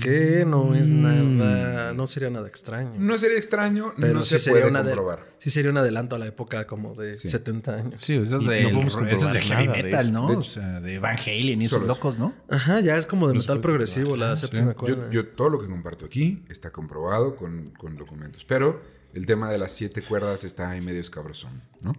Que 0.00 0.44
no 0.46 0.74
es 0.74 0.90
nada. 0.90 1.92
No 1.94 2.06
sería 2.08 2.28
nada 2.30 2.48
extraño. 2.48 2.94
No 2.98 3.16
sería 3.18 3.36
extraño, 3.38 3.94
Pero 4.00 4.14
no 4.14 4.22
sí 4.22 4.38
se 4.38 4.50
puede 4.50 4.62
sería 4.62 4.70
una 4.70 4.82
de- 4.82 4.90
comprobar. 4.96 5.34
Sí, 5.38 5.50
sería 5.50 5.70
un 5.70 5.76
adelanto 5.78 6.16
a 6.16 6.18
la 6.18 6.26
época 6.26 6.66
como 6.66 6.94
de 6.94 7.14
Sí. 7.14 7.30
70 7.30 7.74
años. 7.76 8.00
Sí, 8.00 8.14
eso 8.14 8.38
es 8.38 8.46
de, 8.48 8.72
no 8.72 8.80
eso 8.80 9.00
es 9.06 9.32
de 9.32 9.40
heavy 9.42 9.68
de 9.68 9.82
metal, 9.84 10.06
esto. 10.06 10.18
¿no? 10.22 10.28
De 10.28 10.36
o 10.36 10.42
sea, 10.42 10.80
de 10.80 10.98
Van 10.98 11.16
Halen 11.18 11.62
y 11.62 11.66
esos 11.66 11.82
locos, 11.86 12.18
¿no? 12.18 12.34
Ajá, 12.48 12.80
ya 12.80 12.96
es 12.96 13.06
como 13.06 13.28
de 13.28 13.34
Los 13.34 13.46
metal 13.46 13.60
progresivo, 13.60 14.16
la 14.16 14.34
séptima 14.34 14.72
sí. 14.72 14.76
cuerda. 14.78 15.08
Yo, 15.10 15.22
yo 15.22 15.28
todo 15.28 15.50
lo 15.50 15.60
que 15.60 15.66
comparto 15.68 16.04
aquí 16.06 16.42
está 16.48 16.70
comprobado 16.72 17.36
con, 17.36 17.70
con 17.78 17.96
documentos. 17.96 18.44
Pero 18.44 18.80
el 19.14 19.24
tema 19.26 19.50
de 19.52 19.58
las 19.58 19.70
siete 19.72 20.02
cuerdas 20.02 20.42
está 20.42 20.70
ahí 20.70 20.80
medio 20.80 21.00
escabrosón, 21.00 21.62
¿no? 21.80 21.92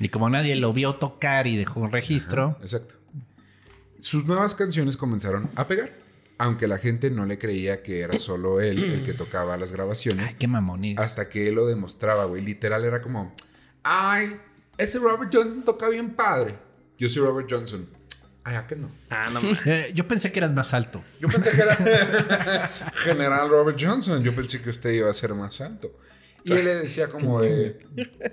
Y 0.00 0.08
como 0.08 0.30
nadie 0.30 0.56
lo 0.56 0.72
vio 0.72 0.96
tocar 0.96 1.46
y 1.46 1.56
dejó 1.56 1.80
un 1.80 1.92
registro, 1.92 2.56
exacto. 2.60 2.94
Sus 4.00 4.26
nuevas 4.26 4.54
canciones 4.54 4.96
comenzaron 4.96 5.50
a 5.56 5.66
pegar. 5.66 5.90
Aunque 6.40 6.68
la 6.68 6.78
gente 6.78 7.10
no 7.10 7.26
le 7.26 7.36
creía 7.36 7.82
que 7.82 8.00
era 8.00 8.16
solo 8.18 8.60
él 8.60 8.84
el 8.84 9.02
que 9.02 9.12
tocaba 9.12 9.56
las 9.56 9.70
ay, 9.70 9.76
grabaciones. 9.76 10.34
qué 10.34 10.46
mamones. 10.46 10.96
Hasta 10.96 11.28
que 11.28 11.48
él 11.48 11.56
lo 11.56 11.66
demostraba, 11.66 12.26
güey. 12.26 12.44
Literal 12.44 12.84
era 12.84 13.02
como, 13.02 13.32
ay, 13.82 14.36
ese 14.76 15.00
Robert 15.00 15.34
Johnson 15.34 15.64
toca 15.64 15.88
bien 15.88 16.14
padre. 16.14 16.56
Yo 16.96 17.08
soy 17.10 17.22
Robert 17.22 17.48
Johnson. 17.50 17.88
Ay, 18.44 18.54
¿a 18.54 18.66
qué 18.68 18.76
no? 18.76 18.88
Ah, 19.10 19.30
no 19.32 19.40
Eh, 19.66 19.90
yo 19.94 20.06
pensé 20.06 20.30
que 20.30 20.38
eras 20.38 20.52
más 20.52 20.72
alto. 20.74 21.02
Yo 21.20 21.28
pensé 21.28 21.50
que 21.50 21.60
era 21.60 21.76
General 23.04 23.48
Robert 23.48 23.78
Johnson. 23.80 24.22
Yo 24.22 24.32
pensé 24.34 24.62
que 24.62 24.70
usted 24.70 24.90
iba 24.90 25.10
a 25.10 25.14
ser 25.14 25.34
más 25.34 25.60
alto. 25.60 25.90
Y 26.44 26.52
él 26.52 26.64
le 26.64 26.74
decía 26.82 27.08
como 27.08 27.40
de, 27.42 27.78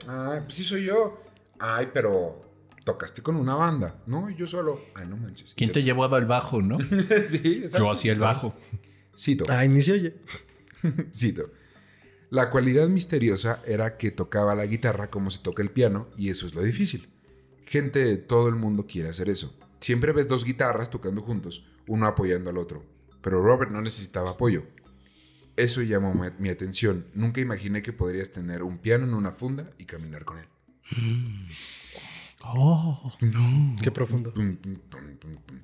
ay, 0.08 0.42
pues 0.44 0.56
sí 0.56 0.64
soy 0.64 0.86
yo. 0.86 1.22
Ay, 1.60 1.90
pero 1.94 2.46
tocaste 2.84 3.22
con 3.22 3.36
una 3.36 3.56
banda. 3.56 4.02
No, 4.06 4.30
yo 4.30 4.48
solo. 4.48 4.80
Ay, 4.94 5.08
no 5.08 5.18
manches. 5.18 5.54
¿Quién 5.56 5.72
te 5.72 5.84
llevaba 5.84 6.18
el 6.18 6.26
bajo, 6.26 6.62
no? 6.62 6.78
sí, 7.26 7.62
exacto. 7.64 7.86
Yo 7.86 7.92
hacía 7.92 8.14
el 8.14 8.20
bajo. 8.20 8.56
Cito. 9.18 9.46
Ah, 9.50 9.66
ni 9.66 9.82
se 9.82 9.94
oye. 9.94 10.16
Cito. 11.14 11.52
La 12.30 12.50
cualidad 12.50 12.88
misteriosa 12.88 13.62
era 13.66 13.98
que 13.98 14.12
tocaba 14.12 14.56
la 14.56 14.66
guitarra 14.66 15.10
como 15.10 15.30
se 15.30 15.40
toca 15.40 15.64
el 15.64 15.72
piano 15.72 16.10
y 16.18 16.30
eso 16.30 16.46
es 16.46 16.56
lo 16.56 16.62
difícil. 16.62 17.10
Gente 17.66 18.04
de 18.04 18.18
todo 18.18 18.50
el 18.50 18.56
mundo 18.56 18.86
quiere 18.88 19.10
hacer 19.10 19.30
eso. 19.30 19.56
Siempre 19.80 20.12
ves 20.12 20.28
dos 20.28 20.44
guitarras 20.44 20.90
tocando 20.90 21.22
juntos, 21.22 21.66
uno 21.88 22.08
apoyando 22.08 22.50
al 22.50 22.58
otro. 22.58 22.84
Pero 23.22 23.42
Robert 23.42 23.72
no 23.72 23.82
necesitaba 23.82 24.32
apoyo. 24.32 24.64
Eso 25.58 25.82
llamó 25.82 26.14
mi- 26.14 26.30
mi 26.40 26.50
atención. 26.50 27.06
Nunca 27.14 27.40
imaginé 27.42 27.82
que 27.82 27.94
podrías 27.94 28.30
tener 28.32 28.62
un 28.64 28.78
piano 28.78 29.06
en 29.06 29.14
una 29.14 29.32
funda 29.32 29.70
y 29.78 29.86
caminar 29.86 30.26
con 30.26 30.40
él. 30.40 30.46
Oh, 32.44 33.12
Qué 33.82 33.92
profundo. 33.92 34.34
Pum, 34.34 34.56
pum, 34.58 34.76
pum, 34.90 35.18
pum, 35.20 35.36
pum. 35.46 35.60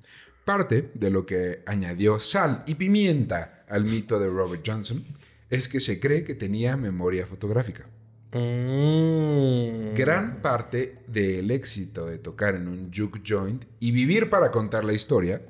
Parte 0.46 0.92
de 0.96 1.10
lo 1.12 1.26
que 1.26 1.62
añadió 1.68 2.20
sal 2.20 2.64
y 2.66 2.76
pimienta 2.76 3.64
al 3.70 3.84
mito 3.84 4.20
de 4.20 4.28
Robert 4.28 4.64
Johnson 4.66 5.04
es 5.50 5.68
que 5.68 5.80
se 5.80 6.00
cree 6.00 6.24
que 6.24 6.34
tenía 6.34 6.76
memoria 6.78 7.28
fotográfica. 7.28 7.86
Mm. 8.34 9.94
Gran 9.96 10.42
parte 10.42 11.00
del 11.08 11.52
éxito 11.52 12.06
de 12.06 12.18
tocar 12.18 12.56
en 12.56 12.68
un 12.68 12.92
juke 12.92 13.22
joint 13.28 13.66
y 13.80 13.92
vivir 13.92 14.30
para 14.30 14.50
contar 14.52 14.84
la 14.86 14.94
historia 14.94 15.42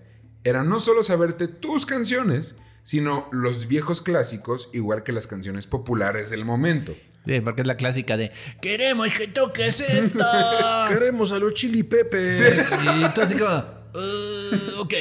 era 0.43 0.63
no 0.63 0.79
solo 0.79 1.03
saberte 1.03 1.47
tus 1.47 1.85
canciones, 1.85 2.55
sino 2.83 3.27
los 3.31 3.67
viejos 3.67 4.01
clásicos, 4.01 4.69
igual 4.73 5.03
que 5.03 5.11
las 5.11 5.27
canciones 5.27 5.67
populares 5.67 6.29
del 6.29 6.45
momento. 6.45 6.95
Sí, 7.25 7.39
porque 7.41 7.61
es 7.61 7.67
la 7.67 7.77
clásica 7.77 8.17
de 8.17 8.31
queremos 8.61 9.09
que 9.13 9.27
toques 9.27 9.79
esta. 9.79 10.85
Queremos 10.89 11.31
a 11.31 11.39
los 11.39 11.53
chili 11.53 11.83
peppers. 11.83 12.71
y 12.71 13.13
tú 13.13 13.21
así 13.21 13.35
como, 13.35 13.51
"Uh, 13.93 14.79
ok. 14.79 14.93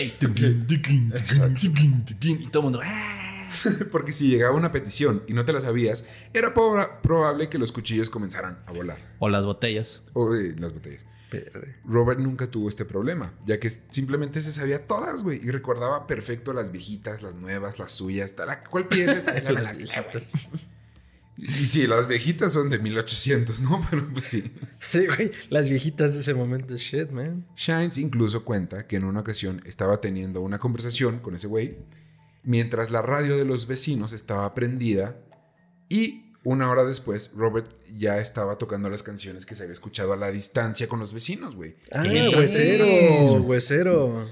Y 2.20 2.48
todo 2.50 2.60
el 2.60 2.62
mundo, 2.64 2.80
"Ah". 2.84 3.16
Porque 3.90 4.12
si 4.12 4.28
llegaba 4.28 4.54
una 4.54 4.70
petición 4.70 5.22
y 5.26 5.32
no 5.34 5.44
te 5.44 5.52
la 5.52 5.60
sabías, 5.60 6.06
era 6.32 6.54
probable 6.54 7.48
que 7.48 7.58
los 7.58 7.72
cuchillos 7.72 8.08
comenzaran 8.10 8.58
a 8.66 8.72
volar. 8.72 8.98
O 9.18 9.28
las 9.28 9.44
botellas. 9.44 10.02
O 10.12 10.34
eh, 10.34 10.54
las 10.58 10.72
botellas. 10.72 11.04
Verde. 11.30 11.76
Robert 11.84 12.18
nunca 12.20 12.46
tuvo 12.50 12.68
este 12.68 12.84
problema, 12.84 13.32
ya 13.46 13.60
que 13.60 13.70
simplemente 13.70 14.40
se 14.42 14.52
sabía 14.52 14.86
todas, 14.86 15.22
güey, 15.22 15.40
y 15.42 15.50
recordaba 15.50 16.06
perfecto 16.06 16.52
las 16.52 16.72
viejitas, 16.72 17.22
las 17.22 17.36
nuevas, 17.36 17.78
las 17.78 17.92
suyas, 17.92 18.34
tal, 18.34 18.48
¿cuál 18.68 18.88
pieza? 18.88 19.12
Esta, 19.18 19.40
la, 19.40 19.52
Las 19.62 19.78
la- 19.82 20.02
la- 20.12 20.20
Y 21.36 21.48
sí, 21.66 21.86
las 21.86 22.06
viejitas 22.06 22.52
son 22.52 22.68
de 22.68 22.78
1800, 22.78 23.62
¿no? 23.62 23.80
Pero 23.90 24.06
pues 24.12 24.26
sí. 24.26 24.52
Sí, 24.80 25.06
güey. 25.06 25.30
Las 25.48 25.68
viejitas 25.70 26.12
de 26.14 26.20
ese 26.20 26.34
momento. 26.34 26.76
Shit, 26.76 27.10
man. 27.10 27.46
Shines 27.56 27.96
incluso 27.96 28.44
cuenta 28.44 28.86
que 28.86 28.96
en 28.96 29.04
una 29.04 29.20
ocasión 29.20 29.62
estaba 29.64 30.00
teniendo 30.02 30.42
una 30.42 30.58
conversación 30.58 31.20
con 31.20 31.34
ese 31.34 31.46
güey 31.46 31.78
mientras 32.42 32.90
la 32.90 33.02
radio 33.02 33.36
de 33.36 33.44
los 33.44 33.66
vecinos 33.66 34.12
estaba 34.12 34.52
prendida 34.54 35.16
y 35.88 36.29
una 36.42 36.70
hora 36.70 36.84
después 36.84 37.30
Robert 37.34 37.70
ya 37.96 38.18
estaba 38.18 38.56
tocando 38.56 38.88
las 38.88 39.02
canciones 39.02 39.44
que 39.44 39.54
se 39.54 39.64
había 39.64 39.74
escuchado 39.74 40.12
a 40.12 40.16
la 40.16 40.30
distancia 40.30 40.88
con 40.88 40.98
los 40.98 41.12
vecinos, 41.12 41.54
güey. 41.54 41.76
Ah, 41.92 42.02
huesero. 42.04 43.42
Huesero. 43.42 44.26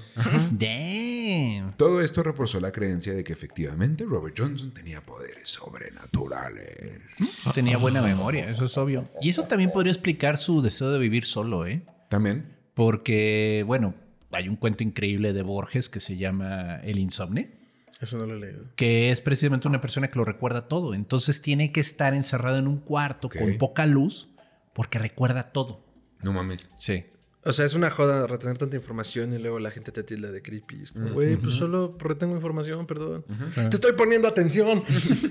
Damn. 0.51 1.73
Todo 1.77 2.01
esto 2.01 2.23
reforzó 2.23 2.59
la 2.59 2.71
creencia 2.71 3.13
de 3.13 3.23
que 3.23 3.33
efectivamente 3.33 4.05
Robert 4.05 4.35
Johnson 4.37 4.71
tenía 4.71 5.05
poderes 5.05 5.49
sobrenaturales. 5.49 7.01
Pues 7.43 7.55
Tenía 7.55 7.77
buena 7.77 8.01
memoria, 8.01 8.49
eso 8.49 8.65
es 8.65 8.77
obvio. 8.77 9.09
Y 9.21 9.29
eso 9.29 9.43
también 9.43 9.71
podría 9.71 9.91
explicar 9.91 10.37
su 10.37 10.61
deseo 10.61 10.91
de 10.91 10.99
vivir 10.99 11.25
solo, 11.25 11.67
¿eh? 11.67 11.83
También, 12.09 12.55
Porque, 12.73 13.63
bueno, 13.67 13.93
hay 14.31 14.49
un 14.49 14.55
cuento 14.55 14.83
increíble 14.83 15.33
de 15.33 15.43
Borges 15.43 15.89
que 15.89 15.99
se 15.99 16.17
llama 16.17 16.77
El 16.83 16.97
Insomne, 16.99 17.58
Eso 17.99 18.17
no 18.17 18.25
lo 18.25 18.35
he 18.35 18.39
leído. 18.39 18.63
que 18.75 19.11
es 19.11 19.19
precisamente 19.21 19.67
una 19.67 19.81
persona 19.81 20.09
que 20.09 20.17
lo 20.17 20.25
recuerda 20.25 20.67
todo. 20.67 20.93
Entonces 20.93 21.41
tiene 21.41 21.71
que 21.71 21.79
estar 21.81 22.13
encerrado 22.13 22.57
en 22.57 22.67
un 22.67 22.77
cuarto 22.79 23.29
con 23.29 23.57
poca 23.57 23.85
luz 23.85 24.29
porque 24.73 24.99
recuerda 24.99 25.51
todo. 25.51 25.83
no 26.21 26.31
mames. 26.33 26.69
Sí. 26.77 27.05
O 27.45 27.53
sea, 27.53 27.65
es 27.65 27.73
una 27.73 27.89
joda 27.89 28.27
retener 28.27 28.57
tanta 28.57 28.75
información 28.75 29.33
y 29.33 29.37
luego 29.39 29.59
la 29.59 29.71
gente 29.71 29.93
te 29.93 30.03
tilda 30.03 30.29
de 30.31 30.41
creepy. 30.41 30.81
Es 30.83 30.91
como, 30.91 31.13
Güey, 31.13 31.37
pues 31.37 31.53
solo 31.53 31.95
retengo 31.97 32.35
información, 32.35 32.85
perdón. 32.85 33.23
Te 33.55 33.75
estoy 33.75 33.93
poniendo 33.93 34.27
atención. 34.27 34.83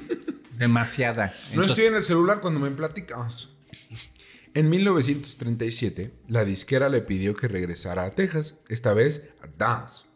Demasiada. 0.58 1.32
No 1.54 1.64
estoy 1.64 1.84
en 1.84 1.94
el 1.96 2.02
celular 2.02 2.40
cuando 2.40 2.60
me 2.60 2.70
platicas. 2.70 3.50
En 4.54 4.70
1937, 4.70 6.10
la 6.28 6.44
disquera 6.44 6.88
le 6.88 7.02
pidió 7.02 7.36
que 7.36 7.46
regresara 7.48 8.04
a 8.04 8.14
Texas, 8.14 8.56
esta 8.68 8.92
vez 8.94 9.28
a 9.42 9.46
Dallas. 9.56 10.06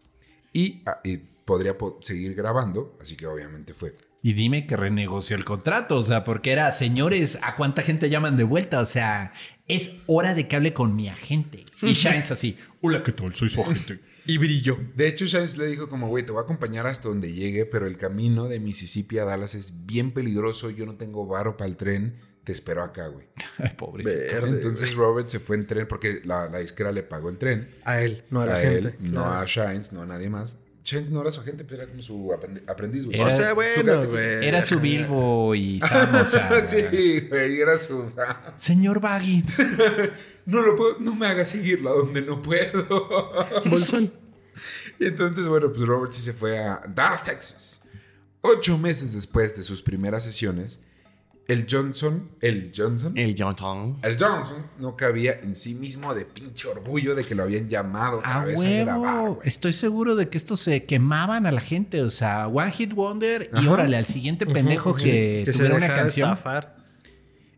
Y, 0.53 0.83
y 1.05 1.21
podría 1.45 1.77
po- 1.79 1.99
seguir 2.03 2.35
grabando, 2.35 2.97
así 3.01 3.17
que 3.17 3.27
obviamente 3.27 3.75
fue. 3.75 3.97
Y 4.23 4.35
dime 4.35 4.67
que 4.67 4.77
renegoció 4.77 5.37
el 5.37 5.45
contrato, 5.45 5.97
o 5.97 6.03
sea, 6.03 6.23
porque 6.25 6.53
era, 6.53 6.71
señores, 6.73 7.39
¿a 7.43 7.57
cuánta 7.57 7.83
gente 7.83 8.09
llaman 8.09 8.37
de 8.37 8.45
vuelta? 8.45 8.81
O 8.81 8.85
sea, 8.85 9.33
es 9.67 9.91
hora 10.07 10.35
de 10.35 10.47
que 10.47 10.55
hable 10.57 10.73
con 10.73 10.95
mi 10.95 11.09
agente. 11.09 11.65
Y 11.81 11.95
Shines 11.95 12.31
así, 12.31 12.57
hola, 12.83 13.03
¿qué 13.03 13.11
tal? 13.13 13.35
Soy 13.35 13.49
su 13.49 13.61
agente. 13.61 13.99
Y 14.25 14.39
brillo. 14.39 14.79
De 14.95 15.09
hecho, 15.09 15.25
Shines 15.27 15.59
le 15.59 15.67
dijo 15.67 15.89
como, 15.89 16.07
güey, 16.07 16.25
te 16.25 16.31
voy 16.31 16.41
a 16.41 16.45
acompañar 16.45 16.87
hasta 16.87 17.09
donde 17.09 17.33
llegue, 17.33 17.67
pero 17.67 17.89
el 17.89 17.97
camino 17.97 18.47
de 18.47 18.61
Mississippi 18.61 19.19
a 19.19 19.25
Dallas 19.25 19.57
es 19.57 19.87
bien 19.87 20.13
peligroso, 20.13 20.71
yo 20.71 20.87
no 20.87 20.95
tengo 20.95 21.27
varo 21.27 21.57
para 21.57 21.69
el 21.69 21.77
tren, 21.77 22.21
te 22.45 22.53
espero 22.53 22.85
acá, 22.85 23.09
güey. 23.09 23.27
Pobrecito. 23.77 24.35
Verde, 24.37 24.51
Entonces 24.51 24.95
Robert 24.95 25.29
se 25.29 25.41
fue 25.41 25.57
en 25.57 25.67
tren 25.67 25.89
porque 25.89 26.23
la, 26.25 26.49
la 26.49 26.59
disquera 26.61 26.93
le 26.93 27.03
pagó 27.03 27.29
el 27.29 27.39
tren. 27.39 27.69
A 27.85 28.01
él, 28.01 28.23
no 28.31 28.43
a 28.43 28.47
la 28.47 28.55
a 28.55 28.61
gente. 28.61 28.79
él, 28.79 28.95
no 29.01 29.23
Claro. 29.25 29.41
a 29.41 29.45
Shines, 29.47 29.93
no 29.93 30.03
a 30.03 30.07
nadie 30.07 30.31
más. 30.31 30.61
Shines 30.85 31.11
no 31.11 31.21
era 31.21 31.31
su 31.31 31.41
agente, 31.41 31.65
pero 31.65 31.83
era 31.83 31.91
como 31.91 32.03
su 32.03 32.29
aprendi- 32.31 32.63
aprendiz, 32.69 33.05
güey. 33.07 33.17
Era- 33.21 33.29
O 33.29 33.31
sea, 33.31 33.53
bueno, 33.55 34.07
güey. 34.09 34.47
Era 34.47 34.63
su 34.63 34.81
Bilbo 34.81 35.55
y 35.55 35.81
Sam, 35.89 36.15
o 36.17 36.25
sea, 36.27 36.51
sí, 36.67 37.21
güey, 37.29 37.61
era 37.61 37.77
su... 37.77 38.11
Señor 38.57 39.01
Baggins. 39.01 39.57
No 40.45 40.61
lo 40.61 40.75
puedo, 40.75 40.99
no 40.99 41.15
me 41.15 41.27
haga 41.27 41.45
seguirlo 41.45 41.91
a 41.91 41.93
donde 41.93 42.21
no 42.21 42.43
puedo. 42.43 42.85
Bolsón. 43.71 44.13
y 44.99 45.07
entonces, 45.07 45.47
bueno, 45.47 45.69
pues 45.71 45.83
Robert 45.87 46.11
sí 46.13 46.21
se 46.21 46.33
fue 46.33 46.59
a 46.59 46.83
Dallas, 46.93 47.23
Texas. 47.23 47.81
Ocho 48.41 48.77
meses 48.77 49.15
después 49.15 49.57
de 49.57 49.63
sus 49.63 49.83
primeras 49.83 50.25
sesiones, 50.25 50.83
el 51.53 51.67
Johnson, 51.71 52.31
el 52.41 52.73
Johnson, 52.75 53.17
El 53.17 53.35
Johnson. 53.39 53.99
el 54.03 54.17
Johnson 54.19 54.67
no 54.79 54.97
cabía 54.97 55.41
en 55.43 55.55
sí 55.55 55.75
mismo 55.75 56.15
de 56.15 56.25
pinche 56.25 56.69
orgullo 56.69 57.15
de 57.15 57.25
que 57.25 57.35
lo 57.35 57.43
habían 57.43 57.69
llamado 57.69 58.19
otra 58.19 58.41
A 58.41 58.45
vez 58.45 58.65
a 58.65 58.69
grabar, 58.69 59.21
huevo. 59.25 59.41
Estoy 59.45 59.73
seguro 59.73 60.17
de 60.17 60.29
que 60.29 60.39
estos 60.39 60.61
se 60.61 60.85
quemaban 60.85 61.47
a 61.47 61.53
la 61.53 61.61
gente. 61.61 62.03
O 62.03 62.11
sea, 62.11 62.49
One 62.49 62.73
Hit 62.73 62.93
Wonder 62.95 63.51
y 63.61 63.67
órale 63.67 63.97
al 63.97 64.07
siguiente 64.07 64.47
pendejo 64.47 64.95
que, 64.95 65.43
Que 65.45 65.53
se 65.53 65.59
tuviera 65.59 65.77
una 65.77 65.89
canción. 65.89 66.31
estafar. 66.33 66.77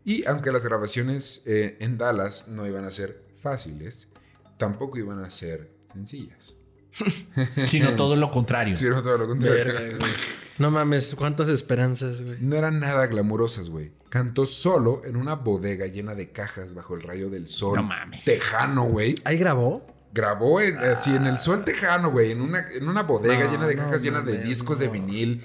Y 0.03 0.25
aunque 0.25 0.51
las 0.51 0.65
grabaciones 0.65 1.41
eh, 1.45 1.77
en 1.79 1.97
Dallas 1.97 2.47
no 2.47 2.67
iban 2.67 2.85
a 2.85 2.91
ser 2.91 3.23
fáciles, 3.39 4.09
tampoco 4.57 4.97
iban 4.99 5.19
a 5.19 5.29
ser 5.29 5.71
sencillas. 5.91 6.55
Sino 7.67 7.91
todo 7.95 8.15
lo 8.15 8.31
contrario. 8.31 8.75
Sino 8.75 9.01
todo 9.01 9.17
lo 9.17 9.27
contrario. 9.27 9.65
Verga. 9.65 10.07
No 10.57 10.71
mames, 10.71 11.15
cuántas 11.15 11.49
esperanzas, 11.49 12.21
güey. 12.21 12.37
No 12.39 12.55
eran 12.55 12.79
nada 12.79 13.07
glamurosas, 13.07 13.69
güey. 13.69 13.91
Cantó 14.07 14.45
solo 14.45 15.01
en 15.03 15.17
una 15.17 15.35
bodega 15.35 15.85
llena 15.87 16.15
de 16.15 16.31
cajas 16.31 16.73
bajo 16.73 16.95
el 16.95 17.01
rayo 17.01 17.29
del 17.29 17.49
sol. 17.49 17.75
No 17.75 17.83
mames. 17.83 18.23
Tejano, 18.23 18.85
güey. 18.85 19.15
¿Ahí 19.25 19.37
grabó? 19.37 19.85
grabó 20.13 20.61
en- 20.61 20.77
así 20.77 21.13
en 21.13 21.25
el 21.27 21.37
sol 21.39 21.65
tejano, 21.65 22.09
güey, 22.09 22.31
en 22.31 22.39
una, 22.39 22.65
en 22.73 22.87
una 22.87 23.03
bodega 23.03 23.43
No, 23.43 23.51
llena 23.51 23.67
de 23.67 23.75
no 23.75 23.83
cajas 23.83 24.01
llenas 24.01 24.23
de 24.25 24.31
mames, 24.31 24.47
discos 24.47 24.79
de 24.79 24.87
vinil. 24.87 25.43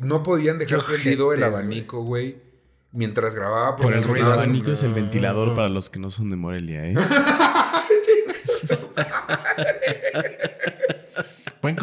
No 0.00 0.24
podían 0.24 0.58
dejar 0.58 0.80
Qué 0.80 0.86
prendido 0.94 1.32
el 1.32 1.44
abanico, 1.44 2.02
güey. 2.02 2.42
Mientras 2.90 3.36
grababa 3.36 3.76
Por 3.76 3.94
el 3.94 4.02
ruido. 4.02 4.26
El 4.26 4.32
abanico 4.40 4.72
es 4.72 4.82
el 4.82 4.92
ventilador 4.92 5.54
para 5.54 5.68
los 5.68 5.88
que 5.88 6.00
no 6.00 6.10
son 6.10 6.30
de 6.30 6.36
Morelia, 6.36 6.84
¿eh? 6.84 6.94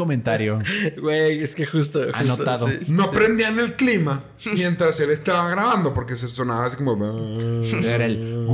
Comentario. 0.05 0.59
Güey, 1.01 1.43
es 1.43 1.55
que 1.55 1.65
justo. 1.65 2.03
justo, 2.03 2.17
Anotado. 2.17 2.67
sí, 2.67 2.79
No 2.87 3.05
sí. 3.05 3.09
prendían 3.13 3.59
el 3.59 3.73
clima 3.75 4.23
mientras 4.53 4.99
él 4.99 5.09
estaba 5.11 5.49
grabando 5.49 5.93
porque 5.93 6.15
se 6.15 6.27
sonaba 6.27 6.65
así 6.67 6.77
como... 6.77 6.93
Era 7.83 8.05
el. 8.05 8.45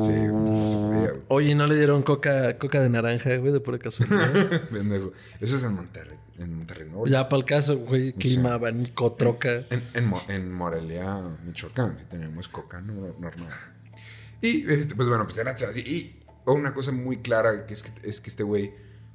Sí, 0.00 0.12
pues, 0.30 0.54
no 0.54 0.68
se 0.68 0.76
podía, 0.76 1.10
güey. 1.10 1.22
Oye, 1.28 1.54
¿no 1.54 1.66
le 1.66 1.74
dieron 1.76 2.02
coca, 2.02 2.56
coca 2.58 2.80
de 2.80 2.88
naranja, 2.90 3.36
güey, 3.36 3.52
de 3.52 3.60
pura 3.60 3.78
casualidad? 3.78 4.68
Pendejo. 4.70 5.12
Eso 5.40 5.56
es 5.56 5.64
en 5.64 5.74
Monterrey. 5.74 6.16
En 6.38 6.56
Monterrey, 6.56 6.88
¿no? 6.90 7.06
ya 7.06 7.28
para 7.28 7.38
el 7.38 7.44
caso, 7.44 7.78
güey, 7.78 8.12
clima, 8.12 8.48
Sí. 8.50 8.54
abanico, 8.54 9.12
troca. 9.12 9.64
En, 9.70 9.82
en, 9.94 10.06
Mo- 10.06 10.22
en 10.28 10.52
Morelia, 10.52 11.20
Michoacán, 11.44 11.96
sí 11.98 12.04
tenemos 12.10 12.48
coca 12.48 12.80
no- 12.80 13.14
normal. 13.20 13.48
Y, 14.42 14.70
este, 14.70 14.94
pues 14.96 15.08
bueno, 15.08 15.24
pues 15.24 15.36
era 15.38 15.52
así. 15.52 15.80
Y 15.80 16.16
una 16.46 16.74
cosa 16.74 16.90
muy 16.92 17.18
clara 17.18 17.66
que 17.66 17.74
es 17.74 17.82
que, 17.84 18.08
es 18.08 18.20
que 18.20 18.30
este 18.30 18.42
güey 18.42 18.72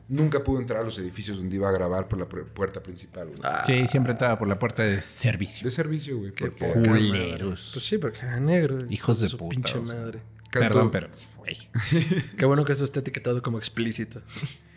nunca 0.09 0.43
pudo 0.43 0.59
entrar 0.59 0.81
a 0.81 0.83
los 0.83 0.97
edificios 0.99 1.37
donde 1.37 1.55
iba 1.55 1.69
a 1.69 1.71
grabar 1.71 2.07
por 2.07 2.19
la 2.19 2.27
pu- 2.27 2.45
puerta 2.45 2.83
principal, 2.83 3.27
güey. 3.27 3.39
Ah, 3.43 3.63
Sí, 3.65 3.87
siempre 3.87 4.11
entraba 4.13 4.37
por 4.37 4.47
la 4.47 4.59
puerta 4.59 4.83
de 4.83 5.01
servicio. 5.01 5.63
De 5.63 5.71
servicio, 5.71 6.17
güey. 6.17 6.33
Qué 6.33 6.51
Porque 6.51 6.73
Culeros. 6.89 7.69
Pues 7.73 7.85
sí, 7.85 7.97
porque 7.97 8.19
era 8.19 8.39
negro. 8.39 8.79
Hijos 8.89 9.19
de 9.21 9.29
puta, 9.29 9.49
pinche 9.49 9.77
o 9.77 9.85
sea. 9.85 9.95
madre. 9.95 10.19
Perdón, 10.51 10.89
pero. 10.91 11.09
güey. 11.37 11.55
Qué 12.37 12.45
bueno 12.45 12.65
que 12.65 12.71
eso 12.71 12.83
está 12.83 12.99
etiquetado 12.99 13.41
como 13.41 13.57
explícito. 13.59 14.21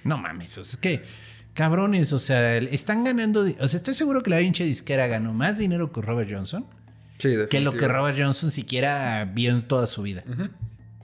No 0.04 0.18
mames, 0.18 0.56
o 0.58 0.64
sea, 0.64 0.70
es 0.72 0.76
que. 0.76 1.02
Cabrones, 1.54 2.12
o 2.14 2.18
sea, 2.18 2.56
están 2.56 3.04
ganando. 3.04 3.42
O 3.60 3.68
sea, 3.68 3.76
estoy 3.76 3.94
seguro 3.94 4.22
que 4.22 4.30
la 4.30 4.38
pinche 4.38 4.64
disquera 4.64 5.06
ganó 5.06 5.32
más 5.34 5.58
dinero 5.58 5.92
que 5.92 6.00
Robert 6.00 6.30
Johnson 6.32 6.66
Sí, 7.18 7.36
que 7.50 7.60
lo 7.60 7.72
que. 7.72 7.86
Robert 7.88 8.18
Johnson 8.18 8.50
siquiera 8.50 9.24
vio 9.26 9.50
en 9.50 9.62
toda 9.62 9.86
su 9.86 10.02
vida. 10.02 10.24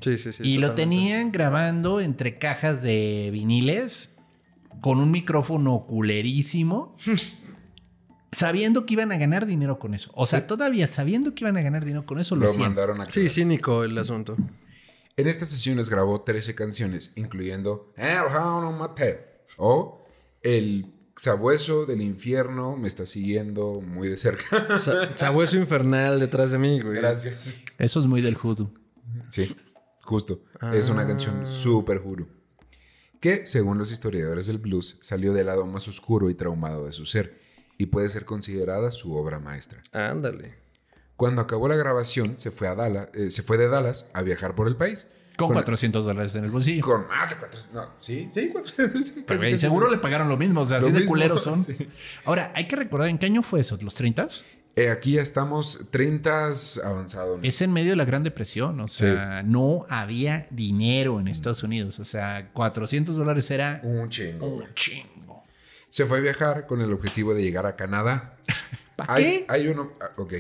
Sí, 0.01 0.17
sí, 0.17 0.33
sí. 0.33 0.43
y 0.45 0.59
lo 0.59 0.75
tenían 0.75 1.33
grabando 1.33 2.01
entre 2.01 2.39
cajas 2.39 2.83
de 2.83 3.31
viniles 3.33 4.15
con 4.81 4.99
un 5.01 5.11
micrófono 5.11 5.87
culerísimo. 5.87 6.97
sabiendo 8.33 8.85
que 8.85 8.95
iban 8.95 9.11
a 9.13 9.17
ganar 9.17 9.47
dinero 9.47 9.79
con 9.79 9.95
eso. 9.95 10.11
O 10.15 10.27
sea, 10.27 10.47
todavía 10.47 10.87
sabiendo 10.87 11.35
que 11.35 11.45
iban 11.45 11.57
a 11.57 11.63
ganar 11.63 11.85
dinero 11.85 12.05
con 12.05 12.19
eso, 12.19 12.37
lo, 12.37 12.43
Lo 12.43 12.51
hacían. 12.51 12.63
mandaron 12.69 13.01
a 13.01 13.11
Sí, 13.11 13.29
cínico 13.29 13.85
el 13.85 13.97
asunto. 13.97 14.37
En 15.17 15.27
estas 15.27 15.49
sesiones 15.49 15.89
grabó 15.89 16.21
13 16.23 16.55
canciones, 16.55 17.13
incluyendo 17.17 17.93
El 17.97 18.19
Hound 18.37 18.79
Mate 18.79 19.45
o 19.57 20.05
El 20.43 20.93
Sabueso 21.17 21.87
del 21.87 22.01
Infierno 22.03 22.77
me 22.77 22.87
está 22.87 23.05
siguiendo 23.07 23.81
muy 23.81 24.09
de 24.09 24.17
cerca. 24.17 24.79
Sa- 24.79 25.17
Sabueso 25.17 25.57
infernal 25.57 26.21
detrás 26.21 26.53
de 26.53 26.59
mí, 26.59 26.81
güey. 26.81 26.95
Gracias. 26.97 27.53
Eso 27.79 28.01
es 28.01 28.07
muy 28.07 28.21
del 28.21 28.37
hoodoo. 28.37 28.71
Sí, 29.29 29.57
justo. 30.03 30.45
Es 30.73 30.91
una 30.91 31.03
Ah. 31.03 31.07
canción 31.09 31.47
súper 31.47 31.99
juro. 31.99 32.29
Que, 33.21 33.47
según 33.47 33.79
los 33.79 33.91
historiadores 33.93 34.47
del 34.47 34.59
blues, 34.59 34.97
salió 35.01 35.33
del 35.33 35.47
lado 35.47 35.67
más 35.67 35.89
oscuro 35.89 36.31
y 36.31 36.35
traumado 36.35 36.87
de 36.87 36.93
su 36.93 37.05
ser 37.05 37.39
y 37.77 37.87
puede 37.87 38.09
ser 38.09 38.25
considerada 38.25 38.91
su 38.91 39.15
obra 39.17 39.39
maestra. 39.41 39.81
Ándale. 39.93 40.55
Cuando 41.17 41.43
acabó 41.43 41.67
la 41.69 41.75
grabación, 41.77 42.39
se 42.39 42.51
fue, 42.53 42.69
a 42.69 42.75
Dallas, 42.77 43.09
eh, 43.15 43.31
se 43.31 43.43
fue 43.43 43.59
de 43.59 43.69
Dallas 43.69 44.07
a 44.13 44.23
viajar 44.23 44.55
por 44.55 44.69
el 44.69 44.77
país. 44.77 45.09
Con 45.37 45.49
Con- 45.49 45.55
400 45.57 46.05
dólares 46.05 46.35
en 46.35 46.45
el 46.45 46.51
bolsillo. 46.51 46.83
Con 46.83 47.07
más 47.07 47.31
de 47.31 47.37
400. 47.37 47.73
No, 47.75 47.95
sí, 48.01 48.29
sí, 48.35 48.51
400. 48.51 49.07
sí, 49.07 49.25
Pero, 49.27 49.41
casi, 49.41 49.59
seguro 49.59 49.89
le 49.91 49.99
pagaron 49.99 50.29
lo 50.29 50.37
mismo. 50.37 50.61
O 50.63 50.65
sea, 50.65 50.81
Lo 50.81 50.87
así 50.87 50.93
de 50.97 51.07
culeros 51.07 51.43
son. 51.43 51.63
sí. 51.63 51.77
Ahora, 52.25 52.53
hay 52.55 52.67
que 52.67 52.75
recordar 52.77 53.09
en 53.09 53.19
qué 53.19 53.27
año 53.27 53.43
fue 53.43 53.61
eso, 53.61 53.79
los 53.81 53.95
30 53.95 54.29
Eh, 54.79 54.91
aquí 54.91 55.13
ya 55.13 55.23
estamos 55.23 55.81
30 55.91 56.51
avanzado. 56.85 57.39
Es 57.43 57.61
en 57.63 57.73
medio 57.73 57.91
de 57.91 57.97
la 57.97 58.05
Gran 58.05 58.23
Depresión. 58.23 58.79
O 58.81 58.89
sea, 58.89 59.43
no 59.43 59.87
había 59.89 60.47
dinero 60.51 61.19
en 61.21 61.29
Estados 61.29 61.63
Unidos. 61.63 61.99
O 61.99 62.05
sea, 62.05 62.51
400 62.53 63.17
dólares 63.17 63.51
era 63.51 63.81
Un 63.83 64.09
chingo. 64.09 64.47
un 64.47 64.75
chingo. 64.75 65.43
Se 65.89 66.05
fue 66.07 66.19
a 66.19 66.21
viajar 66.21 66.67
con 66.67 66.81
el 66.81 66.93
objetivo 66.93 67.35
de 67.35 67.43
llegar 67.43 67.67
a 67.67 67.75
Canadá. 67.77 68.37
¿Para 68.97 69.15
Hay, 69.15 69.25
qué? 69.25 69.45
hay 69.49 69.69
uno. 69.69 69.93
ah, 70.01 70.11
Ok. 70.17 70.35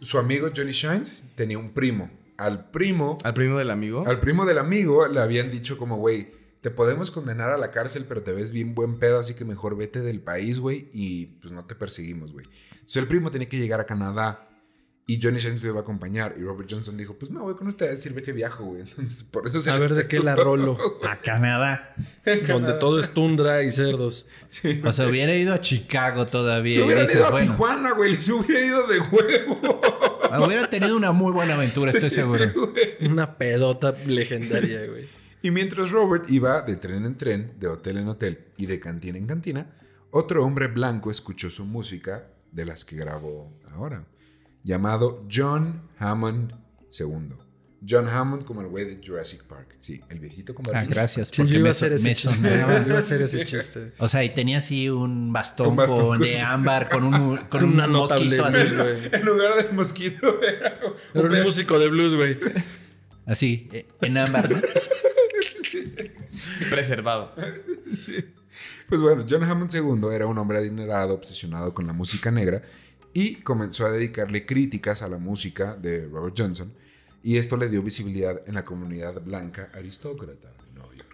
Su 0.00 0.18
amigo 0.18 0.50
Johnny 0.54 0.72
Shines 0.72 1.24
tenía 1.34 1.58
un 1.58 1.70
primo. 1.70 2.10
Al 2.36 2.70
primo. 2.70 3.18
Al 3.24 3.34
primo 3.34 3.56
del 3.58 3.70
amigo. 3.70 4.04
Al 4.06 4.18
primo 4.20 4.44
del 4.44 4.58
amigo 4.58 5.06
le 5.06 5.20
habían 5.20 5.50
dicho 5.50 5.78
como, 5.78 5.96
güey, 5.96 6.32
te 6.64 6.70
podemos 6.70 7.10
condenar 7.10 7.50
a 7.50 7.58
la 7.58 7.70
cárcel, 7.70 8.06
pero 8.08 8.22
te 8.22 8.32
ves 8.32 8.50
bien 8.50 8.74
buen 8.74 8.98
pedo, 8.98 9.18
así 9.20 9.34
que 9.34 9.44
mejor 9.44 9.76
vete 9.76 10.00
del 10.00 10.22
país, 10.22 10.60
güey, 10.60 10.88
y 10.94 11.26
pues 11.42 11.52
no 11.52 11.66
te 11.66 11.74
perseguimos, 11.74 12.32
güey. 12.32 12.46
Entonces 12.72 12.96
el 12.96 13.06
primo 13.06 13.30
tenía 13.30 13.50
que 13.50 13.58
llegar 13.58 13.80
a 13.80 13.84
Canadá 13.84 14.48
y 15.06 15.20
Johnny 15.20 15.40
Shines 15.40 15.62
lo 15.62 15.68
iba 15.68 15.80
a 15.80 15.82
acompañar. 15.82 16.36
Y 16.38 16.42
Robert 16.42 16.66
Johnson 16.72 16.96
dijo, 16.96 17.18
pues 17.18 17.30
me 17.30 17.38
voy 17.38 17.54
con 17.54 17.66
ustedes, 17.66 18.00
sirve 18.00 18.22
que 18.22 18.32
viajo, 18.32 18.64
güey. 18.64 18.80
Entonces 18.88 19.24
por 19.24 19.46
eso 19.46 19.60
se 19.60 19.68
A 19.68 19.76
ver, 19.76 19.94
¿de 19.94 20.08
qué 20.08 20.20
la 20.20 20.36
rolo? 20.36 20.78
A 21.06 21.20
Canadá. 21.20 21.94
Donde 22.48 22.72
todo 22.72 22.98
es 22.98 23.12
tundra 23.12 23.62
y 23.62 23.70
cerdos. 23.70 24.24
Sí. 24.48 24.80
O 24.86 24.92
sea, 24.92 25.06
hubiera 25.06 25.36
ido 25.36 25.52
a 25.52 25.60
Chicago 25.60 26.24
todavía. 26.24 26.72
Se 26.72 26.82
hubiera 26.82 27.02
ido 27.04 27.26
a 27.26 27.30
bueno, 27.30 27.52
Tijuana, 27.52 27.92
güey, 27.92 28.12
les 28.12 28.26
hubiera 28.30 28.64
ido 28.64 28.86
de 28.86 29.00
huevo. 29.00 29.80
Hubiera 30.46 30.66
tenido 30.66 30.96
una 30.96 31.12
muy 31.12 31.30
buena 31.30 31.56
aventura, 31.56 31.90
estoy 31.90 32.08
seguro. 32.08 32.46
Una 33.00 33.36
pedota 33.36 33.94
legendaria, 34.06 34.86
güey. 34.86 35.23
Y 35.44 35.50
mientras 35.50 35.90
Robert 35.90 36.24
iba 36.30 36.62
de 36.62 36.76
tren 36.76 37.04
en 37.04 37.18
tren, 37.18 37.52
de 37.60 37.68
hotel 37.68 37.98
en 37.98 38.08
hotel 38.08 38.46
y 38.56 38.64
de 38.64 38.80
cantina 38.80 39.18
en 39.18 39.26
cantina, 39.26 39.76
otro 40.10 40.42
hombre 40.42 40.68
blanco 40.68 41.10
escuchó 41.10 41.50
su 41.50 41.66
música 41.66 42.28
de 42.50 42.64
las 42.64 42.86
que 42.86 42.96
grabó 42.96 43.52
ahora, 43.70 44.06
llamado 44.62 45.26
John 45.30 45.82
Hammond 45.98 46.54
II. 46.98 47.34
John 47.86 48.08
Hammond 48.08 48.44
como 48.46 48.62
el 48.62 48.68
güey 48.68 48.86
de 48.86 49.06
Jurassic 49.06 49.44
Park. 49.44 49.76
Sí, 49.80 50.00
el 50.08 50.18
viejito 50.18 50.54
con 50.54 50.64
Ah, 50.68 50.72
barbilla. 50.72 50.94
gracias. 50.94 51.28
Sí, 51.30 51.46
yo 51.46 51.58
iba 51.58 51.68
a 51.68 51.72
hacer 51.72 51.92
ese 51.92 52.14
chiste. 52.14 52.48
Yo 52.48 52.54
iba 52.86 52.94
a 52.96 52.98
hacer 53.00 53.20
ese 53.20 53.44
chiste. 53.44 53.92
O 53.98 54.08
sea, 54.08 54.24
y 54.24 54.32
tenía 54.32 54.56
así 54.56 54.88
un 54.88 55.30
bastón, 55.30 55.68
Un 55.68 55.76
bastón 55.76 55.98
con- 55.98 56.08
con- 56.08 56.20
de 56.22 56.40
ámbar 56.40 56.88
con 56.88 57.04
un, 57.04 57.36
con 57.36 57.64
un 57.64 57.74
Una 57.74 57.86
notable 57.86 58.38
mosquito 58.40 58.44
blues, 58.50 58.64
así. 58.64 58.76
güey. 58.76 59.10
En 59.20 59.26
lugar 59.26 59.62
del 59.62 59.74
mosquito 59.74 60.40
era 60.42 60.78
Era 61.12 61.28
un 61.28 61.42
músico 61.42 61.78
de 61.78 61.88
blues, 61.90 62.14
güey. 62.14 62.38
Así, 63.26 63.68
eh, 63.74 63.86
en 64.00 64.16
ámbar. 64.16 64.48
Preservado. 66.70 67.32
Pues 68.88 69.00
bueno, 69.00 69.24
John 69.28 69.42
Hammond 69.42 69.74
II 69.74 70.14
era 70.14 70.26
un 70.26 70.38
hombre 70.38 70.58
adinerado, 70.58 71.14
obsesionado 71.14 71.74
con 71.74 71.86
la 71.86 71.92
música 71.92 72.30
negra 72.30 72.62
y 73.12 73.36
comenzó 73.36 73.86
a 73.86 73.90
dedicarle 73.90 74.46
críticas 74.46 75.02
a 75.02 75.08
la 75.08 75.18
música 75.18 75.76
de 75.76 76.06
Robert 76.06 76.34
Johnson 76.36 76.72
y 77.24 77.38
esto 77.38 77.56
le 77.56 77.68
dio 77.68 77.82
visibilidad 77.82 78.40
en 78.46 78.54
la 78.54 78.64
comunidad 78.64 79.20
blanca 79.22 79.70
aristócrata 79.74 80.48
de 80.50 80.74
Nueva 80.74 80.94
York. 80.94 81.08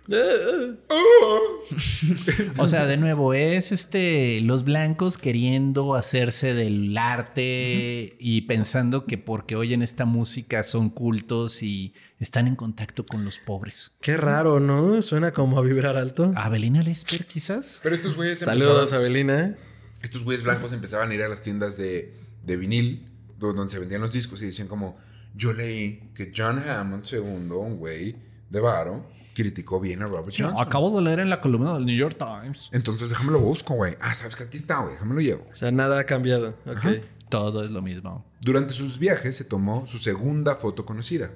O 2.59 2.67
sea, 2.67 2.87
de 2.87 2.97
nuevo, 2.97 3.33
es 3.35 3.71
este 3.73 4.41
los 4.41 4.65
blancos 4.65 5.19
queriendo 5.19 5.95
hacerse 5.95 6.55
del 6.55 6.97
arte 6.99 8.17
y 8.19 8.43
pensando 8.43 9.07
que 9.07 9.19
porque 9.19 9.57
oyen 9.57 9.83
esta 9.83 10.05
música 10.05 10.63
son 10.65 10.91
cultos 10.91 11.63
y 11.63 11.95
están 12.19 12.49
en 12.49 12.57
contacto 12.57 13.07
con 13.07 13.25
los 13.25 13.39
pobres. 13.39 13.93
Qué 14.01 14.17
raro, 14.17 14.61
¿no? 14.61 15.01
Suena 15.03 15.33
como 15.33 15.59
a 15.59 15.63
vibrar 15.63 15.97
alto. 15.97 16.33
Abelina 16.37 16.83
Lesper, 16.83 17.25
quizás. 17.27 17.79
Pero 17.83 17.95
estos 17.95 18.17
güeyes 18.17 18.41
Saludos, 18.41 18.93
Abelina. 18.93 19.57
estos 20.03 20.25
güeyes 20.25 20.43
blancos 20.43 20.73
empezaban 20.73 21.11
a 21.11 21.15
ir 21.15 21.23
a 21.23 21.29
las 21.29 21.43
tiendas 21.43 21.77
de, 21.77 22.15
de 22.45 22.57
vinil 22.57 23.09
do- 23.39 23.53
donde 23.53 23.71
se 23.73 23.79
vendían 23.79 24.01
los 24.01 24.13
discos 24.13 24.43
y 24.43 24.47
decían 24.47 24.69
como 24.69 24.99
yo 25.35 25.53
leí 25.53 26.11
que 26.15 26.33
John 26.35 26.59
Hammond 26.59 27.05
II, 27.11 27.19
un 27.19 27.77
güey 27.77 28.17
de 28.49 28.61
varo, 28.61 29.07
criticó 29.35 29.81
bien 29.81 30.03
a 30.03 30.07
Robert 30.07 30.35
Johnson. 30.37 30.61
Acabo 30.61 30.95
de 30.97 31.03
leer 31.03 31.21
en 31.21 31.31
la 31.31 31.41
columna 31.41 31.73
del 31.75 31.87
New 31.87 31.97
York 31.97 32.17
Times. 32.19 32.69
Entonces 32.73 33.11
déjame 33.11 33.33
lo 33.33 33.41
busco, 33.41 33.75
güey. 33.75 33.97
Ah, 34.01 34.15
sabes 34.15 34.37
que 34.37 34.45
aquí 34.45 34.57
está, 34.57 34.81
güey. 34.81 34.95
Déjame 34.95 35.15
lo 35.15 35.21
llevo. 35.21 35.47
O 35.53 35.57
sea, 35.57 35.71
nada 35.71 36.01
ha 36.01 36.05
cambiado. 36.05 36.51
Ok. 36.67 36.77
Ajá. 36.77 36.91
Todo 37.31 37.65
es 37.65 37.71
lo 37.71 37.81
mismo. 37.81 38.25
Durante 38.41 38.75
sus 38.75 38.99
viajes 38.99 39.37
se 39.37 39.45
tomó 39.45 39.87
su 39.87 39.99
segunda 39.99 40.57
foto 40.57 40.85
conocida. 40.85 41.31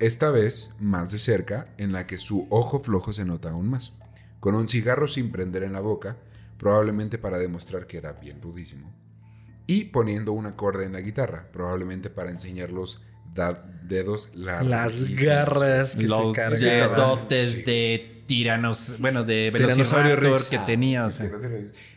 Esta 0.00 0.30
vez 0.30 0.74
más 0.80 1.12
de 1.12 1.18
cerca, 1.18 1.72
en 1.78 1.92
la 1.92 2.06
que 2.06 2.18
su 2.18 2.48
ojo 2.50 2.80
flojo 2.80 3.12
se 3.12 3.24
nota 3.24 3.50
aún 3.50 3.70
más. 3.70 3.92
Con 4.40 4.56
un 4.56 4.68
cigarro 4.68 5.06
sin 5.06 5.30
prender 5.30 5.62
en 5.62 5.72
la 5.72 5.80
boca, 5.80 6.16
probablemente 6.58 7.16
para 7.16 7.38
demostrar 7.38 7.86
que 7.86 7.96
era 7.96 8.14
bien 8.14 8.42
rudísimo. 8.42 8.92
Y 9.66 9.84
poniendo 9.84 10.32
un 10.32 10.46
acorde 10.46 10.84
en 10.84 10.92
la 10.92 11.00
guitarra, 11.00 11.48
probablemente 11.52 12.10
para 12.10 12.30
enseñar 12.30 12.70
los 12.70 13.02
da- 13.34 13.64
dedos 13.82 14.34
largos. 14.34 14.68
Las 14.68 15.04
garras 15.24 15.96
que 15.96 16.06
los 16.06 16.28
se 16.28 16.32
cargan. 16.34 16.60
dedotes 16.60 17.50
Sí. 17.50 17.62
de 17.62 18.24
tiranos, 18.26 18.94
bueno, 18.98 19.24
de 19.24 19.50
velociraptor 19.50 20.22
Rex. 20.22 20.48
que 20.48 20.58
tenía. 20.60 21.06
O 21.06 21.10
sea. 21.10 21.30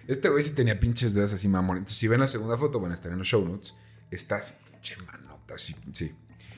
Este 0.08 0.30
güey 0.30 0.44
sí 0.44 0.52
tenía 0.52 0.80
pinches 0.80 1.14
dedos 1.14 1.34
así, 1.34 1.48
mamón. 1.48 1.78
Entonces, 1.78 1.98
si 1.98 2.08
ven 2.08 2.20
la 2.22 2.28
segunda 2.28 2.58
foto, 2.58 2.80
van 2.80 2.92
a 2.92 2.94
estar 2.94 3.12
en 3.12 3.18
los 3.20 3.28
show 3.28 3.46
notes. 3.46 3.76
Está 4.12 4.38
así, 4.38 4.54
pinche 4.72 4.96
manota, 5.06 5.56
así, 5.56 5.76
sí. 5.92 6.14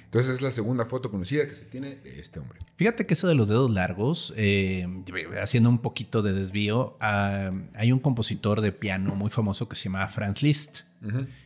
Entonces 0.06 0.36
es 0.36 0.42
la 0.42 0.50
segunda 0.50 0.86
foto 0.86 1.12
conocida 1.12 1.48
que 1.48 1.56
se 1.56 1.66
tiene 1.66 1.96
de 1.98 2.20
este 2.20 2.40
hombre. 2.40 2.58
Fíjate 2.78 3.06
que 3.06 3.14
eso 3.14 3.28
de 3.28 3.36
los 3.36 3.48
dedos 3.48 3.70
largos, 3.70 4.34
eh, 4.38 4.88
haciendo 5.40 5.70
un 5.70 5.80
poquito 5.84 6.24
de 6.24 6.34
desvío, 6.34 6.98
ah, 7.00 7.52
hay 7.76 7.92
un 7.92 8.00
compositor 8.00 8.62
de 8.62 8.72
piano 8.72 9.14
muy 9.14 9.30
famoso 9.30 9.70
que 9.70 9.76
se 9.76 9.84
llamaba 9.86 10.08
Franz 10.10 10.42
Liszt. 10.42 10.80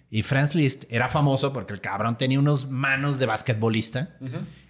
Y 0.09 0.21
Franz 0.21 0.53
Liszt 0.53 0.85
era 0.89 1.09
famoso 1.09 1.53
porque 1.53 1.73
el 1.73 1.81
cabrón 1.81 2.17
tenía 2.17 2.39
unos 2.39 2.69
manos 2.69 3.19
de 3.19 3.25
basquetbolista. 3.25 4.17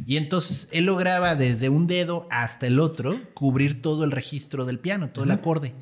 Y 0.06 0.18
entonces 0.18 0.68
él 0.72 0.86
lograba 0.86 1.36
desde 1.36 1.70
un 1.70 1.88
dedo 1.88 2.28
hasta 2.32 2.68
el 2.68 2.80
otro 2.80 3.20
cubrir 3.34 3.82
todo 3.82 4.04
el 4.04 4.12
registro 4.12 4.66
del 4.66 4.80
piano, 4.80 5.10
todo 5.10 5.26
el 5.26 5.32
acorde. 5.32 5.74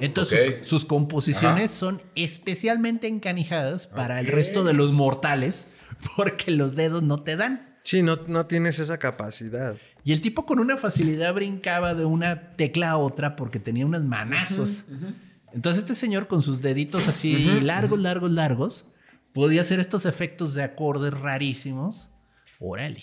Entonces 0.00 0.66
sus 0.66 0.84
composiciones 0.84 1.70
son 1.70 2.02
especialmente 2.14 3.06
encanijadas 3.06 3.86
para 3.86 4.20
el 4.20 4.26
resto 4.26 4.64
de 4.64 4.74
los 4.74 4.92
mortales 4.92 5.66
porque 6.16 6.50
los 6.50 6.76
dedos 6.76 7.02
no 7.02 7.22
te 7.22 7.36
dan. 7.36 7.76
Sí, 7.82 8.02
no, 8.02 8.16
no 8.26 8.46
tienes 8.46 8.78
esa 8.78 8.98
capacidad. 8.98 9.76
Y 10.04 10.12
el 10.12 10.20
tipo 10.20 10.46
con 10.46 10.58
una 10.58 10.76
facilidad 10.76 11.34
brincaba 11.34 11.94
de 11.94 12.04
una 12.04 12.54
tecla 12.56 12.90
a 12.90 12.96
otra 12.98 13.36
porque 13.36 13.58
tenía 13.58 13.86
unos 13.86 14.04
manazos. 14.04 14.84
Entonces 15.52 15.82
este 15.82 15.94
señor 15.94 16.26
con 16.28 16.42
sus 16.42 16.60
deditos 16.62 17.08
así 17.08 17.60
largos, 17.60 17.98
largos, 17.98 18.30
largos, 18.30 18.94
podía 19.32 19.62
hacer 19.62 19.80
estos 19.80 20.06
efectos 20.06 20.54
de 20.54 20.62
acordes 20.62 21.12
rarísimos. 21.14 22.08
Órale. 22.58 23.02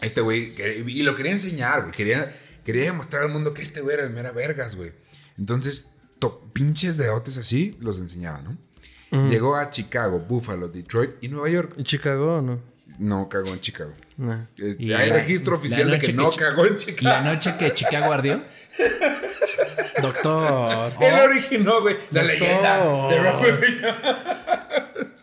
Este 0.00 0.20
güey, 0.20 0.52
y 0.86 1.02
lo 1.02 1.14
quería 1.14 1.32
enseñar, 1.32 1.82
güey. 1.82 1.92
Quería, 1.92 2.34
quería 2.64 2.84
demostrar 2.84 3.24
al 3.24 3.28
mundo 3.30 3.52
que 3.52 3.62
este 3.62 3.80
güey 3.80 3.94
era 3.94 4.04
el 4.04 4.10
mera 4.10 4.30
vergas, 4.32 4.74
güey. 4.76 4.92
Entonces, 5.36 5.90
to- 6.18 6.50
pinches 6.52 6.96
dedotes 6.96 7.36
así 7.36 7.76
los 7.80 8.00
enseñaba, 8.00 8.40
¿no? 8.42 8.56
Llegó 9.28 9.56
a 9.56 9.70
Chicago, 9.70 10.20
Buffalo, 10.20 10.68
Detroit 10.68 11.10
y 11.20 11.26
Nueva 11.28 11.48
York. 11.50 11.74
¿En 11.76 11.84
Chicago 11.84 12.36
o 12.36 12.40
no? 12.40 12.60
No 12.98 13.28
cagó 13.28 13.48
en 13.48 13.60
Chicago. 13.60 13.92
No. 14.20 14.46
Este, 14.58 14.84
Y 14.84 14.92
hay 14.92 15.08
la- 15.08 15.14
registro 15.16 15.52
la 15.54 15.58
oficial 15.60 15.90
de 15.90 15.98
que 15.98 16.08
que 16.08 16.12
no 16.12 16.30
cagó 16.30 16.66
en 16.66 16.72
La 16.72 16.78
Chicago. 16.78 17.24
noche 17.24 17.54
que 17.58 17.72
Chicago 17.72 18.12
ardió. 18.12 18.42
Doctor. 20.02 20.92
Él 21.00 21.14
originó, 21.24 21.80
güey, 21.80 21.96
la 22.10 22.22
leyenda 22.22 23.08
de 23.08 23.18
Robert 23.18 23.60
Williams. 23.62 25.22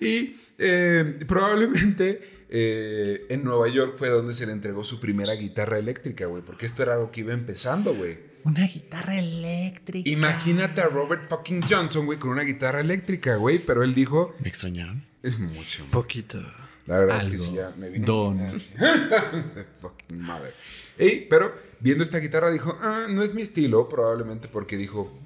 y 0.00 0.36
eh, 0.58 1.18
probablemente 1.26 2.44
eh, 2.50 3.26
en 3.30 3.44
Nueva 3.44 3.68
York 3.68 3.94
fue 3.96 4.08
donde 4.10 4.32
se 4.34 4.44
le 4.46 4.52
entregó 4.52 4.84
su 4.84 5.00
primera 5.00 5.32
guitarra 5.34 5.78
eléctrica, 5.78 6.26
güey, 6.26 6.42
porque 6.42 6.66
esto 6.66 6.82
era 6.82 6.94
algo 6.94 7.10
que 7.10 7.20
iba 7.20 7.32
empezando, 7.32 7.94
güey. 7.94 8.18
Una 8.44 8.66
guitarra 8.66 9.18
eléctrica. 9.18 10.08
Imagínate 10.08 10.80
a 10.80 10.86
Robert 10.88 11.28
fucking 11.28 11.62
Johnson, 11.68 12.06
güey, 12.06 12.18
con 12.18 12.30
una 12.30 12.42
guitarra 12.42 12.80
eléctrica, 12.80 13.36
güey, 13.36 13.58
pero 13.58 13.82
él 13.84 13.94
dijo, 13.94 14.34
¿Me 14.40 14.48
extrañaron? 14.48 15.04
es 15.22 15.38
mucho. 15.38 15.84
Poquito. 15.90 16.42
La 16.90 16.98
verdad 16.98 17.18
es 17.18 17.28
que 17.28 17.38
sí, 17.38 17.52
ya 17.54 17.72
me 17.76 17.88
vino. 17.88 18.04
Don. 18.04 18.60
fucking 19.80 20.20
madre. 20.20 20.50
Ey, 20.98 21.24
pero 21.30 21.54
viendo 21.78 22.02
esta 22.02 22.18
guitarra 22.18 22.50
dijo, 22.50 22.76
ah, 22.82 23.06
no 23.08 23.22
es 23.22 23.32
mi 23.32 23.42
estilo, 23.42 23.88
probablemente 23.88 24.48
porque 24.48 24.76
dijo, 24.76 25.16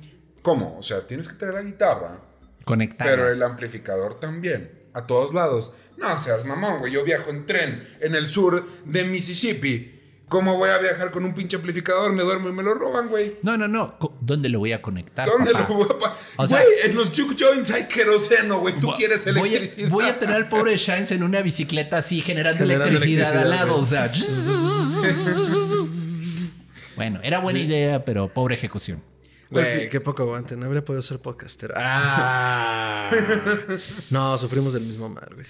¿cómo? 0.42 0.76
O 0.76 0.82
sea, 0.82 1.06
tienes 1.06 1.26
que 1.26 1.36
traer 1.36 1.54
la 1.54 1.62
guitarra, 1.62 2.20
Conectada. 2.66 3.10
pero 3.10 3.30
el 3.30 3.42
amplificador 3.42 4.20
también, 4.20 4.72
a 4.92 5.06
todos 5.06 5.32
lados. 5.32 5.72
No 5.96 6.18
seas 6.18 6.44
mamón, 6.44 6.80
güey, 6.80 6.92
yo 6.92 7.02
viajo 7.02 7.30
en 7.30 7.46
tren 7.46 7.96
en 7.98 8.14
el 8.14 8.26
sur 8.26 8.68
de 8.84 9.04
Mississippi. 9.04 9.93
¿Cómo 10.34 10.56
voy 10.56 10.68
a 10.68 10.78
viajar 10.78 11.12
con 11.12 11.24
un 11.24 11.32
pinche 11.32 11.54
amplificador? 11.54 12.12
Me 12.12 12.24
duermo 12.24 12.48
y 12.48 12.52
me 12.52 12.64
lo 12.64 12.74
roban, 12.74 13.08
güey. 13.08 13.36
No, 13.42 13.56
no, 13.56 13.68
no. 13.68 13.96
¿Dónde 14.20 14.48
lo 14.48 14.58
voy 14.58 14.72
a 14.72 14.82
conectar? 14.82 15.28
¿Dónde 15.28 15.52
papá? 15.52 15.66
lo 15.68 15.74
voy 15.76 15.86
a 15.88 15.96
pa- 15.96 16.16
O 16.38 16.48
sea- 16.48 16.58
Güey, 16.60 16.68
en 16.90 16.96
los 16.96 17.10
juke 17.16 17.36
joints 17.38 17.70
hay 17.70 17.84
queroseno, 17.86 18.58
güey. 18.58 18.76
Tú 18.76 18.92
quieres 18.96 19.24
voy 19.26 19.34
a- 19.36 19.42
electricidad. 19.46 19.88
Voy 19.90 20.04
a, 20.06 20.18
tener 20.18 20.34
al 20.34 20.48
pobre 20.48 20.76
Shines 20.76 21.12
en 21.12 21.22
una 21.22 21.40
bicicleta 21.40 21.98
así 21.98 22.20
generando, 22.20 22.64
Generando 22.64 22.88
electricidad, 22.98 23.38
al 23.42 23.48
lado. 23.50 23.78
electricidad, 23.78 24.10
O 24.10 25.02
sea. 25.04 25.84
bueno, 26.96 27.20
era 27.22 27.38
buena 27.38 27.60
idea, 27.60 28.04
pero 28.04 28.26
pobre 28.34 28.56
ejecución. 28.56 29.02
Güey, 29.50 29.88
qué 29.88 30.00
poco 30.00 30.24
aguante. 30.24 30.56
No 30.56 30.66
habría 30.66 30.84
podido 30.84 31.00
ser 31.02 31.20
podcaster. 31.20 31.72
Ah. 31.76 33.08
no, 34.10 34.36
sufrimos 34.36 34.72
del 34.72 34.82
mismo 34.82 35.08
mal, 35.08 35.28
güey. 35.32 35.46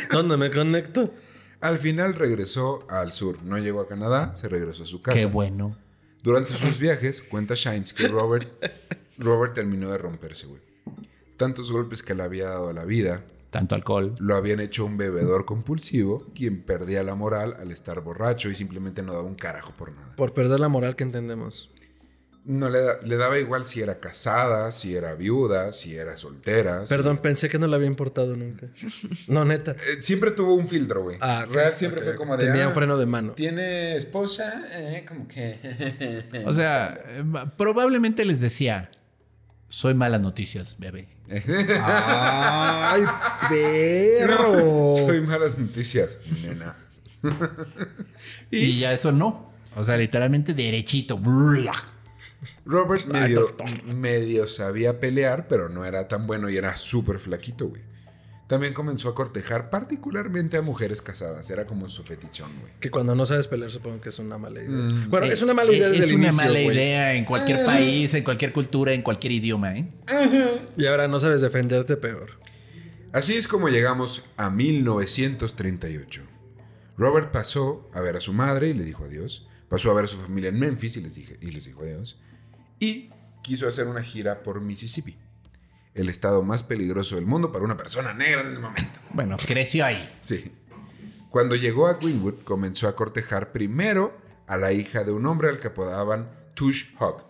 ¿Dónde 0.10 0.38
me 0.38 0.50
conecto? 0.50 1.12
Al 1.62 1.78
final 1.78 2.14
regresó 2.14 2.84
al 2.90 3.12
sur. 3.12 3.40
No 3.44 3.56
llegó 3.56 3.80
a 3.80 3.86
Canadá, 3.88 4.34
se 4.34 4.48
regresó 4.48 4.82
a 4.82 4.86
su 4.86 5.00
casa. 5.00 5.16
Qué 5.16 5.26
bueno. 5.26 5.78
Durante 6.22 6.54
sus 6.54 6.78
viajes, 6.78 7.22
cuenta 7.22 7.54
Shines 7.54 7.92
que 7.92 8.08
Robert, 8.08 8.48
Robert 9.16 9.54
terminó 9.54 9.90
de 9.92 9.98
romperse, 9.98 10.46
güey. 10.48 10.60
Tantos 11.36 11.70
golpes 11.70 12.02
que 12.02 12.14
le 12.16 12.24
había 12.24 12.48
dado 12.48 12.68
a 12.68 12.72
la 12.72 12.84
vida 12.84 13.24
Tanto 13.50 13.76
alcohol. 13.76 14.16
lo 14.18 14.34
habían 14.34 14.58
hecho 14.58 14.84
un 14.84 14.96
bebedor 14.96 15.44
compulsivo, 15.44 16.26
quien 16.34 16.62
perdía 16.62 17.02
la 17.04 17.14
moral 17.14 17.56
al 17.60 17.70
estar 17.70 18.00
borracho 18.00 18.50
y 18.50 18.54
simplemente 18.56 19.02
no 19.02 19.12
daba 19.12 19.24
un 19.24 19.34
carajo 19.36 19.72
por 19.78 19.92
nada. 19.92 20.16
Por 20.16 20.34
perder 20.34 20.58
la 20.58 20.68
moral 20.68 20.96
que 20.96 21.04
entendemos. 21.04 21.70
No 22.44 22.68
le, 22.68 22.80
da- 22.80 22.98
le 23.04 23.16
daba 23.16 23.38
igual 23.38 23.64
si 23.64 23.80
era 23.82 24.00
casada, 24.00 24.72
si 24.72 24.96
era 24.96 25.14
viuda, 25.14 25.72
si 25.72 25.94
era 25.94 26.16
soltera. 26.16 26.84
si- 26.84 26.92
Perdón, 26.92 27.18
pensé 27.18 27.48
que 27.48 27.56
no 27.58 27.68
le 27.68 27.76
había 27.76 27.86
importado 27.86 28.36
nunca. 28.36 28.66
No, 29.28 29.44
neta. 29.44 29.72
Eh, 29.72 30.00
siempre 30.02 30.32
tuvo 30.32 30.54
un 30.54 30.68
filtro, 30.68 31.02
güey. 31.04 31.18
Ah, 31.20 31.46
Real 31.48 31.74
siempre 31.76 32.02
fue 32.02 32.16
como 32.16 32.36
de. 32.36 32.46
Tenía 32.46 32.64
ah, 32.64 32.68
un 32.68 32.74
freno 32.74 32.98
de 32.98 33.06
mano. 33.06 33.32
¿Tiene 33.34 33.96
esposa? 33.96 34.64
Eh, 34.72 35.04
como 35.06 35.28
que. 35.28 36.24
O 36.44 36.52
sea, 36.52 36.98
eh, 37.06 37.24
probablemente 37.56 38.24
les 38.24 38.40
decía, 38.40 38.90
soy 39.68 39.94
malas 39.94 40.20
noticias, 40.20 40.76
bebé. 40.78 41.08
¡Ay, 41.30 43.02
No, 43.42 43.48
perro! 43.48 44.88
soy 44.88 45.20
malas 45.20 45.56
noticias, 45.58 46.18
nena. 46.42 46.76
Y, 48.50 48.80
ya 48.80 48.92
eso 48.92 49.12
no. 49.12 49.52
O 49.76 49.84
sea, 49.84 49.96
literalmente 49.96 50.54
derechito. 50.54 51.16
Robert 52.64 53.06
medio, 53.06 53.54
medio 53.84 54.46
sabía 54.46 54.98
pelear, 55.00 55.48
pero 55.48 55.68
no 55.68 55.84
era 55.84 56.08
tan 56.08 56.26
bueno 56.26 56.50
y 56.50 56.56
era 56.56 56.76
súper 56.76 57.18
flaquito, 57.18 57.68
güey. 57.68 57.82
También 58.48 58.74
comenzó 58.74 59.08
a 59.08 59.14
cortejar 59.14 59.70
particularmente 59.70 60.58
a 60.58 60.62
mujeres 60.62 61.00
casadas. 61.00 61.48
Era 61.48 61.64
como 61.64 61.88
su 61.88 62.02
fetichón, 62.02 62.50
güey. 62.60 62.72
Que 62.80 62.90
cuando 62.90 63.14
no 63.14 63.24
sabes 63.24 63.48
pelear 63.48 63.70
supongo 63.70 64.02
que 64.02 64.10
es 64.10 64.18
una 64.18 64.36
mala 64.36 64.60
idea. 64.62 64.70
Mm. 64.70 65.08
Bueno, 65.08 65.26
es 65.26 65.40
una 65.40 65.54
mala 65.54 65.72
idea 65.72 65.88
desde 65.88 66.04
es 66.04 66.10
el 66.10 66.16
una 66.16 66.26
inicio, 66.26 66.44
mala 66.44 66.60
güey. 66.62 66.76
idea 66.76 67.14
en 67.14 67.24
cualquier 67.24 67.64
país, 67.64 68.12
en 68.12 68.24
cualquier 68.24 68.52
cultura, 68.52 68.92
en 68.92 69.00
cualquier 69.00 69.32
idioma, 69.32 69.74
¿eh? 69.78 69.88
Y 70.76 70.84
ahora 70.86 71.08
no 71.08 71.18
sabes 71.18 71.40
defenderte 71.40 71.96
peor. 71.96 72.38
Así 73.12 73.34
es 73.36 73.48
como 73.48 73.68
llegamos 73.68 74.24
a 74.36 74.50
1938. 74.50 76.22
Robert 76.98 77.30
pasó 77.32 77.88
a 77.94 78.00
ver 78.00 78.16
a 78.16 78.20
su 78.20 78.32
madre 78.34 78.68
y 78.68 78.74
le 78.74 78.84
dijo 78.84 79.04
adiós. 79.04 79.46
Pasó 79.68 79.90
a 79.90 79.94
ver 79.94 80.04
a 80.04 80.08
su 80.08 80.18
familia 80.18 80.50
en 80.50 80.58
Memphis 80.58 80.98
y 80.98 81.00
les, 81.00 81.14
dije, 81.14 81.38
y 81.40 81.50
les 81.52 81.64
dijo 81.64 81.82
adiós. 81.82 82.20
Y 82.82 83.10
quiso 83.42 83.68
hacer 83.68 83.86
una 83.86 84.02
gira 84.02 84.42
por 84.42 84.60
Mississippi, 84.60 85.16
el 85.94 86.08
estado 86.08 86.42
más 86.42 86.62
peligroso 86.62 87.14
del 87.16 87.26
mundo 87.26 87.52
para 87.52 87.64
una 87.64 87.76
persona 87.76 88.12
negra 88.12 88.40
en 88.40 88.48
el 88.48 88.58
momento. 88.58 88.98
Bueno, 89.10 89.36
creció 89.36 89.84
ahí. 89.84 90.18
Sí. 90.20 90.52
Cuando 91.30 91.54
llegó 91.56 91.86
a 91.86 91.94
Greenwood, 91.94 92.42
comenzó 92.44 92.88
a 92.88 92.96
cortejar 92.96 93.52
primero 93.52 94.16
a 94.46 94.56
la 94.56 94.72
hija 94.72 95.04
de 95.04 95.12
un 95.12 95.24
hombre 95.26 95.48
al 95.48 95.60
que 95.60 95.68
apodaban 95.68 96.28
Tush 96.54 96.94
Hogg, 96.98 97.24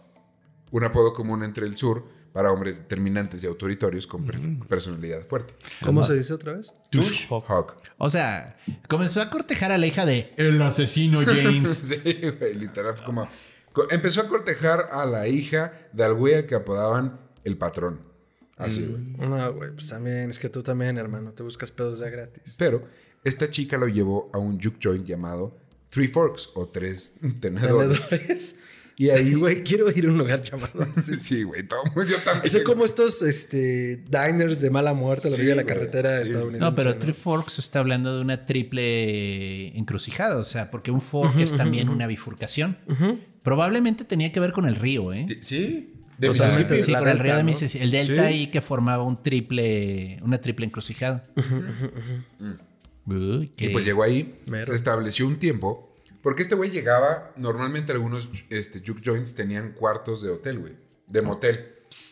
un 0.71 0.85
apodo 0.85 1.13
común 1.13 1.43
entre 1.45 1.67
el 1.67 1.77
sur 1.77 2.09
para 2.33 2.51
hombres 2.51 2.79
determinantes 2.79 3.45
y 3.45 3.47
autoritorios 3.47 4.07
con 4.07 4.25
per- 4.25 4.41
personalidad 4.67 5.27
fuerte. 5.29 5.55
¿Cómo 5.85 6.03
se 6.03 6.15
dice 6.15 6.33
otra 6.33 6.55
vez? 6.55 6.73
Tush 6.91 7.27
Hogg. 7.29 7.75
O 7.99 8.09
sea, 8.09 8.57
comenzó 8.89 9.21
a 9.21 9.29
cortejar 9.29 9.71
a 9.71 9.77
la 9.79 9.87
hija 9.87 10.07
de 10.07 10.33
el 10.39 10.61
asesino 10.63 11.21
James. 11.27 11.79
Sí, 11.85 11.97
güey, 12.39 12.55
literal, 12.55 12.97
fue 12.97 13.05
como... 13.05 13.29
Empezó 13.91 14.21
a 14.23 14.29
cortejar 14.29 14.89
a 14.93 15.07
la 15.07 15.29
hija 15.29 15.73
del 15.93 16.15
güey 16.15 16.35
al 16.35 16.47
que 16.47 16.55
apodaban 16.55 17.21
el 17.45 17.57
patrón. 17.57 18.01
Así, 18.57 18.87
güey. 18.87 19.29
No, 19.29 19.53
güey, 19.55 19.73
pues 19.73 19.89
también, 19.89 20.31
es 20.31 20.39
que 20.39 20.49
tú 20.49 20.63
también, 20.63 20.99
hermano, 20.99 21.33
te 21.33 21.43
buscas 21.43 21.71
pedos 21.73 21.99
ya 21.99 22.09
gratis. 22.11 22.55
Pero 22.59 22.87
esta 23.25 23.51
chica 23.51 23.77
lo 23.77 23.89
llevó 23.89 24.31
a 24.33 24.39
un 24.39 24.61
juke 24.61 24.79
joint 24.83 25.07
llamado 25.07 25.57
Three 25.91 26.09
Forks 26.09 26.51
o 26.55 26.69
Tres 26.69 27.19
Tenedores. 27.41 28.09
Tenedores. 28.09 28.57
Y 28.95 29.09
ahí, 29.11 29.33
Güey, 29.35 29.65
quiero 29.65 29.91
ir 29.91 30.05
a 30.05 30.09
un 30.11 30.19
lugar 30.19 30.43
llamado 30.43 30.83
así. 30.97 31.15
Sí, 31.15 31.21
sí, 31.21 31.43
güey, 31.43 31.67
todo 31.67 31.83
yo 31.97 32.17
también. 32.25 32.45
Es 32.45 32.63
como 32.63 32.85
estos 32.85 33.23
este, 33.23 34.05
diners 34.09 34.61
de 34.61 34.71
mala 34.71 34.93
muerte 34.93 35.29
a 35.29 35.31
la 35.31 35.37
Sí, 35.37 35.43
orilla 35.43 35.57
de 35.57 35.63
la 35.63 35.67
carretera 35.67 36.17
Sí, 36.19 36.25
estadounidense. 36.25 36.59
No, 36.61 36.75
pero 36.75 36.91
¿no? 36.91 36.99
Three 36.99 37.15
Forks 37.15 37.59
está 37.59 37.79
hablando 37.79 38.15
de 38.15 38.21
una 38.21 38.45
triple 38.45 39.77
encrucijada, 39.79 40.37
o 40.37 40.45
sea, 40.45 40.71
porque 40.71 40.91
un 40.91 41.01
fork 41.01 41.39
es 41.39 41.57
también 41.57 41.89
una 41.89 42.07
bifurcación. 42.07 42.77
Probablemente 43.43 44.05
tenía 44.05 44.33
que 44.33 44.41
ver 44.41 44.53
con 44.53 44.67
el 44.67 44.77
río, 44.77 45.13
¿eh? 45.13 45.27
Sí, 45.41 45.95
de 46.19 46.29
Totalmente. 46.29 46.75
Mississippi. 46.77 46.83
Sí, 46.85 46.91
la 46.93 46.99
con 47.01 47.09
el 47.09 47.13
delta, 47.15 47.23
río 47.25 47.37
de 47.37 47.43
¿no? 47.43 47.47
Mississippi. 47.47 47.85
El 47.85 47.91
delta 47.91 48.13
Sí. 48.15 48.19
ahí 48.21 48.51
que 48.51 48.61
formaba 48.61 49.03
un 49.03 49.23
triple, 49.23 50.19
una 50.23 50.41
triple 50.41 50.67
encrucijada. 50.67 51.25
Uy, 53.07 53.53
Y 53.59 53.69
pues 53.71 53.85
llegó 53.85 54.03
ahí, 54.05 54.41
Mero. 54.47 54.67
se 54.67 54.75
estableció 54.75 55.27
un 55.27 55.39
tiempo. 55.39 55.89
Porque 56.23 56.43
este 56.43 56.55
güey 56.55 56.71
llegaba, 56.71 57.33
normalmente 57.37 57.91
algunos 57.91 58.29
este, 58.49 58.81
juke 58.87 59.03
joints 59.05 59.35
tenían 59.35 59.73
cuartos 59.73 60.23
de 60.23 60.31
hotel, 60.31 60.61
güey. 60.61 60.75
De 61.09 61.21
motel. 61.21 61.67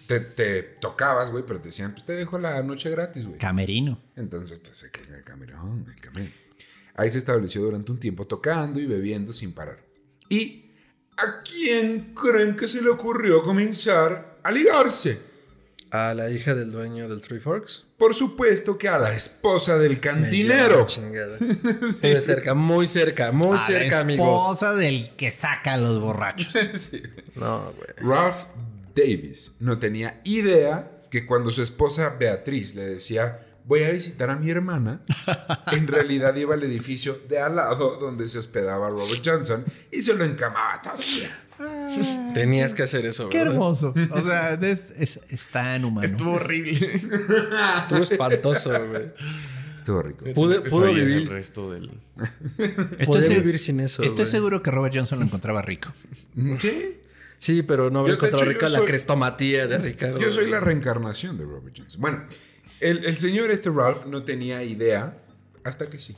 te, 0.08 0.18
te 0.18 0.62
tocabas, 0.62 1.30
güey, 1.30 1.44
pero 1.46 1.60
te 1.60 1.66
decían, 1.68 1.92
pues 1.92 2.04
te 2.04 2.14
dejo 2.14 2.36
la 2.38 2.60
noche 2.64 2.90
gratis, 2.90 3.24
güey. 3.24 3.38
Camerino. 3.38 4.00
Entonces, 4.16 4.58
pues 4.58 4.82
el 4.82 5.22
camerón, 5.22 5.86
el 5.88 6.00
camerón. 6.00 6.32
Ahí 6.96 7.08
se 7.10 7.18
estableció 7.18 7.62
durante 7.62 7.92
un 7.92 8.00
tiempo 8.00 8.26
tocando 8.26 8.80
y 8.80 8.86
bebiendo 8.86 9.32
sin 9.32 9.52
parar. 9.52 9.78
¿Y 10.28 10.69
a 11.22 11.42
quién 11.42 12.14
creen 12.14 12.56
que 12.56 12.68
se 12.68 12.82
le 12.82 12.90
ocurrió 12.90 13.42
comenzar 13.42 14.38
a 14.42 14.50
ligarse? 14.50 15.20
A 15.90 16.14
la 16.14 16.30
hija 16.30 16.54
del 16.54 16.70
dueño 16.70 17.08
del 17.08 17.20
Three 17.20 17.40
Forks. 17.40 17.84
Por 17.98 18.14
supuesto 18.14 18.78
que 18.78 18.88
a 18.88 18.98
la 18.98 19.12
esposa 19.12 19.76
del 19.76 19.98
cantinero. 19.98 20.86
chingada. 20.86 21.36
Muy 21.40 22.22
cerca, 22.22 22.54
muy 22.54 22.86
cerca, 22.86 23.32
muy 23.32 23.56
A 23.56 23.60
cerca, 23.60 23.96
la 23.96 24.00
amigos. 24.02 24.40
esposa 24.42 24.74
del 24.76 25.10
que 25.16 25.32
saca 25.32 25.74
a 25.74 25.78
los 25.78 26.00
borrachos. 26.00 26.54
No, 27.34 27.72
güey. 27.72 27.88
Ralph 27.96 28.44
Davis 28.94 29.54
no 29.60 29.78
tenía 29.78 30.20
idea 30.24 30.90
que 31.10 31.26
cuando 31.26 31.50
su 31.50 31.62
esposa 31.62 32.10
Beatriz 32.10 32.74
le 32.74 32.84
decía 32.84 33.46
voy 33.64 33.82
a 33.84 33.90
visitar 33.90 34.30
a 34.30 34.36
mi 34.36 34.50
hermana, 34.50 35.00
en 35.72 35.86
realidad 35.86 36.34
iba 36.36 36.54
al 36.54 36.62
edificio 36.62 37.20
de 37.28 37.38
al 37.38 37.56
lado 37.56 37.96
donde 37.98 38.26
se 38.28 38.38
hospedaba 38.38 38.88
Robert 38.90 39.22
Johnson 39.24 39.64
y 39.90 40.02
se 40.02 40.14
lo 40.14 40.24
encamaba 40.24 40.80
todo 40.82 40.94
el 40.94 41.00
día. 41.20 41.36
Tenías 42.34 42.72
que 42.74 42.82
hacer 42.84 43.04
eso, 43.06 43.28
Qué 43.28 43.38
¿verdad? 43.38 43.52
hermoso. 43.54 43.94
O 44.12 44.22
sea, 44.22 44.54
es, 44.54 44.92
es- 44.96 45.20
es 45.28 45.48
tan 45.48 45.84
humano. 45.84 46.06
Estuvo 46.06 46.32
horrible. 46.32 46.94
Estuvo 46.94 48.02
espantoso, 48.02 48.70
güey. 48.88 49.10
Estuvo 49.76 50.02
rico. 50.02 50.24
Pude, 50.34 50.60
pudo 50.62 50.92
vivir. 50.92 51.22
El 51.22 51.26
resto 51.30 51.70
del... 51.72 51.90
Estoy, 52.98 53.28
vivir 53.34 53.58
sin 53.58 53.80
eso, 53.80 54.02
estoy 54.02 54.26
seguro 54.26 54.62
que 54.62 54.70
Robert 54.70 54.94
Johnson 54.94 55.18
lo 55.20 55.24
encontraba 55.24 55.62
rico. 55.62 55.92
Sí. 56.58 56.96
Sí, 57.38 57.62
pero 57.62 57.90
no 57.90 58.00
habría 58.00 58.16
encontrado 58.16 58.44
rica 58.44 58.68
la 58.68 58.78
soy- 58.78 58.86
crestomatía 58.86 59.66
de 59.66 59.78
Ricardo. 59.78 60.18
Yo 60.18 60.30
soy 60.30 60.50
la 60.50 60.60
reencarnación 60.60 61.38
de 61.38 61.44
Robert 61.44 61.74
Johnson. 61.76 62.00
Bueno, 62.00 62.24
el, 62.80 63.04
el 63.04 63.16
señor 63.16 63.50
este 63.50 63.70
Ralph 63.70 64.06
no 64.06 64.22
tenía 64.24 64.62
idea 64.62 65.22
hasta 65.64 65.88
que 65.90 65.98
sí. 66.00 66.16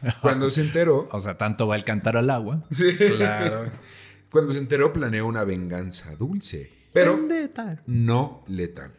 Cuando 0.22 0.50
se 0.50 0.60
enteró, 0.62 1.08
O 1.12 1.20
sea, 1.20 1.36
tanto 1.38 1.66
va 1.66 1.76
el 1.76 1.84
cantar 1.84 2.16
al 2.16 2.30
agua. 2.30 2.64
Sí. 2.70 2.96
Claro. 2.96 3.70
Cuando 4.30 4.52
se 4.52 4.58
enteró 4.58 4.92
planeó 4.92 5.26
una 5.26 5.44
venganza 5.44 6.14
dulce, 6.16 6.70
pero 6.92 7.16
Vendetta. 7.16 7.82
no 7.86 8.44
letal. 8.46 8.92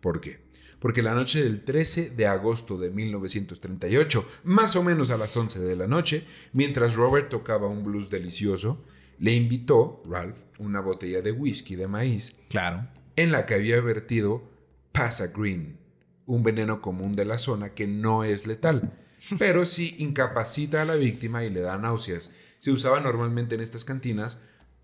¿Por 0.00 0.20
qué? 0.20 0.40
Porque 0.78 1.02
la 1.02 1.14
noche 1.14 1.42
del 1.44 1.62
13 1.64 2.10
de 2.10 2.26
agosto 2.26 2.78
de 2.78 2.88
1938, 2.90 4.26
más 4.44 4.76
o 4.76 4.82
menos 4.82 5.10
a 5.10 5.18
las 5.18 5.36
11 5.36 5.58
de 5.60 5.76
la 5.76 5.86
noche, 5.86 6.24
mientras 6.54 6.94
Robert 6.94 7.28
tocaba 7.28 7.68
un 7.68 7.84
blues 7.84 8.08
delicioso, 8.08 8.82
le 9.18 9.34
invitó, 9.34 10.02
Ralph, 10.08 10.38
una 10.58 10.80
botella 10.80 11.20
de 11.20 11.32
whisky 11.32 11.76
de 11.76 11.86
maíz 11.86 12.38
Claro. 12.48 12.88
en 13.16 13.30
la 13.32 13.44
que 13.44 13.54
había 13.56 13.78
vertido 13.82 14.42
Pasa 14.92 15.26
Green, 15.26 15.76
un 16.30 16.42
veneno 16.42 16.80
común 16.80 17.14
de 17.16 17.24
la 17.24 17.38
zona 17.38 17.70
que 17.70 17.86
no 17.86 18.24
es 18.24 18.46
letal, 18.46 18.92
pero 19.38 19.66
sí 19.66 19.96
incapacita 19.98 20.82
a 20.82 20.84
la 20.84 20.94
víctima 20.94 21.44
y 21.44 21.50
le 21.50 21.60
da 21.60 21.76
náuseas. 21.76 22.34
Se 22.58 22.70
usaba 22.70 23.00
normalmente 23.00 23.54
en 23.56 23.60
estas 23.60 23.84
cantinas 23.84 24.38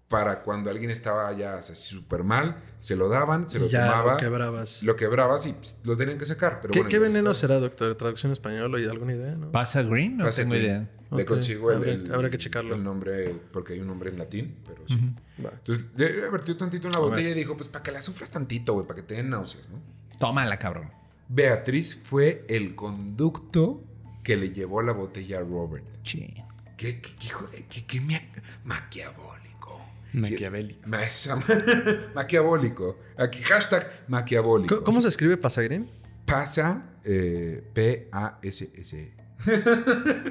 para 0.09 0.43
cuando 0.43 0.70
alguien 0.70 0.90
estaba 0.90 1.32
ya 1.32 1.55
así 1.59 1.74
súper 1.74 2.23
mal, 2.24 2.62
se 2.81 2.94
lo 2.97 3.09
daban, 3.09 3.51
se 3.51 3.59
lo 3.59 3.66
ya 3.66 3.86
tomaba, 3.90 4.12
lo 4.12 4.18
quebrabas. 4.18 4.82
lo 4.85 4.94
quebrabas 4.97 5.47
y 5.47 5.52
pues, 5.52 5.77
lo 5.85 5.97
tenían 5.97 6.16
que 6.18 6.24
sacar. 6.27 6.60
Pero 6.60 6.73
¿Qué, 6.73 6.78
bueno, 6.81 6.89
qué 6.90 6.97
ya 6.97 7.02
veneno 7.02 7.35
será, 7.35 7.59
doctor? 7.59 7.94
¿Traducción 7.97 8.31
español 8.32 8.73
o 8.74 8.77
alguna 8.90 9.14
idea? 9.14 9.35
¿no? 9.35 9.51
¿Pasa 9.51 9.82
Green? 9.82 10.16
No 10.16 10.24
Pasa 10.24 10.43
tengo 10.43 10.52
Green. 10.55 10.64
idea. 10.64 10.90
Le 11.12 11.24
consigo 11.24 11.70
el, 11.70 11.77
habría- 11.78 11.94
el- 11.94 12.31
que 12.31 12.39
checarlo. 12.39 12.74
el 12.74 12.82
nombre, 12.85 13.35
porque 13.52 13.74
hay 13.74 13.81
un 13.81 13.86
nombre 13.89 14.10
en 14.10 14.18
latín, 14.18 14.56
pero 14.66 14.82
sí. 14.89 14.98
Entonces, 15.39 15.86
le 15.97 16.28
vertió 16.31 16.56
tantito 16.56 16.86
en 16.89 16.93
la 16.93 16.98
botella 17.01 17.31
y 17.31 17.35
dijo, 17.35 17.56
pues 17.56 17.68
para 17.68 17.82
que 17.85 17.93
la 17.93 18.02
sufras 18.02 18.31
tantito, 18.31 18.73
güey, 18.74 18.86
para 18.86 18.97
que 18.97 19.02
te 19.06 19.14
den 19.14 19.31
náuseas, 19.31 19.70
¿no? 19.70 19.78
Tómala, 20.18 20.59
cabrón. 20.59 20.90
Beatriz 21.28 21.94
fue 22.03 22.44
el 22.48 22.74
conducto 22.74 23.82
que 24.23 24.36
le 24.36 24.51
llevó 24.51 24.82
la 24.82 24.93
botella 24.93 25.39
a 25.39 25.40
Robert. 25.40 25.85
Sí. 26.05 26.35
¿Qué, 26.77 27.01
qué- 27.01 27.15
qué 27.19 27.27
hijo 27.27 27.47
de 27.47 27.65
qué, 27.66 27.85
qué 27.86 28.01
mia- 28.01 28.23
maquiavólico? 28.65 29.81
Maquiavélico. 30.12 30.81
Ma- 30.89 31.03
esa- 31.05 31.36
maquiavólico. 32.15 32.98
Aquí, 33.16 33.43
hashtag 33.43 34.05
maquiavólico. 34.09 34.74
¿Cómo, 34.77 34.85
cómo 34.85 35.01
se 35.01 35.09
escribe 35.09 35.36
Pasagrín? 35.36 35.90
pasa? 36.24 36.82
eh, 37.05 37.62
P-A-S-S. 37.73 39.12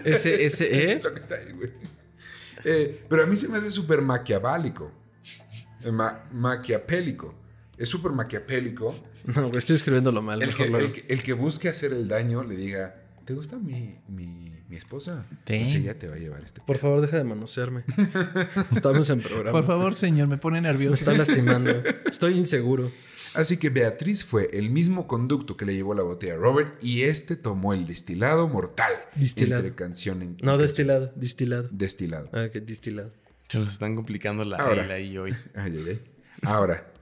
S-S-E. 0.03 0.99
Lo 1.03 1.13
que 1.13 1.21
está 1.21 1.35
ahí, 1.35 1.51
güey. 1.53 1.71
Eh, 2.63 3.05
pero 3.09 3.23
a 3.23 3.25
mí 3.27 3.35
se 3.35 3.47
me 3.47 3.57
hace 3.57 3.69
súper 3.69 4.01
maquiaválico. 4.01 4.91
Eh, 5.81 5.91
ma- 5.91 6.23
maquiapélico. 6.31 7.33
Es 7.77 7.89
súper 7.89 8.11
maquiapélico. 8.13 8.95
No, 9.25 9.47
güey, 9.47 9.57
estoy 9.57 9.75
escribiéndolo 9.75 10.21
mal. 10.21 10.41
El 10.41 10.53
que, 10.55 10.63
el 10.63 10.91
que- 10.93 11.05
el 11.07 11.23
que 11.23 11.33
busque 11.33 11.69
hacer 11.69 11.91
el 11.93 12.07
daño 12.07 12.43
le 12.43 12.55
diga, 12.55 12.95
¿te 13.25 13.33
gusta 13.33 13.57
mi, 13.57 13.97
mi, 14.07 14.51
mi 14.69 14.75
esposa? 14.77 15.25
Sí. 15.29 15.35
Pues 15.45 15.75
ella 15.75 15.97
te 15.99 16.07
va 16.07 16.15
a 16.15 16.19
llevar 16.19 16.43
este 16.43 16.61
Por 16.61 16.77
favor, 16.77 17.01
deja 17.01 17.17
de 17.17 17.23
manosearme. 17.25 17.83
Estamos 18.71 19.09
en 19.09 19.21
programa. 19.21 19.51
Por 19.51 19.65
favor, 19.65 19.95
señor, 19.95 20.27
me 20.27 20.37
pone 20.37 20.61
Me 20.61 20.67
nervioso. 20.69 20.95
están 20.95 21.17
lastimando. 21.17 21.71
Estoy 22.09 22.33
inseguro. 22.37 22.91
Así 23.33 23.57
que 23.57 23.69
Beatriz 23.69 24.23
fue 24.23 24.49
el 24.53 24.69
mismo 24.69 25.07
conducto 25.07 25.57
que 25.57 25.65
le 25.65 25.73
llevó 25.75 25.93
la 25.93 26.03
botella 26.03 26.35
a 26.35 26.37
Robert 26.37 26.81
y 26.81 27.01
este 27.03 27.35
tomó 27.35 27.73
el 27.73 27.85
destilado 27.85 28.47
mortal. 28.47 28.93
Distilado. 29.15 29.63
Entre 29.63 29.75
canción 29.75 30.21
en 30.21 30.29
No, 30.33 30.37
canción. 30.37 30.57
destilado. 30.59 31.11
Distilado. 31.17 31.67
Destilado. 31.69 32.29
Ah, 32.31 32.45
ok, 32.47 32.61
distilado. 32.63 33.11
Se 33.49 33.59
nos 33.59 33.71
están 33.73 33.95
complicando 33.95 34.45
la 34.45 34.55
Ahora. 34.57 34.85
L 34.85 34.93
ahí 34.93 35.17
hoy. 35.17 35.31
Ay, 35.53 35.73
ay, 35.77 35.85
ay. 35.89 36.01
Ahora. 36.43 36.93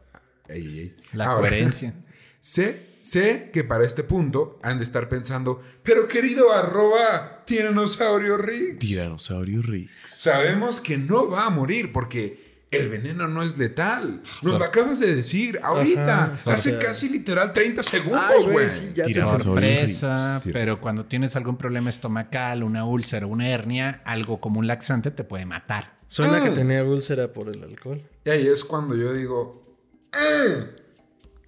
La 1.13 1.25
Ahora, 1.25 1.49
coherencia. 1.49 1.93
Sé, 2.39 2.97
sé 3.01 3.49
que 3.53 3.63
para 3.63 3.85
este 3.85 4.03
punto 4.03 4.59
han 4.63 4.77
de 4.77 4.83
estar 4.83 5.07
pensando, 5.07 5.61
pero 5.81 6.09
querido 6.09 6.51
arroba 6.51 7.43
tiranosaurio 7.45 8.37
Rick, 8.37 8.79
Tiranosaurio 8.79 9.61
Rex. 9.61 9.89
sabemos 10.05 10.81
que 10.81 10.97
no 10.97 11.29
va 11.29 11.45
a 11.45 11.49
morir 11.49 11.93
porque 11.93 12.65
el 12.69 12.89
veneno 12.89 13.27
no 13.29 13.43
es 13.43 13.57
letal. 13.57 14.21
Nos 14.41 14.59
lo 14.59 14.65
acabas 14.65 14.99
de 14.99 15.15
decir 15.15 15.57
ahorita. 15.63 16.33
Ajá, 16.33 16.51
Hace 16.53 16.77
casi 16.79 17.07
literal 17.07 17.53
30 17.53 17.79
Ay, 17.81 17.87
segundos, 17.87 18.51
güey, 18.51 18.67
sí, 18.67 18.91
ya 18.93 19.05
te- 19.05 19.13
Sorpresa, 19.13 20.41
pero 20.51 20.81
cuando 20.81 21.05
tienes 21.05 21.35
algún 21.37 21.55
problema 21.57 21.89
estomacal, 21.89 22.61
una 22.63 22.83
úlcera, 22.83 23.25
una 23.25 23.47
hernia, 23.49 24.01
algo 24.05 24.41
como 24.41 24.59
un 24.59 24.67
laxante 24.67 25.11
te 25.11 25.23
puede 25.23 25.45
matar. 25.45 25.97
Suena 26.09 26.37
Ah. 26.37 26.43
que 26.43 26.49
tenía 26.51 26.83
úlcera 26.83 27.31
por 27.31 27.47
el 27.47 27.63
alcohol. 27.63 28.03
Y 28.25 28.29
ahí 28.31 28.47
es 28.47 28.63
cuando 28.65 28.95
yo 28.95 29.13
digo, 29.13 29.62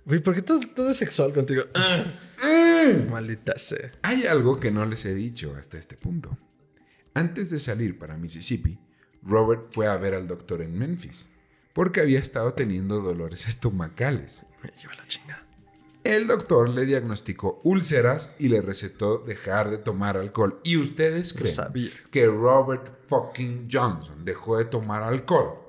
Güey, 0.06 0.20
¿por 0.20 0.36
qué 0.36 0.42
todo, 0.42 0.60
todo 0.76 0.92
es 0.92 0.98
sexual 0.98 1.34
contigo? 1.34 1.64
Ah. 1.74 2.06
Maldita 3.10 3.58
sea. 3.58 3.92
hay 4.04 4.26
algo 4.26 4.60
que 4.60 4.72
no 4.72 4.86
les 4.86 5.06
he 5.06 5.16
dicho 5.16 5.56
hasta 5.58 5.78
este 5.78 5.96
punto. 5.96 6.38
Antes 7.14 7.50
de 7.50 7.60
salir 7.60 7.98
para 7.98 8.18
Mississippi, 8.18 8.78
Robert 9.24 9.68
fue 9.72 9.88
a 9.88 9.98
ver 9.98 10.14
al 10.14 10.28
doctor 10.28 10.62
en 10.62 10.78
Memphis 10.78 11.30
porque 11.74 12.02
había 12.02 12.20
estado 12.20 12.54
teniendo 12.54 13.02
dolores 13.02 13.48
estomacales. 13.48 14.46
Me 14.64 14.70
lleva 14.72 14.96
la 14.96 15.08
chingada. 15.08 15.46
El 16.04 16.28
doctor 16.28 16.70
le 16.70 16.86
diagnosticó 16.86 17.60
úlceras 17.64 18.36
y 18.38 18.50
le 18.50 18.62
recetó 18.62 19.18
dejar 19.18 19.72
de 19.72 19.80
tomar 19.80 20.18
alcohol. 20.18 20.62
¿Y 20.64 20.78
ustedes 20.78 21.34
creen 21.34 21.54
sabía. 21.54 21.90
que 22.12 22.28
Robert 22.28 23.08
fucking 23.10 23.68
Johnson 23.72 24.24
dejó 24.24 24.58
de 24.58 24.66
tomar 24.66 25.02
alcohol 25.02 25.66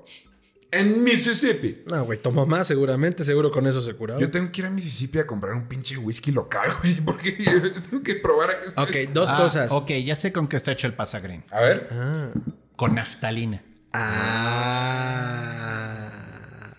en 0.71 1.03
Mississippi? 1.03 1.83
No, 1.89 2.03
güey, 2.05 2.21
tomó 2.21 2.45
más 2.45 2.67
seguramente. 2.67 3.23
Seguro 3.23 3.51
con 3.51 3.65
eso 3.67 3.81
se 3.81 3.93
curaba. 3.93 4.19
Yo 4.19 4.29
tengo 4.31 4.51
que 4.51 4.61
ir 4.61 4.67
a 4.67 4.69
Mississippi 4.69 5.19
a 5.19 5.27
comprar 5.27 5.53
un 5.53 5.67
pinche 5.67 5.97
whisky 5.97 6.31
local, 6.31 6.69
güey, 6.81 7.01
porque 7.01 7.37
yo 7.39 7.51
tengo 7.81 8.03
que 8.03 8.15
probar 8.15 8.51
a 8.51 8.59
que 8.59 8.65
está- 8.67 8.83
Ok, 8.83 8.91
dos 9.13 9.31
Ah, 9.31 9.37
cosas. 9.37 9.71
Ok, 9.71 9.91
ya 10.05 10.15
sé 10.15 10.31
con 10.33 10.47
qué 10.47 10.57
está 10.57 10.71
hecho 10.73 10.87
el 10.87 10.93
pasagreen. 10.93 11.43
A 11.51 11.61
ver, 11.61 11.87
Ah. 11.91 12.29
Con 12.75 12.95
naftalina. 12.95 13.63
Ah. 13.93 15.63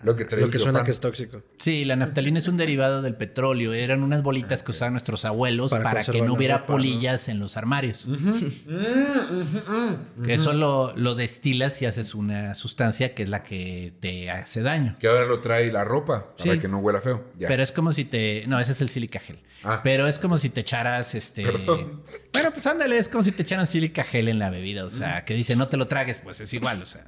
Lo 0.03 0.15
que 0.15 0.23
trae 0.25 0.39
Lo 0.39 0.45
el 0.45 0.51
que 0.51 0.57
suena 0.59 0.73
Yopan. 0.79 0.85
que 0.85 0.91
es 0.91 0.99
tóxico. 0.99 1.43
Sí, 1.57 1.83
la 1.83 1.95
naftalina 1.97 2.39
es 2.39 2.47
un 2.47 2.55
derivado 2.57 3.01
del 3.01 3.15
petróleo. 3.15 3.73
Eran 3.73 4.01
unas 4.01 4.23
bolitas 4.23 4.63
que 4.63 4.71
usaban 4.71 4.93
nuestros 4.93 5.25
abuelos 5.25 5.71
Para 5.71 5.83
para, 5.83 6.03
que 6.03 6.21
no 6.21 6.33
hubiera 6.33 6.59
ropa, 6.59 6.67
¿no? 6.67 6.73
polillas 6.77 7.27
en 7.27 7.39
los 7.39 7.57
armarios. 7.57 8.07
Eso 10.27 10.53
lo, 10.53 10.95
lo 10.95 11.15
destilas 11.15 11.81
y 11.81 11.85
haces 11.85 12.15
una 12.15 12.53
sustancia 12.55 13.13
que 13.13 13.23
es 13.23 13.29
la 13.29 13.43
que 13.43 13.93
te 13.99 14.29
hace 14.31 14.61
daño. 14.61 14.95
Que 14.99 15.07
ahora 15.07 15.25
lo 15.25 15.39
trae 15.39 15.71
la 15.71 15.83
ropa 15.83 16.35
para 16.37 16.53
Sí. 16.53 16.59
que 16.59 16.67
no 16.67 16.79
huela 16.79 17.01
feo. 17.01 17.25
Ya. 17.37 17.47
Pero 17.47 17.63
es 17.63 17.71
como 17.71 17.91
si 17.93 18.05
te. 18.05 18.45
No, 18.47 18.59
ese 18.59 18.71
es 18.71 18.81
el 18.81 18.89
silica 18.89 19.19
gel. 19.19 19.39
Ah. 19.63 19.81
Pero 19.83 20.07
es 20.07 20.19
como 20.19 20.37
si 20.37 20.49
te 20.49 20.61
echaras 20.61 21.15
este. 21.15 21.43
Perdón. 21.43 22.03
Bueno, 22.31 22.51
pues 22.53 22.65
ándale, 22.67 22.97
es 22.97 23.09
como 23.09 23.23
si 23.23 23.31
te 23.31 23.41
echaran 23.43 23.67
silica 23.67 24.03
gel 24.03 24.27
en 24.29 24.39
la 24.39 24.49
bebida. 24.49 24.85
O 24.85 24.89
sea, 24.89 25.25
que 25.25 25.33
dice 25.33 25.55
no 25.55 25.67
te 25.67 25.77
lo 25.77 25.87
tragues, 25.87 26.19
pues 26.19 26.39
es 26.41 26.53
igual. 26.53 26.81
O 26.81 26.85
sea. 26.85 27.03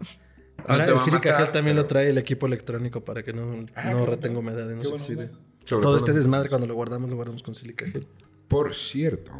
Ahora 0.67 0.85
el 0.85 0.93
matar, 0.95 1.37
gel 1.37 1.51
también 1.51 1.75
pero- 1.75 1.83
lo 1.83 1.87
trae 1.87 2.09
el 2.09 2.17
equipo 2.17 2.45
electrónico 2.45 3.03
para 3.03 3.23
que 3.23 3.33
no, 3.33 3.63
Ah, 3.75 3.91
no 3.91 4.05
bueno. 4.05 4.39
humedad 4.39 4.69
y 4.69 4.75
no 4.75 4.83
se 4.83 4.93
oxide. 4.93 5.29
Todo 5.65 5.81
todo- 5.81 5.97
este 5.97 6.13
desmadre 6.13 6.49
cuando 6.49 6.67
lo 6.67 6.73
guardamos 6.75 7.09
lo 7.09 7.15
guardamos 7.15 7.43
con 7.43 7.55
silica 7.55 7.85
gel. 7.87 8.07
Por 8.47 8.75
cierto, 8.75 9.31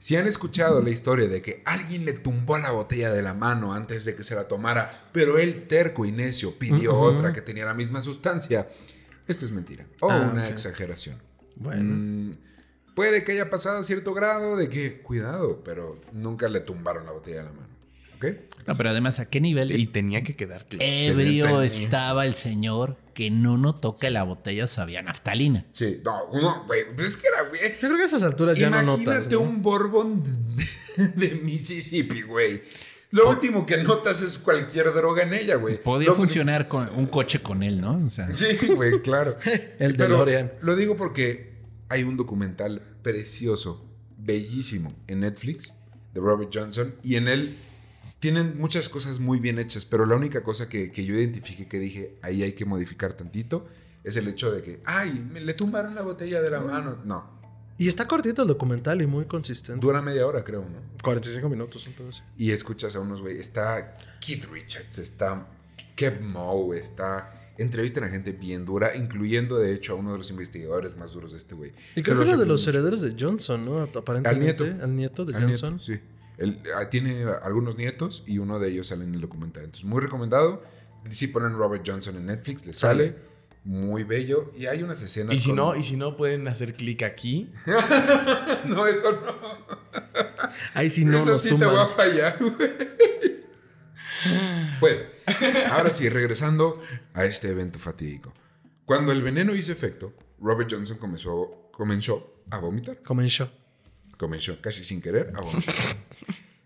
si 0.00 0.16
han 0.16 0.26
escuchado 0.26 0.82
la 0.82 0.90
historia 0.90 1.28
de 1.28 1.40
que 1.40 1.62
alguien 1.64 2.04
le 2.04 2.12
tumbó 2.14 2.58
la 2.58 2.72
botella 2.72 3.12
de 3.12 3.22
la 3.22 3.32
mano 3.32 3.72
antes 3.72 4.04
de 4.04 4.16
que 4.16 4.24
se 4.24 4.34
la 4.34 4.48
tomara, 4.48 5.08
pero 5.12 5.38
él 5.38 5.68
terco 5.68 6.04
y 6.04 6.10
necio 6.10 6.58
pidió 6.58 6.98
otra 6.98 7.32
que 7.32 7.40
tenía 7.40 7.64
la 7.64 7.74
misma 7.74 8.00
sustancia, 8.00 8.68
esto 9.28 9.44
es 9.44 9.52
mentira 9.52 9.86
o 10.00 10.10
Ah, 10.10 10.28
una 10.32 10.48
exageración. 10.48 11.18
Bueno. 11.54 11.82
Mm, 11.84 12.30
puede 12.96 13.22
que 13.22 13.30
haya 13.32 13.48
pasado 13.48 13.84
cierto 13.84 14.12
grado 14.12 14.56
de 14.56 14.68
que, 14.68 15.02
cuidado, 15.02 15.62
pero 15.64 16.00
nunca 16.12 16.48
le 16.48 16.58
tumbaron 16.58 17.06
la 17.06 17.12
botella 17.12 17.38
de 17.38 17.44
la 17.44 17.52
mano. 17.52 17.68
¿Ok? 18.18 18.26
No, 18.66 18.74
pero 18.74 18.90
además, 18.90 19.18
¿a 19.18 19.24
qué 19.30 19.40
nivel 19.40 19.72
Y 19.72 19.86
tenía 19.86 20.22
que 20.22 20.36
quedar 20.36 20.66
claro. 20.66 20.84
ebrio 20.86 21.62
estaba 21.62 22.26
el 22.26 22.34
señor 22.34 22.98
que 23.14 23.30
no 23.30 23.56
notó 23.56 23.96
que 23.96 24.10
la 24.10 24.22
botella 24.24 24.68
sabía 24.68 25.00
naftalina? 25.00 25.64
Sí, 25.72 26.00
no, 26.04 26.30
no, 26.32 26.66
güey, 26.66 26.94
pues 26.94 27.06
es 27.08 27.16
que 27.16 27.28
era, 27.28 27.48
güey. 27.48 27.60
Yo 27.80 27.88
creo 27.88 27.96
que 27.96 28.02
a 28.02 28.06
esas 28.06 28.22
alturas 28.24 28.58
ya 28.58 28.68
no 28.68 28.80
Imagínate 28.82 29.10
notas. 29.10 29.30
¿no? 29.32 29.40
un 29.40 29.62
Bourbon 29.62 30.22
de, 30.96 31.08
de 31.08 31.34
Mississippi, 31.36 32.22
güey. 32.22 32.60
Lo 33.10 33.30
último 33.30 33.64
que 33.64 33.78
notas 33.78 34.20
es 34.20 34.38
cualquier 34.38 34.92
droga 34.92 35.22
en 35.22 35.32
ella, 35.32 35.54
güey. 35.56 35.82
Podía 35.82 36.08
Lo- 36.08 36.14
funcionar 36.14 36.68
con 36.68 36.90
un 36.94 37.06
coche 37.06 37.40
con 37.40 37.62
él, 37.62 37.80
¿no? 37.80 38.02
O 38.04 38.08
sea, 38.10 38.34
Sí, 38.34 38.58
güey, 38.76 39.00
claro. 39.00 39.38
El 39.78 39.96
Pero 39.96 40.10
DeLorean. 40.18 40.52
Lo 40.60 40.76
digo 40.76 40.94
porque 40.94 41.54
hay 41.88 42.02
un 42.02 42.18
documental 42.18 42.82
precioso, 43.02 43.82
bellísimo, 44.18 44.92
en 45.06 45.20
Netflix, 45.20 45.72
de 46.12 46.20
Robert 46.20 46.50
Johnson, 46.52 46.94
y 47.02 47.16
en 47.16 47.28
él 47.28 47.58
tienen 48.20 48.58
muchas 48.58 48.88
cosas 48.88 49.20
muy 49.20 49.38
bien 49.38 49.58
hechas, 49.58 49.84
pero 49.84 50.06
la 50.06 50.16
única 50.16 50.42
cosa 50.42 50.68
que, 50.68 50.90
que 50.90 51.04
yo 51.04 51.14
identifiqué 51.14 51.66
que 51.68 51.78
dije, 51.78 52.16
ahí 52.22 52.42
hay 52.42 52.52
que 52.52 52.64
modificar 52.64 53.14
tantito, 53.14 53.66
es 54.04 54.16
el 54.16 54.26
hecho 54.28 54.50
de 54.52 54.62
que, 54.62 54.80
ay, 54.84 55.12
me 55.32 55.40
le 55.40 55.54
tumbaron 55.54 55.94
la 55.94 56.02
botella 56.02 56.40
de 56.40 56.50
la 56.50 56.60
mano. 56.60 56.98
No, 57.04 57.38
Y 57.78 57.86
está 57.88 58.08
cortito 58.08 58.42
el 58.42 58.48
documental 58.48 59.00
y 59.02 59.06
muy 59.06 59.26
consistente. 59.26 59.80
dura 59.84 60.00
media 60.02 60.26
hora, 60.26 60.42
creo, 60.42 60.62
¿no? 60.62 60.80
45 61.02 61.48
minutos, 61.48 61.88
así. 62.08 62.22
Y 62.36 62.50
escuchas 62.50 62.96
a 62.96 63.00
unos, 63.00 63.20
güey, 63.20 63.38
está 63.38 63.96
Keith 64.20 64.46
Richards, 64.50 64.98
está 64.98 65.46
Kev 65.94 66.20
Moe, 66.20 66.76
está... 66.78 67.34
Entrevistan 67.58 68.04
a 68.04 68.08
gente 68.08 68.30
bien 68.30 68.64
dura, 68.64 68.94
incluyendo 68.94 69.58
de 69.58 69.74
hecho 69.74 69.94
a 69.94 69.96
uno 69.96 70.12
de 70.12 70.18
los 70.18 70.30
investigadores 70.30 70.96
más 70.96 71.10
duros 71.10 71.32
de 71.32 71.38
este 71.38 71.56
güey. 71.56 71.72
Y 71.96 72.04
creo 72.04 72.18
que 72.18 72.22
era 72.28 72.36
de 72.36 72.46
los 72.46 72.60
mucho. 72.60 72.70
herederos 72.70 73.00
de 73.00 73.16
Johnson, 73.18 73.64
¿no? 73.64 73.80
Aparentemente. 73.82 74.28
Al 74.28 74.38
nieto. 74.70 74.84
Al 74.84 74.94
nieto 74.94 75.24
de 75.24 75.36
Al 75.36 75.46
nieto, 75.46 75.66
Johnson. 75.66 75.80
sí. 75.80 76.00
Él 76.38 76.62
ah, 76.76 76.88
tiene 76.88 77.24
algunos 77.42 77.76
nietos 77.76 78.22
y 78.26 78.38
uno 78.38 78.58
de 78.58 78.70
ellos 78.70 78.86
sale 78.88 79.04
en 79.04 79.14
el 79.14 79.20
documental. 79.20 79.64
Entonces, 79.64 79.84
muy 79.84 80.00
recomendado. 80.00 80.62
Si 81.10 81.28
ponen 81.28 81.56
Robert 81.56 81.84
Johnson 81.86 82.16
en 82.16 82.26
Netflix, 82.26 82.64
le 82.66 82.74
sale. 82.74 83.16
Muy 83.64 84.04
bello. 84.04 84.50
Y 84.56 84.66
hay 84.66 84.82
unas 84.82 85.02
escenas. 85.02 85.34
Y 85.34 85.40
si 85.40 85.48
con- 85.48 85.56
no, 85.56 85.76
y 85.76 85.82
si 85.82 85.96
no 85.96 86.16
pueden 86.16 86.48
hacer 86.48 86.74
clic 86.74 87.02
aquí. 87.02 87.52
no, 88.66 88.86
eso 88.86 89.12
no. 89.12 89.78
Ahí 90.74 90.88
sí 90.88 91.04
no 91.04 91.18
eso 91.18 91.30
nos 91.30 91.42
sí 91.42 91.48
te 91.48 91.54
tumban. 91.54 91.70
voy 91.70 91.80
a 91.80 91.86
fallar, 91.86 92.38
güey. 92.40 92.98
Pues, 94.80 95.06
ahora 95.70 95.90
sí, 95.90 96.08
regresando 96.08 96.80
a 97.14 97.24
este 97.24 97.50
evento 97.50 97.78
fatídico. 97.78 98.32
Cuando 98.84 99.12
el 99.12 99.22
veneno 99.22 99.54
hizo 99.54 99.72
efecto, 99.72 100.14
Robert 100.40 100.70
Johnson 100.72 100.96
comenzó, 100.98 101.68
comenzó 101.72 102.42
a 102.50 102.58
vomitar. 102.58 103.02
Comenzó. 103.02 103.50
Comenzó 104.18 104.60
casi 104.60 104.84
sin 104.84 105.00
querer 105.00 105.32
a 105.34 105.40
vomitar. 105.40 105.74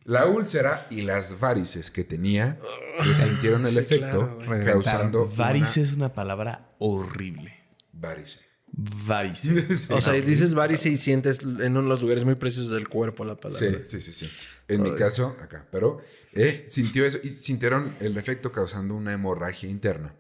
La 0.05 0.27
úlcera 0.27 0.89
y 0.91 1.03
las 1.03 1.39
varices 1.39 1.93
que 1.93 2.03
tenía 2.03 2.59
le 3.05 3.15
sintieron 3.15 3.65
el 3.67 3.73
Sí, 3.73 3.79
efecto, 3.79 4.39
claro, 4.45 4.65
causando 4.65 5.27
Varice 5.37 5.81
una 5.81 5.89
es 5.89 5.97
una 5.97 6.13
palabra 6.13 6.75
horrible. 6.79 7.55
varice. 7.93 8.41
Varice. 8.75 9.67
Sí. 9.77 9.93
O 9.93 10.01
sea, 10.01 10.15
dices 10.15 10.55
varice 10.55 10.89
y 10.89 10.97
sientes 10.97 11.41
en 11.43 11.77
unos 11.77 12.01
lugares 12.01 12.25
muy 12.25 12.35
precisos 12.35 12.71
del 12.71 12.89
cuerpo 12.89 13.25
la 13.25 13.37
palabra. 13.37 13.65
Sí, 13.65 13.77
sí, 13.85 14.01
sí, 14.01 14.13
sí. 14.13 14.31
En 14.67 14.83
mi 14.83 14.93
caso, 14.95 15.37
acá. 15.41 15.67
Pero 15.71 16.01
eh, 16.33 16.65
sintió 16.69 17.05
eso 17.05 17.19
y 17.23 17.29
sintieron 17.31 17.95
el 18.01 18.17
efecto 18.17 18.51
causando 18.51 18.95
una 18.95 19.13
hemorragia 19.13 19.69
interna. 19.69 20.15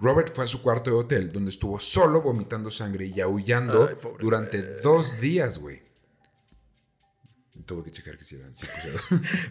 Robert 0.00 0.34
fue 0.34 0.44
a 0.44 0.48
su 0.48 0.60
cuarto 0.60 0.90
de 0.90 0.96
hotel 0.96 1.32
donde 1.32 1.50
estuvo 1.50 1.78
solo 1.80 2.20
vomitando 2.20 2.70
sangre 2.70 3.06
y 3.06 3.20
aullando 3.20 3.88
Ay, 3.88 3.96
durante 4.20 4.80
dos 4.80 5.20
días, 5.20 5.58
güey. 5.58 5.87
Tuve 7.68 7.84
que 7.84 7.90
checar 7.90 8.16
que 8.16 8.24
sí 8.24 8.36
era. 8.36 8.50
sí 8.50 8.66
pusiera. 8.66 8.98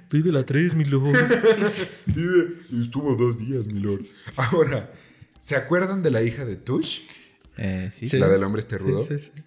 Pide 0.10 0.32
la 0.32 0.44
3, 0.44 0.74
mi. 0.74 0.86
Y 0.86 2.82
estuvo 2.82 3.16
dos 3.16 3.38
días, 3.38 3.68
mi 3.68 3.80
lord. 3.80 4.08
Ahora, 4.36 4.92
¿se 5.38 5.56
acuerdan 5.56 6.02
de 6.02 6.10
la 6.10 6.24
hija 6.24 6.44
de 6.44 6.56
Tush? 6.56 7.02
eh, 7.58 7.90
sí. 7.92 8.08
Sí. 8.08 8.18
La 8.18 8.28
del 8.28 8.44
hombre 8.44 8.62
este 8.62 8.80
rudo. 8.80 9.04
Sí, 9.04 9.20
sí, 9.20 9.32
sí. 9.36 9.44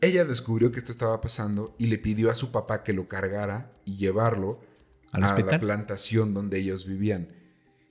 Ella 0.00 0.24
descubrió 0.24 0.70
que 0.70 0.78
esto 0.78 0.92
estaba 0.92 1.20
pasando 1.20 1.74
y 1.78 1.88
le 1.88 1.98
pidió 1.98 2.30
a 2.30 2.36
su 2.36 2.52
papá 2.52 2.84
que 2.84 2.92
lo 2.92 3.08
cargara 3.08 3.72
y 3.84 3.96
llevarlo 3.96 4.60
¿Al 5.10 5.24
a 5.24 5.36
la 5.36 5.58
plantación 5.58 6.32
donde 6.32 6.58
ellos 6.58 6.86
vivían. 6.86 7.28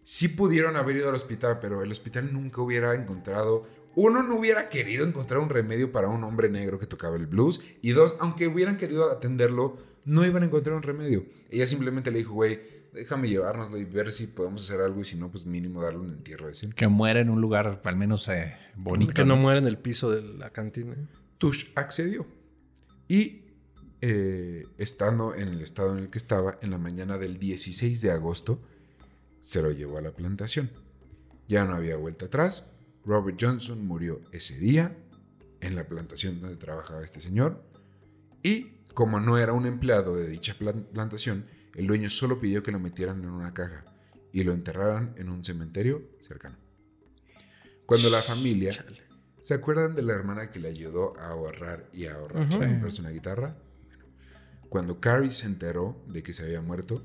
Sí 0.03 0.29
pudieron 0.29 0.77
haber 0.77 0.95
ido 0.95 1.09
al 1.09 1.15
hospital, 1.15 1.59
pero 1.59 1.83
el 1.83 1.91
hospital 1.91 2.31
nunca 2.31 2.61
hubiera 2.61 2.95
encontrado... 2.95 3.67
Uno, 3.95 4.23
no 4.23 4.37
hubiera 4.37 4.69
querido 4.69 5.05
encontrar 5.05 5.39
un 5.39 5.49
remedio 5.49 5.91
para 5.91 6.07
un 6.07 6.23
hombre 6.23 6.49
negro 6.49 6.79
que 6.79 6.87
tocaba 6.87 7.15
el 7.17 7.27
blues. 7.27 7.61
Y 7.81 7.91
dos, 7.91 8.15
aunque 8.19 8.47
hubieran 8.47 8.77
querido 8.77 9.11
atenderlo, 9.11 9.77
no 10.05 10.25
iban 10.25 10.43
a 10.43 10.45
encontrar 10.45 10.75
un 10.75 10.83
remedio. 10.83 11.25
Ella 11.49 11.67
simplemente 11.67 12.11
le 12.11 12.19
dijo, 12.19 12.33
güey, 12.33 12.59
déjame 12.93 13.29
llevárnoslo 13.29 13.77
y 13.77 13.85
ver 13.85 14.11
si 14.11 14.27
podemos 14.27 14.63
hacer 14.63 14.81
algo. 14.81 15.01
Y 15.01 15.05
si 15.05 15.17
no, 15.17 15.29
pues 15.29 15.45
mínimo 15.45 15.81
darle 15.81 15.99
un 15.99 16.11
entierro 16.11 16.47
decente. 16.47 16.75
Que 16.75 16.87
muera 16.87 17.19
en 17.19 17.29
un 17.29 17.41
lugar 17.41 17.81
al 17.83 17.95
menos 17.95 18.27
eh, 18.29 18.55
bonito. 18.75 19.13
Que 19.13 19.25
no 19.25 19.35
muere 19.35 19.59
en 19.59 19.67
el 19.67 19.77
piso 19.77 20.11
de 20.11 20.21
la 20.21 20.51
cantina. 20.51 20.95
Tush 21.37 21.67
accedió. 21.75 22.25
Y 23.07 23.43
eh, 24.01 24.65
estando 24.77 25.35
en 25.35 25.49
el 25.49 25.61
estado 25.61 25.97
en 25.97 26.03
el 26.03 26.09
que 26.09 26.17
estaba, 26.17 26.57
en 26.61 26.71
la 26.71 26.77
mañana 26.77 27.17
del 27.17 27.37
16 27.37 28.01
de 28.01 28.11
agosto, 28.11 28.61
se 29.41 29.61
lo 29.61 29.71
llevó 29.71 29.97
a 29.97 30.01
la 30.01 30.11
plantación. 30.11 30.71
Ya 31.47 31.65
no 31.65 31.75
había 31.75 31.97
vuelta 31.97 32.27
atrás. 32.27 32.70
Robert 33.05 33.37
Johnson 33.39 33.85
murió 33.85 34.21
ese 34.31 34.57
día 34.57 34.95
en 35.61 35.75
la 35.75 35.87
plantación 35.87 36.39
donde 36.41 36.57
trabajaba 36.57 37.03
este 37.03 37.19
señor. 37.19 37.63
Y 38.43 38.77
como 38.93 39.19
no 39.19 39.37
era 39.37 39.53
un 39.53 39.65
empleado 39.65 40.15
de 40.15 40.27
dicha 40.27 40.53
plan- 40.57 40.87
plantación, 40.91 41.45
el 41.75 41.87
dueño 41.87 42.09
solo 42.09 42.39
pidió 42.39 42.63
que 42.63 42.71
lo 42.71 42.79
metieran 42.79 43.21
en 43.23 43.29
una 43.29 43.53
caja 43.53 43.85
y 44.33 44.43
lo 44.43 44.53
enterraran 44.53 45.13
en 45.17 45.29
un 45.29 45.43
cementerio 45.43 46.03
cercano. 46.21 46.57
Cuando 47.85 48.09
la 48.09 48.21
familia 48.21 48.71
¿Se 49.41 49.55
acuerdan 49.55 49.95
de 49.95 50.03
la 50.03 50.13
hermana 50.13 50.51
que 50.51 50.59
le 50.59 50.67
ayudó 50.67 51.17
a 51.19 51.29
ahorrar 51.29 51.89
y 51.91 52.05
a 52.05 52.13
ahorrar 52.13 52.43
Ujú. 52.43 52.51
para 52.53 52.65
Sí. 52.67 52.71
comprarse 52.73 53.01
una 53.01 53.09
guitarra? 53.09 53.57
Bueno, 53.87 54.05
cuando 54.69 54.99
Carrie 55.01 55.31
se 55.31 55.47
enteró 55.47 55.99
de 56.07 56.21
que 56.21 56.31
se 56.31 56.43
había 56.43 56.61
muerto, 56.61 57.03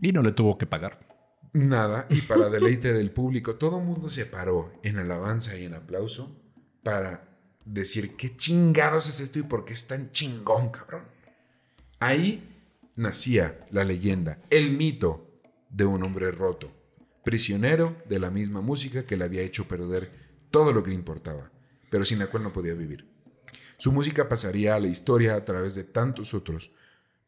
Y 0.00 0.12
no 0.12 0.22
le 0.22 0.32
tuvo 0.32 0.56
que 0.58 0.66
pagar. 0.66 1.06
Nada, 1.52 2.06
y 2.10 2.20
para 2.22 2.48
deleite 2.48 2.92
del 2.92 3.10
público, 3.10 3.56
todo 3.56 3.78
el 3.78 3.84
mundo 3.84 4.08
se 4.08 4.24
paró 4.24 4.72
en 4.82 4.98
alabanza 4.98 5.56
y 5.58 5.64
en 5.64 5.74
aplauso 5.74 6.40
para 6.82 7.28
decir 7.64 8.16
qué 8.16 8.36
chingados 8.36 9.08
es 9.08 9.20
esto 9.20 9.38
y 9.38 9.42
por 9.42 9.64
qué 9.64 9.72
es 9.72 9.86
tan 9.86 10.12
chingón, 10.12 10.70
cabrón. 10.70 11.04
Ahí 11.98 12.50
nacía 12.94 13.66
la 13.70 13.84
leyenda, 13.84 14.38
el 14.50 14.76
mito 14.76 15.40
de 15.70 15.84
un 15.84 16.02
hombre 16.02 16.30
roto, 16.30 16.70
prisionero 17.24 17.96
de 18.08 18.18
la 18.18 18.30
misma 18.30 18.60
música 18.60 19.04
que 19.04 19.16
le 19.16 19.24
había 19.24 19.42
hecho 19.42 19.66
perder 19.66 20.12
todo 20.50 20.72
lo 20.72 20.82
que 20.82 20.90
le 20.90 20.96
importaba, 20.96 21.50
pero 21.90 22.04
sin 22.04 22.18
la 22.18 22.28
cual 22.28 22.44
no 22.44 22.52
podía 22.52 22.74
vivir. 22.74 23.08
Su 23.76 23.92
música 23.92 24.28
pasaría 24.28 24.74
a 24.74 24.80
la 24.80 24.88
historia 24.88 25.34
a 25.34 25.44
través 25.44 25.74
de 25.74 25.84
tantos 25.84 26.34
otros, 26.34 26.72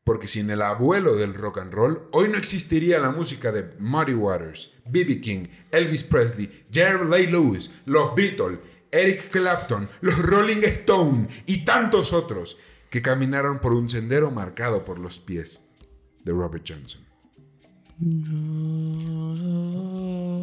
porque 0.05 0.27
sin 0.27 0.51
el 0.51 0.63
abuelo 0.63 1.15
del 1.15 1.35
rock 1.35 1.59
and 1.59 1.73
roll, 1.73 2.09
hoy 2.13 2.29
no 2.29 2.37
existiría 2.37 2.99
la 2.99 3.11
música 3.11 3.53
de 3.53 3.75
Muddy 3.79 4.15
Waters, 4.15 4.73
B.B. 4.87 5.21
King, 5.21 5.47
Elvis 5.71 6.03
Presley, 6.03 6.65
Jerry 6.73 7.09
Lee 7.09 7.27
Lewis, 7.29 7.71
los 7.87 8.15
Beatles, 8.15 8.59
Eric 8.91 9.31
Clapton, 9.31 9.89
los 10.01 10.19
Rolling 10.19 10.63
Stone 10.65 11.29
y 11.47 11.65
tantos 11.65 12.13
otros 12.13 12.59
que 12.91 13.01
caminaron 13.01 13.61
por 13.61 13.73
un 13.73 13.89
sendero 13.89 14.31
marcado 14.31 14.85
por 14.85 14.99
los 14.99 15.19
pies 15.19 15.69
de 16.25 16.33
Robert 16.33 16.65
Johnson. 16.69 17.03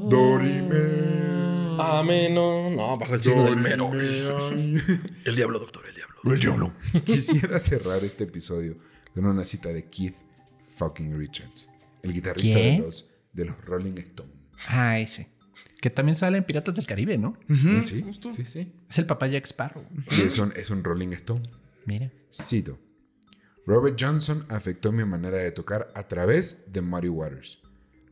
Dorime. 0.09 1.09
Amén. 1.79 2.33
No, 2.33 2.69
no, 2.69 2.97
bajo 2.97 3.13
el 3.13 3.21
signo 3.21 3.43
del 3.43 3.57
mero. 3.57 3.91
El 3.93 5.35
diablo, 5.35 5.59
doctor, 5.59 5.85
el 5.87 5.95
diablo. 5.95 6.15
El 6.23 6.39
diablo. 6.39 6.73
Quisiera 7.05 7.59
cerrar 7.59 8.03
este 8.03 8.23
episodio 8.23 8.77
con 9.13 9.25
una 9.25 9.45
cita 9.45 9.69
de 9.69 9.89
Keith 9.89 10.15
fucking 10.75 11.13
Richards, 11.15 11.69
el 12.03 12.13
guitarrista 12.13 12.59
¿Qué? 12.59 12.71
de 12.71 12.77
los, 12.79 13.09
de 13.33 13.45
los 13.45 13.65
Rolling 13.65 13.97
Stone. 13.97 14.31
Ah, 14.67 14.99
ese. 14.99 15.29
Que 15.81 15.89
también 15.89 16.15
sale 16.15 16.37
en 16.37 16.43
Piratas 16.43 16.75
del 16.75 16.85
Caribe, 16.85 17.17
¿no? 17.17 17.37
sí, 17.81 18.03
sí, 18.31 18.45
sí. 18.45 18.73
Es 18.89 18.97
el 18.97 19.05
papá 19.05 19.27
Jack 19.27 19.45
Sparrow. 19.45 19.85
Y 20.11 20.21
es 20.21 20.37
un, 20.37 20.51
es 20.55 20.69
un 20.69 20.83
Rolling 20.83 21.09
Stone. 21.09 21.49
Mira. 21.85 22.11
Cito. 22.31 22.79
Robert 23.65 23.97
Johnson 23.99 24.45
afectó 24.49 24.91
mi 24.91 25.05
manera 25.05 25.37
de 25.37 25.51
tocar 25.51 25.91
a 25.93 26.07
través 26.07 26.65
de 26.71 26.81
Muddy 26.81 27.09
Waters. 27.09 27.61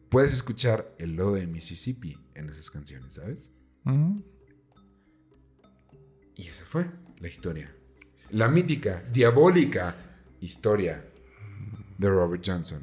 Puedes 0.10 0.34
escuchar 0.34 0.94
el 1.00 1.16
lodo 1.16 1.34
de 1.34 1.48
Mississippi 1.48 2.18
en 2.36 2.50
esas 2.50 2.70
canciones, 2.70 3.16
¿sabes? 3.16 3.54
Y 6.36 6.48
esa 6.48 6.66
fue 6.66 6.90
la 7.20 7.28
historia. 7.28 7.74
La 8.30 8.48
mítica, 8.50 9.04
diabólica 9.12 9.96
historia 10.42 11.04
de 11.98 12.10
Robert 12.10 12.44
Johnson. 12.46 12.82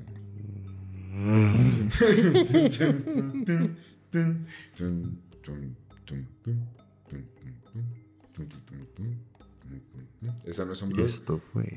Esa 10.44 10.64
no 10.64 10.72
es 10.72 10.82
un 10.82 10.90
blues. 10.90 11.14
Esto 11.14 11.38
fue. 11.38 11.76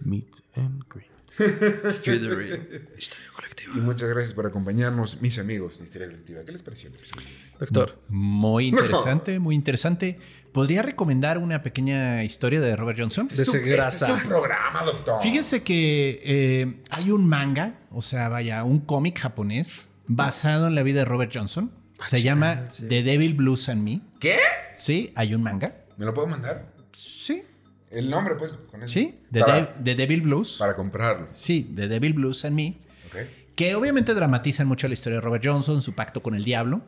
Meet 0.00 0.42
and 0.54 0.82
Greet. 0.88 1.19
Historia 2.98 3.28
colectiva. 3.34 3.72
Y 3.74 3.80
muchas 3.80 4.08
gracias 4.08 4.34
por 4.34 4.46
acompañarnos, 4.46 5.20
mis 5.20 5.38
amigos 5.38 5.78
de 5.78 5.84
Historia 5.84 6.08
Colectiva. 6.08 6.42
¿Qué 6.44 6.52
les 6.52 6.62
pareció 6.62 6.88
el 6.88 6.96
episodio? 6.96 7.26
Doctor. 7.58 7.98
Muy 8.08 8.68
interesante, 8.68 9.38
muy 9.38 9.54
interesante. 9.54 10.18
¿Podría 10.52 10.82
recomendar 10.82 11.38
una 11.38 11.62
pequeña 11.62 12.24
historia 12.24 12.60
de 12.60 12.74
Robert 12.74 12.98
Johnson? 12.98 13.28
De 13.28 13.42
ese 13.42 13.60
grasa. 13.60 14.06
Este 14.06 14.18
es 14.18 14.24
un 14.24 14.28
programa, 14.28 14.82
doctor. 14.84 15.22
Fíjense 15.22 15.62
que 15.62 16.20
eh, 16.24 16.82
hay 16.90 17.10
un 17.10 17.26
manga, 17.28 17.78
o 17.92 18.02
sea, 18.02 18.28
vaya, 18.28 18.64
un 18.64 18.80
cómic 18.80 19.18
japonés 19.18 19.88
basado 20.06 20.66
en 20.66 20.74
la 20.74 20.82
vida 20.82 21.00
de 21.00 21.04
Robert 21.04 21.32
Johnson. 21.32 21.70
Se 22.04 22.22
llama 22.22 22.70
sí, 22.70 22.86
The 22.88 23.02
Devil 23.02 23.34
Blues 23.34 23.68
and 23.68 23.82
Me. 23.82 24.00
¿Qué? 24.18 24.36
Sí, 24.72 25.12
hay 25.14 25.34
un 25.34 25.42
manga. 25.42 25.84
¿Me 25.96 26.06
lo 26.06 26.14
puedo 26.14 26.26
mandar? 26.26 26.72
Sí, 26.92 27.44
El 27.90 28.08
nombre, 28.10 28.34
pues, 28.36 28.52
con 28.70 28.82
eso. 28.82 28.92
sí, 28.92 29.18
The, 29.32 29.40
para, 29.40 29.74
The 29.82 29.94
Devil 29.94 30.22
Blues. 30.22 30.56
para 30.58 30.74
comprarlo. 30.76 31.28
Sí, 31.32 31.72
The 31.74 31.88
Devil 31.88 32.12
Blues 32.14 32.44
and 32.44 32.54
Me. 32.56 32.76
¿Ok? 33.08 33.16
Que 33.56 33.74
obviamente 33.74 34.14
dramatizan 34.14 34.66
mucho 34.68 34.86
la 34.88 34.94
historia 34.94 35.16
de 35.16 35.20
Robert 35.22 35.44
Johnson, 35.44 35.82
su 35.82 35.94
pacto 35.94 36.22
con 36.22 36.34
el 36.34 36.44
diablo. 36.44 36.82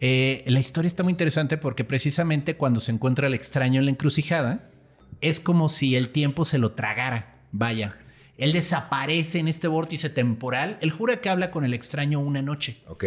Eh, 0.00 0.42
la 0.46 0.58
historia 0.58 0.88
está 0.88 1.02
muy 1.04 1.12
interesante 1.12 1.56
porque 1.56 1.84
precisamente 1.84 2.56
cuando 2.56 2.80
se 2.80 2.90
encuentra 2.90 3.26
el 3.28 3.34
extraño 3.34 3.78
en 3.78 3.84
la 3.84 3.90
encrucijada, 3.92 4.70
es 5.20 5.38
como 5.38 5.68
si 5.68 5.94
el 5.94 6.08
tiempo 6.08 6.44
se 6.44 6.58
lo 6.58 6.72
tragara. 6.72 7.36
Vaya, 7.52 7.94
él 8.38 8.52
desaparece 8.52 9.38
en 9.38 9.46
este 9.48 9.68
vórtice 9.68 10.08
temporal. 10.10 10.78
Él 10.80 10.90
jura 10.90 11.20
que 11.20 11.28
habla 11.28 11.50
con 11.52 11.64
el 11.64 11.74
extraño 11.74 12.18
una 12.18 12.42
noche, 12.42 12.78
Ok. 12.88 13.04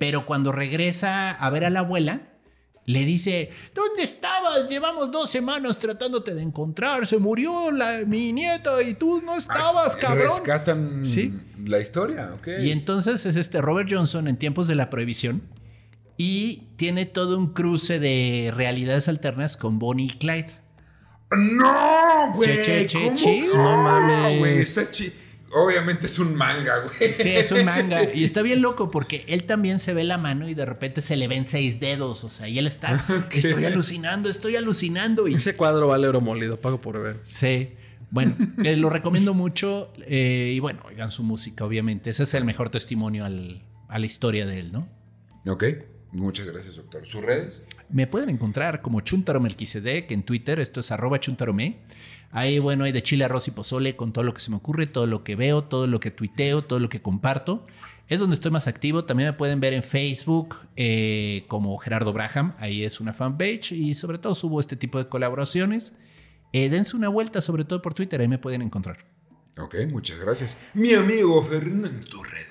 pero 0.00 0.26
cuando 0.26 0.50
regresa 0.50 1.30
a 1.30 1.50
ver 1.50 1.64
a 1.66 1.70
la 1.70 1.80
abuela, 1.80 2.22
le 2.92 3.04
dice, 3.04 3.50
¿dónde 3.74 4.02
estabas? 4.02 4.68
Llevamos 4.68 5.10
dos 5.10 5.30
semanas 5.30 5.78
tratándote 5.78 6.34
de 6.34 6.42
encontrar. 6.42 7.06
Se 7.06 7.18
murió 7.18 7.70
la, 7.70 8.00
mi 8.06 8.32
nieta 8.32 8.82
y 8.82 8.94
tú 8.94 9.22
no 9.24 9.36
estabas, 9.36 9.96
cabrón. 9.96 10.24
Rescatan 10.24 11.04
Sí. 11.06 11.32
la 11.64 11.78
historia, 11.78 12.32
ok. 12.34 12.48
Y 12.62 12.70
entonces 12.72 13.26
es 13.26 13.36
este 13.36 13.60
Robert 13.60 13.88
Johnson 13.92 14.28
en 14.28 14.36
tiempos 14.36 14.66
de 14.68 14.74
la 14.74 14.90
prohibición 14.90 15.42
y 16.16 16.64
tiene 16.76 17.06
todo 17.06 17.38
un 17.38 17.52
cruce 17.54 17.98
de 17.98 18.52
realidades 18.54 19.08
alternas 19.08 19.56
con 19.56 19.78
Bonnie 19.78 20.06
y 20.06 20.18
Clyde. 20.18 20.50
¡No, 21.32 22.32
güey! 22.34 22.48
Che, 22.48 22.64
che, 22.64 22.86
che, 22.86 23.04
¿Cómo? 23.04 23.16
che. 23.16 23.40
No 23.54 23.76
mames. 23.82 24.38
güey, 24.38 24.58
está 24.58 24.90
chi- 24.90 25.12
Obviamente 25.52 26.06
es 26.06 26.18
un 26.18 26.34
manga, 26.34 26.78
güey. 26.78 27.12
Sí, 27.14 27.28
es 27.30 27.50
un 27.50 27.64
manga. 27.64 28.02
Y 28.14 28.22
está 28.24 28.42
bien 28.42 28.62
loco 28.62 28.90
porque 28.90 29.24
él 29.28 29.44
también 29.44 29.80
se 29.80 29.94
ve 29.94 30.04
la 30.04 30.16
mano 30.18 30.48
y 30.48 30.54
de 30.54 30.64
repente 30.64 31.00
se 31.00 31.16
le 31.16 31.26
ven 31.28 31.44
seis 31.44 31.80
dedos. 31.80 32.22
O 32.24 32.28
sea, 32.28 32.48
y 32.48 32.58
él 32.58 32.66
está, 32.66 33.04
estoy 33.32 33.64
alucinando, 33.64 34.28
estoy 34.28 34.56
alucinando. 34.56 35.26
Y 35.28 35.34
Ese 35.34 35.56
cuadro 35.56 35.88
vale 35.88 36.06
oro 36.06 36.20
molido, 36.20 36.60
pago 36.60 36.80
por 36.80 37.02
ver. 37.02 37.18
Sí. 37.22 37.70
Bueno, 38.12 38.36
eh, 38.64 38.76
lo 38.76 38.90
recomiendo 38.90 39.34
mucho. 39.34 39.92
eh, 40.06 40.52
y 40.54 40.58
bueno, 40.60 40.82
oigan 40.86 41.10
su 41.10 41.22
música, 41.24 41.64
obviamente. 41.64 42.10
Ese 42.10 42.22
es 42.24 42.34
el 42.34 42.44
mejor 42.44 42.70
testimonio 42.70 43.24
al- 43.24 43.62
a 43.88 43.98
la 43.98 44.06
historia 44.06 44.46
de 44.46 44.60
él, 44.60 44.72
¿no? 44.72 44.88
Ok. 45.46 45.64
Muchas 46.12 46.46
gracias, 46.46 46.74
doctor. 46.76 47.06
¿Sus 47.06 47.22
redes? 47.22 47.64
Me 47.88 48.06
pueden 48.08 48.30
encontrar 48.30 48.82
como 48.82 49.00
Chuntaro 49.00 49.40
Melquisedec 49.40 50.10
en 50.10 50.24
Twitter. 50.24 50.58
Esto 50.58 50.80
es 50.80 50.90
arroba 50.90 51.20
chuntarome. 51.20 51.78
Ahí, 52.30 52.58
bueno, 52.58 52.84
hay 52.84 52.92
de 52.92 53.02
chile, 53.02 53.24
arroz 53.24 53.48
y 53.48 53.50
pozole 53.50 53.96
con 53.96 54.12
todo 54.12 54.24
lo 54.24 54.32
que 54.34 54.40
se 54.40 54.50
me 54.50 54.56
ocurre, 54.56 54.86
todo 54.86 55.06
lo 55.06 55.24
que 55.24 55.34
veo, 55.34 55.64
todo 55.64 55.86
lo 55.86 55.98
que 55.98 56.10
tuiteo, 56.10 56.62
todo 56.62 56.78
lo 56.78 56.88
que 56.88 57.02
comparto. 57.02 57.66
Es 58.08 58.20
donde 58.20 58.34
estoy 58.34 58.50
más 58.50 58.66
activo. 58.66 59.04
También 59.04 59.30
me 59.30 59.32
pueden 59.32 59.60
ver 59.60 59.72
en 59.72 59.82
Facebook 59.82 60.56
eh, 60.76 61.44
como 61.48 61.76
Gerardo 61.78 62.12
Braham. 62.12 62.54
Ahí 62.58 62.84
es 62.84 63.00
una 63.00 63.12
fanpage 63.12 63.72
y 63.72 63.94
sobre 63.94 64.18
todo 64.18 64.34
subo 64.34 64.60
este 64.60 64.76
tipo 64.76 64.98
de 64.98 65.08
colaboraciones. 65.08 65.92
Eh, 66.52 66.68
dense 66.68 66.96
una 66.96 67.08
vuelta, 67.08 67.40
sobre 67.40 67.64
todo 67.64 67.82
por 67.82 67.94
Twitter. 67.94 68.20
Ahí 68.20 68.28
me 68.28 68.38
pueden 68.38 68.62
encontrar. 68.62 68.98
Ok, 69.58 69.76
muchas 69.88 70.18
gracias. 70.18 70.56
Mi 70.74 70.94
amigo 70.94 71.42
Fernando 71.42 72.22
Redes. 72.22 72.49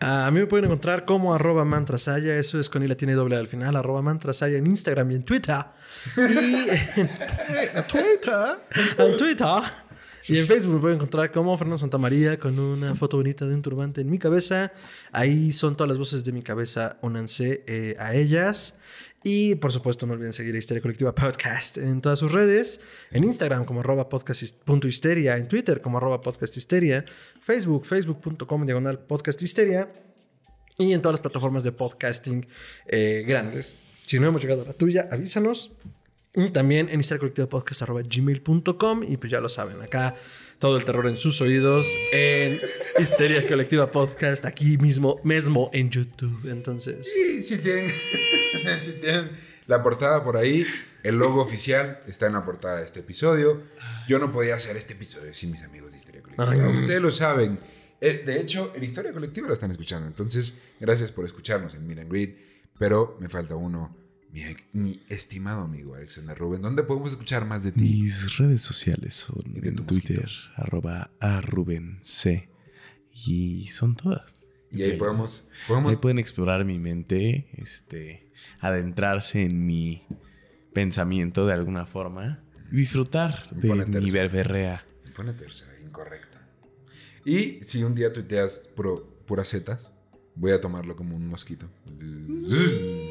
A 0.00 0.30
mí 0.30 0.40
me 0.40 0.46
pueden 0.46 0.66
encontrar 0.66 1.04
como 1.04 1.34
arroba 1.34 1.64
mantrasaya, 1.64 2.36
eso 2.36 2.60
es 2.60 2.68
con 2.68 2.82
I 2.82 2.94
tiene 2.94 3.14
doble 3.14 3.36
al 3.36 3.46
final, 3.46 3.76
arroba 3.76 4.02
mantrasaya 4.02 4.58
en 4.58 4.66
Instagram 4.66 5.10
y 5.10 5.14
en 5.14 5.24
Twitter. 5.24 5.64
Y 6.16 6.20
en 7.00 7.86
Twitter. 7.88 8.58
En 8.98 9.16
Twitter. 9.16 9.62
Y 10.26 10.38
en 10.38 10.46
Facebook 10.46 10.74
me 10.74 10.80
pueden 10.80 10.96
encontrar 10.96 11.30
como 11.32 11.56
Fernando 11.58 11.78
Santamaría 11.78 12.38
con 12.38 12.58
una 12.58 12.94
foto 12.94 13.18
bonita 13.18 13.44
de 13.46 13.54
un 13.54 13.60
turbante 13.60 14.00
en 14.00 14.10
mi 14.10 14.18
cabeza. 14.18 14.72
Ahí 15.12 15.52
son 15.52 15.76
todas 15.76 15.88
las 15.88 15.98
voces 15.98 16.24
de 16.24 16.32
mi 16.32 16.42
cabeza, 16.42 16.96
únanse 17.02 17.62
eh, 17.66 17.94
a 17.98 18.14
ellas. 18.14 18.78
Y 19.26 19.54
por 19.54 19.72
supuesto, 19.72 20.06
no 20.06 20.12
olviden 20.12 20.34
seguir 20.34 20.54
a 20.54 20.58
Histeria 20.58 20.82
Colectiva 20.82 21.14
Podcast 21.14 21.78
en 21.78 22.02
todas 22.02 22.18
sus 22.18 22.30
redes. 22.30 22.82
En 23.10 23.24
Instagram 23.24 23.64
como 23.64 23.80
arroba 23.80 24.10
podcast.histeria. 24.10 25.38
En 25.38 25.48
Twitter 25.48 25.80
como 25.80 25.96
arroba 25.96 26.20
podcasthisteria. 26.20 27.06
Facebook, 27.40 27.86
facebook.com 27.86 28.66
diagonal 28.66 28.98
podcasthisteria. 28.98 29.90
Y 30.76 30.92
en 30.92 31.00
todas 31.00 31.14
las 31.14 31.22
plataformas 31.22 31.64
de 31.64 31.72
podcasting 31.72 32.46
eh, 32.86 33.24
grandes. 33.26 33.78
Si 34.04 34.20
no 34.20 34.26
hemos 34.26 34.42
llegado 34.42 34.60
a 34.60 34.66
la 34.66 34.74
tuya, 34.74 35.08
avísanos. 35.10 35.72
Y 36.34 36.50
también 36.50 36.90
en 36.90 37.00
histeriacolectivapodcast.gmail.com 37.00 39.04
Y 39.04 39.16
pues 39.16 39.32
ya 39.32 39.40
lo 39.40 39.48
saben, 39.48 39.80
acá 39.80 40.16
todo 40.64 40.78
el 40.78 40.84
terror 40.86 41.06
en 41.08 41.18
sus 41.18 41.42
oídos 41.42 41.86
en 42.10 42.58
Histeria 42.98 43.46
Colectiva 43.46 43.90
Podcast, 43.90 44.46
aquí 44.46 44.78
mismo, 44.78 45.20
mismo 45.22 45.68
en 45.74 45.90
YouTube. 45.90 46.50
Entonces... 46.50 47.06
Sí, 47.12 47.42
si 47.42 47.58
tienen, 47.58 47.90
si 48.80 48.92
tienen 48.92 49.32
la 49.66 49.82
portada 49.82 50.24
por 50.24 50.38
ahí, 50.38 50.66
el 51.02 51.18
logo 51.18 51.42
oficial 51.42 52.00
está 52.06 52.28
en 52.28 52.32
la 52.32 52.46
portada 52.46 52.78
de 52.78 52.86
este 52.86 53.00
episodio. 53.00 53.62
Yo 54.08 54.18
no 54.18 54.32
podía 54.32 54.54
hacer 54.54 54.78
este 54.78 54.94
episodio 54.94 55.34
sin 55.34 55.50
mis 55.50 55.62
amigos 55.62 55.92
de 55.92 55.98
Historia 55.98 56.22
Colectiva. 56.22 56.50
Ay. 56.50 56.78
Ustedes 56.80 57.02
lo 57.02 57.10
saben. 57.10 57.58
Eh, 58.00 58.22
de 58.24 58.40
hecho, 58.40 58.72
en 58.74 58.84
Historia 58.84 59.12
Colectiva 59.12 59.46
lo 59.46 59.52
están 59.52 59.70
escuchando. 59.70 60.06
Entonces, 60.06 60.56
gracias 60.80 61.12
por 61.12 61.26
escucharnos 61.26 61.74
en 61.74 61.86
Miran 61.86 62.08
Grid. 62.08 62.30
Pero 62.78 63.18
me 63.20 63.28
falta 63.28 63.54
uno, 63.54 63.94
mi, 64.34 64.56
mi 64.72 65.02
estimado 65.08 65.62
amigo 65.62 65.94
Alexander 65.94 66.36
Rubén. 66.36 66.60
¿Dónde 66.60 66.82
podemos 66.82 67.12
escuchar 67.12 67.44
más 67.44 67.62
de 67.62 67.72
ti? 67.72 67.82
Mis 67.82 68.36
redes 68.36 68.62
sociales 68.62 69.14
son 69.14 69.44
en 69.62 69.76
Twitter, 69.76 70.28
arroba 70.56 71.10
a 71.20 71.40
Rubén 71.40 72.00
C. 72.02 72.48
Y 73.12 73.68
son 73.68 73.94
todas. 73.94 74.22
Y 74.72 74.82
ahí 74.82 74.96
podemos, 74.96 75.48
Ahí 75.68 75.96
pueden 75.96 76.18
explorar 76.18 76.64
mi 76.64 76.80
mente, 76.80 77.48
este, 77.52 78.28
adentrarse 78.58 79.44
en 79.44 79.64
mi 79.64 80.02
pensamiento 80.72 81.46
de 81.46 81.52
alguna 81.52 81.86
forma, 81.86 82.42
disfrutar 82.72 83.48
de 83.50 83.72
mi 83.72 83.84
tercio. 83.84 84.12
verberrea. 84.12 84.84
Pone 85.14 85.32
tercera, 85.34 85.80
incorrecta. 85.80 86.44
Y 87.24 87.62
si 87.62 87.84
un 87.84 87.94
día 87.94 88.12
tuiteas 88.12 88.62
puras 89.26 89.48
zetas, 89.48 89.92
voy 90.34 90.50
a 90.50 90.60
tomarlo 90.60 90.96
como 90.96 91.14
un 91.14 91.28
mosquito. 91.28 91.70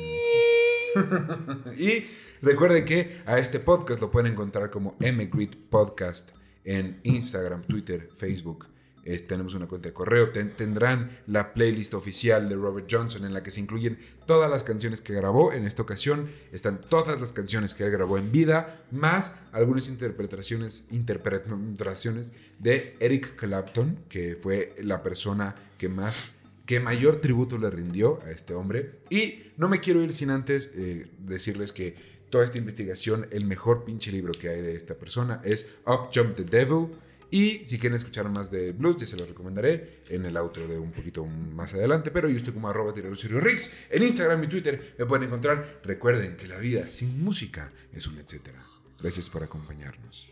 y 1.78 2.06
recuerden 2.41 2.86
que 2.86 3.22
a 3.26 3.40
este 3.40 3.60
podcast 3.60 4.02
lo 4.02 4.11
pueden 4.11 4.32
encontrar 4.34 4.70
como 4.70 4.95
MGrid 4.99 5.56
Podcast 5.70 6.32
en 6.64 6.99
Instagram, 7.03 7.64
Twitter, 7.64 8.10
Facebook. 8.15 8.68
Eh, 9.06 9.20
tenemos 9.20 9.53
una 9.53 9.68
cuenta 9.68 9.90
de 9.90 9.94
correo. 9.94 10.30
Ten- 10.32 10.56
tendrán 10.56 11.10
la 11.28 11.53
playlist 11.53 11.94
oficial 11.94 12.48
de 12.48 12.56
Robert 12.56 12.88
Johnson 12.90 13.26
en 13.26 13.34
la 13.34 13.44
que 13.44 13.52
se 13.52 13.60
incluyen 13.60 13.99
todas 14.26 14.49
las 14.49 14.64
canciones 14.64 15.02
que 15.02 15.14
grabó. 15.14 15.52
En 15.52 15.65
esta 15.65 15.82
ocasión 15.82 16.30
están 16.53 16.80
todas 16.80 17.20
las 17.20 17.34
canciones 17.34 17.74
que 17.74 17.84
él 17.84 17.91
grabó 17.91 18.18
en 18.18 18.32
vida, 18.32 18.82
más 18.91 19.36
algunas 19.52 19.90
interpretaciones, 19.90 20.88
interpretaciones 20.90 22.32
de 22.60 22.95
Eric 23.02 23.36
Clapton, 23.36 23.99
que 24.07 24.38
fue 24.41 24.74
la 24.82 25.03
persona 25.03 25.53
que 25.78 25.90
más 25.90 26.32
que 26.65 26.80
mayor 26.80 27.22
tributo 27.22 27.57
le 27.57 27.69
rindió 27.69 28.19
a 28.23 28.31
este 28.31 28.53
hombre. 28.53 28.99
Y 29.10 29.52
no 29.57 29.68
me 29.68 29.80
quiero 29.80 30.02
ir 30.02 30.14
sin 30.14 30.30
antes 30.30 30.72
eh, 30.76 31.07
decirles 31.19 31.72
que 31.72 31.95
toda 32.30 32.45
esta 32.45 32.57
investigación, 32.57 33.27
el 33.31 33.45
mejor 33.45 33.85
pinche 33.85 34.11
libro 34.11 34.34
que 34.34 34.49
hay 34.49 34.61
de 34.61 34.76
esta 34.76 34.95
persona 34.95 35.41
es 35.44 35.68
Up 35.85 36.10
Jump 36.14 36.34
the 36.34 36.44
Devil. 36.44 36.88
Y 37.30 37.65
si 37.65 37.80
quieren 37.80 37.98
escuchar 37.98 38.30
más 38.30 38.52
de 38.52 38.73
blues, 38.73 38.98
ya 38.98 39.07
se 39.07 39.18
los 39.18 39.27
recomendaré 39.27 40.03
en 40.07 40.23
el 40.26 40.38
outro 40.38 40.68
de 40.68 40.77
un 40.77 40.91
poquito 40.91 41.26
más 41.26 41.73
adelante. 41.73 42.11
Pero 42.11 42.30
yo 42.30 42.38
estoy 42.38 42.53
como 42.53 42.69
arroba 42.69 42.94
Rix 42.94 43.73
en 43.90 44.03
Instagram 44.03 44.44
y 44.44 44.48
Twitter. 44.48 44.95
Me 44.99 45.07
pueden 45.07 45.27
encontrar. 45.27 45.81
Recuerden 45.84 46.38
que 46.38 46.48
la 46.48 46.57
vida 46.57 46.91
sin 46.91 47.23
música 47.23 47.72
es 47.91 48.06
un 48.06 48.19
etcétera. 48.19 48.64
Gracias 48.99 49.31
por 49.31 49.41
acompañarnos. 49.41 50.27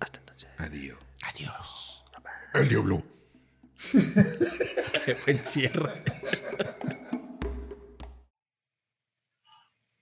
Hasta 0.00 0.18
entonces. 0.18 0.48
Adiós. 0.56 0.98
Adiós. 1.22 2.04
El 2.54 2.68
diablo. 2.68 3.15
Qué 5.04 5.16
buen 5.24 5.44
cierre. 5.44 6.02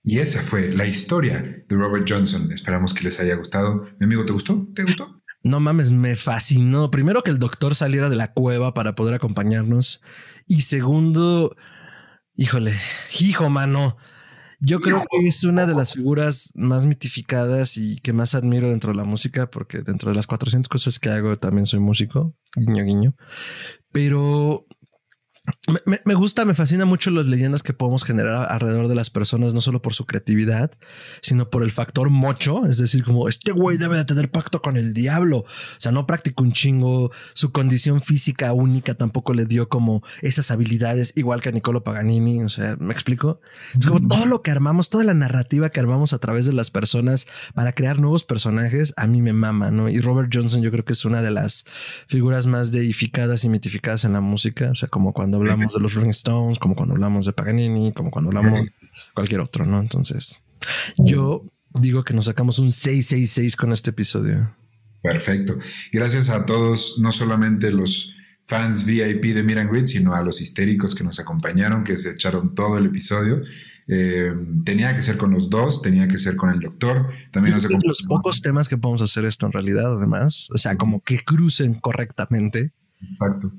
Y 0.07 0.19
esa 0.19 0.41
fue 0.43 0.71
la 0.71 0.85
historia 0.85 1.41
de 1.41 1.75
Robert 1.75 2.05
Johnson. 2.07 2.51
Esperamos 2.51 2.93
que 2.93 3.03
les 3.03 3.19
haya 3.19 3.35
gustado. 3.35 3.87
Mi 3.99 4.05
amigo, 4.05 4.23
¿te 4.25 4.33
gustó? 4.33 4.67
¿Te 4.73 4.83
gustó? 4.83 5.21
No 5.43 5.59
mames, 5.59 5.91
me 5.91 6.15
fascinó. 6.15 6.89
Primero 6.89 7.21
que 7.21 7.29
el 7.29 7.37
doctor 7.37 7.75
saliera 7.75 8.09
de 8.09 8.15
la 8.15 8.33
cueva 8.33 8.73
para 8.73 8.95
poder 8.95 9.13
acompañarnos. 9.13 10.01
Y 10.47 10.61
segundo, 10.61 11.55
híjole, 12.33 12.73
hijo, 13.19 13.47
mano. 13.51 13.95
Yo 14.65 14.79
creo 14.81 14.99
que 14.99 15.27
es 15.27 15.43
una 15.43 15.67
de 15.67 15.75
las 15.75 15.93
figuras 15.93 16.49
más 16.55 16.85
mitificadas 16.85 17.77
y 17.77 17.97
que 17.97 18.13
más 18.13 18.33
admiro 18.33 18.69
dentro 18.69 18.91
de 18.91 18.97
la 18.97 19.03
música, 19.03 19.51
porque 19.51 19.83
dentro 19.83 20.09
de 20.09 20.15
las 20.15 20.25
400 20.25 20.67
cosas 20.69 20.99
que 20.99 21.09
hago 21.09 21.35
también 21.37 21.67
soy 21.67 21.79
músico, 21.79 22.35
guiño, 22.55 22.83
guiño. 22.83 23.15
Pero 23.91 24.65
me, 26.05 26.13
gusta, 26.13 26.45
me 26.45 26.53
fascina 26.53 26.85
mucho 26.85 27.11
las 27.11 27.25
leyendas 27.25 27.63
que 27.63 27.73
podemos 27.73 28.03
generar 28.03 28.51
alrededor 28.51 28.87
de 28.87 28.95
las 28.95 29.09
personas, 29.09 29.53
no 29.53 29.61
solo 29.61 29.81
por 29.81 29.93
su 29.93 30.05
creatividad, 30.05 30.71
sino 31.21 31.49
por 31.49 31.63
el 31.63 31.71
factor 31.71 32.09
mocho. 32.09 32.65
Es 32.65 32.77
decir, 32.77 33.03
como 33.03 33.27
este 33.27 33.51
güey 33.51 33.77
debe 33.77 33.97
de 33.97 34.05
tener 34.05 34.29
pacto 34.31 34.61
con 34.61 34.77
el 34.77 34.93
diablo. 34.93 35.39
O 35.39 35.45
sea, 35.79 35.91
no 35.91 36.05
practicó 36.05 36.43
un 36.43 36.51
chingo. 36.51 37.11
Su 37.33 37.51
condición 37.51 38.01
física 38.01 38.53
única 38.53 38.95
tampoco 38.95 39.33
le 39.33 39.45
dio 39.45 39.69
como 39.69 40.03
esas 40.21 40.51
habilidades, 40.51 41.13
igual 41.15 41.41
que 41.41 41.49
a 41.49 41.51
Niccolo 41.51 41.83
Paganini. 41.83 42.43
O 42.43 42.49
sea, 42.49 42.75
me 42.79 42.93
explico. 42.93 43.39
Es 43.77 43.85
como 43.85 44.07
todo 44.07 44.25
lo 44.25 44.41
que 44.41 44.51
armamos, 44.51 44.89
toda 44.89 45.03
la 45.03 45.13
narrativa 45.13 45.69
que 45.69 45.79
armamos 45.79 46.13
a 46.13 46.19
través 46.19 46.45
de 46.45 46.53
las 46.53 46.71
personas 46.71 47.27
para 47.53 47.73
crear 47.73 47.99
nuevos 47.99 48.23
personajes, 48.23 48.93
a 48.97 49.07
mí 49.07 49.21
me 49.21 49.33
mama, 49.33 49.71
¿no? 49.71 49.89
Y 49.89 49.99
Robert 49.99 50.29
Johnson, 50.33 50.61
yo 50.61 50.71
creo 50.71 50.85
que 50.85 50.93
es 50.93 51.05
una 51.05 51.21
de 51.21 51.31
las 51.31 51.65
figuras 52.07 52.47
más 52.47 52.71
deificadas 52.71 53.43
y 53.43 53.49
mitificadas 53.49 54.05
en 54.05 54.13
la 54.13 54.21
música. 54.21 54.69
O 54.71 54.75
sea, 54.75 54.89
como 54.89 55.13
cuando 55.13 55.34
hablamos 55.37 55.73
de 55.73 55.79
los 55.79 55.93
Rolling 55.93 56.09
Stones, 56.09 56.59
como 56.59 56.75
cuando 56.75 56.93
hablamos 56.95 57.25
de 57.25 57.33
Paganini, 57.33 57.93
como 57.93 58.11
cuando 58.11 58.29
hablamos 58.29 58.65
de 58.65 58.71
cualquier 59.13 59.41
otro, 59.41 59.65
¿no? 59.65 59.79
Entonces, 59.79 60.41
yo 60.97 61.43
digo 61.73 62.03
que 62.03 62.13
nos 62.13 62.25
sacamos 62.25 62.59
un 62.59 62.71
666 62.71 63.55
con 63.55 63.71
este 63.71 63.89
episodio. 63.91 64.55
Perfecto. 65.01 65.57
Gracias 65.91 66.29
a 66.29 66.45
todos, 66.45 66.97
no 66.99 67.11
solamente 67.11 67.71
los 67.71 68.15
fans 68.43 68.85
VIP 68.85 69.33
de 69.35 69.43
Miran 69.43 69.69
Grid, 69.69 69.85
sino 69.85 70.13
a 70.15 70.21
los 70.23 70.41
histéricos 70.41 70.95
que 70.95 71.03
nos 71.03 71.19
acompañaron, 71.19 71.83
que 71.83 71.97
se 71.97 72.11
echaron 72.11 72.55
todo 72.55 72.77
el 72.77 72.87
episodio. 72.87 73.41
Eh, 73.87 74.33
tenía 74.63 74.95
que 74.95 75.03
ser 75.03 75.17
con 75.17 75.29
los 75.31 75.49
dos, 75.51 75.81
tenía 75.83 76.07
que 76.07 76.17
ser 76.17 76.35
con 76.35 76.49
el 76.49 76.59
doctor. 76.59 77.09
También 77.31 77.53
nos 77.55 77.63
de 77.63 77.69
los 77.69 77.77
acompañó- 78.01 78.07
pocos 78.07 78.41
temas 78.41 78.67
que 78.67 78.77
podemos 78.77 79.01
hacer 79.03 79.25
esto 79.25 79.45
en 79.45 79.51
realidad, 79.51 79.95
además. 79.97 80.49
O 80.53 80.57
sea, 80.57 80.75
como 80.75 81.01
que 81.01 81.19
crucen 81.19 81.75
correctamente. 81.75 82.71
Exacto. 83.11 83.51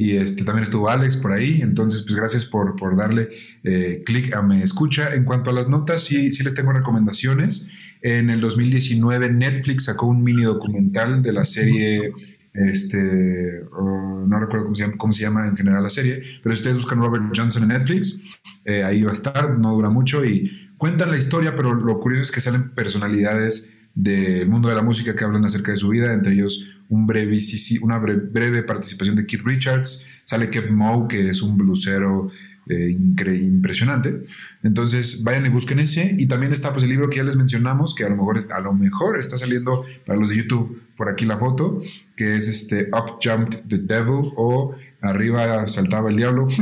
Y 0.00 0.16
este, 0.16 0.44
también 0.44 0.62
estuvo 0.62 0.88
Alex 0.88 1.16
por 1.16 1.32
ahí. 1.32 1.60
Entonces, 1.60 2.02
pues 2.02 2.14
gracias 2.14 2.44
por, 2.44 2.76
por 2.76 2.96
darle 2.96 3.30
eh, 3.64 4.04
clic 4.06 4.32
a 4.32 4.42
Me 4.42 4.62
Escucha. 4.62 5.12
En 5.12 5.24
cuanto 5.24 5.50
a 5.50 5.52
las 5.52 5.68
notas, 5.68 6.04
sí, 6.04 6.32
sí 6.32 6.44
les 6.44 6.54
tengo 6.54 6.72
recomendaciones. 6.72 7.68
En 8.00 8.30
el 8.30 8.40
2019 8.40 9.28
Netflix 9.30 9.86
sacó 9.86 10.06
un 10.06 10.22
mini 10.22 10.44
documental 10.44 11.20
de 11.20 11.32
la 11.32 11.44
serie, 11.44 12.12
este, 12.52 13.62
no 13.72 14.38
recuerdo 14.38 14.66
cómo 14.66 14.76
se, 14.76 14.82
llama, 14.82 14.94
cómo 14.96 15.12
se 15.12 15.22
llama 15.22 15.48
en 15.48 15.56
general 15.56 15.82
la 15.82 15.90
serie, 15.90 16.22
pero 16.44 16.54
si 16.54 16.60
ustedes 16.60 16.76
buscan 16.76 17.00
Robert 17.00 17.24
Johnson 17.36 17.64
en 17.64 17.70
Netflix, 17.70 18.20
eh, 18.64 18.84
ahí 18.84 19.02
va 19.02 19.10
a 19.10 19.14
estar, 19.14 19.58
no 19.58 19.72
dura 19.72 19.90
mucho 19.90 20.24
y 20.24 20.70
cuentan 20.76 21.10
la 21.10 21.18
historia, 21.18 21.56
pero 21.56 21.74
lo 21.74 21.98
curioso 21.98 22.22
es 22.22 22.30
que 22.30 22.40
salen 22.40 22.72
personalidades 22.72 23.72
del 23.96 24.48
mundo 24.48 24.68
de 24.68 24.76
la 24.76 24.82
música 24.82 25.16
que 25.16 25.24
hablan 25.24 25.44
acerca 25.44 25.72
de 25.72 25.78
su 25.78 25.88
vida, 25.88 26.12
entre 26.12 26.34
ellos 26.34 26.68
un 26.88 27.06
breve, 27.06 27.38
una 27.82 28.00
bre- 28.00 28.30
breve 28.30 28.62
participación 28.62 29.16
de 29.16 29.26
Keith 29.26 29.42
Richards, 29.44 30.06
sale 30.24 30.50
Kev 30.50 30.70
Moe, 30.70 31.06
que 31.08 31.28
es 31.28 31.42
un 31.42 31.56
blusero 31.58 32.30
eh, 32.68 32.90
impresionante. 32.90 34.24
Entonces 34.62 35.22
vayan 35.24 35.46
y 35.46 35.48
busquen 35.48 35.78
ese. 35.78 36.14
Y 36.18 36.26
también 36.26 36.52
está 36.52 36.72
pues 36.72 36.84
el 36.84 36.90
libro 36.90 37.08
que 37.08 37.16
ya 37.16 37.24
les 37.24 37.36
mencionamos, 37.36 37.94
que 37.94 38.04
a 38.04 38.08
lo 38.10 38.16
mejor, 38.16 38.40
a 38.52 38.60
lo 38.60 38.72
mejor 38.74 39.18
está 39.18 39.36
saliendo 39.38 39.84
para 40.06 40.18
los 40.18 40.28
de 40.30 40.36
YouTube 40.36 40.82
por 40.96 41.08
aquí 41.08 41.24
la 41.24 41.38
foto, 41.38 41.82
que 42.16 42.36
es 42.36 42.46
este 42.48 42.88
Up 42.92 43.18
Jumped 43.22 43.60
the 43.68 43.78
Devil 43.78 44.32
o 44.36 44.74
Arriba 45.00 45.66
saltaba 45.68 46.10
el 46.10 46.16
diablo. 46.16 46.48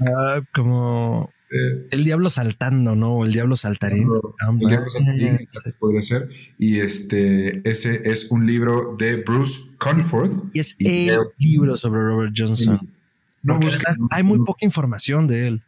Ah, 0.00 0.40
como 0.54 1.30
Eh, 1.50 1.86
el 1.90 2.04
diablo 2.04 2.28
saltando, 2.30 2.94
¿no? 2.94 3.24
El 3.24 3.32
diablo 3.32 3.56
saltarín. 3.56 4.08
El 4.60 4.68
diablo 4.68 4.90
saltarín, 4.90 5.48
podría 5.78 6.04
ser. 6.04 6.28
Y 6.58 6.80
este, 6.80 7.68
ese 7.68 8.02
es 8.10 8.30
un 8.30 8.46
libro 8.46 8.94
de 8.98 9.16
Bruce 9.16 9.60
Conforth. 9.78 10.34
Y 10.52 10.60
es 10.60 10.74
Y- 10.78 11.08
el 11.08 11.20
libro 11.38 11.76
sobre 11.76 12.00
Robert 12.02 12.34
Johnson. 12.36 12.78
No 13.42 13.58
hay 14.10 14.22
muy 14.22 14.40
poca 14.40 14.66
información 14.66 15.26
de 15.26 15.48
él. 15.48 15.62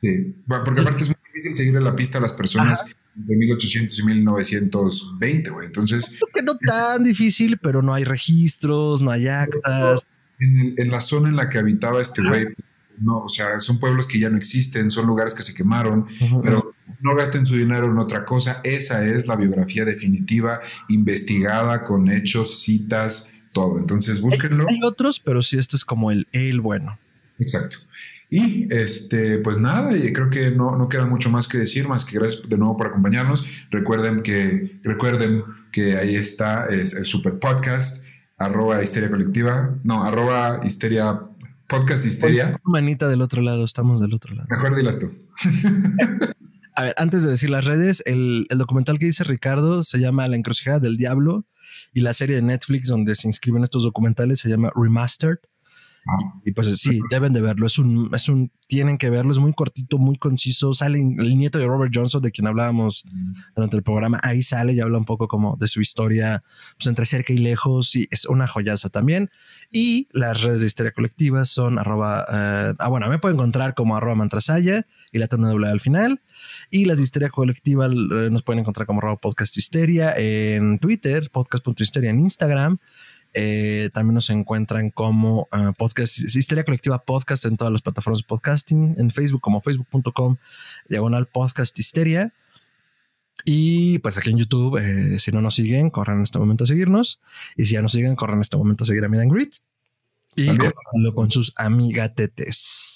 Sí, 0.00 0.34
bueno, 0.46 0.64
porque 0.64 0.80
aparte 0.82 1.02
es 1.02 1.08
muy 1.08 1.16
difícil 1.34 1.54
seguirle 1.54 1.80
la 1.80 1.96
pista 1.96 2.18
a 2.18 2.20
las 2.20 2.32
personas 2.32 2.94
de 3.14 3.34
1800 3.36 3.98
y 3.98 4.02
1920, 4.04 5.50
güey. 5.50 5.66
Entonces, 5.66 6.16
Creo 6.18 6.28
que 6.34 6.42
no 6.42 6.56
tan 6.58 7.02
difícil, 7.04 7.58
pero 7.58 7.82
no 7.82 7.92
hay 7.94 8.04
registros, 8.04 9.02
no 9.02 9.10
hay 9.10 9.28
actas. 9.28 10.06
en, 10.38 10.74
en 10.76 10.90
la 10.90 11.00
zona 11.00 11.28
en 11.30 11.36
la 11.36 11.48
que 11.48 11.58
habitaba 11.58 12.00
este 12.02 12.22
güey, 12.22 12.46
no, 13.00 13.24
o 13.24 13.28
sea, 13.28 13.60
son 13.60 13.78
pueblos 13.78 14.06
que 14.06 14.18
ya 14.18 14.30
no 14.30 14.36
existen, 14.36 14.90
son 14.90 15.06
lugares 15.06 15.34
que 15.34 15.42
se 15.42 15.54
quemaron, 15.54 16.06
pero 16.42 16.74
no 17.00 17.14
gasten 17.14 17.46
su 17.46 17.56
dinero 17.56 17.90
en 17.90 17.98
otra 17.98 18.24
cosa. 18.24 18.60
Esa 18.64 19.06
es 19.06 19.26
la 19.26 19.36
biografía 19.36 19.84
definitiva, 19.84 20.60
investigada 20.88 21.84
con 21.84 22.08
hechos, 22.10 22.60
citas, 22.60 23.32
todo. 23.52 23.78
Entonces, 23.78 24.20
búsquenlo. 24.20 24.66
Hay 24.68 24.80
otros, 24.82 25.20
pero 25.20 25.42
sí, 25.42 25.58
este 25.58 25.76
es 25.76 25.84
como 25.84 26.10
el, 26.10 26.26
el 26.32 26.60
bueno. 26.60 26.98
Exacto. 27.38 27.78
Y 28.28 28.72
este, 28.74 29.38
pues 29.38 29.58
nada, 29.58 29.96
y 29.96 30.12
creo 30.12 30.30
que 30.30 30.50
no, 30.50 30.76
no 30.76 30.88
queda 30.88 31.06
mucho 31.06 31.30
más 31.30 31.46
que 31.46 31.58
decir, 31.58 31.86
más 31.86 32.04
que 32.04 32.18
gracias 32.18 32.48
de 32.48 32.58
nuevo 32.58 32.76
por 32.76 32.88
acompañarnos. 32.88 33.46
Recuerden 33.70 34.22
que, 34.22 34.80
recuerden 34.82 35.44
que 35.70 35.96
ahí 35.96 36.16
está 36.16 36.66
es 36.66 36.94
el 36.94 37.06
super 37.06 37.38
podcast, 37.38 38.04
arroba 38.36 38.82
histeria 38.82 39.10
colectiva, 39.10 39.76
no, 39.84 40.02
arroba 40.02 40.60
histeria, 40.64 41.20
podcast 41.68 42.04
histeria. 42.04 42.60
Manita 42.64 43.08
del 43.08 43.22
otro 43.22 43.42
lado, 43.42 43.64
estamos 43.64 44.00
del 44.00 44.14
otro 44.14 44.34
lado. 44.34 44.48
Mejor 44.50 44.76
dilas 44.76 44.98
tú. 44.98 45.10
A 46.78 46.82
ver, 46.82 46.94
antes 46.98 47.22
de 47.22 47.30
decir 47.30 47.48
las 47.48 47.64
redes, 47.64 48.02
el, 48.04 48.46
el 48.50 48.58
documental 48.58 48.98
que 48.98 49.06
dice 49.06 49.24
Ricardo 49.24 49.82
se 49.82 49.98
llama 49.98 50.28
La 50.28 50.36
encrucijada 50.36 50.78
del 50.78 50.98
diablo 50.98 51.46
y 51.94 52.02
la 52.02 52.12
serie 52.12 52.36
de 52.36 52.42
Netflix 52.42 52.88
donde 52.88 53.14
se 53.14 53.26
inscriben 53.26 53.62
estos 53.62 53.82
documentales 53.82 54.40
se 54.40 54.50
llama 54.50 54.70
Remastered. 54.74 55.38
Y 56.44 56.52
pues 56.52 56.78
sí, 56.78 57.00
deben 57.10 57.32
de 57.32 57.40
verlo. 57.40 57.66
Es 57.66 57.78
un, 57.78 58.10
es 58.14 58.28
un, 58.28 58.52
tienen 58.68 58.98
que 58.98 59.10
verlo. 59.10 59.32
Es 59.32 59.38
muy 59.38 59.52
cortito, 59.52 59.98
muy 59.98 60.16
conciso. 60.16 60.72
Sale 60.74 61.00
el 61.00 61.36
nieto 61.36 61.58
de 61.58 61.66
Robert 61.66 61.92
Johnson, 61.94 62.22
de 62.22 62.30
quien 62.30 62.46
hablábamos 62.46 63.04
durante 63.54 63.76
el 63.76 63.82
programa. 63.82 64.20
Ahí 64.22 64.42
sale 64.42 64.72
y 64.72 64.80
habla 64.80 64.98
un 64.98 65.04
poco 65.04 65.26
como 65.28 65.56
de 65.56 65.66
su 65.68 65.80
historia, 65.80 66.42
pues 66.76 66.86
entre 66.86 67.06
cerca 67.06 67.32
y 67.32 67.38
lejos. 67.38 67.94
Y 67.96 68.08
es 68.10 68.26
una 68.26 68.46
joyaza 68.46 68.88
también. 68.88 69.30
Y 69.70 70.08
las 70.12 70.42
redes 70.42 70.60
de 70.60 70.66
Histeria 70.66 70.92
Colectiva 70.92 71.44
son 71.44 71.78
arroba, 71.78 72.24
eh, 72.30 72.74
ah, 72.78 72.88
bueno, 72.88 73.08
me 73.08 73.18
pueden 73.18 73.36
encontrar 73.36 73.74
como 73.74 73.96
arroba 73.96 74.14
mantrasaya 74.14 74.86
y 75.12 75.18
la 75.18 75.28
una 75.36 75.50
doble 75.50 75.68
al 75.68 75.80
final. 75.80 76.22
Y 76.70 76.84
las 76.84 76.98
de 76.98 77.04
Histeria 77.04 77.30
Colectiva 77.30 77.86
eh, 77.86 78.28
nos 78.30 78.42
pueden 78.42 78.60
encontrar 78.60 78.86
como 78.86 79.00
arroba 79.00 79.16
podcast 79.16 79.56
histeria 79.56 80.12
en 80.16 80.78
Twitter, 80.78 81.30
podcast.histeria 81.30 82.10
en 82.10 82.20
Instagram. 82.20 82.78
Eh, 83.38 83.90
también 83.92 84.14
nos 84.14 84.30
encuentran 84.30 84.90
como 84.90 85.46
uh, 85.52 85.74
podcast, 85.76 86.18
Histeria 86.18 86.64
Colectiva 86.64 87.02
Podcast 87.02 87.44
en 87.44 87.58
todas 87.58 87.70
las 87.70 87.82
plataformas 87.82 88.20
de 88.22 88.26
podcasting, 88.26 88.96
en 88.98 89.10
Facebook 89.10 89.42
como 89.42 89.60
facebook.com, 89.60 90.38
diagonal 90.88 91.26
podcast 91.26 91.78
histeria. 91.78 92.32
Y 93.44 93.98
pues 93.98 94.16
aquí 94.16 94.30
en 94.30 94.38
YouTube, 94.38 94.78
eh, 94.78 95.18
si 95.18 95.32
no 95.32 95.42
nos 95.42 95.54
siguen, 95.54 95.90
corran 95.90 96.16
en 96.16 96.22
este 96.22 96.38
momento 96.38 96.64
a 96.64 96.66
seguirnos. 96.66 97.20
Y 97.56 97.66
si 97.66 97.74
ya 97.74 97.82
nos 97.82 97.92
siguen, 97.92 98.16
corran 98.16 98.38
en 98.38 98.40
este 98.40 98.56
momento 98.56 98.84
a 98.84 98.86
seguir 98.86 99.04
a 99.04 99.08
Midan 99.10 99.28
Grit. 99.28 99.56
Y 100.34 100.48
lo 100.94 101.14
con 101.14 101.30
sus 101.30 101.52
amigatetes. 101.56 102.95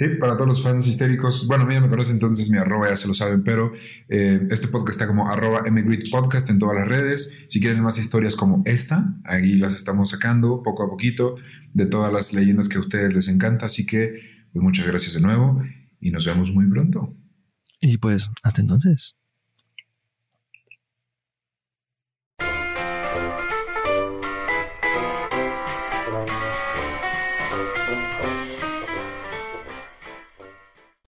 Sí, 0.00 0.08
para 0.18 0.34
todos 0.34 0.48
los 0.48 0.62
fans 0.62 0.86
histéricos, 0.86 1.46
bueno, 1.46 1.64
a 1.64 1.66
mí 1.66 1.74
ya 1.74 1.82
me 1.82 1.90
conocen, 1.90 2.14
entonces 2.14 2.48
mi 2.48 2.56
arroba 2.56 2.88
ya 2.88 2.96
se 2.96 3.06
lo 3.06 3.12
saben, 3.12 3.44
pero 3.44 3.74
eh, 4.08 4.46
este 4.48 4.66
podcast 4.68 4.98
está 4.98 5.06
como 5.06 5.28
arroba 5.28 5.62
Podcast 6.10 6.48
en 6.48 6.58
todas 6.58 6.74
las 6.74 6.88
redes. 6.88 7.36
Si 7.48 7.60
quieren 7.60 7.82
más 7.82 7.98
historias 7.98 8.34
como 8.34 8.62
esta, 8.64 9.14
ahí 9.24 9.56
las 9.56 9.76
estamos 9.76 10.12
sacando 10.12 10.62
poco 10.62 10.84
a 10.84 10.88
poquito 10.88 11.36
de 11.74 11.84
todas 11.84 12.10
las 12.10 12.32
leyendas 12.32 12.70
que 12.70 12.78
a 12.78 12.80
ustedes 12.80 13.12
les 13.12 13.28
encanta. 13.28 13.66
Así 13.66 13.84
que, 13.84 14.22
pues 14.54 14.62
muchas 14.62 14.86
gracias 14.86 15.12
de 15.12 15.20
nuevo 15.20 15.62
y 16.00 16.10
nos 16.10 16.24
vemos 16.24 16.50
muy 16.50 16.66
pronto. 16.66 17.14
Y 17.82 17.98
pues, 17.98 18.30
hasta 18.42 18.62
entonces. 18.62 19.19